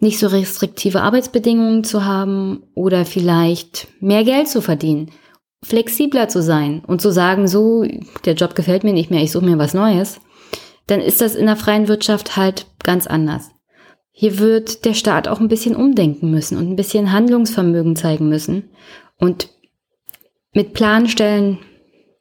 nicht 0.00 0.18
so 0.18 0.26
restriktive 0.26 1.02
Arbeitsbedingungen 1.02 1.84
zu 1.84 2.04
haben 2.04 2.62
oder 2.74 3.04
vielleicht 3.04 3.88
mehr 4.00 4.24
Geld 4.24 4.48
zu 4.48 4.60
verdienen, 4.60 5.10
flexibler 5.64 6.28
zu 6.28 6.42
sein 6.42 6.82
und 6.86 7.00
zu 7.00 7.10
sagen, 7.10 7.48
so, 7.48 7.84
der 8.24 8.34
Job 8.34 8.54
gefällt 8.54 8.84
mir 8.84 8.92
nicht 8.92 9.10
mehr, 9.10 9.22
ich 9.22 9.32
suche 9.32 9.44
mir 9.44 9.58
was 9.58 9.74
Neues, 9.74 10.20
dann 10.86 11.00
ist 11.00 11.20
das 11.20 11.34
in 11.34 11.46
der 11.46 11.56
freien 11.56 11.88
Wirtschaft 11.88 12.36
halt 12.36 12.66
ganz 12.82 13.06
anders. 13.06 13.50
Hier 14.12 14.38
wird 14.38 14.84
der 14.84 14.94
Staat 14.94 15.26
auch 15.26 15.40
ein 15.40 15.48
bisschen 15.48 15.74
umdenken 15.74 16.30
müssen 16.30 16.56
und 16.56 16.70
ein 16.70 16.76
bisschen 16.76 17.10
Handlungsvermögen 17.10 17.96
zeigen 17.96 18.28
müssen. 18.28 18.70
Und 19.18 19.48
mit 20.52 20.72
Planstellen, 20.72 21.58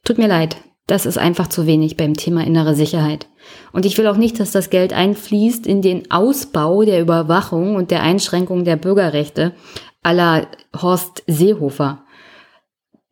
tut 0.03 0.18
mir 0.18 0.28
leid, 0.28 0.57
das 0.88 1.06
ist 1.06 1.18
einfach 1.18 1.48
zu 1.48 1.68
wenig 1.68 1.95
beim 1.95 2.15
Thema 2.15 2.45
innere 2.45 2.74
Sicherheit. 2.74 3.28
Und 3.74 3.86
ich 3.86 3.98
will 3.98 4.07
auch 4.07 4.18
nicht, 4.18 4.40
dass 4.40 4.52
das 4.52 4.70
Geld 4.70 4.91
einfließt 4.91 5.68
in 5.68 5.82
den 5.82 6.10
Ausbau 6.10 6.84
der 6.84 6.99
Überwachung 6.99 7.76
und 7.76 7.91
der 7.91 8.02
Einschränkung 8.02 8.65
der 8.65 8.76
Bürgerrechte 8.76 9.53
aller 10.02 10.48
Horst 10.76 11.24
Seehofer. 11.28 12.02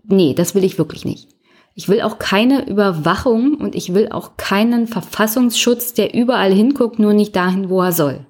Nee, 0.03 0.33
das 0.33 0.55
will 0.55 0.63
ich 0.63 0.77
wirklich 0.77 1.05
nicht. 1.05 1.29
Ich 1.73 1.87
will 1.87 2.01
auch 2.01 2.19
keine 2.19 2.67
Überwachung 2.67 3.55
und 3.55 3.75
ich 3.75 3.93
will 3.93 4.09
auch 4.09 4.35
keinen 4.37 4.87
Verfassungsschutz, 4.87 5.93
der 5.93 6.13
überall 6.13 6.53
hinguckt, 6.53 6.99
nur 6.99 7.13
nicht 7.13 7.35
dahin, 7.35 7.69
wo 7.69 7.81
er 7.81 7.93
soll. 7.93 8.25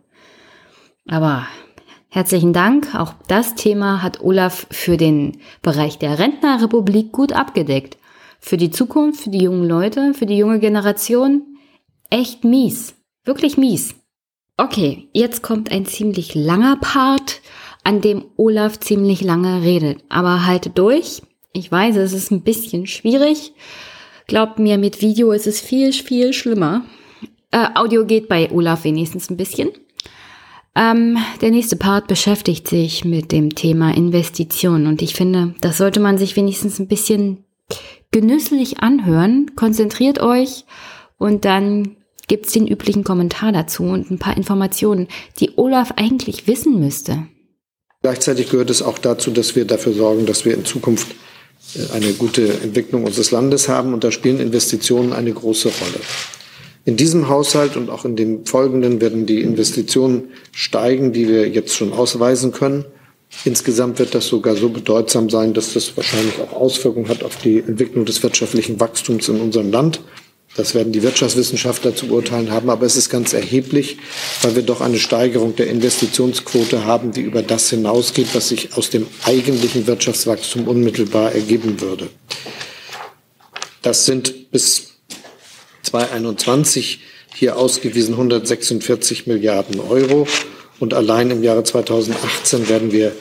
Aber 1.07 1.47
Herzlichen 2.13 2.51
Dank. 2.51 2.93
Auch 2.93 3.13
das 3.29 3.55
Thema 3.55 4.03
hat 4.03 4.19
Olaf 4.19 4.67
für 4.69 4.97
den 4.97 5.37
Bereich 5.61 5.97
der 5.97 6.19
Rentnerrepublik 6.19 7.13
gut 7.13 7.31
abgedeckt. 7.31 7.97
Für 8.41 8.57
die 8.57 8.69
Zukunft, 8.69 9.21
für 9.21 9.29
die 9.29 9.43
jungen 9.43 9.65
Leute, 9.65 10.13
für 10.13 10.25
die 10.25 10.35
junge 10.35 10.59
Generation 10.59 11.57
echt 12.09 12.43
mies. 12.43 12.95
Wirklich 13.23 13.57
mies. 13.57 13.95
Okay, 14.57 15.07
jetzt 15.13 15.41
kommt 15.41 15.71
ein 15.71 15.85
ziemlich 15.85 16.35
langer 16.35 16.75
Part, 16.81 17.39
an 17.85 18.01
dem 18.01 18.25
Olaf 18.35 18.77
ziemlich 18.81 19.21
lange 19.21 19.61
redet. 19.61 20.03
Aber 20.09 20.45
haltet 20.45 20.77
durch. 20.77 21.21
Ich 21.53 21.71
weiß, 21.71 21.97
es 21.97 22.13
ist 22.13 22.31
ein 22.31 22.41
bisschen 22.41 22.87
schwierig. 22.87 23.53
Glaubt 24.27 24.59
mir, 24.59 24.77
mit 24.77 25.01
Video 25.01 25.31
ist 25.31 25.47
es 25.47 25.59
viel, 25.59 25.91
viel 25.91 26.31
schlimmer. 26.31 26.85
Äh, 27.51 27.67
Audio 27.75 28.05
geht 28.05 28.29
bei 28.29 28.49
Olaf 28.51 28.85
wenigstens 28.85 29.29
ein 29.29 29.37
bisschen. 29.37 29.71
Ähm, 30.73 31.17
der 31.41 31.51
nächste 31.51 31.75
Part 31.75 32.07
beschäftigt 32.07 32.67
sich 32.69 33.03
mit 33.03 33.33
dem 33.33 33.53
Thema 33.55 33.93
Investitionen 33.93 34.87
und 34.87 35.01
ich 35.01 35.13
finde, 35.13 35.53
das 35.59 35.77
sollte 35.77 35.99
man 35.99 36.17
sich 36.17 36.37
wenigstens 36.37 36.79
ein 36.79 36.87
bisschen 36.87 37.43
genüsslich 38.11 38.79
anhören. 38.79 39.51
Konzentriert 39.57 40.21
euch 40.21 40.63
und 41.17 41.43
dann 41.43 41.97
gibt's 42.29 42.53
den 42.53 42.67
üblichen 42.67 43.03
Kommentar 43.03 43.51
dazu 43.51 43.83
und 43.83 44.09
ein 44.09 44.19
paar 44.19 44.37
Informationen, 44.37 45.09
die 45.41 45.51
Olaf 45.57 45.91
eigentlich 45.97 46.47
wissen 46.47 46.79
müsste. 46.79 47.27
Gleichzeitig 48.01 48.49
gehört 48.49 48.69
es 48.69 48.81
auch 48.81 48.97
dazu, 48.97 49.31
dass 49.31 49.57
wir 49.57 49.65
dafür 49.65 49.91
sorgen, 49.91 50.25
dass 50.25 50.45
wir 50.45 50.53
in 50.53 50.63
Zukunft 50.63 51.13
eine 51.93 52.13
gute 52.13 52.47
Entwicklung 52.47 53.03
unseres 53.03 53.31
Landes 53.31 53.69
haben 53.69 53.93
und 53.93 54.03
da 54.03 54.11
spielen 54.11 54.39
Investitionen 54.39 55.13
eine 55.13 55.31
große 55.31 55.69
Rolle. 55.69 55.99
In 56.83 56.97
diesem 56.97 57.29
Haushalt 57.29 57.77
und 57.77 57.89
auch 57.89 58.05
in 58.05 58.15
den 58.15 58.45
folgenden 58.45 59.01
werden 59.01 59.25
die 59.25 59.41
Investitionen 59.41 60.29
steigen, 60.51 61.13
die 61.13 61.27
wir 61.27 61.47
jetzt 61.47 61.75
schon 61.75 61.93
ausweisen 61.93 62.51
können. 62.51 62.85
Insgesamt 63.45 63.99
wird 63.99 64.15
das 64.15 64.27
sogar 64.27 64.55
so 64.55 64.69
bedeutsam 64.69 65.29
sein, 65.29 65.53
dass 65.53 65.73
das 65.73 65.95
wahrscheinlich 65.95 66.39
auch 66.39 66.53
Auswirkungen 66.53 67.07
hat 67.07 67.23
auf 67.23 67.37
die 67.37 67.59
Entwicklung 67.59 68.05
des 68.05 68.23
wirtschaftlichen 68.23 68.79
Wachstums 68.79 69.29
in 69.29 69.39
unserem 69.39 69.71
Land. 69.71 70.01
Das 70.55 70.75
werden 70.75 70.91
die 70.91 71.01
Wirtschaftswissenschaftler 71.01 71.95
zu 71.95 72.07
beurteilen 72.07 72.51
haben, 72.51 72.69
aber 72.69 72.85
es 72.85 72.97
ist 72.97 73.09
ganz 73.09 73.31
erheblich, 73.31 73.97
weil 74.41 74.55
wir 74.55 74.63
doch 74.63 74.81
eine 74.81 74.99
Steigerung 74.99 75.55
der 75.55 75.67
Investitionsquote 75.67 76.85
haben, 76.85 77.13
die 77.13 77.21
über 77.21 77.41
das 77.41 77.69
hinausgeht, 77.69 78.27
was 78.33 78.49
sich 78.49 78.73
aus 78.75 78.89
dem 78.89 79.07
eigentlichen 79.23 79.87
Wirtschaftswachstum 79.87 80.67
unmittelbar 80.67 81.31
ergeben 81.31 81.79
würde. 81.79 82.09
Das 83.81 84.05
sind 84.05 84.51
bis 84.51 84.89
2021 85.83 86.99
hier 87.33 87.55
ausgewiesen 87.57 88.13
146 88.13 89.27
Milliarden 89.27 89.79
Euro 89.79 90.27
und 90.79 90.93
allein 90.93 91.31
im 91.31 91.43
Jahre 91.43 91.63
2018 91.63 92.67
werden 92.67 92.91
wir 92.91 93.13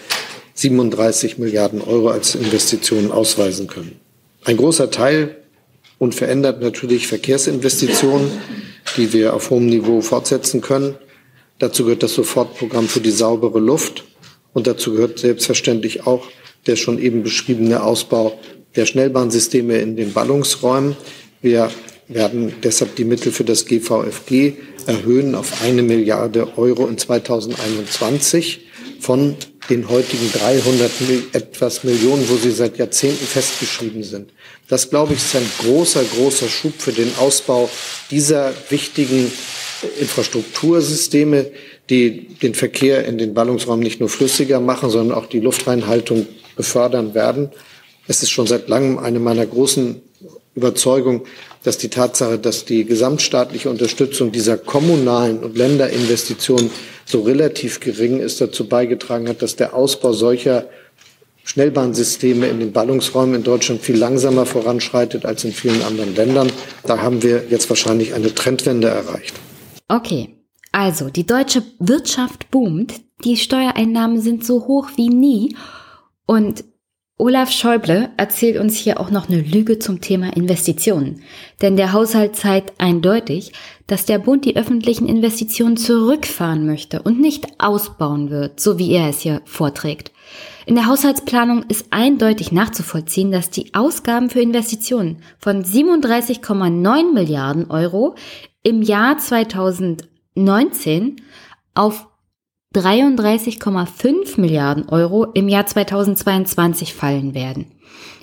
37 0.55 1.39
Milliarden 1.39 1.81
Euro 1.81 2.09
als 2.09 2.35
Investitionen 2.35 3.13
ausweisen 3.13 3.69
können. 3.69 4.01
Ein 4.45 4.57
großer 4.57 4.91
Teil 4.91 5.40
unverändert 6.01 6.63
natürlich 6.63 7.07
Verkehrsinvestitionen, 7.07 8.33
die 8.97 9.13
wir 9.13 9.35
auf 9.35 9.51
hohem 9.51 9.67
Niveau 9.67 10.01
fortsetzen 10.01 10.63
können. 10.63 10.97
Dazu 11.59 11.85
gehört 11.85 12.03
das 12.03 12.15
Sofortprogramm 12.15 12.89
für 12.89 13.01
die 13.01 13.11
saubere 13.11 13.61
Luft 13.61 14.05
und 14.55 14.67
dazu 14.67 14.95
gehört 14.95 15.21
selbstverständlich 15.21 16.07
auch 16.07 16.27
der 16.67 16.77
schon 16.77 16.99
eben 16.99 17.23
beschriebene 17.23 17.83
Ausbau 17.83 18.39
der 18.77 18.87
Schnellbahnsysteme 18.87 19.79
in 19.79 19.97
den 19.97 20.13
Ballungsräumen. 20.13 20.97
Wir 21.43 21.71
werden 22.09 22.55
deshalb 22.63 22.97
die 22.97 23.05
Mittel 23.05 23.31
für 23.33 23.45
das 23.45 23.67
GVFG 23.67 24.55
erhöhen 24.87 25.35
auf 25.35 25.63
eine 25.63 25.83
Milliarde 25.83 26.59
Euro 26.59 26.87
in 26.87 26.99
2021 26.99 28.67
von 29.01 29.37
den 29.69 29.89
heutigen 29.89 30.31
300 30.33 30.91
etwas 31.33 31.85
Millionen, 31.85 32.29
wo 32.29 32.37
sie 32.37 32.51
seit 32.51 32.79
Jahrzehnten 32.79 33.25
festgeschrieben 33.25 34.03
sind. 34.03 34.31
Das, 34.69 34.91
glaube 34.91 35.15
ich, 35.15 35.21
ist 35.21 35.37
ein 35.37 35.51
großer, 35.61 36.03
großer 36.05 36.49
Schub 36.49 36.73
für 36.79 36.93
den 36.93 37.13
Ausbau 37.19 37.69
dieser 38.11 38.53
wichtigen 38.71 39.31
Infrastruktursysteme, 40.01 41.51
die 41.89 42.29
den 42.43 42.55
Verkehr 42.55 43.05
in 43.05 43.19
den 43.19 43.35
Ballungsraum 43.35 43.81
nicht 43.81 44.01
nur 44.01 44.09
flüssiger 44.09 44.61
machen, 44.61 44.91
sondern 44.91 45.17
auch 45.17 45.27
die 45.27 45.41
Luftreinhaltung 45.41 46.27
befördern 46.57 47.15
werden. 47.15 47.51
Es 48.07 48.23
ist 48.23 48.31
schon 48.31 48.47
seit 48.47 48.69
langem 48.69 48.99
eine 48.99 49.19
meiner 49.19 49.47
großen 49.47 50.01
Überzeugung, 50.55 51.25
dass 51.63 51.79
die 51.79 51.89
Tatsache, 51.89 52.39
dass 52.39 52.65
die 52.65 52.85
gesamtstaatliche 52.85 53.71
Unterstützung 53.71 54.33
dieser 54.33 54.57
kommunalen 54.57 55.41
und 55.41 55.57
Länderinvestitionen 55.57 56.71
so 57.11 57.23
relativ 57.23 57.81
gering 57.81 58.21
ist, 58.21 58.41
dazu 58.41 58.69
beigetragen 58.69 59.29
hat, 59.29 59.43
dass 59.43 59.57
der 59.57 59.75
Ausbau 59.75 60.13
solcher 60.13 60.69
Schnellbahnsysteme 61.45 62.47
in 62.47 62.61
den 62.61 62.73
Ballungsräumen 62.73 63.37
in 63.37 63.43
Deutschland 63.43 63.81
viel 63.81 63.97
langsamer 63.97 64.47
voranschreitet 64.47 65.25
als 65.25 65.45
in 65.45 65.53
vielen 65.53 65.83
anderen 65.83 66.15
Ländern. 66.15 66.51
Da 66.85 67.03
haben 67.03 67.23
wir 67.23 67.45
jetzt 67.51 67.69
wahrscheinlich 67.69 68.15
eine 68.15 68.35
Trendwende 68.35 68.89
erreicht. 68.89 69.35
Okay, 69.89 70.37
also 70.73 71.11
die 71.11 71.27
deutsche 71.27 71.63
Wirtschaft 71.79 72.51
boomt, 72.51 73.01
die 73.25 73.37
Steuereinnahmen 73.37 74.21
sind 74.21 74.45
so 74.45 74.67
hoch 74.67 74.91
wie 74.97 75.09
nie 75.09 75.57
und 76.27 76.65
Olaf 77.21 77.53
Schäuble 77.53 78.09
erzählt 78.17 78.57
uns 78.59 78.77
hier 78.77 78.99
auch 78.99 79.11
noch 79.11 79.29
eine 79.29 79.43
Lüge 79.43 79.79
zum 79.79 80.01
Thema 80.01 80.35
Investitionen. 80.35 81.23
Denn 81.61 81.77
der 81.77 81.93
Haushalt 81.93 82.35
zeigt 82.35 82.81
eindeutig, 82.81 83.53
dass 83.87 84.07
der 84.07 84.19
Bund 84.19 84.47
die 84.47 84.57
öffentlichen 84.57 85.07
Investitionen 85.07 85.77
zurückfahren 85.77 86.65
möchte 86.65 87.03
und 87.03 87.21
nicht 87.21 87.47
ausbauen 87.59 88.31
wird, 88.31 88.59
so 88.59 88.79
wie 88.79 88.93
er 88.93 89.11
es 89.11 89.21
hier 89.21 89.43
vorträgt. 89.45 90.13
In 90.65 90.77
der 90.77 90.87
Haushaltsplanung 90.87 91.65
ist 91.69 91.89
eindeutig 91.91 92.53
nachzuvollziehen, 92.53 93.31
dass 93.31 93.51
die 93.51 93.75
Ausgaben 93.75 94.31
für 94.31 94.41
Investitionen 94.41 95.19
von 95.39 95.63
37,9 95.63 97.13
Milliarden 97.13 97.71
Euro 97.71 98.15
im 98.63 98.81
Jahr 98.81 99.19
2019 99.19 101.17
auf 101.75 102.07
33,5 102.75 104.41
Milliarden 104.41 104.89
Euro 104.89 105.25
im 105.25 105.49
Jahr 105.49 105.67
2022 105.67 106.95
fallen 106.95 107.35
werden. 107.35 107.73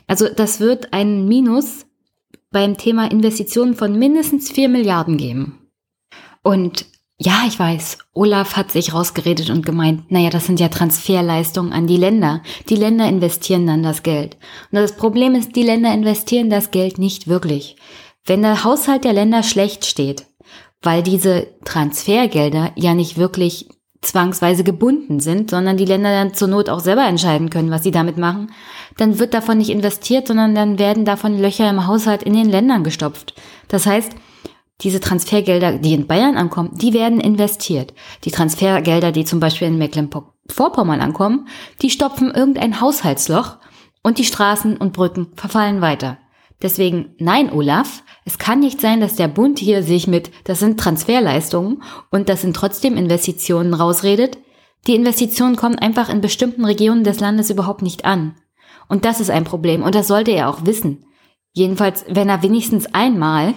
Also 0.07 0.28
das 0.34 0.60
wird 0.60 0.94
ein 0.94 1.28
Minus 1.28 1.86
beim 2.52 2.78
Thema 2.78 3.11
Investitionen 3.11 3.76
von 3.76 3.99
mindestens 3.99 4.49
4 4.49 4.69
Milliarden 4.69 5.18
geben. 5.18 5.69
Und 6.44 6.86
ja, 7.19 7.44
ich 7.48 7.57
weiß, 7.57 7.98
Olaf 8.14 8.56
hat 8.56 8.72
sich 8.72 8.94
rausgeredet 8.94 9.49
und 9.49 9.65
gemeint, 9.65 10.11
naja, 10.11 10.30
das 10.30 10.45
sind 10.45 10.60
ja 10.60 10.69
Transferleistungen 10.69 11.74
an 11.74 11.88
die 11.88 11.98
Länder. 11.98 12.44
Die 12.69 12.76
Länder 12.76 13.10
investieren 13.10 13.65
dann 13.65 13.82
das 13.82 14.03
Geld. 14.03 14.38
Und 14.72 14.80
das 14.80 14.95
Problem 14.95 15.34
ist, 15.34 15.56
die 15.56 15.64
Länder 15.64 15.91
investieren 15.94 16.49
das 16.49 16.69
Geld 16.69 16.99
nicht 16.99 17.28
wirklich. 17.28 17.76
Wenn 18.24 18.44
der 18.44 18.64
Haushalt 18.64 19.03
der 19.03 19.14
Länder 19.14 19.41
schlecht 19.41 19.86
steht, 19.86 20.28
weil 20.82 21.02
diese 21.02 21.48
Transfergelder 21.65 22.72
ja 22.76 22.94
nicht 22.94 23.18
wirklich 23.18 23.68
zwangsweise 24.02 24.64
gebunden 24.64 25.19
sind, 25.19 25.49
sondern 25.49 25.78
die 25.78 25.86
Länder 25.86 26.11
dann 26.11 26.34
zur 26.34 26.48
Not 26.48 26.69
auch 26.69 26.80
selber 26.80 27.06
entscheiden 27.06 27.49
können, 27.49 27.72
was 27.72 27.84
sie 27.84 27.91
damit 27.91 28.18
machen, 28.18 28.52
dann 28.98 29.19
wird 29.19 29.34
davon 29.34 29.57
nicht 29.57 29.69
investiert, 29.69 30.28
sondern 30.28 30.56
dann 30.56 30.80
werden 30.80 31.06
davon 31.06 31.40
Löcher 31.40 31.69
im 31.69 31.88
Haushalt 31.88 32.24
in 32.24 32.34
den 32.34 32.49
Ländern 32.49 32.84
gestopft. 32.84 33.34
Das 33.68 33.86
heißt, 33.86 34.11
diese 34.82 34.99
Transfergelder, 34.99 35.80
die 35.80 35.94
in 35.94 36.06
Bayern 36.06 36.38
ankommen, 36.38 36.72
die 36.74 36.94
werden 36.94 37.19
investiert. 37.19 37.94
Die 38.26 38.32
Transfergelder, 38.32 39.11
die 39.11 39.26
zum 39.26 39.40
Beispiel 39.40 39.68
in 39.68 39.80
Mecklenburg-Vorpommern 39.80 41.02
ankommen, 41.02 41.48
die 41.82 41.90
stopfen 41.90 42.32
irgendein 42.32 42.80
Haushaltsloch 42.80 43.57
und 44.03 44.19
die 44.19 44.26
Straßen 44.26 44.78
und 44.78 44.94
Brücken 44.94 45.30
verfallen 45.36 45.82
weiter. 45.82 46.18
Deswegen, 46.62 47.14
nein, 47.20 47.52
Olaf, 47.52 48.04
es 48.26 48.40
kann 48.40 48.60
nicht 48.60 48.82
sein, 48.82 49.00
dass 49.00 49.16
der 49.16 49.28
Bund 49.28 49.60
hier 49.60 49.84
sich 49.84 50.08
mit, 50.08 50.32
das 50.46 50.60
sind 50.60 50.80
Transferleistungen 50.80 51.84
und 52.10 52.30
das 52.30 52.42
sind 52.42 52.56
trotzdem 52.56 52.98
Investitionen 52.98 53.74
rausredet. 53.74 54.38
Die 54.88 54.96
Investitionen 54.96 55.56
kommen 55.56 55.78
einfach 55.78 56.10
in 56.10 56.22
bestimmten 56.22 56.66
Regionen 56.66 57.04
des 57.04 57.20
Landes 57.20 57.50
überhaupt 57.50 57.84
nicht 57.84 58.06
an. 58.06 58.36
Und 58.90 59.06
das 59.06 59.20
ist 59.20 59.30
ein 59.30 59.44
Problem 59.44 59.84
und 59.84 59.94
das 59.94 60.08
sollte 60.08 60.32
er 60.32 60.50
auch 60.50 60.66
wissen. 60.66 61.06
Jedenfalls, 61.54 62.06
wenn 62.08 62.30
er 62.30 62.42
wenigstens 62.42 62.88
einmal 62.94 63.54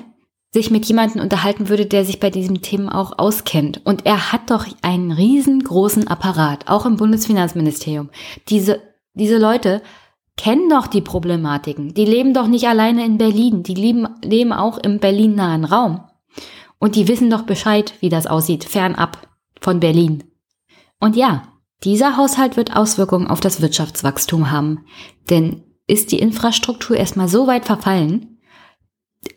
sich 0.53 0.71
mit 0.71 0.85
jemandem 0.87 1.23
unterhalten 1.23 1.69
würde, 1.69 1.87
der 1.87 2.05
sich 2.05 2.19
bei 2.19 2.31
diesem 2.31 2.61
Thema 2.61 2.95
auch 2.95 3.19
auskennt. 3.19 3.81
Und 3.85 4.05
er 4.05 4.33
hat 4.33 4.51
doch 4.51 4.67
einen 4.83 5.13
riesengroßen 5.13 6.09
Apparat, 6.09 6.69
auch 6.69 6.87
im 6.87 6.97
Bundesfinanzministerium. 6.97 8.11
Diese, 8.49 8.83
diese 9.15 9.39
Leute 9.39 9.81
kennen 10.41 10.71
doch 10.71 10.87
die 10.87 11.03
Problematiken. 11.03 11.93
Die 11.93 12.07
leben 12.07 12.33
doch 12.33 12.47
nicht 12.47 12.67
alleine 12.67 13.05
in 13.05 13.19
Berlin. 13.19 13.63
Die 13.63 13.75
leben, 13.75 14.09
leben 14.25 14.55
auch 14.55 14.79
im 14.79 14.99
Berlin-nahen 14.99 15.67
Raum. 15.67 16.01
Und 16.79 16.97
die 16.97 17.09
wissen 17.09 17.29
doch 17.29 17.43
Bescheid, 17.43 17.93
wie 18.01 18.09
das 18.09 18.27
aussieht, 18.27 18.65
fernab 18.65 19.29
von 19.61 19.81
Berlin. 19.81 20.25
Und 20.99 21.15
ja, 21.15 21.43
dieser 21.85 22.17
Haushalt 22.17 22.57
wird 22.57 22.75
Auswirkungen 22.75 23.27
auf 23.27 23.41
das 23.41 23.61
Wirtschaftswachstum 23.61 24.51
haben. 24.51 24.87
Denn 25.29 25.63
ist 25.87 26.11
die 26.11 26.21
Infrastruktur 26.21 26.97
erstmal 26.97 27.29
so 27.29 27.47
weit 27.47 27.67
verfallen, 27.67 28.39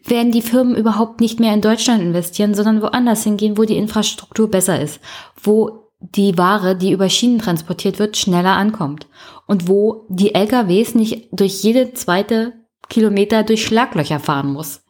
werden 0.06 0.32
die 0.32 0.42
Firmen 0.42 0.74
überhaupt 0.74 1.20
nicht 1.20 1.42
mehr 1.42 1.54
in 1.54 1.60
Deutschland 1.60 2.02
investieren, 2.02 2.54
sondern 2.54 2.82
woanders 2.82 3.24
hingehen, 3.24 3.58
wo 3.58 3.64
die 3.64 3.76
Infrastruktur 3.76 4.50
besser 4.50 4.80
ist, 4.80 5.02
wo 5.42 5.90
die 6.00 6.38
Ware, 6.38 6.78
die 6.78 6.94
über 6.94 7.10
Schienen 7.10 7.40
transportiert 7.40 8.00
wird, 8.00 8.16
schneller 8.16 8.56
ankommt 8.56 9.08
und 9.48 9.68
wo 9.68 10.06
die 10.10 10.36
LKWs 10.36 10.96
nicht 10.96 11.28
durch 11.32 11.64
jede 11.64 11.94
zweite 11.94 12.54
Kilometer 12.90 13.44
durch 13.44 13.66
Schlaglöcher 13.66 14.20
fahren 14.20 14.54
muss. 14.54 14.82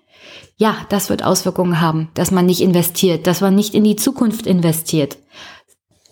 Ja, 0.58 0.78
das 0.90 1.10
wird 1.10 1.24
Auswirkungen 1.24 1.82
haben, 1.82 2.10
dass 2.14 2.32
man 2.32 2.46
nicht 2.46 2.62
investiert, 2.62 3.28
dass 3.28 3.42
man 3.42 3.56
nicht 3.56 3.74
in 3.74 3.84
die 3.84 3.96
Zukunft 3.96 4.46
investiert, 4.46 5.18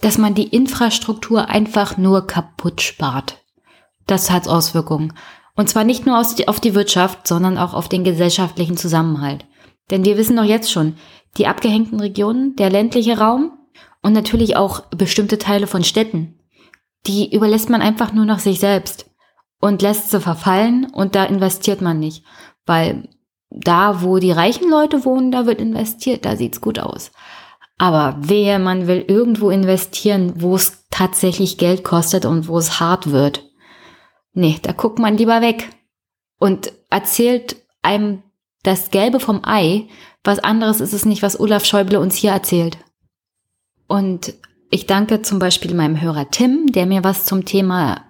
dass 0.02 0.18
man 0.18 0.34
die 0.34 0.48
Infrastruktur 0.48 1.50
einfach 1.50 1.98
nur 1.98 2.26
kaputt 2.26 2.82
spart. 2.82 3.38
Das 4.08 4.32
hat 4.32 4.48
Auswirkungen. 4.48 5.14
Und 5.56 5.70
zwar 5.70 5.84
nicht 5.84 6.06
nur 6.06 6.18
auf 6.18 6.60
die 6.60 6.76
Wirtschaft, 6.76 7.28
sondern 7.28 7.58
auch 7.58 7.74
auf 7.74 7.88
den 7.88 8.04
gesellschaftlichen 8.04 8.78
Zusammenhalt. 8.78 9.46
Denn 9.92 10.06
wir 10.06 10.18
wissen 10.18 10.38
doch 10.38 10.44
jetzt 10.44 10.72
schon, 10.72 10.96
die 11.38 11.48
abgehängten 11.48 12.00
Regionen, 12.00 12.56
der 12.56 12.70
ländliche 12.70 13.18
Raum 13.18 13.52
und 14.02 14.14
natürlich 14.14 14.56
auch 14.56 14.82
bestimmte 14.88 15.38
Teile 15.38 15.68
von 15.68 15.84
Städten, 15.84 16.40
die 17.07 17.34
überlässt 17.34 17.69
man 17.69 17.82
einfach 17.82 18.14
nur 18.14 18.26
noch 18.26 18.40
sich 18.40 18.60
selbst 18.60 19.10
und 19.60 19.82
lässt 19.82 20.11
sie 20.11 20.19
verfallen 20.19 20.86
und 20.91 21.15
da 21.15 21.23
investiert 21.26 21.82
man 21.82 21.99
nicht, 21.99 22.23
weil 22.65 23.10
da, 23.49 24.02
wo 24.02 24.18
die 24.18 24.32
reichen 24.32 24.69
Leute 24.69 25.03
wohnen, 25.06 25.32
da 25.32 25.45
wird 25.45 25.60
investiert, 25.60 26.26
da 26.26 26.36
sieht's 26.36 26.61
gut 26.61 26.80
aus. 26.80 27.11
Aber 27.78 28.15
wehe, 28.19 28.60
man 28.60 28.88
will 28.88 29.03
irgendwo 29.07 29.49
investieren, 29.49 30.34
wo 30.36 30.56
es 30.56 30.86
tatsächlich 30.91 31.57
Geld 31.57 31.84
kostet 31.84 32.26
und 32.26 32.48
wo 32.48 32.57
es 32.57 32.80
hart 32.80 33.11
wird. 33.11 33.44
Nee, 34.34 34.60
da 34.61 34.72
guckt 34.72 34.99
man 34.99 35.18
lieber 35.18 35.41
weg 35.41 35.69
und 36.38 36.72
erzählt 36.90 37.56
einem 37.82 38.23
das 38.64 38.91
Gelbe 38.91 39.19
vom 39.19 39.41
Ei. 39.44 39.88
Was 40.23 40.40
anderes 40.40 40.80
ist 40.80 40.94
es 40.94 41.06
nicht, 41.06 41.23
was 41.23 41.40
Olaf 41.40 41.65
Schäuble 41.65 41.99
uns 41.99 42.15
hier 42.15 42.32
erzählt. 42.32 42.78
Und 43.88 44.36
ich 44.72 44.88
danke 44.88 45.22
zum 45.22 45.38
Beispiel 45.38 45.76
meinem 45.76 46.02
Hörer 46.02 46.31
Tim, 46.31 46.72
der 46.72 46.85
mir 46.85 47.03
was 47.03 47.26
zum 47.26 47.45
Thema 47.45 48.02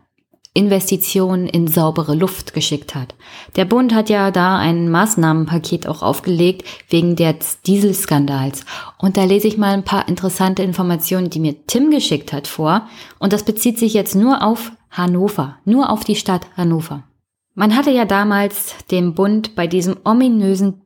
Investitionen 0.54 1.48
in 1.48 1.68
saubere 1.68 2.14
Luft 2.14 2.54
geschickt 2.54 2.94
hat. 2.94 3.16
Der 3.56 3.66
Bund 3.66 3.96
hat 3.96 4.10
ja 4.10 4.32
da 4.32 4.58
ein 4.58 4.90
Maßnahmenpaket 4.90 5.88
auch 5.88 6.04
aufgelegt 6.04 6.68
wegen 6.90 7.16
des 7.16 7.62
Dieselskandals. 7.62 8.66
Und 8.98 9.18
da 9.18 9.24
lese 9.24 9.48
ich 9.48 9.58
mal 9.58 9.74
ein 9.74 9.86
paar 9.86 10.08
interessante 10.08 10.62
Informationen, 10.62 11.30
die 11.30 11.40
mir 11.40 11.66
Tim 11.66 11.90
geschickt 11.90 12.32
hat, 12.32 12.48
vor. 12.48 12.88
Und 13.18 13.34
das 13.34 13.44
bezieht 13.44 13.80
sich 13.80 13.94
jetzt 13.94 14.14
nur 14.14 14.44
auf 14.44 14.72
Hannover, 14.92 15.58
nur 15.66 15.90
auf 15.90 16.04
die 16.04 16.18
Stadt 16.18 16.46
Hannover. 16.58 17.04
Man 17.56 17.76
hatte 17.76 17.92
ja 17.92 18.06
damals 18.06 18.76
den 18.92 19.16
Bund 19.16 19.56
bei 19.56 19.68
diesem 19.68 19.98
ominösen 20.04 20.81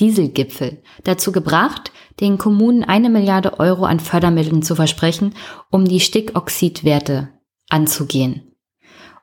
Dieselgipfel 0.00 0.82
dazu 1.04 1.32
gebracht, 1.32 1.92
den 2.20 2.38
Kommunen 2.38 2.84
eine 2.84 3.10
Milliarde 3.10 3.60
Euro 3.60 3.84
an 3.84 4.00
Fördermitteln 4.00 4.62
zu 4.62 4.74
versprechen, 4.74 5.34
um 5.70 5.84
die 5.84 6.00
Stickoxidwerte 6.00 7.28
anzugehen. 7.68 8.54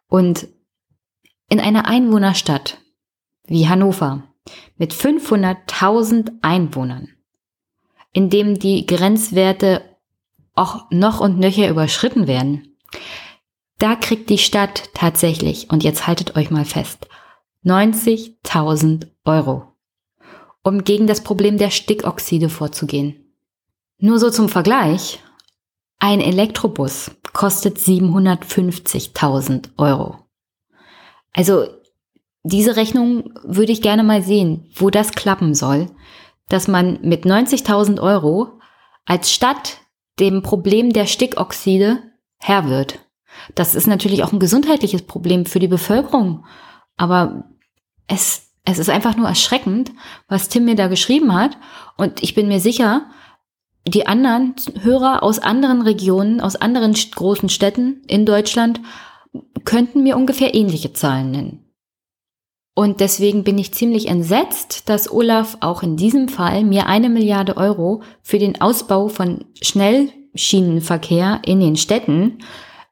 Und 0.08 0.48
in 1.50 1.60
einer 1.60 1.88
Einwohnerstadt 1.88 2.78
wie 3.46 3.68
Hannover 3.68 4.24
mit 4.78 4.94
500.000 4.94 6.32
Einwohnern, 6.42 7.10
in 8.14 8.30
dem 8.30 8.60
die 8.60 8.86
Grenzwerte 8.86 9.82
auch 10.56 10.90
noch 10.90 11.20
und 11.20 11.40
nöcher 11.40 11.70
überschritten 11.70 12.28
werden, 12.28 12.78
da 13.80 13.96
kriegt 13.96 14.30
die 14.30 14.40
Stadt 14.40 14.90
tatsächlich, 14.94 15.70
und 15.70 15.84
jetzt 15.84 16.08
haltet 16.08 16.36
euch 16.36 16.50
mal 16.50 16.66
fest, 16.66 17.08
90.000 17.64 19.08
Euro, 19.24 19.74
um 20.68 20.84
gegen 20.84 21.08
das 21.08 21.22
Problem 21.22 21.58
der 21.58 21.70
Stickoxide 21.70 22.50
vorzugehen. 22.50 23.34
Nur 24.00 24.20
so 24.20 24.30
zum 24.30 24.50
Vergleich, 24.50 25.20
ein 26.00 26.20
Elektrobus 26.20 27.12
kostet 27.34 27.78
750.000 27.78 29.70
Euro. 29.78 30.18
Also 31.34 31.68
diese 32.44 32.76
Rechnung 32.76 33.34
würde 33.44 33.72
ich 33.72 33.82
gerne 33.82 34.04
mal 34.04 34.22
sehen, 34.22 34.70
wo 34.76 34.90
das 34.90 35.12
klappen 35.12 35.56
soll, 35.56 35.90
dass 36.50 36.68
man 36.68 37.00
mit 37.02 37.26
90.000 37.26 38.02
Euro 38.02 38.60
als 39.06 39.32
Stadt 39.32 39.78
dem 40.20 40.42
Problem 40.44 40.92
der 40.92 41.06
Stickoxide 41.06 42.00
Herr 42.38 42.70
wird. 42.70 43.00
Das 43.56 43.74
ist 43.74 43.88
natürlich 43.88 44.24
auch 44.24 44.34
ein 44.34 44.40
gesundheitliches 44.40 45.04
Problem 45.04 45.46
für 45.46 45.60
die 45.60 45.68
Bevölkerung, 45.68 46.46
aber 46.98 47.46
es, 48.08 48.47
es 48.70 48.80
ist 48.80 48.90
einfach 48.90 49.16
nur 49.16 49.28
erschreckend, 49.28 49.92
was 50.28 50.50
Tim 50.50 50.66
mir 50.66 50.76
da 50.76 50.88
geschrieben 50.88 51.34
hat 51.34 51.58
und 51.96 52.22
ich 52.22 52.36
bin 52.36 52.48
mir 52.50 52.60
sicher, 52.60 53.06
die 53.88 54.06
anderen 54.06 54.56
Hörer 54.82 55.24
aus 55.24 55.40
anderen 55.40 55.82
Regionen, 55.82 56.42
aus 56.42 56.58
anderen 56.58 56.94
großen 56.94 57.48
Städten 57.48 58.02
in 58.08 58.26
Deutschland 58.26 58.82
könnten 59.64 60.04
mir 60.04 60.18
ungefähr 60.18 60.54
ähnliche 60.54 60.92
Zahlen 60.92 61.32
nennen. 61.32 61.64
Und 62.76 63.00
deswegen 63.00 63.46
bin 63.46 63.58
ich 63.58 63.74
ziemlich 63.74 64.08
entsetzt, 64.08 64.90
dass 64.90 65.12
Olaf 65.12 65.58
auch 65.62 65.82
in 65.82 65.96
diesem 65.96 66.28
Fall 66.28 66.64
mir 66.64 66.88
eine 66.88 67.10
Milliarde 67.10 67.56
Euro 67.56 68.04
für 68.22 68.38
den 68.38 68.60
Ausbau 68.60 69.08
von 69.08 69.46
Schnellschienenverkehr 69.62 71.42
in 71.46 71.62
den 71.62 71.78
Städten 71.78 72.40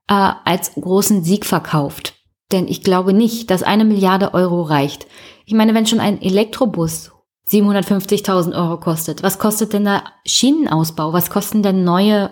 äh, 0.07 0.31
als 0.45 0.73
großen 0.73 1.23
Sieg 1.23 1.45
verkauft. 1.45 2.13
Denn 2.51 2.67
ich 2.67 2.81
glaube 2.81 3.13
nicht, 3.13 3.51
dass 3.51 3.61
eine 3.61 3.85
Milliarde 3.85 4.33
Euro 4.33 4.61
reicht. 4.61 5.07
Ich 5.45 5.53
meine, 5.53 5.73
wenn 5.73 5.85
schon 5.85 5.99
ein 5.99 6.21
Elektrobus 6.21 7.11
750.000 7.47 8.55
Euro 8.55 8.79
kostet. 8.79 9.21
Was 9.21 9.37
kostet 9.37 9.73
denn 9.73 9.85
da 9.85 10.03
Schienenausbau? 10.25 11.13
Was 11.13 11.29
kosten 11.29 11.61
denn 11.61 11.83
neue 11.83 12.31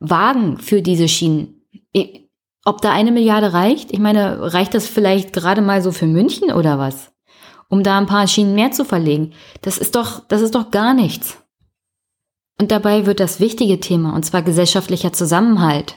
Wagen 0.00 0.58
für 0.58 0.82
diese 0.82 1.08
Schienen? 1.08 1.62
Ob 2.66 2.82
da 2.82 2.92
eine 2.92 3.12
Milliarde 3.12 3.52
reicht? 3.52 3.92
Ich 3.92 3.98
meine, 3.98 4.52
reicht 4.52 4.74
das 4.74 4.86
vielleicht 4.86 5.32
gerade 5.32 5.62
mal 5.62 5.82
so 5.82 5.92
für 5.92 6.06
München 6.06 6.52
oder 6.52 6.78
was? 6.78 7.12
Um 7.68 7.82
da 7.82 7.96
ein 7.98 8.06
paar 8.06 8.28
Schienen 8.28 8.54
mehr 8.54 8.70
zu 8.70 8.84
verlegen. 8.84 9.32
Das 9.62 9.78
ist 9.78 9.96
doch, 9.96 10.20
das 10.28 10.42
ist 10.42 10.54
doch 10.54 10.70
gar 10.70 10.92
nichts. 10.92 11.38
Und 12.60 12.70
dabei 12.70 13.06
wird 13.06 13.20
das 13.20 13.40
wichtige 13.40 13.80
Thema, 13.80 14.14
und 14.14 14.24
zwar 14.24 14.42
gesellschaftlicher 14.42 15.12
Zusammenhalt, 15.12 15.96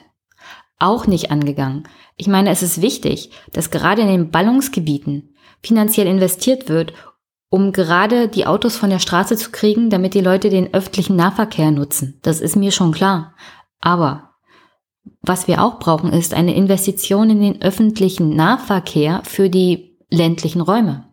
auch 0.80 1.06
nicht 1.06 1.30
angegangen. 1.30 1.88
Ich 2.16 2.28
meine, 2.28 2.50
es 2.50 2.64
ist 2.64 2.82
wichtig, 2.82 3.32
dass 3.52 3.70
gerade 3.70 4.02
in 4.02 4.08
den 4.08 4.32
Ballungsgebieten 4.32 5.36
finanziell 5.64 6.08
investiert 6.08 6.70
wird, 6.70 6.94
um 7.50 7.72
gerade 7.72 8.28
die 8.28 8.46
Autos 8.46 8.76
von 8.76 8.90
der 8.90 9.00
Straße 9.00 9.38
zu 9.38 9.52
kriegen, 9.52 9.90
damit 9.90 10.14
die 10.14 10.22
Leute 10.22 10.50
den 10.50 10.74
öffentlichen 10.74 11.16
Nahverkehr 11.16 11.72
nutzen. 11.72 12.20
Das 12.22 12.42
ist 12.42 12.56
mir 12.56 12.72
schon 12.72 12.92
klar. 12.92 13.36
Aber 13.80 14.32
was 15.22 15.48
wir 15.48 15.64
auch 15.64 15.80
brauchen, 15.80 16.12
ist 16.12 16.34
eine 16.34 16.56
Investition 16.56 17.30
in 17.30 17.42
den 17.42 17.62
öffentlichen 17.62 18.36
Nahverkehr 18.36 19.22
für 19.24 19.50
die 19.50 19.98
ländlichen 20.10 20.62
Räume. 20.62 21.06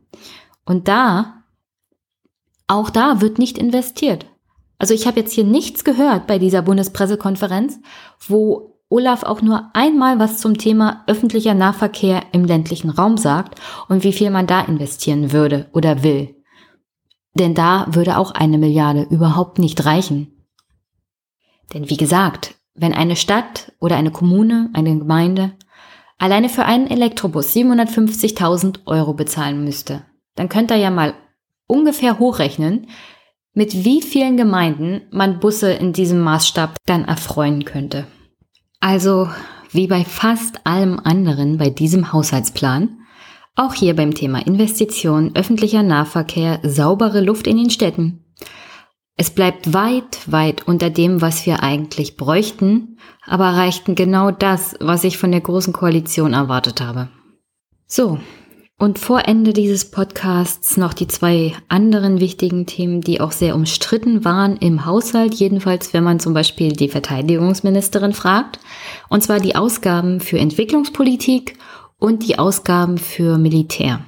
Und 0.65 0.89
da, 0.89 1.45
auch 2.67 2.91
da 2.91 3.21
wird 3.21 3.39
nicht 3.39 3.59
investiert. 3.59 4.27
Also 4.79 4.95
ich 4.95 5.07
habe 5.07 5.21
jetzt 5.21 5.33
hier 5.33 5.45
nichts 5.45 5.85
gehört 5.85 6.27
bei 6.27 6.39
dieser 6.39 6.63
Bundespressekonferenz, 6.63 7.79
wo 8.27 8.74
Olaf 8.95 9.25
auch 9.25 9.43
nur 9.43 9.71
einmal 9.73 10.21
was 10.21 10.39
zum 10.39 10.57
Thema 10.57 11.03
öffentlicher 11.09 11.55
Nahverkehr 11.55 12.23
im 12.31 12.45
ländlichen 12.45 12.91
Raum 12.91 13.17
sagt 13.17 13.61
und 13.89 14.05
wie 14.05 14.13
viel 14.13 14.31
man 14.31 14.47
da 14.47 14.61
investieren 14.61 15.33
würde 15.33 15.67
oder 15.73 16.05
will. 16.05 16.37
Denn 17.35 17.55
da 17.55 17.89
würde 17.91 18.19
auch 18.19 18.31
eine 18.31 18.57
Milliarde 18.57 19.03
überhaupt 19.11 19.59
nicht 19.59 19.85
reichen. 19.85 20.47
Denn 21.73 21.91
wie 21.91 21.97
gesagt, 21.97 22.55
wenn 22.75 22.95
eine 22.95 23.17
Stadt 23.17 23.73
oder 23.81 23.97
eine 23.97 24.13
Kommune, 24.13 24.71
eine 24.75 24.97
Gemeinde 24.97 25.55
alleine 26.17 26.49
für 26.49 26.65
einen 26.65 26.87
Elektrobus 26.87 27.53
750.000 27.53 28.87
Euro 28.87 29.15
bezahlen 29.15 29.65
müsste, 29.65 30.05
dann 30.37 30.49
könnt 30.49 30.71
ihr 30.71 30.77
ja 30.77 30.91
mal 30.91 31.15
ungefähr 31.67 32.21
hochrechnen, 32.21 32.87
mit 33.55 33.85
wie 33.85 34.03
vielen 34.03 34.37
Gemeinden 34.37 35.03
man 35.11 35.41
Busse 35.41 35.73
in 35.73 35.93
diesem 35.93 36.21
Maßstab 36.21 36.77
dann 36.87 37.05
erfreuen 37.07 37.65
könnte. 37.65 38.07
Also, 38.85 39.31
wie 39.71 39.87
bei 39.87 40.05
fast 40.05 40.67
allem 40.67 41.01
anderen 41.03 41.57
bei 41.57 41.71
diesem 41.71 42.13
Haushaltsplan, 42.13 42.99
auch 43.57 43.73
hier 43.73 43.97
beim 43.97 44.13
Thema 44.13 44.47
Investition, 44.47 45.31
öffentlicher 45.35 45.83
Nahverkehr, 45.83 46.61
saubere 46.63 47.23
Luft 47.23 47.47
in 47.47 47.57
den 47.57 47.71
Städten. 47.71 48.23
Es 49.17 49.31
bleibt 49.31 49.73
weit, 49.73 50.31
weit 50.31 50.69
unter 50.69 50.91
dem, 50.91 51.23
was 51.23 51.47
wir 51.47 51.63
eigentlich 51.63 52.19
bräuchten, 52.19 52.99
aber 53.25 53.47
erreichten 53.47 53.95
genau 53.95 54.31
das, 54.31 54.77
was 54.81 55.05
ich 55.05 55.17
von 55.17 55.33
der 55.33 55.41
Großen 55.41 55.73
Koalition 55.73 56.35
erwartet 56.35 56.83
habe. 56.83 57.09
So, 57.87 58.19
und 58.79 58.99
vor 58.99 59.27
Ende 59.27 59.53
dieses 59.53 59.91
Podcasts 59.91 60.77
noch 60.77 60.95
die 60.95 61.07
zwei 61.07 61.53
anderen 61.69 62.21
wichtigen 62.21 62.67
Themen, 62.67 63.01
die 63.01 63.21
auch 63.21 63.33
sehr 63.33 63.55
umstritten 63.55 64.25
waren 64.25 64.57
im 64.57 64.85
Haushalt, 64.85 65.35
jedenfalls 65.35 65.95
wenn 65.95 66.05
man 66.05 66.21
zum 66.21 66.35
Beispiel 66.35 66.73
die 66.73 66.89
Verteidigungsministerin 66.89 68.13
fragt, 68.13 68.59
und 69.09 69.23
zwar 69.23 69.41
die 69.41 69.55
Ausgaben 69.55 70.21
für 70.21 70.39
Entwicklungspolitik 70.39 71.57
und 71.99 72.27
die 72.27 72.39
Ausgaben 72.39 72.99
für 72.99 73.39
Militär, 73.39 74.05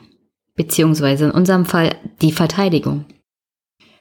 beziehungsweise 0.56 1.26
in 1.26 1.30
unserem 1.30 1.64
Fall 1.64 1.96
die 2.20 2.32
Verteidigung. 2.32 3.04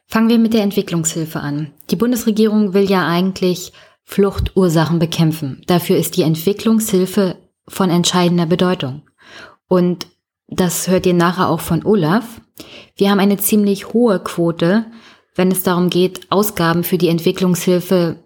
Fangen 0.07 0.29
wir 0.29 0.39
mit 0.39 0.53
der 0.53 0.63
Entwicklungshilfe 0.63 1.39
an. 1.39 1.71
Die 1.89 1.95
Bundesregierung 1.95 2.73
will 2.73 2.89
ja 2.89 3.07
eigentlich 3.07 3.71
Fluchtursachen 4.03 4.99
bekämpfen. 4.99 5.63
Dafür 5.65 5.97
ist 5.97 6.15
die 6.15 6.21
Entwicklungshilfe 6.21 7.37
von 7.67 7.89
entscheidender 7.89 8.45
Bedeutung. 8.45 9.01
Und 9.67 10.05
das 10.47 10.87
hört 10.87 11.05
ihr 11.05 11.13
nachher 11.13 11.49
auch 11.49 11.61
von 11.61 11.85
Olaf, 11.85 12.41
wir 12.95 13.11
haben 13.11 13.19
eine 13.19 13.37
ziemlich 13.37 13.93
hohe 13.93 14.19
Quote, 14.19 14.85
wenn 15.35 15.51
es 15.51 15.63
darum 15.63 15.89
geht, 15.89 16.31
Ausgaben 16.31 16.83
für 16.83 16.97
die 16.97 17.09
Entwicklungshilfe 17.09 18.17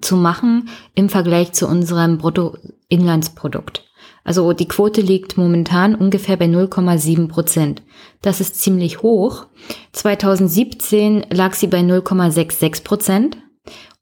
zu 0.00 0.16
machen 0.16 0.68
im 0.94 1.08
Vergleich 1.08 1.52
zu 1.52 1.66
unserem 1.66 2.18
Bruttoinlandsprodukt. 2.18 3.84
Also 4.22 4.52
die 4.52 4.68
Quote 4.68 5.00
liegt 5.00 5.38
momentan 5.38 5.94
ungefähr 5.94 6.36
bei 6.36 6.44
0,7 6.44 7.28
Prozent. 7.28 7.82
Das 8.20 8.40
ist 8.40 8.60
ziemlich 8.60 9.02
hoch. 9.02 9.46
2017 9.92 11.26
lag 11.30 11.54
sie 11.54 11.66
bei 11.66 11.80
0,66 11.80 12.84
Prozent. 12.84 13.38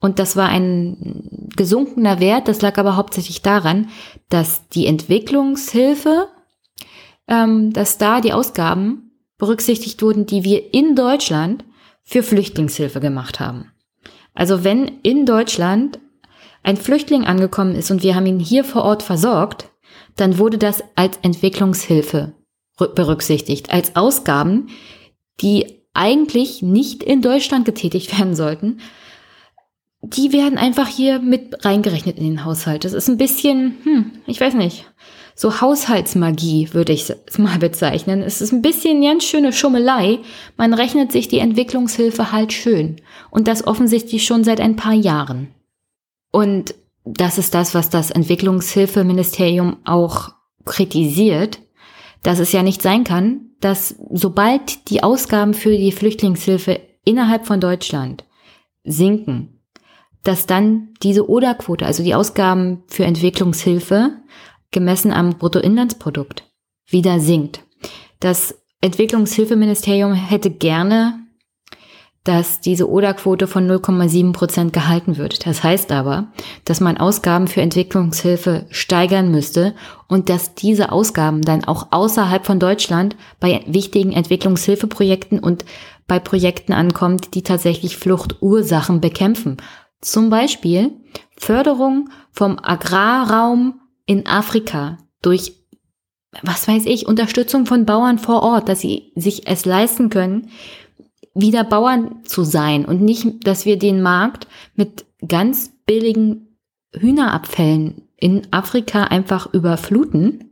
Und 0.01 0.19
das 0.19 0.35
war 0.35 0.49
ein 0.49 1.49
gesunkener 1.55 2.19
Wert. 2.19 2.47
Das 2.47 2.61
lag 2.61 2.77
aber 2.77 2.95
hauptsächlich 2.95 3.41
daran, 3.41 3.89
dass 4.29 4.67
die 4.69 4.87
Entwicklungshilfe, 4.87 6.27
ähm, 7.29 7.71
dass 7.71 7.97
da 7.97 8.19
die 8.19 8.33
Ausgaben 8.33 9.11
berücksichtigt 9.37 10.01
wurden, 10.01 10.25
die 10.25 10.43
wir 10.43 10.73
in 10.73 10.95
Deutschland 10.95 11.63
für 12.03 12.23
Flüchtlingshilfe 12.23 12.99
gemacht 12.99 13.39
haben. 13.39 13.71
Also 14.33 14.63
wenn 14.63 14.99
in 15.03 15.25
Deutschland 15.25 15.99
ein 16.63 16.75
Flüchtling 16.75 17.25
angekommen 17.25 17.75
ist 17.75 17.91
und 17.91 18.03
wir 18.03 18.15
haben 18.15 18.25
ihn 18.25 18.39
hier 18.39 18.63
vor 18.63 18.83
Ort 18.83 19.03
versorgt, 19.03 19.69
dann 20.15 20.37
wurde 20.37 20.57
das 20.57 20.83
als 20.95 21.17
Entwicklungshilfe 21.21 22.33
berücksichtigt, 22.77 23.71
als 23.71 23.95
Ausgaben, 23.95 24.67
die 25.41 25.83
eigentlich 25.93 26.61
nicht 26.61 27.03
in 27.03 27.21
Deutschland 27.21 27.65
getätigt 27.65 28.17
werden 28.19 28.35
sollten. 28.35 28.79
Die 30.01 30.31
werden 30.31 30.57
einfach 30.57 30.87
hier 30.87 31.19
mit 31.19 31.65
reingerechnet 31.65 32.17
in 32.17 32.23
den 32.23 32.45
Haushalt. 32.45 32.85
Das 32.85 32.93
ist 32.93 33.09
ein 33.09 33.17
bisschen, 33.17 33.77
hm, 33.83 34.11
ich 34.25 34.39
weiß 34.39 34.53
nicht, 34.53 34.85
so 35.35 35.61
Haushaltsmagie 35.61 36.73
würde 36.73 36.91
ich 36.91 37.09
es 37.09 37.37
mal 37.37 37.59
bezeichnen. 37.59 38.21
Es 38.21 38.41
ist 38.41 38.51
ein 38.51 38.61
bisschen 38.61 39.01
ganz 39.01 39.23
schöne 39.23 39.53
Schummelei. 39.53 40.19
Man 40.57 40.73
rechnet 40.73 41.11
sich 41.11 41.27
die 41.27 41.39
Entwicklungshilfe 41.39 42.31
halt 42.31 42.51
schön. 42.53 42.97
Und 43.29 43.47
das 43.47 43.65
offensichtlich 43.65 44.25
schon 44.25 44.43
seit 44.43 44.59
ein 44.59 44.75
paar 44.75 44.93
Jahren. 44.93 45.53
Und 46.31 46.75
das 47.05 47.37
ist 47.37 47.53
das, 47.53 47.73
was 47.73 47.89
das 47.89 48.11
Entwicklungshilfeministerium 48.11 49.77
auch 49.85 50.33
kritisiert, 50.65 51.59
dass 52.23 52.39
es 52.39 52.51
ja 52.51 52.63
nicht 52.63 52.81
sein 52.81 53.03
kann, 53.03 53.51
dass 53.61 53.95
sobald 54.11 54.89
die 54.89 55.03
Ausgaben 55.03 55.53
für 55.53 55.77
die 55.77 55.91
Flüchtlingshilfe 55.91 56.79
innerhalb 57.05 57.47
von 57.47 57.59
Deutschland 57.59 58.25
sinken, 58.83 59.58
dass 60.23 60.45
dann 60.45 60.89
diese 61.01 61.29
Oder-Quote, 61.29 61.85
also 61.85 62.03
die 62.03 62.15
Ausgaben 62.15 62.83
für 62.87 63.05
Entwicklungshilfe, 63.05 64.11
gemessen 64.71 65.11
am 65.11 65.37
Bruttoinlandsprodukt, 65.37 66.43
wieder 66.87 67.19
sinkt. 67.19 67.63
Das 68.19 68.55
Entwicklungshilfeministerium 68.81 70.13
hätte 70.13 70.51
gerne 70.51 71.19
dass 72.29 72.59
diese 72.59 72.89
Oder-Quote 72.89 73.47
von 73.47 73.67
0,7 73.67 74.33
Prozent 74.33 74.73
gehalten 74.73 75.17
wird. 75.17 75.45
Das 75.45 75.63
heißt 75.63 75.91
aber, 75.91 76.27
dass 76.65 76.81
man 76.81 76.97
Ausgaben 76.97 77.47
für 77.47 77.61
Entwicklungshilfe 77.61 78.65
steigern 78.69 79.31
müsste 79.31 79.73
und 80.07 80.29
dass 80.29 80.53
diese 80.53 80.91
Ausgaben 80.91 81.41
dann 81.41 81.63
auch 81.63 81.87
außerhalb 81.91 82.45
von 82.45 82.59
Deutschland 82.59 83.15
bei 83.39 83.63
wichtigen 83.67 84.11
Entwicklungshilfeprojekten 84.11 85.39
und 85.39 85.65
bei 86.07 86.19
Projekten 86.19 86.73
ankommt, 86.73 87.35
die 87.35 87.41
tatsächlich 87.41 87.97
Fluchtursachen 87.97 88.99
bekämpfen. 88.99 89.57
Zum 90.01 90.29
Beispiel 90.29 90.91
Förderung 91.37 92.09
vom 92.31 92.57
Agrarraum 92.61 93.81
in 94.05 94.25
Afrika 94.27 94.97
durch 95.21 95.59
was 96.43 96.67
weiß 96.67 96.85
ich, 96.85 97.07
Unterstützung 97.07 97.65
von 97.65 97.85
Bauern 97.85 98.19
vor 98.19 98.43
Ort, 98.43 98.69
dass 98.69 98.81
sie 98.81 99.11
sich 99.15 99.47
es 99.47 99.65
leisten 99.65 100.09
können, 100.09 100.49
wieder 101.33 101.63
Bauern 101.63 102.23
zu 102.23 102.43
sein 102.43 102.85
und 102.85 103.01
nicht, 103.01 103.47
dass 103.47 103.65
wir 103.65 103.77
den 103.77 104.01
Markt 104.01 104.47
mit 104.75 105.05
ganz 105.27 105.71
billigen 105.85 106.57
Hühnerabfällen 106.93 108.09
in 108.17 108.47
Afrika 108.51 109.05
einfach 109.05 109.53
überfluten 109.53 110.51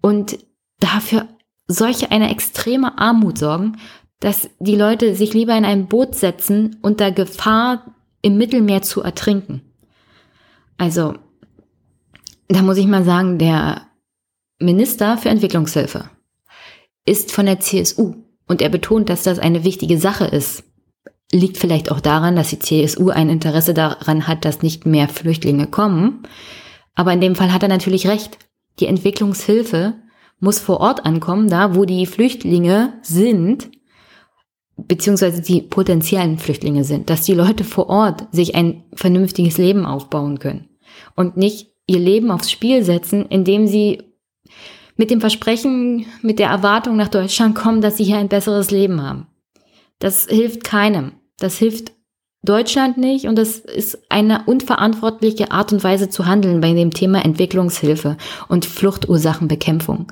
und 0.00 0.38
dafür 0.80 1.28
solche 1.66 2.10
eine 2.10 2.30
extreme 2.30 2.98
Armut 2.98 3.38
sorgen, 3.38 3.76
dass 4.20 4.50
die 4.58 4.76
Leute 4.76 5.14
sich 5.14 5.32
lieber 5.34 5.56
in 5.56 5.64
ein 5.64 5.86
Boot 5.86 6.14
setzen 6.14 6.76
unter 6.82 7.12
Gefahr 7.12 7.94
im 8.22 8.36
Mittelmeer 8.36 8.82
zu 8.82 9.02
ertrinken. 9.02 9.62
Also, 10.76 11.14
da 12.48 12.62
muss 12.62 12.78
ich 12.78 12.86
mal 12.86 13.04
sagen, 13.04 13.38
der 13.38 13.82
Minister 14.58 15.18
für 15.18 15.28
Entwicklungshilfe 15.28 16.10
ist 17.04 17.32
von 17.32 17.46
der 17.46 17.60
CSU 17.60 18.14
und 18.46 18.62
er 18.62 18.68
betont, 18.68 19.08
dass 19.08 19.22
das 19.22 19.38
eine 19.38 19.64
wichtige 19.64 19.98
Sache 19.98 20.24
ist. 20.24 20.64
Liegt 21.30 21.58
vielleicht 21.58 21.90
auch 21.90 22.00
daran, 22.00 22.36
dass 22.36 22.50
die 22.50 22.58
CSU 22.58 23.10
ein 23.10 23.28
Interesse 23.28 23.74
daran 23.74 24.26
hat, 24.26 24.44
dass 24.44 24.62
nicht 24.62 24.86
mehr 24.86 25.08
Flüchtlinge 25.08 25.66
kommen. 25.66 26.22
Aber 26.94 27.12
in 27.12 27.20
dem 27.20 27.34
Fall 27.34 27.52
hat 27.52 27.62
er 27.62 27.68
natürlich 27.68 28.08
recht. 28.08 28.38
Die 28.80 28.86
Entwicklungshilfe 28.86 29.94
muss 30.40 30.58
vor 30.58 30.80
Ort 30.80 31.04
ankommen, 31.04 31.48
da 31.48 31.74
wo 31.74 31.84
die 31.84 32.06
Flüchtlinge 32.06 32.94
sind, 33.02 33.70
beziehungsweise 34.86 35.42
die 35.42 35.62
potenziellen 35.62 36.38
Flüchtlinge 36.38 36.84
sind, 36.84 37.10
dass 37.10 37.22
die 37.22 37.34
Leute 37.34 37.64
vor 37.64 37.88
Ort 37.88 38.26
sich 38.32 38.54
ein 38.54 38.84
vernünftiges 38.94 39.58
Leben 39.58 39.84
aufbauen 39.84 40.38
können 40.38 40.68
und 41.14 41.36
nicht 41.36 41.72
ihr 41.86 41.98
Leben 41.98 42.30
aufs 42.30 42.50
Spiel 42.50 42.84
setzen, 42.84 43.26
indem 43.26 43.66
sie 43.66 44.02
mit 44.96 45.10
dem 45.10 45.20
Versprechen, 45.20 46.06
mit 46.22 46.38
der 46.38 46.48
Erwartung 46.48 46.96
nach 46.96 47.08
Deutschland 47.08 47.54
kommen, 47.54 47.80
dass 47.80 47.96
sie 47.96 48.04
hier 48.04 48.18
ein 48.18 48.28
besseres 48.28 48.70
Leben 48.70 49.02
haben. 49.02 49.26
Das 49.98 50.26
hilft 50.26 50.64
keinem. 50.64 51.12
Das 51.38 51.56
hilft 51.56 51.92
Deutschland 52.42 52.98
nicht 52.98 53.26
und 53.26 53.36
das 53.36 53.58
ist 53.58 53.98
eine 54.10 54.44
unverantwortliche 54.46 55.50
Art 55.50 55.72
und 55.72 55.82
Weise 55.82 56.08
zu 56.08 56.26
handeln 56.26 56.60
bei 56.60 56.72
dem 56.72 56.92
Thema 56.92 57.24
Entwicklungshilfe 57.24 58.16
und 58.48 58.64
Fluchtursachenbekämpfung. 58.64 60.06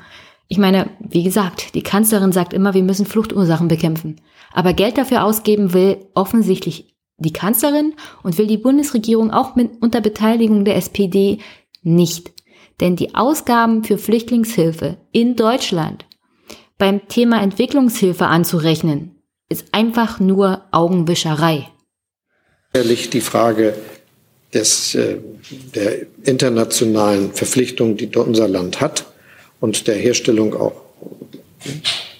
Ich 0.49 0.59
meine, 0.59 0.91
wie 1.01 1.25
gesagt, 1.25 1.75
die 1.75 1.83
Kanzlerin 1.83 2.33
sagt 2.33 2.53
immer, 2.53 2.75
wir 2.75 2.83
müssen 2.83 3.07
Fluchtursachen 3.07 3.69
bekämpfen. 3.69 4.21
Aber 4.53 4.73
Geld 4.73 4.97
dafür 4.97 5.25
ausgeben 5.25 5.73
will 5.73 6.07
offensichtlich 6.15 6.95
die 7.19 7.33
Kanzlerin 7.33 7.95
und 8.23 8.39
will 8.39 8.47
die 8.47 8.59
Bundesregierung 8.59 9.31
auch 9.31 9.57
mit 9.57 9.83
unter 9.83 10.01
Beteiligung 10.01 10.65
der 10.65 10.77
SPD 10.77 11.39
nicht. 11.83 12.33
Denn 12.81 12.95
die 12.95 13.15
Ausgaben 13.15 13.85
für 13.85 13.99
Flüchtlingshilfe 13.99 14.99
in 15.13 15.35
Deutschland 15.35 16.05
beim 16.79 17.09
Thema 17.09 17.43
Entwicklungshilfe 17.43 18.27
anzurechnen, 18.27 19.23
ist 19.49 19.67
einfach 19.73 20.21
nur 20.21 20.63
Augenwischerei. 20.73 21.69
Ehrlich 22.73 23.09
die 23.11 23.21
Frage 23.23 23.75
des, 24.53 24.95
äh, 24.95 25.19
der 25.75 26.07
internationalen 26.25 27.33
Verpflichtung, 27.33 27.97
die 27.97 28.15
unser 28.15 28.49
Land 28.49 28.81
hat 28.81 29.07
und 29.61 29.87
der 29.87 29.97
Herstellung 29.97 30.55
auch 30.55 30.73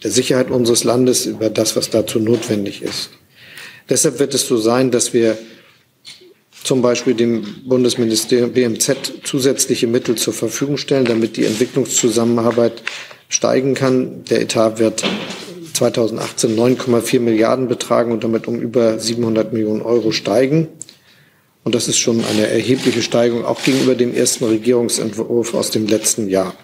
der 0.03 0.11
Sicherheit 0.11 0.51
unseres 0.51 0.85
Landes 0.85 1.27
über 1.27 1.51
das, 1.51 1.77
was 1.77 1.91
dazu 1.91 2.19
notwendig 2.19 2.83
ist. 2.83 3.11
Deshalb 3.89 4.19
wird 4.19 4.35
es 4.35 4.47
so 4.47 4.57
sein, 4.57 4.91
dass 4.91 5.15
wir 5.15 5.39
zum 6.65 6.83
Beispiel 6.83 7.15
dem 7.15 7.45
Bundesministerium 7.67 8.53
BMZ 8.53 8.97
zusätzliche 9.23 9.87
Mittel 9.87 10.17
zur 10.17 10.33
Verfügung 10.33 10.79
stellen, 10.79 11.05
damit 11.05 11.37
die 11.37 11.45
Entwicklungszusammenarbeit 11.45 12.83
steigen 13.29 13.75
kann. 13.75 14.25
Der 14.25 14.43
Etat 14.43 14.79
wird 14.79 15.05
2018 15.75 16.57
9,4 16.57 17.21
Milliarden 17.21 17.69
betragen 17.69 18.11
und 18.11 18.25
damit 18.25 18.49
um 18.49 18.61
über 18.61 18.99
700 18.99 19.53
Millionen 19.53 19.83
Euro 19.83 20.11
steigen. 20.11 20.69
Und 21.63 21.75
das 21.75 21.87
ist 21.87 21.99
schon 21.99 22.25
eine 22.25 22.49
erhebliche 22.49 23.03
Steigerung, 23.03 23.45
auch 23.45 23.63
gegenüber 23.63 23.95
dem 23.95 24.15
ersten 24.15 24.45
Regierungsentwurf 24.45 25.55
aus 25.55 25.71
dem 25.71 25.87
letzten 25.87 26.29
Jahr 26.29 26.55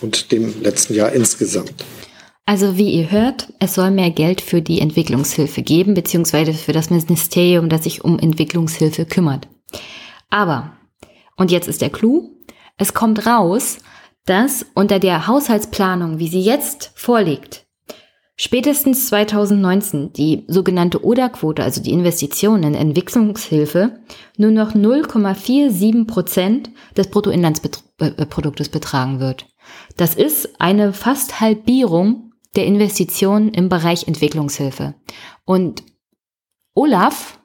und 0.00 0.32
dem 0.32 0.62
letzten 0.62 0.94
Jahr 0.94 1.12
insgesamt. 1.12 1.84
Also 2.46 2.76
wie 2.76 2.90
ihr 2.90 3.10
hört, 3.12 3.52
es 3.60 3.74
soll 3.74 3.92
mehr 3.92 4.10
Geld 4.10 4.40
für 4.40 4.60
die 4.60 4.80
Entwicklungshilfe 4.80 5.62
geben, 5.62 5.94
beziehungsweise 5.94 6.52
für 6.52 6.72
das 6.72 6.90
Ministerium, 6.90 7.68
das 7.68 7.84
sich 7.84 8.02
um 8.02 8.18
Entwicklungshilfe 8.18 9.04
kümmert. 9.04 9.46
Aber, 10.30 10.72
und 11.36 11.52
jetzt 11.52 11.68
ist 11.68 11.80
der 11.80 11.90
Clou, 11.90 12.30
es 12.76 12.92
kommt 12.92 13.26
raus, 13.26 13.78
dass 14.26 14.66
unter 14.74 14.98
der 14.98 15.26
Haushaltsplanung, 15.26 16.18
wie 16.18 16.28
sie 16.28 16.40
jetzt 16.40 16.92
vorliegt, 16.94 17.66
spätestens 18.36 19.06
2019 19.08 20.12
die 20.12 20.44
sogenannte 20.48 21.04
ODA-Quote, 21.04 21.62
also 21.62 21.82
die 21.82 21.92
Investitionen 21.92 22.62
in 22.64 22.74
Entwicklungshilfe, 22.74 24.00
nur 24.38 24.50
noch 24.50 24.74
0,47 24.74 26.06
Prozent 26.06 26.70
des 26.96 27.08
Bruttoinlandsproduktes 27.10 28.70
betragen 28.70 29.20
wird. 29.20 29.46
Das 29.96 30.14
ist 30.14 30.60
eine 30.60 30.92
fast 30.92 31.40
Halbierung 31.40 32.32
der 32.56 32.66
Investitionen 32.66 33.50
im 33.50 33.68
Bereich 33.68 34.08
Entwicklungshilfe. 34.08 34.94
Und 35.44 35.82
Olaf 36.74 37.38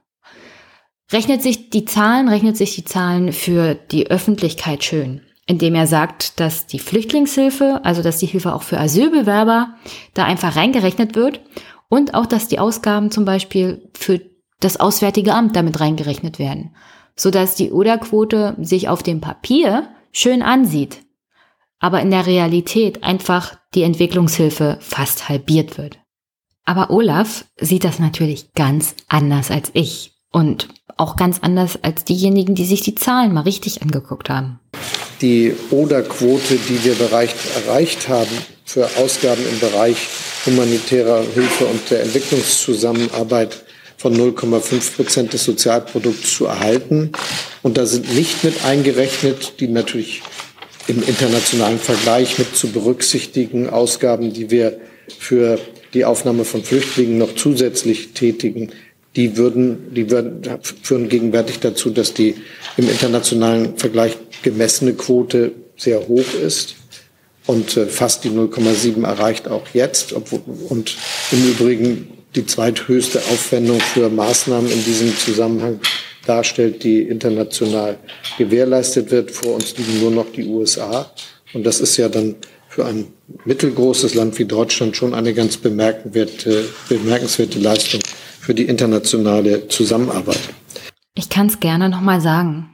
rechnet 1.12 1.42
sich 1.42 1.70
die 1.70 1.86
Zahlen, 1.86 2.28
rechnet 2.28 2.58
sich 2.58 2.76
die 2.76 2.86
Zahlen 2.86 3.32
für 3.32 3.76
die 3.76 4.08
Öffentlichkeit 4.08 4.84
schön, 4.84 5.22
indem 5.46 5.76
er 5.76 5.88
sagt, 5.88 6.40
dass 6.40 6.68
die 6.68 6.80
Flüchtlingshilfe, 6.80 7.82
also 7.84 8.02
dass 8.02 8.18
die 8.18 8.26
Hilfe 8.26 8.54
auch 8.54 8.64
für 8.64 8.80
Asylbewerber 8.80 9.76
da 10.14 10.26
einfach 10.26 10.56
reingerechnet 10.56 11.16
wird 11.16 11.42
und 11.90 12.14
auch, 12.14 12.26
dass 12.26 12.48
die 12.48 12.60
Ausgaben 12.60 13.12
zum 13.12 13.26
Beispiel 13.26 13.90
für 13.94 14.22
das 14.60 14.78
Auswärtige 14.78 15.34
Amt 15.34 15.56
damit 15.56 15.80
reingerechnet 15.80 16.40
werden, 16.40 16.76
sodass 17.16 17.56
die 17.56 17.72
Oder-Quote 17.72 18.56
sich 18.60 18.90
auf 18.90 19.04
dem 19.04 19.22
Papier 19.22 19.90
schön 20.12 20.42
ansieht. 20.42 21.05
Aber 21.80 22.02
in 22.02 22.12
der 22.12 22.26
Realität 22.26 23.04
einfach 23.04 23.58
die 23.74 23.84
Entwicklungshilfe 23.84 24.78
fast 24.82 25.30
halbiert 25.30 25.78
wird. 25.78 26.00
Aber 26.66 26.90
Olaf 26.90 27.46
sieht 27.60 27.84
das 27.84 28.00
natürlich 28.00 28.54
ganz 28.54 28.96
anders 29.08 29.52
als 29.52 29.70
ich 29.74 30.14
und 30.32 30.68
auch 30.98 31.16
ganz 31.16 31.40
anders 31.42 31.78
als 31.82 32.04
diejenigen, 32.04 32.56
die 32.56 32.66
sich 32.66 32.82
die 32.82 32.96
Zahlen 32.96 33.34
mal 33.34 33.42
richtig 33.42 33.82
angeguckt 33.82 34.30
haben. 34.30 34.60
Die 35.22 35.54
Oder-Quote, 35.72 36.58
die 36.58 36.84
wir 36.84 36.96
erreicht 37.00 38.10
haben 38.10 38.38
für 38.66 38.90
Ausgaben 38.98 39.42
im 39.48 39.60
Bereich 39.60 39.98
humanitärer 40.46 41.24
Hilfe 41.34 41.66
und 41.66 41.90
der 41.90 42.04
Entwicklungszusammenarbeit 42.04 43.64
von 43.98 44.16
0,5 44.16 44.96
Prozent 44.96 45.34
des 45.34 45.46
Sozialprodukts 45.46 46.36
zu 46.36 46.46
erhalten. 46.46 47.12
Und 47.62 47.78
da 47.78 47.86
sind 47.86 48.14
nicht 48.14 48.44
mit 48.44 48.66
eingerechnet, 48.66 49.60
die 49.60 49.68
natürlich 49.68 50.22
im 50.88 51.04
internationalen 51.04 51.80
Vergleich 51.80 52.38
mit 52.38 52.56
zu 52.56 52.72
berücksichtigen 52.72 53.70
Ausgaben, 53.70 54.34
die 54.34 54.52
wir 54.52 54.80
für 55.18 55.60
die 55.94 56.06
Aufnahme 56.06 56.46
von 56.46 56.64
Flüchtlingen 56.64 57.18
noch 57.18 57.36
zusätzlich 57.36 58.10
tätigen, 58.14 58.72
die 59.16 59.38
würden, 59.38 59.94
die 59.94 60.12
würden, 60.12 60.42
führen 60.62 61.10
gegenwärtig 61.10 61.60
dazu, 61.60 61.90
dass 61.90 62.14
die 62.14 62.36
im 62.78 62.90
internationalen 62.90 63.78
Vergleich 63.78 64.18
gemessene 64.44 64.94
Quote 64.94 65.54
sehr 65.78 66.08
hoch 66.08 66.34
ist 66.46 66.76
und 67.46 67.78
äh, 67.78 67.86
fast 67.86 68.24
die 68.24 68.30
0,7 68.30 69.06
erreicht 69.06 69.48
auch 69.48 69.68
jetzt. 69.74 70.14
Und 70.14 70.98
im 71.32 71.50
Übrigen 71.50 72.08
die 72.36 72.46
zweithöchste 72.46 73.20
Aufwendung 73.20 73.80
für 73.80 74.10
Maßnahmen 74.10 74.70
in 74.70 74.84
diesem 74.84 75.18
Zusammenhang 75.18 75.80
darstellt, 76.26 76.84
die 76.84 77.02
international 77.04 77.98
gewährleistet 78.38 79.12
wird. 79.12 79.32
Vor 79.32 79.56
uns 79.56 79.78
liegen 79.78 80.02
nur 80.02 80.12
noch 80.12 80.32
die 80.32 80.46
USA. 80.46 81.10
Und 81.54 81.66
das 81.66 81.80
ist 81.80 81.98
ja 81.98 82.10
dann 82.10 82.36
für 82.68 82.86
ein 82.86 83.08
mittelgroßes 83.46 84.16
Land 84.16 84.38
wie 84.38 84.46
Deutschland 84.46 84.98
schon 84.98 85.14
eine 85.14 85.34
ganz 85.34 85.58
bemerkenswerte, 85.58 86.66
bemerkenswerte 86.90 87.60
Leistung 87.60 88.02
für 88.42 88.54
die 88.54 88.66
internationale 88.66 89.68
Zusammenarbeit. 89.70 90.42
Ich 91.14 91.30
kann 91.30 91.48
es 91.48 91.60
gerne 91.60 91.90
nochmal 91.90 92.20
sagen. 92.20 92.70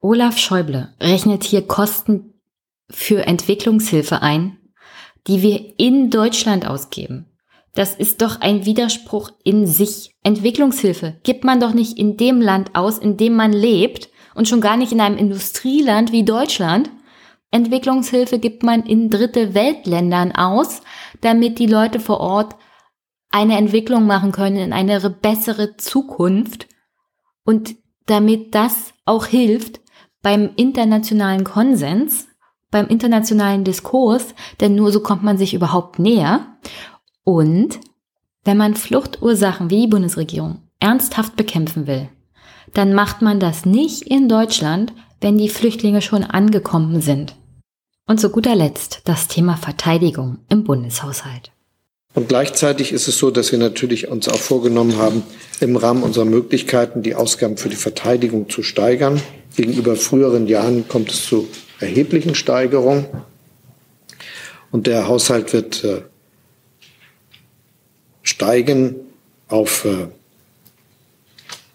Olaf 0.00 0.38
Schäuble 0.38 0.92
rechnet 1.00 1.44
hier 1.44 1.62
Kosten 1.62 2.34
für 2.90 3.26
Entwicklungshilfe 3.26 4.20
ein, 4.20 4.58
die 5.26 5.40
wir 5.40 5.78
in 5.78 6.10
Deutschland 6.10 6.66
ausgeben. 6.66 7.26
Das 7.74 7.96
ist 7.96 8.22
doch 8.22 8.40
ein 8.40 8.64
Widerspruch 8.64 9.30
in 9.42 9.66
sich. 9.66 10.14
Entwicklungshilfe 10.22 11.16
gibt 11.24 11.44
man 11.44 11.58
doch 11.60 11.74
nicht 11.74 11.98
in 11.98 12.16
dem 12.16 12.40
Land 12.40 12.74
aus, 12.74 12.98
in 12.98 13.16
dem 13.16 13.34
man 13.34 13.52
lebt 13.52 14.08
und 14.34 14.48
schon 14.48 14.60
gar 14.60 14.76
nicht 14.76 14.92
in 14.92 15.00
einem 15.00 15.18
Industrieland 15.18 16.12
wie 16.12 16.24
Deutschland. 16.24 16.90
Entwicklungshilfe 17.50 18.38
gibt 18.38 18.62
man 18.62 18.84
in 18.84 19.10
dritte 19.10 19.54
Weltländern 19.54 20.32
aus, 20.32 20.82
damit 21.20 21.58
die 21.58 21.66
Leute 21.66 22.00
vor 22.00 22.20
Ort 22.20 22.56
eine 23.30 23.56
Entwicklung 23.56 24.06
machen 24.06 24.30
können 24.30 24.56
in 24.56 24.72
eine 24.72 25.10
bessere 25.10 25.76
Zukunft 25.76 26.68
und 27.44 27.74
damit 28.06 28.54
das 28.54 28.92
auch 29.04 29.26
hilft 29.26 29.80
beim 30.22 30.50
internationalen 30.56 31.42
Konsens, 31.42 32.28
beim 32.70 32.86
internationalen 32.86 33.64
Diskurs, 33.64 34.34
denn 34.60 34.74
nur 34.76 34.92
so 34.92 35.00
kommt 35.00 35.22
man 35.22 35.38
sich 35.38 35.54
überhaupt 35.54 35.98
näher. 35.98 36.56
Und 37.24 37.80
wenn 38.44 38.58
man 38.58 38.74
Fluchtursachen 38.74 39.70
wie 39.70 39.82
die 39.82 39.86
Bundesregierung 39.88 40.58
ernsthaft 40.78 41.36
bekämpfen 41.36 41.86
will, 41.86 42.08
dann 42.74 42.92
macht 42.92 43.22
man 43.22 43.40
das 43.40 43.64
nicht 43.64 44.02
in 44.02 44.28
Deutschland, 44.28 44.92
wenn 45.20 45.38
die 45.38 45.48
Flüchtlinge 45.48 46.02
schon 46.02 46.24
angekommen 46.24 47.00
sind. 47.00 47.34
Und 48.06 48.20
zu 48.20 48.28
guter 48.28 48.54
Letzt 48.54 49.00
das 49.04 49.28
Thema 49.28 49.56
Verteidigung 49.56 50.38
im 50.50 50.64
Bundeshaushalt. 50.64 51.50
Und 52.12 52.28
gleichzeitig 52.28 52.92
ist 52.92 53.08
es 53.08 53.18
so, 53.18 53.30
dass 53.30 53.50
wir 53.50 53.58
natürlich 53.58 54.08
uns 54.08 54.28
auch 54.28 54.38
vorgenommen 54.38 54.98
haben, 54.98 55.22
im 55.60 55.76
Rahmen 55.76 56.02
unserer 56.02 56.26
Möglichkeiten 56.26 57.02
die 57.02 57.14
Ausgaben 57.14 57.56
für 57.56 57.70
die 57.70 57.76
Verteidigung 57.76 58.50
zu 58.50 58.62
steigern. 58.62 59.20
Gegenüber 59.56 59.96
früheren 59.96 60.46
Jahren 60.46 60.86
kommt 60.86 61.10
es 61.10 61.24
zu 61.26 61.48
erheblichen 61.80 62.34
Steigerungen. 62.34 63.06
Und 64.70 64.86
der 64.86 65.08
Haushalt 65.08 65.52
wird 65.52 65.82
äh, 65.84 66.02
steigen 68.24 68.96
auf 69.46 69.86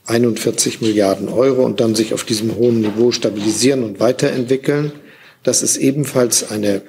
41 0.05 0.81
äh, 0.81 0.85
Milliarden 0.85 1.29
Euro 1.29 1.63
und 1.63 1.79
dann 1.79 1.95
sich 1.95 2.13
auf 2.13 2.25
diesem 2.25 2.55
hohen 2.55 2.81
Niveau 2.81 3.11
stabilisieren 3.11 3.83
und 3.83 4.01
weiterentwickeln. 4.01 4.91
Das 5.43 5.63
ist 5.63 5.77
ebenfalls 5.77 6.51
eine 6.51 6.81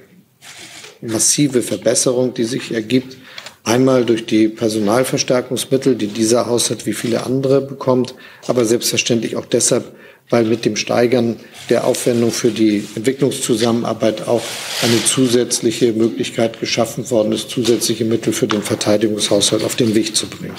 massive 1.01 1.63
Verbesserung, 1.63 2.35
die 2.35 2.45
sich 2.45 2.73
ergibt. 2.73 3.17
Einmal 3.63 4.05
durch 4.05 4.27
die 4.27 4.49
Personalverstärkungsmittel, 4.49 5.95
die 5.95 6.09
dieser 6.09 6.47
Haushalt 6.47 6.87
wie 6.87 6.95
viele 6.95 7.25
andere 7.25 7.61
bekommt, 7.61 8.15
aber 8.47 8.65
selbstverständlich 8.65 9.37
auch 9.37 9.45
deshalb, 9.45 9.95
weil 10.31 10.45
mit 10.45 10.65
dem 10.65 10.77
Steigern 10.77 11.37
der 11.69 11.87
Aufwendung 11.87 12.31
für 12.31 12.51
die 12.51 12.85
Entwicklungszusammenarbeit 12.95 14.27
auch 14.27 14.43
eine 14.83 15.05
zusätzliche 15.05 15.93
Möglichkeit 15.93 16.61
geschaffen 16.61 17.11
worden 17.11 17.33
ist, 17.33 17.51
zusätzliche 17.51 18.05
Mittel 18.05 18.33
für 18.33 18.47
den 18.47 18.63
Verteidigungshaushalt 18.63 19.65
auf 19.65 19.77
den 19.77 19.95
Weg 19.95 20.17
zu 20.17 20.27
bringen. 20.27 20.55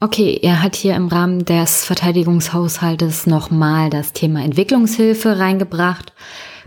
Okay, 0.00 0.40
er 0.42 0.62
hat 0.62 0.74
hier 0.74 0.96
im 0.96 1.06
Rahmen 1.06 1.44
des 1.44 1.84
Verteidigungshaushaltes 1.84 3.26
nochmal 3.26 3.88
das 3.88 4.12
Thema 4.12 4.44
Entwicklungshilfe 4.44 5.38
reingebracht. 5.38 6.12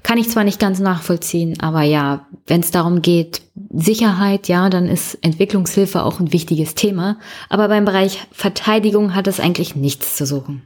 Kann 0.03 0.18
ich 0.18 0.30
zwar 0.30 0.45
nicht 0.45 0.60
ganz 0.60 0.80
nachvollziehen, 0.80 1.60
aber 1.60 1.82
ja, 1.82 2.27
wenn 2.45 2.61
es 2.61 2.72
darum 2.72 3.02
geht, 3.02 3.41
Sicherheit, 3.73 4.48
ja, 4.48 4.69
dann 4.69 4.88
ist 4.88 5.18
Entwicklungshilfe 5.22 6.03
auch 6.03 6.19
ein 6.19 6.32
wichtiges 6.32 6.76
Thema. 6.76 7.18
Aber 7.49 7.68
beim 7.68 7.86
Bereich 7.86 8.19
Verteidigung 8.32 9.15
hat 9.15 9.27
es 9.27 9.40
eigentlich 9.40 9.76
nichts 9.76 10.15
zu 10.15 10.26
suchen. 10.26 10.61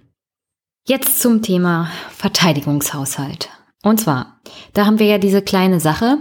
Jetzt 0.85 1.19
zum 1.19 1.41
Thema 1.41 1.89
Verteidigungshaushalt. 2.11 3.49
Und 3.83 3.99
zwar, 3.99 4.39
da 4.73 4.85
haben 4.85 4.99
wir 4.99 5.05
ja 5.05 5.17
diese 5.17 5.41
kleine 5.41 5.79
Sache, 5.79 6.17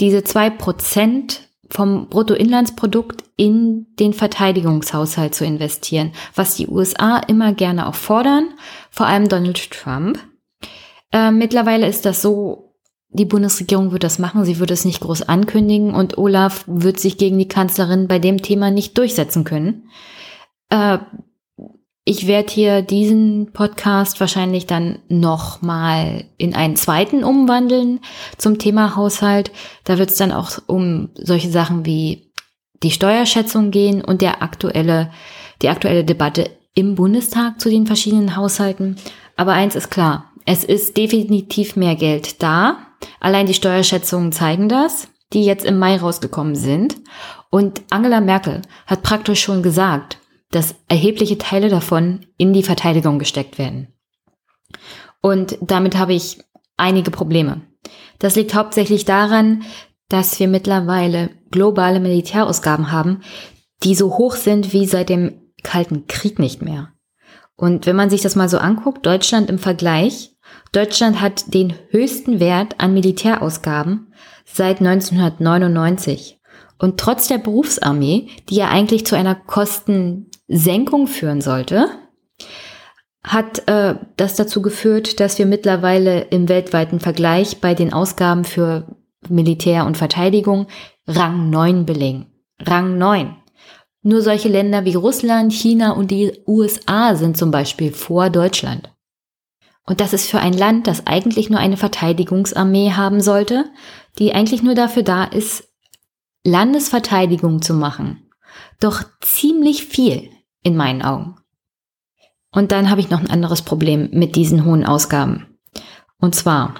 diese 0.00 0.24
zwei 0.24 0.50
Prozent 0.50 1.48
vom 1.68 2.08
Bruttoinlandsprodukt 2.08 3.24
in 3.36 3.86
den 3.98 4.12
Verteidigungshaushalt 4.12 5.34
zu 5.34 5.44
investieren, 5.44 6.12
was 6.34 6.56
die 6.56 6.66
USA 6.66 7.18
immer 7.18 7.52
gerne 7.52 7.86
auch 7.86 7.94
fordern, 7.94 8.54
vor 8.90 9.06
allem 9.06 9.28
Donald 9.28 9.70
Trump. 9.70 10.18
Äh, 11.12 11.30
mittlerweile 11.30 11.86
ist 11.86 12.04
das 12.04 12.22
so, 12.22 12.74
die 13.10 13.24
Bundesregierung 13.24 13.92
wird 13.92 14.04
das 14.04 14.18
machen, 14.18 14.44
sie 14.44 14.58
wird 14.58 14.70
es 14.70 14.84
nicht 14.84 15.00
groß 15.00 15.22
ankündigen 15.22 15.94
und 15.94 16.18
Olaf 16.18 16.64
wird 16.66 17.00
sich 17.00 17.18
gegen 17.18 17.38
die 17.38 17.48
Kanzlerin 17.48 18.08
bei 18.08 18.18
dem 18.18 18.42
Thema 18.42 18.70
nicht 18.70 18.96
durchsetzen 18.98 19.44
können. 19.44 19.88
Äh, 20.70 20.98
ich 22.04 22.26
werde 22.26 22.52
hier 22.52 22.82
diesen 22.82 23.52
Podcast 23.52 24.20
wahrscheinlich 24.20 24.66
dann 24.66 25.00
nochmal 25.08 26.24
in 26.38 26.54
einen 26.54 26.76
zweiten 26.76 27.22
umwandeln 27.24 28.00
zum 28.38 28.58
Thema 28.58 28.96
Haushalt. 28.96 29.52
Da 29.84 29.98
wird 29.98 30.10
es 30.10 30.16
dann 30.16 30.32
auch 30.32 30.50
um 30.66 31.10
solche 31.14 31.50
Sachen 31.50 31.84
wie 31.84 32.32
die 32.82 32.90
Steuerschätzung 32.90 33.70
gehen 33.70 34.02
und 34.02 34.22
der 34.22 34.42
aktuelle, 34.42 35.10
die 35.60 35.68
aktuelle 35.68 36.04
Debatte 36.04 36.50
im 36.74 36.94
Bundestag 36.94 37.60
zu 37.60 37.68
den 37.68 37.86
verschiedenen 37.86 38.36
Haushalten. 38.36 38.96
Aber 39.36 39.52
eins 39.52 39.76
ist 39.76 39.90
klar, 39.90 40.32
es 40.46 40.64
ist 40.64 40.96
definitiv 40.96 41.76
mehr 41.76 41.96
Geld 41.96 42.42
da. 42.42 42.78
Allein 43.20 43.46
die 43.46 43.54
Steuerschätzungen 43.54 44.32
zeigen 44.32 44.68
das, 44.68 45.08
die 45.32 45.44
jetzt 45.44 45.66
im 45.66 45.78
Mai 45.78 45.96
rausgekommen 45.96 46.56
sind. 46.56 46.96
Und 47.50 47.82
Angela 47.90 48.20
Merkel 48.20 48.62
hat 48.86 49.02
praktisch 49.02 49.42
schon 49.42 49.62
gesagt, 49.62 50.19
dass 50.50 50.74
erhebliche 50.88 51.38
Teile 51.38 51.68
davon 51.68 52.26
in 52.36 52.52
die 52.52 52.62
Verteidigung 52.62 53.18
gesteckt 53.18 53.58
werden. 53.58 53.88
Und 55.22 55.58
damit 55.60 55.96
habe 55.96 56.14
ich 56.14 56.42
einige 56.76 57.10
Probleme. 57.10 57.62
Das 58.18 58.36
liegt 58.36 58.54
hauptsächlich 58.54 59.04
daran, 59.04 59.62
dass 60.08 60.38
wir 60.40 60.48
mittlerweile 60.48 61.30
globale 61.50 62.00
Militärausgaben 62.00 62.90
haben, 62.90 63.22
die 63.82 63.94
so 63.94 64.18
hoch 64.18 64.34
sind 64.34 64.72
wie 64.72 64.86
seit 64.86 65.08
dem 65.08 65.52
Kalten 65.62 66.06
Krieg 66.06 66.38
nicht 66.38 66.62
mehr. 66.62 66.92
Und 67.56 67.86
wenn 67.86 67.96
man 67.96 68.10
sich 68.10 68.22
das 68.22 68.36
mal 68.36 68.48
so 68.48 68.58
anguckt, 68.58 69.04
Deutschland 69.04 69.50
im 69.50 69.58
Vergleich, 69.58 70.34
Deutschland 70.72 71.20
hat 71.20 71.52
den 71.52 71.74
höchsten 71.90 72.40
Wert 72.40 72.76
an 72.78 72.94
Militärausgaben 72.94 74.12
seit 74.44 74.80
1999. 74.80 76.40
Und 76.78 76.98
trotz 76.98 77.28
der 77.28 77.38
Berufsarmee, 77.38 78.28
die 78.48 78.56
ja 78.56 78.68
eigentlich 78.68 79.04
zu 79.04 79.14
einer 79.14 79.34
Kosten 79.34 80.29
Senkung 80.50 81.06
führen 81.06 81.40
sollte, 81.40 81.88
hat 83.22 83.68
äh, 83.68 83.94
das 84.16 84.34
dazu 84.34 84.62
geführt, 84.62 85.20
dass 85.20 85.38
wir 85.38 85.46
mittlerweile 85.46 86.22
im 86.22 86.48
weltweiten 86.48 86.98
Vergleich 86.98 87.60
bei 87.60 87.74
den 87.74 87.92
Ausgaben 87.92 88.44
für 88.44 88.96
Militär 89.28 89.86
und 89.86 89.96
Verteidigung 89.96 90.66
Rang 91.06 91.50
9 91.50 91.86
belegen. 91.86 92.26
Rang 92.58 92.98
9. 92.98 93.36
Nur 94.02 94.22
solche 94.22 94.48
Länder 94.48 94.84
wie 94.84 94.94
Russland, 94.94 95.52
China 95.52 95.92
und 95.92 96.10
die 96.10 96.32
USA 96.46 97.14
sind 97.14 97.36
zum 97.36 97.50
Beispiel 97.50 97.92
vor 97.92 98.30
Deutschland. 98.30 98.90
Und 99.86 100.00
das 100.00 100.12
ist 100.12 100.30
für 100.30 100.40
ein 100.40 100.54
Land, 100.54 100.86
das 100.86 101.06
eigentlich 101.06 101.50
nur 101.50 101.60
eine 101.60 101.76
Verteidigungsarmee 101.76 102.92
haben 102.92 103.20
sollte, 103.20 103.66
die 104.18 104.32
eigentlich 104.32 104.62
nur 104.62 104.74
dafür 104.74 105.02
da 105.02 105.24
ist, 105.24 105.68
Landesverteidigung 106.44 107.60
zu 107.60 107.74
machen. 107.74 108.30
Doch 108.80 109.02
ziemlich 109.20 109.84
viel 109.84 110.30
in 110.62 110.76
meinen 110.76 111.02
Augen. 111.02 111.36
Und 112.52 112.72
dann 112.72 112.90
habe 112.90 113.00
ich 113.00 113.10
noch 113.10 113.20
ein 113.20 113.30
anderes 113.30 113.62
Problem 113.62 114.10
mit 114.12 114.36
diesen 114.36 114.64
hohen 114.64 114.84
Ausgaben. 114.84 115.58
Und 116.18 116.34
zwar, 116.34 116.74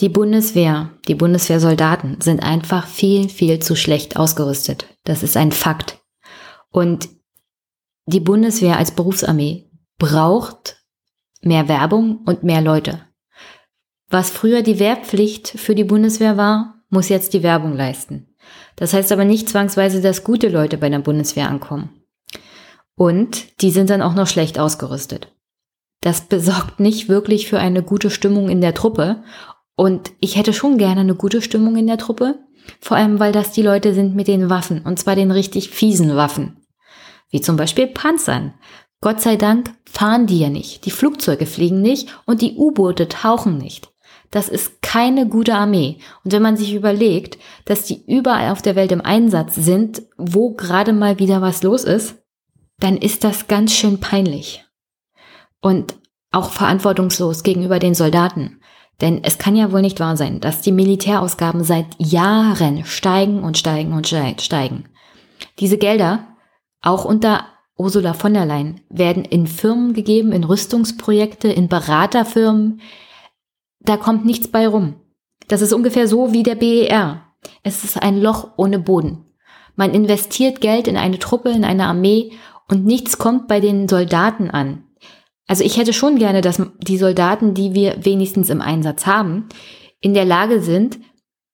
die 0.00 0.08
Bundeswehr, 0.08 0.90
die 1.08 1.14
Bundeswehrsoldaten 1.14 2.20
sind 2.20 2.42
einfach 2.42 2.86
viel, 2.86 3.28
viel 3.28 3.60
zu 3.60 3.76
schlecht 3.76 4.16
ausgerüstet. 4.16 4.86
Das 5.04 5.22
ist 5.22 5.36
ein 5.36 5.52
Fakt. 5.52 5.98
Und 6.70 7.08
die 8.06 8.20
Bundeswehr 8.20 8.76
als 8.76 8.92
Berufsarmee 8.92 9.70
braucht 9.98 10.76
mehr 11.42 11.68
Werbung 11.68 12.20
und 12.24 12.42
mehr 12.42 12.60
Leute. 12.60 13.06
Was 14.08 14.30
früher 14.30 14.62
die 14.62 14.78
Wehrpflicht 14.78 15.48
für 15.48 15.74
die 15.74 15.84
Bundeswehr 15.84 16.36
war, 16.36 16.82
muss 16.88 17.08
jetzt 17.08 17.32
die 17.34 17.42
Werbung 17.42 17.74
leisten. 17.74 18.34
Das 18.76 18.92
heißt 18.92 19.12
aber 19.12 19.24
nicht 19.24 19.48
zwangsweise, 19.48 20.00
dass 20.00 20.24
gute 20.24 20.48
Leute 20.48 20.78
bei 20.78 20.88
der 20.88 20.98
Bundeswehr 20.98 21.48
ankommen. 21.48 21.99
Und 23.00 23.62
die 23.62 23.70
sind 23.70 23.88
dann 23.88 24.02
auch 24.02 24.12
noch 24.12 24.26
schlecht 24.26 24.58
ausgerüstet. 24.58 25.34
Das 26.02 26.20
besorgt 26.20 26.80
nicht 26.80 27.08
wirklich 27.08 27.48
für 27.48 27.58
eine 27.58 27.82
gute 27.82 28.10
Stimmung 28.10 28.50
in 28.50 28.60
der 28.60 28.74
Truppe. 28.74 29.22
Und 29.74 30.12
ich 30.20 30.36
hätte 30.36 30.52
schon 30.52 30.76
gerne 30.76 31.00
eine 31.00 31.14
gute 31.14 31.40
Stimmung 31.40 31.76
in 31.76 31.86
der 31.86 31.96
Truppe. 31.96 32.40
Vor 32.78 32.98
allem, 32.98 33.18
weil 33.18 33.32
das 33.32 33.52
die 33.52 33.62
Leute 33.62 33.94
sind 33.94 34.14
mit 34.14 34.28
den 34.28 34.50
Waffen. 34.50 34.82
Und 34.82 34.98
zwar 34.98 35.16
den 35.16 35.30
richtig 35.30 35.70
fiesen 35.70 36.14
Waffen. 36.14 36.58
Wie 37.30 37.40
zum 37.40 37.56
Beispiel 37.56 37.86
Panzern. 37.86 38.52
Gott 39.00 39.22
sei 39.22 39.36
Dank 39.36 39.72
fahren 39.86 40.26
die 40.26 40.40
ja 40.40 40.50
nicht. 40.50 40.84
Die 40.84 40.90
Flugzeuge 40.90 41.46
fliegen 41.46 41.80
nicht 41.80 42.14
und 42.26 42.42
die 42.42 42.56
U-Boote 42.58 43.08
tauchen 43.08 43.56
nicht. 43.56 43.88
Das 44.30 44.50
ist 44.50 44.82
keine 44.82 45.26
gute 45.26 45.54
Armee. 45.54 46.00
Und 46.22 46.32
wenn 46.32 46.42
man 46.42 46.58
sich 46.58 46.74
überlegt, 46.74 47.38
dass 47.64 47.84
die 47.84 48.04
überall 48.06 48.52
auf 48.52 48.60
der 48.60 48.76
Welt 48.76 48.92
im 48.92 49.00
Einsatz 49.00 49.54
sind, 49.54 50.02
wo 50.18 50.50
gerade 50.50 50.92
mal 50.92 51.18
wieder 51.18 51.40
was 51.40 51.62
los 51.62 51.84
ist, 51.84 52.19
dann 52.80 52.96
ist 52.96 53.24
das 53.24 53.46
ganz 53.46 53.72
schön 53.72 54.00
peinlich. 54.00 54.64
Und 55.60 55.96
auch 56.32 56.50
verantwortungslos 56.50 57.42
gegenüber 57.42 57.78
den 57.78 57.94
Soldaten. 57.94 58.60
Denn 59.00 59.24
es 59.24 59.38
kann 59.38 59.56
ja 59.56 59.72
wohl 59.72 59.80
nicht 59.80 60.00
wahr 60.00 60.16
sein, 60.16 60.40
dass 60.40 60.60
die 60.60 60.72
Militärausgaben 60.72 61.64
seit 61.64 61.86
Jahren 61.98 62.84
steigen 62.84 63.42
und 63.42 63.56
steigen 63.56 63.92
und 63.92 64.06
steigen. 64.08 64.88
Diese 65.58 65.78
Gelder, 65.78 66.26
auch 66.82 67.04
unter 67.04 67.46
Ursula 67.76 68.12
von 68.12 68.34
der 68.34 68.44
Leyen, 68.44 68.82
werden 68.90 69.24
in 69.24 69.46
Firmen 69.46 69.94
gegeben, 69.94 70.32
in 70.32 70.44
Rüstungsprojekte, 70.44 71.48
in 71.48 71.68
Beraterfirmen, 71.68 72.80
da 73.80 73.96
kommt 73.96 74.26
nichts 74.26 74.48
bei 74.48 74.68
rum. 74.68 74.96
Das 75.48 75.62
ist 75.62 75.72
ungefähr 75.72 76.06
so 76.06 76.32
wie 76.32 76.42
der 76.42 76.54
BER. 76.54 77.22
Es 77.62 77.84
ist 77.84 78.02
ein 78.02 78.20
Loch 78.20 78.50
ohne 78.56 78.78
Boden. 78.78 79.24
Man 79.76 79.94
investiert 79.94 80.60
Geld 80.60 80.86
in 80.86 80.98
eine 80.98 81.18
Truppe, 81.18 81.50
in 81.50 81.64
eine 81.64 81.86
Armee 81.86 82.32
und 82.70 82.86
nichts 82.86 83.18
kommt 83.18 83.48
bei 83.48 83.60
den 83.60 83.88
Soldaten 83.88 84.50
an. 84.50 84.84
Also 85.46 85.64
ich 85.64 85.76
hätte 85.76 85.92
schon 85.92 86.16
gerne, 86.16 86.40
dass 86.42 86.62
die 86.78 86.96
Soldaten, 86.96 87.54
die 87.54 87.74
wir 87.74 88.04
wenigstens 88.04 88.50
im 88.50 88.60
Einsatz 88.60 89.06
haben, 89.06 89.48
in 90.00 90.14
der 90.14 90.24
Lage 90.24 90.62
sind, 90.62 91.00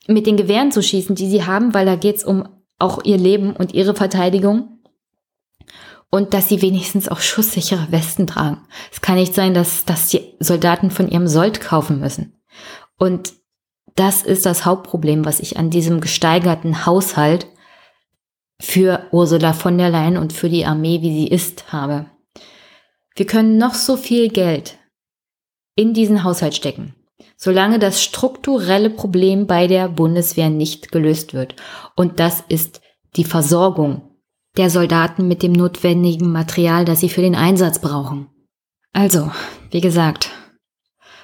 mit 0.06 0.26
den 0.26 0.36
Gewehren 0.36 0.70
zu 0.70 0.82
schießen, 0.82 1.16
die 1.16 1.28
sie 1.28 1.46
haben, 1.46 1.72
weil 1.72 1.86
da 1.86 1.96
geht 1.96 2.16
es 2.16 2.24
um 2.24 2.46
auch 2.78 3.02
ihr 3.04 3.16
Leben 3.16 3.56
und 3.56 3.72
ihre 3.72 3.94
Verteidigung. 3.94 4.80
Und 6.10 6.34
dass 6.34 6.48
sie 6.48 6.62
wenigstens 6.62 7.08
auch 7.08 7.20
schusssichere 7.20 7.90
Westen 7.90 8.26
tragen. 8.26 8.58
Es 8.92 9.00
kann 9.00 9.16
nicht 9.16 9.34
sein, 9.34 9.54
dass, 9.54 9.86
dass 9.86 10.08
die 10.08 10.34
Soldaten 10.38 10.90
von 10.90 11.08
ihrem 11.08 11.26
Sold 11.26 11.60
kaufen 11.60 11.98
müssen. 11.98 12.36
Und 12.98 13.32
das 13.96 14.22
ist 14.22 14.46
das 14.46 14.66
Hauptproblem, 14.66 15.24
was 15.24 15.40
ich 15.40 15.56
an 15.56 15.70
diesem 15.70 16.00
gesteigerten 16.00 16.84
Haushalt 16.86 17.46
für 18.60 19.06
Ursula 19.10 19.52
von 19.52 19.78
der 19.78 19.90
Leyen 19.90 20.16
und 20.16 20.32
für 20.32 20.48
die 20.48 20.64
Armee, 20.64 21.02
wie 21.02 21.12
sie 21.12 21.28
ist, 21.28 21.72
habe. 21.72 22.06
Wir 23.14 23.26
können 23.26 23.58
noch 23.58 23.74
so 23.74 23.96
viel 23.96 24.28
Geld 24.28 24.78
in 25.74 25.94
diesen 25.94 26.24
Haushalt 26.24 26.54
stecken, 26.54 26.94
solange 27.36 27.78
das 27.78 28.02
strukturelle 28.02 28.90
Problem 28.90 29.46
bei 29.46 29.66
der 29.66 29.88
Bundeswehr 29.88 30.50
nicht 30.50 30.90
gelöst 30.92 31.34
wird. 31.34 31.56
Und 31.94 32.20
das 32.20 32.42
ist 32.48 32.80
die 33.16 33.24
Versorgung 33.24 34.02
der 34.56 34.70
Soldaten 34.70 35.28
mit 35.28 35.42
dem 35.42 35.52
notwendigen 35.52 36.32
Material, 36.32 36.84
das 36.84 37.00
sie 37.00 37.08
für 37.08 37.20
den 37.20 37.34
Einsatz 37.34 37.78
brauchen. 37.78 38.28
Also, 38.92 39.30
wie 39.70 39.82
gesagt, 39.82 40.30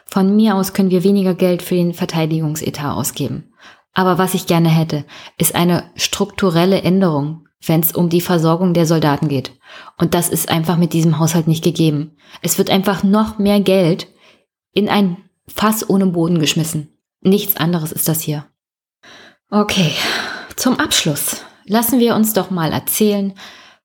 von 0.05 0.37
mir 0.37 0.57
aus 0.57 0.75
können 0.75 0.91
wir 0.91 1.05
weniger 1.05 1.35
Geld 1.35 1.63
für 1.63 1.75
den 1.75 1.95
Verteidigungsetat 1.95 2.95
ausgeben. 2.95 3.52
Aber 3.95 4.19
was 4.19 4.35
ich 4.35 4.47
gerne 4.47 4.69
hätte, 4.69 5.05
ist 5.37 5.55
eine 5.55 5.91
strukturelle 5.97 6.83
Änderung, 6.83 7.49
wenn 7.65 7.81
es 7.81 7.93
um 7.93 8.09
die 8.09 8.21
Versorgung 8.21 8.75
der 8.75 8.87
Soldaten 8.87 9.29
geht. 9.29 9.53
Und 9.99 10.15
das 10.15 10.29
ist 10.29 10.49
einfach 10.49 10.77
mit 10.77 10.93
diesem 10.93 11.19
Haushalt 11.19 11.47
nicht 11.47 11.63
gegeben. 11.63 12.17
Es 12.41 12.59
wird 12.59 12.71
einfach 12.71 13.03
noch 13.03 13.39
mehr 13.39 13.61
Geld 13.61 14.09
in 14.73 14.89
ein 14.89 15.17
Fass 15.47 15.89
ohne 15.89 16.07
Boden 16.07 16.39
geschmissen. 16.39 16.89
Nichts 17.21 17.57
anderes 17.57 17.93
ist 17.93 18.09
das 18.09 18.21
hier. 18.21 18.47
Okay, 19.51 19.93
zum 20.57 20.79
Abschluss 20.79 21.43
lassen 21.67 22.01
wir 22.01 22.15
uns 22.15 22.33
doch 22.33 22.51
mal 22.51 22.73
erzählen, 22.73 23.35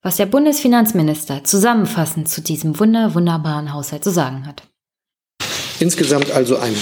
was 0.02 0.16
der 0.16 0.26
Bundesfinanzminister 0.26 1.44
zusammenfassend 1.44 2.30
zu 2.30 2.42
diesem 2.42 2.80
wunder 2.80 3.14
wunderbaren 3.14 3.74
Haushalt 3.74 4.04
zu 4.04 4.12
sagen 4.12 4.48
hat. 4.48 4.64
Insgesamt 5.80 6.32
also 6.32 6.58
ein 6.58 6.76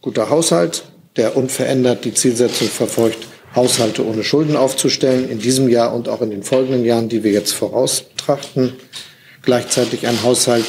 guter 0.00 0.28
Haushalt, 0.28 0.84
der 1.18 1.36
unverändert 1.36 2.04
die 2.04 2.14
Zielsetzung 2.14 2.68
verfolgt, 2.68 3.26
Haushalte 3.54 4.06
ohne 4.06 4.22
Schulden 4.22 4.56
aufzustellen, 4.56 5.28
in 5.28 5.40
diesem 5.40 5.68
Jahr 5.68 5.94
und 5.94 6.08
auch 6.08 6.22
in 6.22 6.30
den 6.30 6.44
folgenden 6.44 6.84
Jahren, 6.84 7.08
die 7.08 7.24
wir 7.24 7.32
jetzt 7.32 7.52
voraustrachten. 7.52 8.74
Gleichzeitig 9.42 10.06
ein 10.06 10.22
Haushalt 10.22 10.64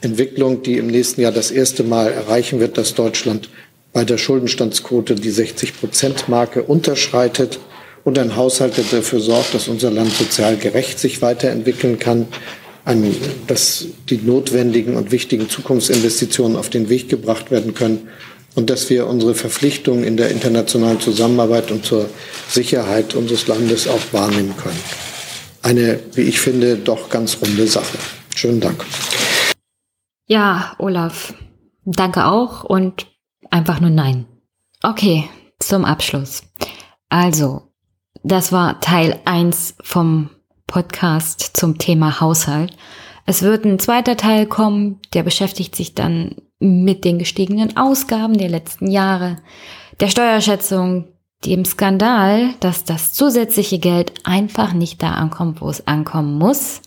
Entwicklung, 0.00 0.62
die 0.62 0.78
im 0.78 0.86
nächsten 0.86 1.20
Jahr 1.20 1.32
das 1.32 1.50
erste 1.50 1.82
Mal 1.82 2.12
erreichen 2.12 2.60
wird, 2.60 2.78
dass 2.78 2.94
Deutschland 2.94 3.50
bei 3.92 4.04
der 4.04 4.16
Schuldenstandsquote 4.16 5.16
die 5.16 5.32
60-Prozent-Marke 5.32 6.62
unterschreitet. 6.62 7.58
Und 8.04 8.16
ein 8.18 8.36
Haushalt, 8.36 8.76
der 8.76 8.84
dafür 8.84 9.18
sorgt, 9.18 9.54
dass 9.54 9.66
unser 9.66 9.90
Land 9.90 10.12
sozial 10.12 10.56
gerecht 10.56 11.00
sich 11.00 11.20
weiterentwickeln 11.20 11.98
kann, 11.98 12.28
ein, 12.84 13.14
dass 13.48 13.86
die 14.08 14.18
notwendigen 14.18 14.94
und 14.94 15.10
wichtigen 15.10 15.48
Zukunftsinvestitionen 15.48 16.56
auf 16.56 16.70
den 16.70 16.88
Weg 16.88 17.08
gebracht 17.08 17.50
werden 17.50 17.74
können 17.74 18.08
und 18.58 18.68
dass 18.68 18.90
wir 18.90 19.06
unsere 19.06 19.34
Verpflichtungen 19.34 20.04
in 20.04 20.16
der 20.16 20.30
internationalen 20.30 21.00
Zusammenarbeit 21.00 21.70
und 21.70 21.84
zur 21.84 22.10
Sicherheit 22.48 23.14
unseres 23.14 23.46
Landes 23.46 23.88
auch 23.88 24.12
wahrnehmen 24.12 24.54
können. 24.56 24.80
Eine, 25.62 26.00
wie 26.12 26.22
ich 26.22 26.40
finde, 26.40 26.76
doch 26.76 27.08
ganz 27.08 27.38
runde 27.40 27.66
Sache. 27.66 27.98
Schönen 28.34 28.60
Dank. 28.60 28.84
Ja, 30.26 30.74
Olaf, 30.78 31.32
danke 31.84 32.26
auch 32.26 32.64
und 32.64 33.06
Einfach 33.50 33.80
nur 33.80 33.90
nein. 33.90 34.26
Okay, 34.82 35.28
zum 35.58 35.84
Abschluss. 35.84 36.42
Also, 37.08 37.62
das 38.22 38.52
war 38.52 38.80
Teil 38.80 39.20
1 39.24 39.76
vom 39.82 40.30
Podcast 40.66 41.50
zum 41.54 41.78
Thema 41.78 42.20
Haushalt. 42.20 42.76
Es 43.26 43.42
wird 43.42 43.64
ein 43.64 43.78
zweiter 43.78 44.16
Teil 44.16 44.46
kommen, 44.46 45.00
der 45.14 45.22
beschäftigt 45.22 45.74
sich 45.76 45.94
dann 45.94 46.36
mit 46.58 47.04
den 47.04 47.18
gestiegenen 47.18 47.76
Ausgaben 47.76 48.36
der 48.36 48.48
letzten 48.48 48.90
Jahre, 48.90 49.36
der 50.00 50.08
Steuerschätzung, 50.08 51.08
dem 51.44 51.64
Skandal, 51.64 52.54
dass 52.60 52.84
das 52.84 53.12
zusätzliche 53.12 53.78
Geld 53.78 54.12
einfach 54.24 54.72
nicht 54.72 55.02
da 55.02 55.12
ankommt, 55.12 55.60
wo 55.60 55.68
es 55.68 55.86
ankommen 55.86 56.36
muss 56.36 56.82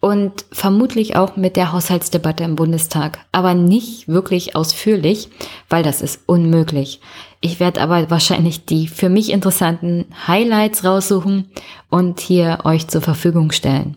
und 0.00 0.44
vermutlich 0.52 1.16
auch 1.16 1.36
mit 1.36 1.56
der 1.56 1.72
Haushaltsdebatte 1.72 2.44
im 2.44 2.56
Bundestag, 2.56 3.20
aber 3.32 3.54
nicht 3.54 4.08
wirklich 4.08 4.54
ausführlich, 4.54 5.28
weil 5.68 5.82
das 5.82 6.02
ist 6.02 6.22
unmöglich. 6.26 7.00
Ich 7.40 7.60
werde 7.60 7.80
aber 7.80 8.10
wahrscheinlich 8.10 8.64
die 8.64 8.88
für 8.88 9.08
mich 9.08 9.30
interessanten 9.30 10.06
Highlights 10.26 10.84
raussuchen 10.84 11.50
und 11.88 12.20
hier 12.20 12.60
euch 12.64 12.88
zur 12.88 13.00
Verfügung 13.00 13.52
stellen. 13.52 13.96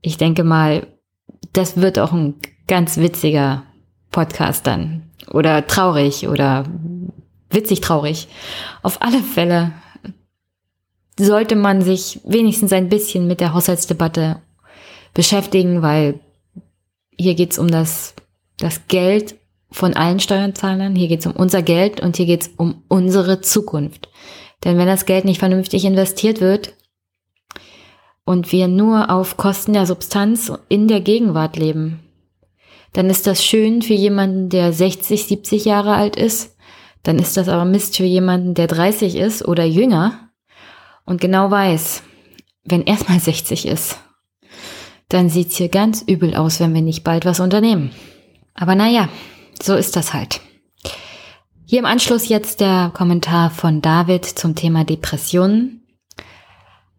Ich 0.00 0.18
denke 0.18 0.44
mal, 0.44 0.86
das 1.52 1.78
wird 1.78 1.98
auch 1.98 2.12
ein 2.12 2.34
ganz 2.66 2.96
witziger 2.98 3.64
Podcast 4.14 4.66
dann. 4.68 5.10
Oder 5.28 5.66
traurig 5.66 6.28
oder 6.28 6.64
witzig 7.50 7.80
traurig. 7.80 8.28
Auf 8.82 9.02
alle 9.02 9.20
Fälle 9.20 9.72
sollte 11.18 11.56
man 11.56 11.82
sich 11.82 12.20
wenigstens 12.24 12.72
ein 12.72 12.88
bisschen 12.88 13.26
mit 13.26 13.40
der 13.40 13.52
Haushaltsdebatte 13.54 14.40
beschäftigen, 15.14 15.82
weil 15.82 16.20
hier 17.16 17.34
geht's 17.34 17.58
um 17.58 17.68
das, 17.68 18.14
das 18.58 18.86
Geld 18.86 19.34
von 19.70 19.94
allen 19.94 20.20
Steuerzahlern, 20.20 20.94
hier 20.94 21.08
geht's 21.08 21.26
um 21.26 21.32
unser 21.32 21.62
Geld 21.62 22.00
und 22.00 22.16
hier 22.16 22.26
geht's 22.26 22.50
um 22.56 22.82
unsere 22.86 23.40
Zukunft. 23.40 24.08
Denn 24.62 24.78
wenn 24.78 24.86
das 24.86 25.06
Geld 25.06 25.24
nicht 25.24 25.40
vernünftig 25.40 25.84
investiert 25.84 26.40
wird 26.40 26.74
und 28.24 28.52
wir 28.52 28.68
nur 28.68 29.10
auf 29.10 29.36
Kosten 29.36 29.72
der 29.72 29.86
Substanz 29.86 30.52
in 30.68 30.86
der 30.86 31.00
Gegenwart 31.00 31.56
leben, 31.56 32.03
dann 32.94 33.10
ist 33.10 33.26
das 33.26 33.44
schön 33.44 33.82
für 33.82 33.92
jemanden, 33.92 34.48
der 34.48 34.72
60, 34.72 35.26
70 35.26 35.66
Jahre 35.66 35.94
alt 35.94 36.16
ist, 36.16 36.56
dann 37.02 37.18
ist 37.18 37.36
das 37.36 37.48
aber 37.48 37.66
Mist 37.66 37.96
für 37.96 38.04
jemanden, 38.04 38.54
der 38.54 38.66
30 38.66 39.16
ist 39.16 39.46
oder 39.46 39.64
jünger 39.64 40.30
und 41.04 41.20
genau 41.20 41.50
weiß, 41.50 42.02
wenn 42.64 42.82
erstmal 42.82 43.20
60 43.20 43.66
ist, 43.66 43.98
dann 45.08 45.28
sieht's 45.28 45.56
hier 45.56 45.68
ganz 45.68 46.02
übel 46.06 46.34
aus, 46.34 46.60
wenn 46.60 46.72
wir 46.72 46.82
nicht 46.82 47.04
bald 47.04 47.26
was 47.26 47.40
unternehmen. 47.40 47.90
Aber 48.54 48.74
naja, 48.74 49.08
so 49.62 49.74
ist 49.74 49.96
das 49.96 50.14
halt. 50.14 50.40
Hier 51.66 51.80
im 51.80 51.86
Anschluss 51.86 52.28
jetzt 52.28 52.60
der 52.60 52.92
Kommentar 52.94 53.50
von 53.50 53.82
David 53.82 54.24
zum 54.24 54.54
Thema 54.54 54.84
Depressionen. 54.84 55.82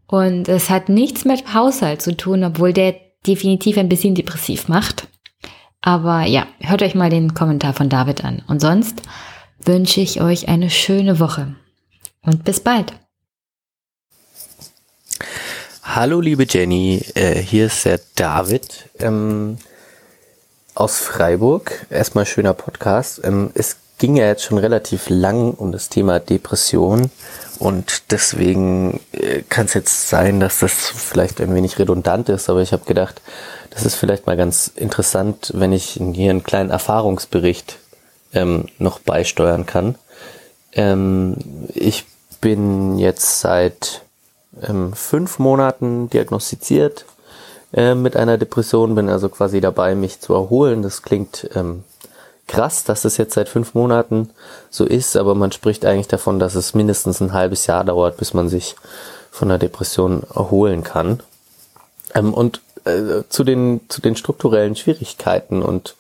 Und 0.08 0.50
es 0.50 0.70
hat 0.70 0.90
nichts 0.90 1.24
mit 1.24 1.54
Haushalt 1.54 2.02
zu 2.02 2.16
tun, 2.16 2.44
obwohl 2.44 2.74
der 2.74 2.96
definitiv 3.26 3.78
ein 3.78 3.90
bisschen 3.90 4.14
depressiv 4.14 4.68
macht. 4.68 5.08
Aber 5.86 6.24
ja, 6.24 6.48
hört 6.62 6.82
euch 6.82 6.96
mal 6.96 7.12
den 7.12 7.36
Kommentar 7.36 7.74
von 7.74 7.90
David 7.90 8.26
an. 8.26 8.42
Und 8.48 8.60
sonst 8.60 9.04
wünsche 9.64 10.02
ich 10.02 10.20
euch 10.20 10.48
eine 10.48 10.72
schöne 10.72 11.20
Woche. 11.20 11.56
Und 12.24 12.44
bis 12.44 12.60
bald. 12.60 12.94
Hallo 15.84 16.22
liebe 16.22 16.48
Jenny, 16.50 17.06
äh, 17.14 17.40
hier 17.40 17.68
ist 17.68 17.86
der 17.86 18.00
David 18.16 18.90
ähm, 18.98 19.60
aus 20.74 20.98
Freiburg. 20.98 21.86
Erstmal 21.92 22.26
schöner 22.26 22.56
Podcast. 22.56 23.22
Ähm, 23.24 23.52
es 23.54 23.78
ging 24.00 24.16
ja 24.16 24.26
jetzt 24.26 24.44
schon 24.44 24.58
relativ 24.58 25.08
lang 25.10 25.54
um 25.54 25.72
das 25.72 25.90
Thema 25.90 26.20
Depression 26.20 27.12
und 27.60 28.12
deswegen 28.12 29.00
äh, 29.12 29.42
kann 29.50 29.66
es 29.66 29.74
jetzt 29.74 30.10
sein, 30.10 30.40
dass 30.40 30.60
das 30.60 30.74
vielleicht 30.74 31.42
ein 31.42 31.54
wenig 31.54 31.80
redundant 31.80 32.30
ist, 32.30 32.50
aber 32.50 32.62
ich 32.62 32.74
habe 32.74 32.86
gedacht, 32.86 33.22
das 33.70 33.86
ist 33.86 33.96
vielleicht 33.96 34.26
mal 34.26 34.38
ganz 34.38 34.68
interessant, 34.76 35.52
wenn 35.54 35.74
ich 35.74 36.00
hier 36.14 36.30
einen 36.30 36.44
kleinen 36.44 36.70
Erfahrungsbericht 36.70 37.78
ähm, 38.34 38.66
noch 38.78 39.00
beisteuern 39.00 39.66
kann. 39.66 39.96
Ähm, 40.74 41.36
ich 41.74 42.06
bin 42.42 42.98
jetzt 43.00 43.40
seit 43.40 44.02
ähm, 44.62 44.94
fünf 44.94 45.40
Monaten 45.40 46.10
diagnostiziert 46.10 47.06
äh, 47.74 47.96
mit 47.96 48.16
einer 48.16 48.38
Depression, 48.38 48.96
bin 48.96 49.10
also 49.10 49.30
quasi 49.30 49.62
dabei, 49.62 49.96
mich 49.96 50.20
zu 50.20 50.34
erholen. 50.34 50.82
Das 50.82 51.02
klingt 51.02 51.50
ähm, 51.56 51.84
krass, 52.48 52.84
dass 52.84 53.02
das 53.02 53.18
jetzt 53.18 53.34
seit 53.34 53.50
fünf 53.50 53.74
Monaten 53.74 54.30
so 54.70 54.86
ist, 54.86 55.18
aber 55.18 55.36
man 55.36 55.52
spricht 55.52 55.86
eigentlich 55.86 56.08
davon, 56.08 56.40
dass 56.40 56.56
es 56.56 56.74
mindestens 56.74 57.22
ein 57.22 57.34
halbes 57.34 57.68
Jahr 57.68 57.84
dauert, 57.84 58.18
bis 58.18 58.34
man 58.34 58.50
sich 58.50 58.76
von 59.32 59.50
der 59.50 59.58
Depression 59.58 60.24
erholen 60.34 60.84
kann. 60.84 61.22
Ähm, 62.14 62.34
und 62.34 62.62
äh, 62.86 63.24
zu 63.30 63.44
den 63.44 63.82
zu 63.90 64.02
den 64.02 64.16
strukturellen 64.16 64.76
Schwierigkeiten 64.76 65.62
und 65.62 65.96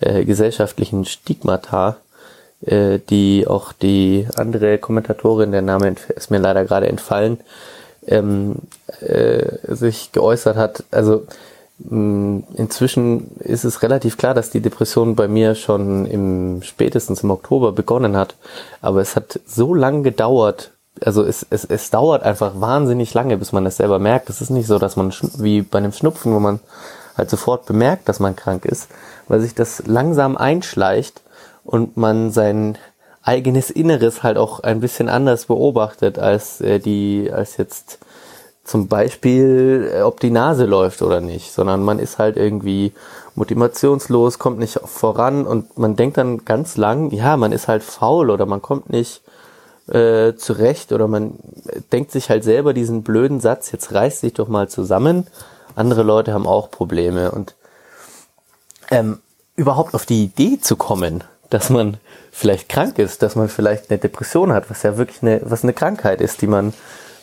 äh, 0.00 0.24
gesellschaftlichen 0.24 1.04
Stigmata, 1.04 1.96
äh, 2.60 2.98
die 3.10 3.46
auch 3.46 3.72
die 3.72 4.28
andere 4.36 4.78
Kommentatorin, 4.78 5.52
der 5.52 5.62
Name 5.62 5.94
ist 6.14 6.30
mir 6.30 6.38
leider 6.38 6.64
gerade 6.64 6.88
entfallen, 6.88 7.40
ähm, 8.06 8.56
äh, 9.00 9.74
sich 9.74 10.12
geäußert 10.12 10.56
hat. 10.56 10.84
Also 10.90 11.26
inzwischen 11.78 13.36
ist 13.38 13.64
es 13.64 13.82
relativ 13.82 14.16
klar, 14.16 14.32
dass 14.32 14.50
die 14.50 14.60
Depression 14.60 15.14
bei 15.14 15.28
mir 15.28 15.54
schon 15.54 16.06
im 16.06 16.62
spätestens 16.62 17.22
im 17.22 17.30
Oktober 17.30 17.72
begonnen 17.72 18.16
hat. 18.16 18.34
Aber 18.80 19.00
es 19.00 19.14
hat 19.14 19.40
so 19.46 19.74
lange 19.74 20.02
gedauert. 20.02 20.72
Also 21.04 21.22
es, 21.22 21.46
es, 21.50 21.66
es 21.66 21.90
dauert 21.90 22.22
einfach 22.22 22.52
wahnsinnig 22.58 23.12
lange, 23.12 23.36
bis 23.36 23.52
man 23.52 23.66
es 23.66 23.76
selber 23.76 23.98
merkt. 23.98 24.30
Es 24.30 24.40
ist 24.40 24.48
nicht 24.48 24.66
so, 24.66 24.78
dass 24.78 24.96
man 24.96 25.12
wie 25.36 25.60
bei 25.60 25.78
einem 25.78 25.92
Schnupfen, 25.92 26.32
wo 26.32 26.40
man 26.40 26.60
halt 27.16 27.28
sofort 27.28 27.66
bemerkt, 27.66 28.08
dass 28.08 28.20
man 28.20 28.36
krank 28.36 28.64
ist, 28.64 28.88
weil 29.28 29.40
sich 29.40 29.54
das 29.54 29.82
langsam 29.86 30.36
einschleicht 30.38 31.20
und 31.64 31.98
man 31.98 32.30
sein 32.30 32.78
eigenes 33.22 33.70
Inneres 33.70 34.22
halt 34.22 34.38
auch 34.38 34.60
ein 34.60 34.80
bisschen 34.80 35.08
anders 35.08 35.46
beobachtet 35.46 36.18
als 36.18 36.60
äh, 36.60 36.78
die, 36.78 37.30
als 37.30 37.56
jetzt 37.56 37.98
zum 38.66 38.88
Beispiel, 38.88 39.90
äh, 39.94 40.02
ob 40.02 40.20
die 40.20 40.30
Nase 40.30 40.66
läuft 40.66 41.00
oder 41.00 41.20
nicht, 41.20 41.52
sondern 41.52 41.84
man 41.84 41.98
ist 42.00 42.18
halt 42.18 42.36
irgendwie 42.36 42.92
motivationslos, 43.36 44.38
kommt 44.38 44.58
nicht 44.58 44.80
voran 44.84 45.46
und 45.46 45.78
man 45.78 45.94
denkt 45.94 46.16
dann 46.16 46.44
ganz 46.44 46.76
lang, 46.76 47.12
ja, 47.12 47.36
man 47.36 47.52
ist 47.52 47.68
halt 47.68 47.82
faul 47.82 48.28
oder 48.28 48.44
man 48.44 48.60
kommt 48.60 48.90
nicht 48.90 49.22
äh, 49.88 50.34
zurecht 50.34 50.90
oder 50.92 51.06
man 51.06 51.34
denkt 51.92 52.10
sich 52.10 52.28
halt 52.28 52.42
selber 52.42 52.74
diesen 52.74 53.02
blöden 53.04 53.40
Satz, 53.40 53.70
jetzt 53.70 53.92
reißt 53.92 54.20
sich 54.20 54.32
doch 54.32 54.48
mal 54.48 54.68
zusammen. 54.68 55.28
Andere 55.76 56.02
Leute 56.02 56.32
haben 56.32 56.46
auch 56.46 56.70
Probleme 56.70 57.30
und 57.30 57.54
ähm, 58.90 59.20
überhaupt 59.54 59.94
auf 59.94 60.06
die 60.06 60.24
Idee 60.24 60.58
zu 60.60 60.74
kommen, 60.74 61.22
dass 61.50 61.70
man 61.70 61.98
vielleicht 62.32 62.68
krank 62.68 62.98
ist, 62.98 63.22
dass 63.22 63.36
man 63.36 63.48
vielleicht 63.48 63.90
eine 63.90 63.98
Depression 63.98 64.52
hat, 64.52 64.70
was 64.70 64.82
ja 64.82 64.96
wirklich 64.96 65.22
eine, 65.22 65.40
was 65.44 65.62
eine 65.62 65.72
Krankheit 65.72 66.20
ist, 66.20 66.42
die 66.42 66.48
man 66.48 66.74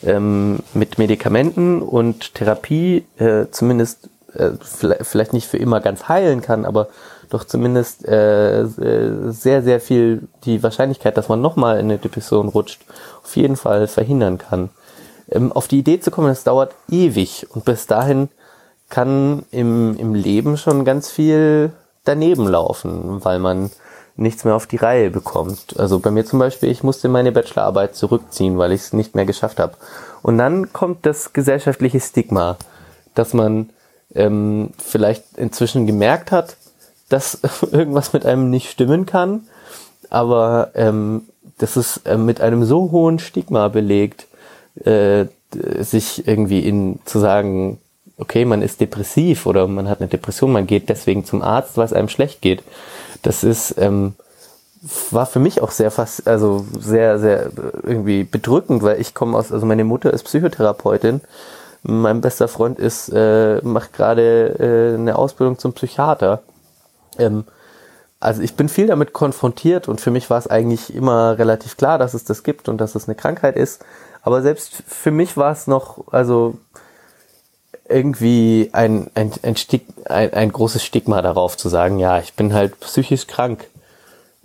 ähm, 0.05 0.59
mit 0.73 0.97
Medikamenten 0.97 1.81
und 1.81 2.34
Therapie 2.35 3.05
äh, 3.17 3.45
zumindest 3.51 4.09
äh, 4.34 4.51
vielleicht 5.01 5.34
nicht 5.34 5.47
für 5.47 5.57
immer 5.57 5.80
ganz 5.80 6.07
heilen 6.07 6.41
kann, 6.41 6.65
aber 6.65 6.88
doch 7.30 7.43
zumindest 7.45 8.07
äh, 8.07 8.61
äh, 8.61 9.31
sehr, 9.31 9.63
sehr 9.63 9.80
viel 9.80 10.27
die 10.45 10.61
Wahrscheinlichkeit, 10.61 11.17
dass 11.17 11.30
man 11.30 11.41
nochmal 11.41 11.80
in 11.80 11.85
eine 11.85 11.97
Depression 11.97 12.47
rutscht, 12.47 12.81
auf 13.23 13.35
jeden 13.35 13.55
Fall 13.55 13.88
verhindern 13.88 14.38
kann. 14.38 14.69
Ähm, 15.30 15.51
auf 15.51 15.67
die 15.67 15.80
Idee 15.80 15.99
zu 15.99 16.11
kommen, 16.11 16.27
das 16.27 16.43
dauert 16.43 16.75
ewig 16.89 17.47
und 17.49 17.65
bis 17.65 17.88
dahin 17.88 18.30
kann 18.89 19.43
im, 19.51 19.97
im 19.97 20.13
Leben 20.13 20.57
schon 20.57 20.85
ganz 20.85 21.09
viel 21.09 21.71
daneben 22.03 22.47
laufen, 22.47 23.23
weil 23.23 23.39
man 23.39 23.71
nichts 24.15 24.44
mehr 24.44 24.56
auf 24.56 24.68
die 24.68 24.77
Reihe 24.77 25.10
bekommt. 25.10 25.80
Also 25.80 25.99
bei 25.99 26.11
mir 26.11 26.26
zum 26.26 26.40
Beispiel, 26.40 26.69
ich 26.69 26.84
musste 26.84 27.10
meine 27.10 27.31
Bachelorarbeit 27.31 27.95
zurückziehen, 27.95 28.57
weil 28.57 28.72
ich 28.72 28.81
es 28.81 28.94
nicht 28.94 29.15
mehr 29.15 29.26
geschafft 29.26 29.60
habe. 29.60 29.73
Und 30.22 30.38
dann 30.38 30.72
kommt 30.72 31.06
das 31.06 31.34
gesellschaftliche 31.34 31.99
Stigma, 31.99 32.57
dass 33.15 33.34
man 33.34 33.69
ähm, 34.14 34.72
vielleicht 34.77 35.38
inzwischen 35.38 35.88
gemerkt 35.88 36.31
hat, 36.31 36.57
dass 37.10 37.40
irgendwas 37.72 38.14
mit 38.14 38.26
einem 38.26 38.49
nicht 38.49 38.69
stimmen 38.69 39.06
kann, 39.06 39.48
aber 40.10 40.72
ähm, 40.76 41.23
das 41.57 41.77
ist 41.77 42.06
äh, 42.06 42.18
mit 42.18 42.40
einem 42.40 42.64
so 42.65 42.91
hohen 42.91 43.19
Stigma 43.19 43.68
belegt, 43.68 44.27
äh, 44.84 45.26
sich 45.80 46.27
irgendwie 46.27 46.60
in 46.68 46.99
zu 47.06 47.19
sagen, 47.19 47.80
okay, 48.18 48.45
man 48.45 48.61
ist 48.61 48.81
depressiv 48.81 49.45
oder 49.45 49.68
man 49.68 49.88
hat 49.88 49.99
eine 49.99 50.07
Depression, 50.07 50.52
man 50.52 50.68
geht 50.68 50.90
deswegen 50.90 51.26
zum 51.26 51.41
Arzt, 51.41 51.77
weil 51.77 51.85
es 51.85 51.94
einem 51.94 52.10
schlecht 52.10 52.41
geht 52.41 52.64
das 53.23 53.43
ist, 53.43 53.75
ähm, 53.77 54.13
war 55.11 55.25
für 55.25 55.39
mich 55.39 55.61
auch 55.61 55.71
sehr 55.71 55.91
fast, 55.91 56.27
also 56.27 56.65
sehr, 56.77 57.17
sehr 57.17 57.49
irgendwie 57.83 58.23
bedrückend, 58.23 58.83
weil 58.83 58.99
ich 58.99 59.13
komme 59.13 59.37
aus, 59.37 59.51
also 59.51 59.65
meine 59.65 59.85
Mutter 59.85 60.13
ist 60.13 60.23
Psychotherapeutin, 60.23 61.21
mein 61.83 62.21
bester 62.21 62.47
Freund 62.47 62.79
ist, 62.79 63.09
äh, 63.09 63.61
macht 63.63 63.93
gerade 63.93 64.93
äh, 64.93 64.95
eine 64.95 65.17
Ausbildung 65.17 65.57
zum 65.57 65.73
Psychiater. 65.73 66.43
Ähm, 67.17 67.45
also 68.19 68.41
ich 68.41 68.55
bin 68.55 68.69
viel 68.69 68.87
damit 68.87 69.11
konfrontiert 69.11 69.89
und 69.89 69.99
für 69.99 70.11
mich 70.11 70.29
war 70.29 70.37
es 70.37 70.47
eigentlich 70.47 70.95
immer 70.95 71.37
relativ 71.37 71.75
klar, 71.75 71.97
dass 71.97 72.13
es 72.13 72.23
das 72.23 72.43
gibt 72.43 72.69
und 72.69 72.77
dass 72.77 72.95
es 72.95 73.07
eine 73.07 73.15
Krankheit 73.15 73.57
ist. 73.57 73.83
Aber 74.21 74.41
selbst 74.41 74.83
für 74.87 75.11
mich 75.11 75.35
war 75.35 75.51
es 75.51 75.67
noch, 75.67 76.05
also 76.11 76.57
irgendwie 77.88 78.69
ein, 78.72 79.10
ein, 79.14 79.31
ein, 79.43 79.55
Stig, 79.55 79.85
ein, 80.05 80.34
ein 80.34 80.51
großes 80.51 80.84
Stigma 80.84 81.22
darauf 81.22 81.57
zu 81.57 81.69
sagen, 81.69 81.99
ja, 81.99 82.19
ich 82.19 82.34
bin 82.34 82.53
halt 82.53 82.80
psychisch 82.80 83.27
krank. 83.27 83.68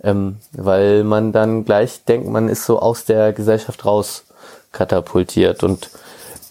Ähm, 0.01 0.37
weil 0.53 1.03
man 1.03 1.33
dann 1.33 1.65
gleich 1.65 2.05
denkt, 2.05 2.29
man 2.29 2.47
ist 2.47 2.63
so 2.63 2.79
aus 2.79 3.03
der 3.03 3.33
Gesellschaft 3.33 3.85
raus 3.85 4.23
katapultiert. 4.71 5.61
Und 5.63 5.89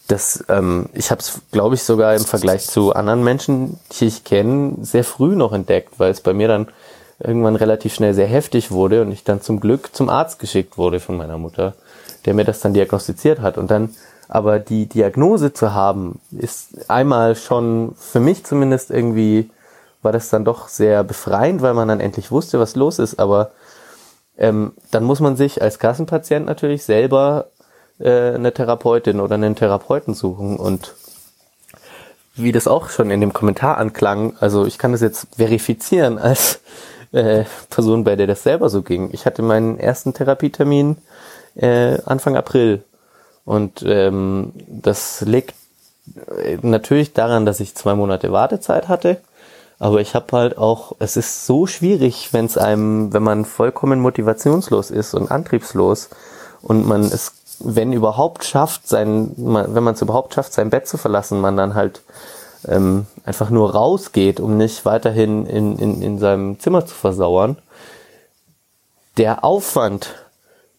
das, 0.09 0.45
ähm, 0.49 0.87
ich 0.93 1.11
habe 1.11 1.21
es, 1.21 1.41
glaube 1.51 1.75
ich, 1.75 1.83
sogar 1.83 2.15
im 2.15 2.25
Vergleich 2.25 2.67
zu 2.67 2.95
anderen 2.95 3.25
Menschen, 3.25 3.79
die 3.93 4.07
ich 4.07 4.25
kenne, 4.25 4.77
sehr 4.83 5.05
früh 5.05 5.35
noch 5.35 5.53
entdeckt, 5.53 5.99
weil 5.99 6.11
es 6.11 6.21
bei 6.21 6.35
mir 6.35 6.49
dann 6.49 6.69
irgendwann 7.21 7.57
relativ 7.57 7.95
schnell 7.95 8.15
sehr 8.15 8.27
heftig 8.27 8.71
wurde 8.71 9.03
und 9.03 9.13
ich 9.13 9.25
dann 9.25 9.43
zum 9.43 9.61
Glück 9.61 9.95
zum 9.95 10.09
Arzt 10.09 10.39
geschickt 10.39 10.79
wurde 10.79 11.01
von 11.01 11.17
meiner 11.17 11.39
Mutter, 11.39 11.75
der 12.25 12.35
mir 12.35 12.45
das 12.45 12.61
dann 12.61 12.75
diagnostiziert 12.75 13.41
hat. 13.41 13.59
Und 13.59 13.71
dann 13.71 13.95
aber 14.29 14.59
die 14.59 14.87
Diagnose 14.87 15.53
zu 15.55 15.73
haben, 15.73 16.21
ist 16.31 16.91
einmal 16.91 17.35
schon 17.35 17.95
für 17.97 18.21
mich 18.21 18.45
zumindest 18.45 18.91
irgendwie, 18.91 19.51
war 20.03 20.13
das 20.13 20.29
dann 20.29 20.45
doch 20.45 20.69
sehr 20.69 21.03
befreiend, 21.03 21.63
weil 21.63 21.75
man 21.75 21.89
dann 21.89 22.01
endlich 22.01 22.31
wusste, 22.31 22.61
was 22.61 22.77
los 22.77 22.99
ist. 22.99 23.19
Aber 23.19 23.53
ähm, 24.37 24.73
dann 24.91 25.05
muss 25.05 25.21
man 25.21 25.37
sich 25.37 25.63
als 25.63 25.79
Kassenpatient 25.79 26.47
natürlich 26.47 26.85
selber 26.85 27.47
äh, 27.99 28.35
eine 28.35 28.53
Therapeutin 28.53 29.21
oder 29.21 29.35
einen 29.35 29.57
Therapeuten 29.57 30.13
suchen. 30.13 30.57
Und 30.57 30.95
wie 32.35 32.53
das 32.53 32.69
auch 32.69 32.91
schon 32.91 33.11
in 33.11 33.23
dem 33.23 33.33
Kommentar 33.33 33.79
anklang, 33.79 34.37
also 34.41 34.67
ich 34.67 34.79
kann 34.79 34.93
das 34.93 35.01
jetzt 35.01 35.27
verifizieren 35.37 36.19
als 36.19 36.61
äh, 37.13 37.45
Person, 37.71 38.05
bei 38.05 38.15
der 38.15 38.27
das 38.27 38.43
selber 38.43 38.69
so 38.69 38.83
ging. 38.83 39.09
Ich 39.13 39.25
hatte 39.25 39.41
meinen 39.41 39.81
ersten 39.81 40.13
Therapietermin 40.13 40.99
äh, 41.57 41.99
Anfang 42.05 42.37
April 42.37 42.85
und 43.49 43.83
ähm, 43.87 44.53
das 44.67 45.23
liegt 45.23 45.55
natürlich 46.61 47.15
daran, 47.15 47.47
dass 47.47 47.61
ich 47.61 47.75
zwei 47.75 47.95
Monate 47.95 48.31
Wartezeit 48.31 48.89
hatte. 48.89 49.23
Aber 49.79 50.03
ich 50.03 50.15
habe 50.15 50.37
halt 50.37 50.59
auch, 50.59 50.93
es 50.99 51.17
ist 51.17 51.47
so 51.47 51.67
schwierig, 51.67 52.35
wenn 52.35 52.45
es 52.45 52.59
einem, 52.59 53.11
wenn 53.15 53.23
man 53.23 53.47
vollkommen 53.47 54.01
motivationslos 54.01 54.91
ist 54.91 55.15
und 55.15 55.31
antriebslos 55.31 56.11
und 56.61 56.87
man 56.87 57.05
es, 57.05 57.33
wenn 57.61 57.95
überhaupt 57.95 58.45
schafft, 58.45 58.87
sein, 58.87 59.33
wenn 59.39 59.83
man 59.83 59.95
es 59.95 60.03
überhaupt 60.03 60.35
schafft, 60.35 60.53
sein 60.53 60.69
Bett 60.69 60.87
zu 60.87 60.99
verlassen, 60.99 61.41
man 61.41 61.57
dann 61.57 61.75
halt 61.75 62.03
ähm, 62.67 63.07
einfach 63.25 63.49
nur 63.49 63.73
rausgeht, 63.73 64.41
um 64.41 64.59
nicht 64.59 64.85
weiterhin 64.85 65.47
in, 65.47 65.79
in, 65.79 66.03
in 66.03 66.19
seinem 66.19 66.61
Zimmer 66.61 66.85
zu 66.85 66.95
versauern. 66.95 67.57
Der 69.17 69.43
Aufwand, 69.43 70.17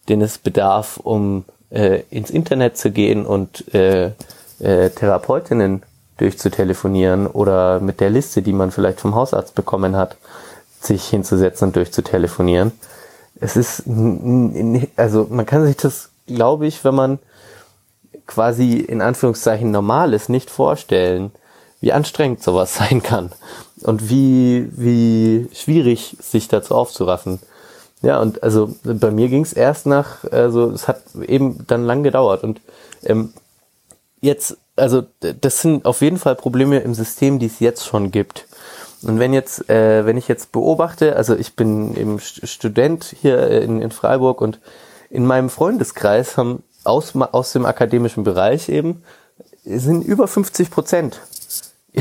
den 0.08 0.22
es 0.22 0.38
bedarf, 0.38 0.98
um 0.98 1.44
äh, 1.70 2.02
ins 2.10 2.30
Internet 2.30 2.76
zu 2.76 2.90
gehen 2.90 3.26
und 3.26 3.72
äh, 3.74 4.12
äh, 4.60 4.90
Therapeutinnen 4.90 5.82
durchzutelefonieren 6.18 7.26
oder 7.26 7.80
mit 7.80 8.00
der 8.00 8.10
Liste, 8.10 8.42
die 8.42 8.52
man 8.52 8.70
vielleicht 8.70 9.00
vom 9.00 9.14
Hausarzt 9.14 9.54
bekommen 9.54 9.96
hat, 9.96 10.16
sich 10.80 11.08
hinzusetzen 11.08 11.68
und 11.68 11.76
durchzutelefonieren. 11.76 12.72
Es 13.40 13.56
ist, 13.56 13.84
also 14.96 15.26
man 15.30 15.46
kann 15.46 15.64
sich 15.64 15.76
das, 15.76 16.10
glaube 16.26 16.66
ich, 16.66 16.84
wenn 16.84 16.94
man 16.94 17.18
quasi 18.26 18.76
in 18.76 19.00
Anführungszeichen 19.00 19.70
normal 19.70 20.12
ist, 20.12 20.28
nicht 20.28 20.50
vorstellen, 20.50 21.32
wie 21.80 21.92
anstrengend 21.92 22.42
sowas 22.42 22.74
sein 22.78 23.02
kann 23.02 23.32
und 23.82 24.10
wie, 24.10 24.68
wie 24.72 25.48
schwierig 25.52 26.16
sich 26.20 26.48
dazu 26.48 26.74
aufzuraffen. 26.74 27.40
Ja, 28.02 28.20
und 28.20 28.42
also 28.42 28.74
bei 28.82 29.10
mir 29.10 29.28
ging 29.28 29.42
es 29.42 29.52
erst 29.52 29.86
nach, 29.86 30.24
also 30.30 30.70
es 30.70 30.88
hat 30.88 31.02
eben 31.26 31.66
dann 31.66 31.84
lang 31.84 32.02
gedauert 32.02 32.44
und 32.44 32.60
ähm, 33.04 33.34
jetzt, 34.20 34.56
also 34.76 35.02
das 35.20 35.60
sind 35.60 35.84
auf 35.84 36.00
jeden 36.00 36.18
Fall 36.18 36.34
Probleme 36.34 36.78
im 36.78 36.94
System, 36.94 37.38
die 37.38 37.46
es 37.46 37.60
jetzt 37.60 37.84
schon 37.84 38.10
gibt. 38.10 38.46
Und 39.02 39.18
wenn 39.18 39.32
jetzt, 39.32 39.68
äh, 39.68 40.04
wenn 40.06 40.16
ich 40.16 40.28
jetzt 40.28 40.52
beobachte, 40.52 41.16
also 41.16 41.34
ich 41.34 41.56
bin 41.56 41.94
eben 41.96 42.20
Student 42.20 43.14
hier 43.20 43.62
in, 43.62 43.80
in 43.80 43.90
Freiburg 43.90 44.40
und 44.40 44.60
in 45.10 45.26
meinem 45.26 45.50
Freundeskreis 45.50 46.36
haben 46.36 46.62
aus, 46.84 47.14
aus 47.16 47.52
dem 47.52 47.66
akademischen 47.66 48.24
Bereich 48.24 48.68
eben 48.68 49.02
sind 49.64 50.04
über 50.04 50.26
50 50.26 50.70
Prozent 50.70 51.20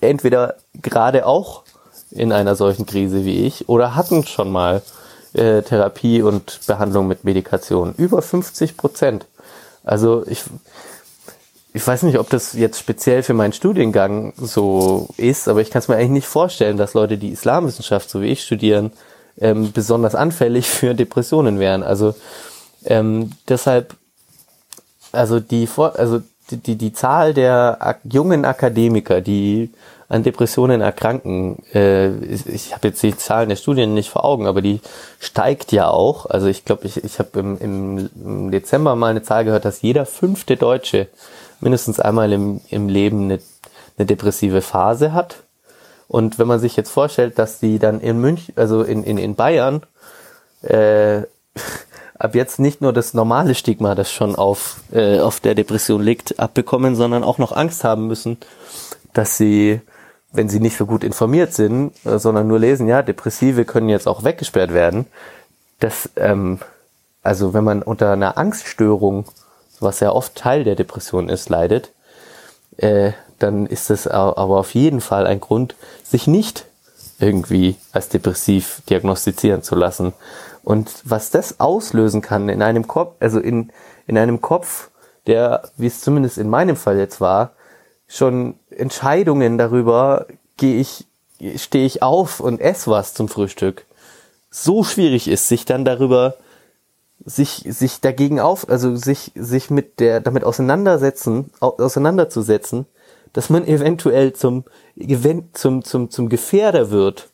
entweder 0.00 0.56
gerade 0.82 1.26
auch 1.26 1.62
in 2.10 2.32
einer 2.32 2.56
solchen 2.56 2.86
Krise 2.86 3.24
wie 3.24 3.44
ich 3.44 3.68
oder 3.68 3.94
hatten 3.94 4.24
schon 4.24 4.50
mal 4.50 4.82
äh, 5.34 5.62
Therapie 5.62 6.22
und 6.22 6.60
Behandlung 6.66 7.06
mit 7.06 7.24
Medikation. 7.24 7.94
Über 7.96 8.22
50 8.22 8.76
Prozent. 8.76 9.26
Also 9.84 10.24
ich, 10.26 10.44
ich 11.72 11.86
weiß 11.86 12.04
nicht, 12.04 12.18
ob 12.18 12.30
das 12.30 12.54
jetzt 12.54 12.78
speziell 12.78 13.22
für 13.22 13.34
meinen 13.34 13.52
Studiengang 13.52 14.32
so 14.36 15.08
ist, 15.16 15.48
aber 15.48 15.60
ich 15.60 15.70
kann 15.70 15.80
es 15.80 15.88
mir 15.88 15.96
eigentlich 15.96 16.10
nicht 16.10 16.26
vorstellen, 16.26 16.76
dass 16.76 16.94
Leute, 16.94 17.18
die 17.18 17.30
Islamwissenschaft, 17.30 18.08
so 18.08 18.20
wie 18.22 18.28
ich 18.28 18.42
studieren, 18.42 18.92
ähm, 19.38 19.72
besonders 19.72 20.14
anfällig 20.14 20.68
für 20.70 20.94
Depressionen 20.94 21.58
wären. 21.58 21.82
Also 21.82 22.14
ähm, 22.84 23.32
deshalb, 23.48 23.94
also 25.12 25.40
die, 25.40 25.68
also 25.76 26.22
die, 26.50 26.56
die, 26.58 26.76
die 26.76 26.92
Zahl 26.92 27.34
der 27.34 27.98
jungen 28.04 28.44
Akademiker, 28.44 29.20
die 29.20 29.70
an 30.08 30.22
Depressionen 30.22 30.80
erkranken, 30.80 31.62
äh, 31.72 32.10
ich, 32.16 32.46
ich 32.46 32.74
habe 32.74 32.88
jetzt 32.88 33.02
die 33.02 33.16
Zahlen 33.16 33.48
der 33.48 33.56
Studien 33.56 33.94
nicht 33.94 34.10
vor 34.10 34.24
Augen, 34.24 34.46
aber 34.46 34.62
die 34.62 34.80
steigt 35.18 35.72
ja 35.72 35.88
auch. 35.88 36.26
Also 36.26 36.46
ich 36.46 36.64
glaube, 36.64 36.86
ich, 36.86 37.02
ich 37.02 37.18
habe 37.18 37.38
im, 37.38 38.10
im 38.18 38.50
Dezember 38.50 38.96
mal 38.96 39.10
eine 39.10 39.22
Zahl 39.22 39.44
gehört, 39.44 39.64
dass 39.64 39.82
jeder 39.82 40.06
fünfte 40.06 40.56
Deutsche 40.56 41.08
mindestens 41.60 42.00
einmal 42.00 42.32
im, 42.32 42.60
im 42.68 42.88
Leben 42.88 43.24
eine, 43.24 43.40
eine 43.96 44.06
depressive 44.06 44.60
Phase 44.60 45.12
hat. 45.12 45.36
Und 46.08 46.38
wenn 46.38 46.46
man 46.46 46.60
sich 46.60 46.76
jetzt 46.76 46.90
vorstellt, 46.90 47.38
dass 47.38 47.58
die 47.58 47.78
dann 47.78 48.00
in 48.00 48.20
München, 48.20 48.54
also 48.56 48.82
in, 48.82 49.02
in, 49.04 49.18
in 49.18 49.34
Bayern, 49.34 49.82
äh, 50.62 51.22
ab 52.18 52.34
jetzt 52.34 52.60
nicht 52.60 52.80
nur 52.80 52.92
das 52.92 53.14
normale 53.14 53.54
Stigma, 53.54 53.94
das 53.94 54.12
schon 54.12 54.36
auf, 54.36 54.80
äh, 54.92 55.18
auf 55.18 55.40
der 55.40 55.54
Depression 55.54 56.02
liegt, 56.02 56.38
abbekommen, 56.38 56.94
sondern 56.94 57.24
auch 57.24 57.38
noch 57.38 57.52
Angst 57.52 57.84
haben 57.84 58.06
müssen, 58.06 58.38
dass 59.12 59.36
sie, 59.36 59.80
wenn 60.34 60.48
sie 60.48 60.60
nicht 60.60 60.76
so 60.76 60.84
gut 60.84 61.04
informiert 61.04 61.54
sind, 61.54 61.92
äh, 62.04 62.18
sondern 62.18 62.48
nur 62.48 62.58
lesen, 62.58 62.88
ja, 62.88 63.02
Depressive 63.02 63.64
können 63.64 63.88
jetzt 63.88 64.08
auch 64.08 64.24
weggesperrt 64.24 64.74
werden. 64.74 65.06
Das, 65.78 66.10
ähm, 66.16 66.58
also 67.22 67.54
wenn 67.54 67.64
man 67.64 67.82
unter 67.82 68.12
einer 68.12 68.36
Angststörung, 68.36 69.26
was 69.80 70.00
ja 70.00 70.10
oft 70.10 70.34
Teil 70.34 70.64
der 70.64 70.74
Depression 70.74 71.28
ist, 71.28 71.48
leidet, 71.48 71.92
äh, 72.76 73.12
dann 73.38 73.66
ist 73.66 73.90
es 73.90 74.06
aber 74.06 74.58
auf 74.58 74.74
jeden 74.74 75.00
Fall 75.00 75.26
ein 75.26 75.40
Grund, 75.40 75.76
sich 76.02 76.26
nicht 76.26 76.66
irgendwie 77.20 77.76
als 77.92 78.08
depressiv 78.08 78.82
diagnostizieren 78.88 79.62
zu 79.62 79.76
lassen. 79.76 80.12
Und 80.64 80.90
was 81.04 81.30
das 81.30 81.60
auslösen 81.60 82.22
kann 82.22 82.48
in 82.48 82.62
einem 82.62 82.88
Kopf, 82.88 83.14
also 83.20 83.38
in, 83.38 83.70
in 84.06 84.18
einem 84.18 84.40
Kopf, 84.40 84.90
der, 85.26 85.70
wie 85.76 85.86
es 85.86 86.00
zumindest 86.00 86.38
in 86.38 86.50
meinem 86.50 86.76
Fall 86.76 86.98
jetzt 86.98 87.20
war, 87.20 87.52
schon 88.14 88.54
Entscheidungen 88.70 89.58
darüber, 89.58 90.26
gehe 90.56 90.80
ich, 90.80 91.06
stehe 91.56 91.84
ich 91.84 92.02
auf 92.02 92.38
und 92.38 92.60
esse 92.60 92.90
was 92.90 93.12
zum 93.12 93.28
Frühstück, 93.28 93.86
so 94.50 94.84
schwierig 94.84 95.26
ist, 95.26 95.48
sich 95.48 95.64
dann 95.64 95.84
darüber, 95.84 96.36
sich, 97.24 97.64
sich 97.68 98.00
dagegen 98.00 98.38
auf, 98.38 98.68
also 98.68 98.94
sich, 98.94 99.32
sich 99.34 99.68
mit 99.68 99.98
der, 99.98 100.20
damit 100.20 100.44
auseinandersetzen, 100.44 101.50
auseinanderzusetzen, 101.58 102.86
dass 103.32 103.50
man 103.50 103.66
eventuell 103.66 104.32
zum, 104.32 104.64
zum, 105.52 105.82
zum, 105.82 106.10
zum 106.10 106.28
Gefährder 106.28 106.90
wird, 106.90 107.30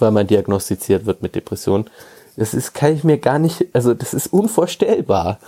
weil 0.00 0.10
man 0.10 0.26
diagnostiziert 0.26 1.06
wird 1.06 1.22
mit 1.22 1.36
Depression. 1.36 1.88
Das 2.36 2.52
ist, 2.52 2.74
kann 2.74 2.94
ich 2.94 3.04
mir 3.04 3.18
gar 3.18 3.38
nicht, 3.38 3.66
also 3.72 3.94
das 3.94 4.12
ist 4.12 4.32
unvorstellbar. 4.32 5.38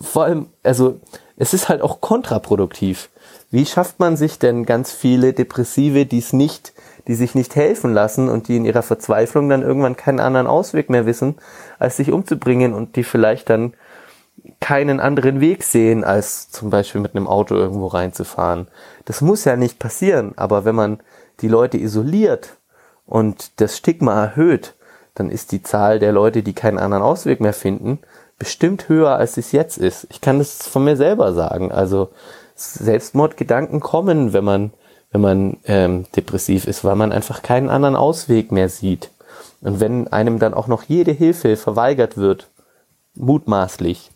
Vor 0.00 0.24
allem, 0.24 0.46
also 0.62 0.98
es 1.36 1.52
ist 1.52 1.68
halt 1.68 1.82
auch 1.82 2.00
kontraproduktiv. 2.00 3.10
Wie 3.54 3.66
schafft 3.66 4.00
man 4.00 4.16
sich 4.16 4.40
denn 4.40 4.66
ganz 4.66 4.90
viele 4.90 5.32
Depressive, 5.32 6.06
die 6.06 6.18
es 6.18 6.32
nicht, 6.32 6.72
die 7.06 7.14
sich 7.14 7.36
nicht 7.36 7.54
helfen 7.54 7.94
lassen 7.94 8.28
und 8.28 8.48
die 8.48 8.56
in 8.56 8.64
ihrer 8.64 8.82
Verzweiflung 8.82 9.48
dann 9.48 9.62
irgendwann 9.62 9.94
keinen 9.94 10.18
anderen 10.18 10.48
Ausweg 10.48 10.90
mehr 10.90 11.06
wissen, 11.06 11.36
als 11.78 11.96
sich 11.96 12.10
umzubringen 12.10 12.74
und 12.74 12.96
die 12.96 13.04
vielleicht 13.04 13.48
dann 13.48 13.74
keinen 14.58 14.98
anderen 14.98 15.40
Weg 15.40 15.62
sehen, 15.62 16.02
als 16.02 16.50
zum 16.50 16.70
Beispiel 16.70 17.00
mit 17.00 17.14
einem 17.14 17.28
Auto 17.28 17.54
irgendwo 17.54 17.86
reinzufahren. 17.86 18.66
Das 19.04 19.20
muss 19.20 19.44
ja 19.44 19.54
nicht 19.54 19.78
passieren, 19.78 20.32
aber 20.34 20.64
wenn 20.64 20.74
man 20.74 20.98
die 21.40 21.46
Leute 21.46 21.78
isoliert 21.78 22.56
und 23.06 23.60
das 23.60 23.76
Stigma 23.76 24.20
erhöht, 24.20 24.74
dann 25.14 25.30
ist 25.30 25.52
die 25.52 25.62
Zahl 25.62 26.00
der 26.00 26.10
Leute, 26.10 26.42
die 26.42 26.54
keinen 26.54 26.80
anderen 26.80 27.04
Ausweg 27.04 27.40
mehr 27.40 27.54
finden, 27.54 28.00
bestimmt 28.36 28.88
höher, 28.88 29.14
als 29.14 29.36
es 29.36 29.52
jetzt 29.52 29.78
ist. 29.78 30.08
Ich 30.10 30.20
kann 30.20 30.38
das 30.38 30.66
von 30.66 30.82
mir 30.82 30.96
selber 30.96 31.32
sagen. 31.34 31.70
Also 31.70 32.10
Selbstmordgedanken 32.54 33.80
kommen, 33.80 34.32
wenn 34.32 34.44
man, 34.44 34.72
wenn 35.10 35.20
man 35.20 35.56
ähm, 35.64 36.06
depressiv 36.16 36.66
ist, 36.66 36.84
weil 36.84 36.96
man 36.96 37.12
einfach 37.12 37.42
keinen 37.42 37.70
anderen 37.70 37.96
Ausweg 37.96 38.52
mehr 38.52 38.68
sieht. 38.68 39.10
Und 39.60 39.80
wenn 39.80 40.08
einem 40.08 40.38
dann 40.38 40.54
auch 40.54 40.66
noch 40.66 40.82
jede 40.84 41.12
Hilfe 41.12 41.56
verweigert 41.56 42.16
wird, 42.16 42.48
mutmaßlich, 43.14 44.10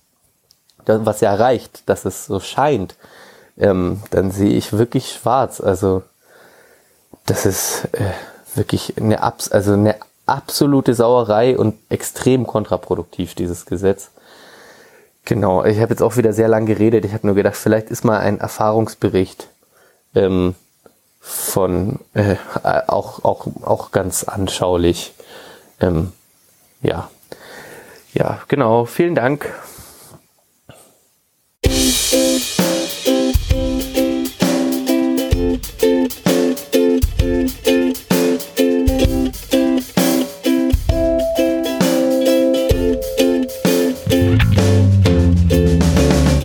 was 0.84 1.20
ja 1.20 1.34
reicht, 1.34 1.88
dass 1.88 2.04
es 2.04 2.26
so 2.26 2.40
scheint, 2.40 2.96
ähm, 3.58 4.02
dann 4.10 4.30
sehe 4.30 4.56
ich 4.56 4.72
wirklich 4.72 5.12
schwarz. 5.12 5.60
Also 5.60 6.02
das 7.26 7.46
ist 7.46 7.88
äh, 7.92 8.10
wirklich 8.54 8.94
eine, 8.96 9.22
Abs 9.22 9.50
also 9.50 9.72
eine 9.72 9.96
absolute 10.26 10.94
Sauerei 10.94 11.58
und 11.58 11.76
extrem 11.88 12.46
kontraproduktiv, 12.46 13.34
dieses 13.34 13.66
Gesetz. 13.66 14.10
Genau, 15.24 15.64
ich 15.64 15.80
habe 15.80 15.90
jetzt 15.90 16.02
auch 16.02 16.16
wieder 16.16 16.32
sehr 16.32 16.48
lang 16.48 16.66
geredet. 16.66 17.04
Ich 17.04 17.12
habe 17.12 17.26
nur 17.26 17.36
gedacht, 17.36 17.56
vielleicht 17.56 17.90
ist 17.90 18.04
mal 18.04 18.18
ein 18.18 18.40
Erfahrungsbericht 18.40 19.48
ähm, 20.14 20.54
von 21.20 22.00
äh, 22.14 22.36
auch, 22.62 23.24
auch, 23.24 23.46
auch 23.62 23.90
ganz 23.90 24.24
anschaulich. 24.24 25.14
Ähm, 25.80 26.12
ja. 26.80 27.10
Ja, 28.14 28.40
genau. 28.48 28.86
Vielen 28.86 29.14
Dank. 29.14 29.52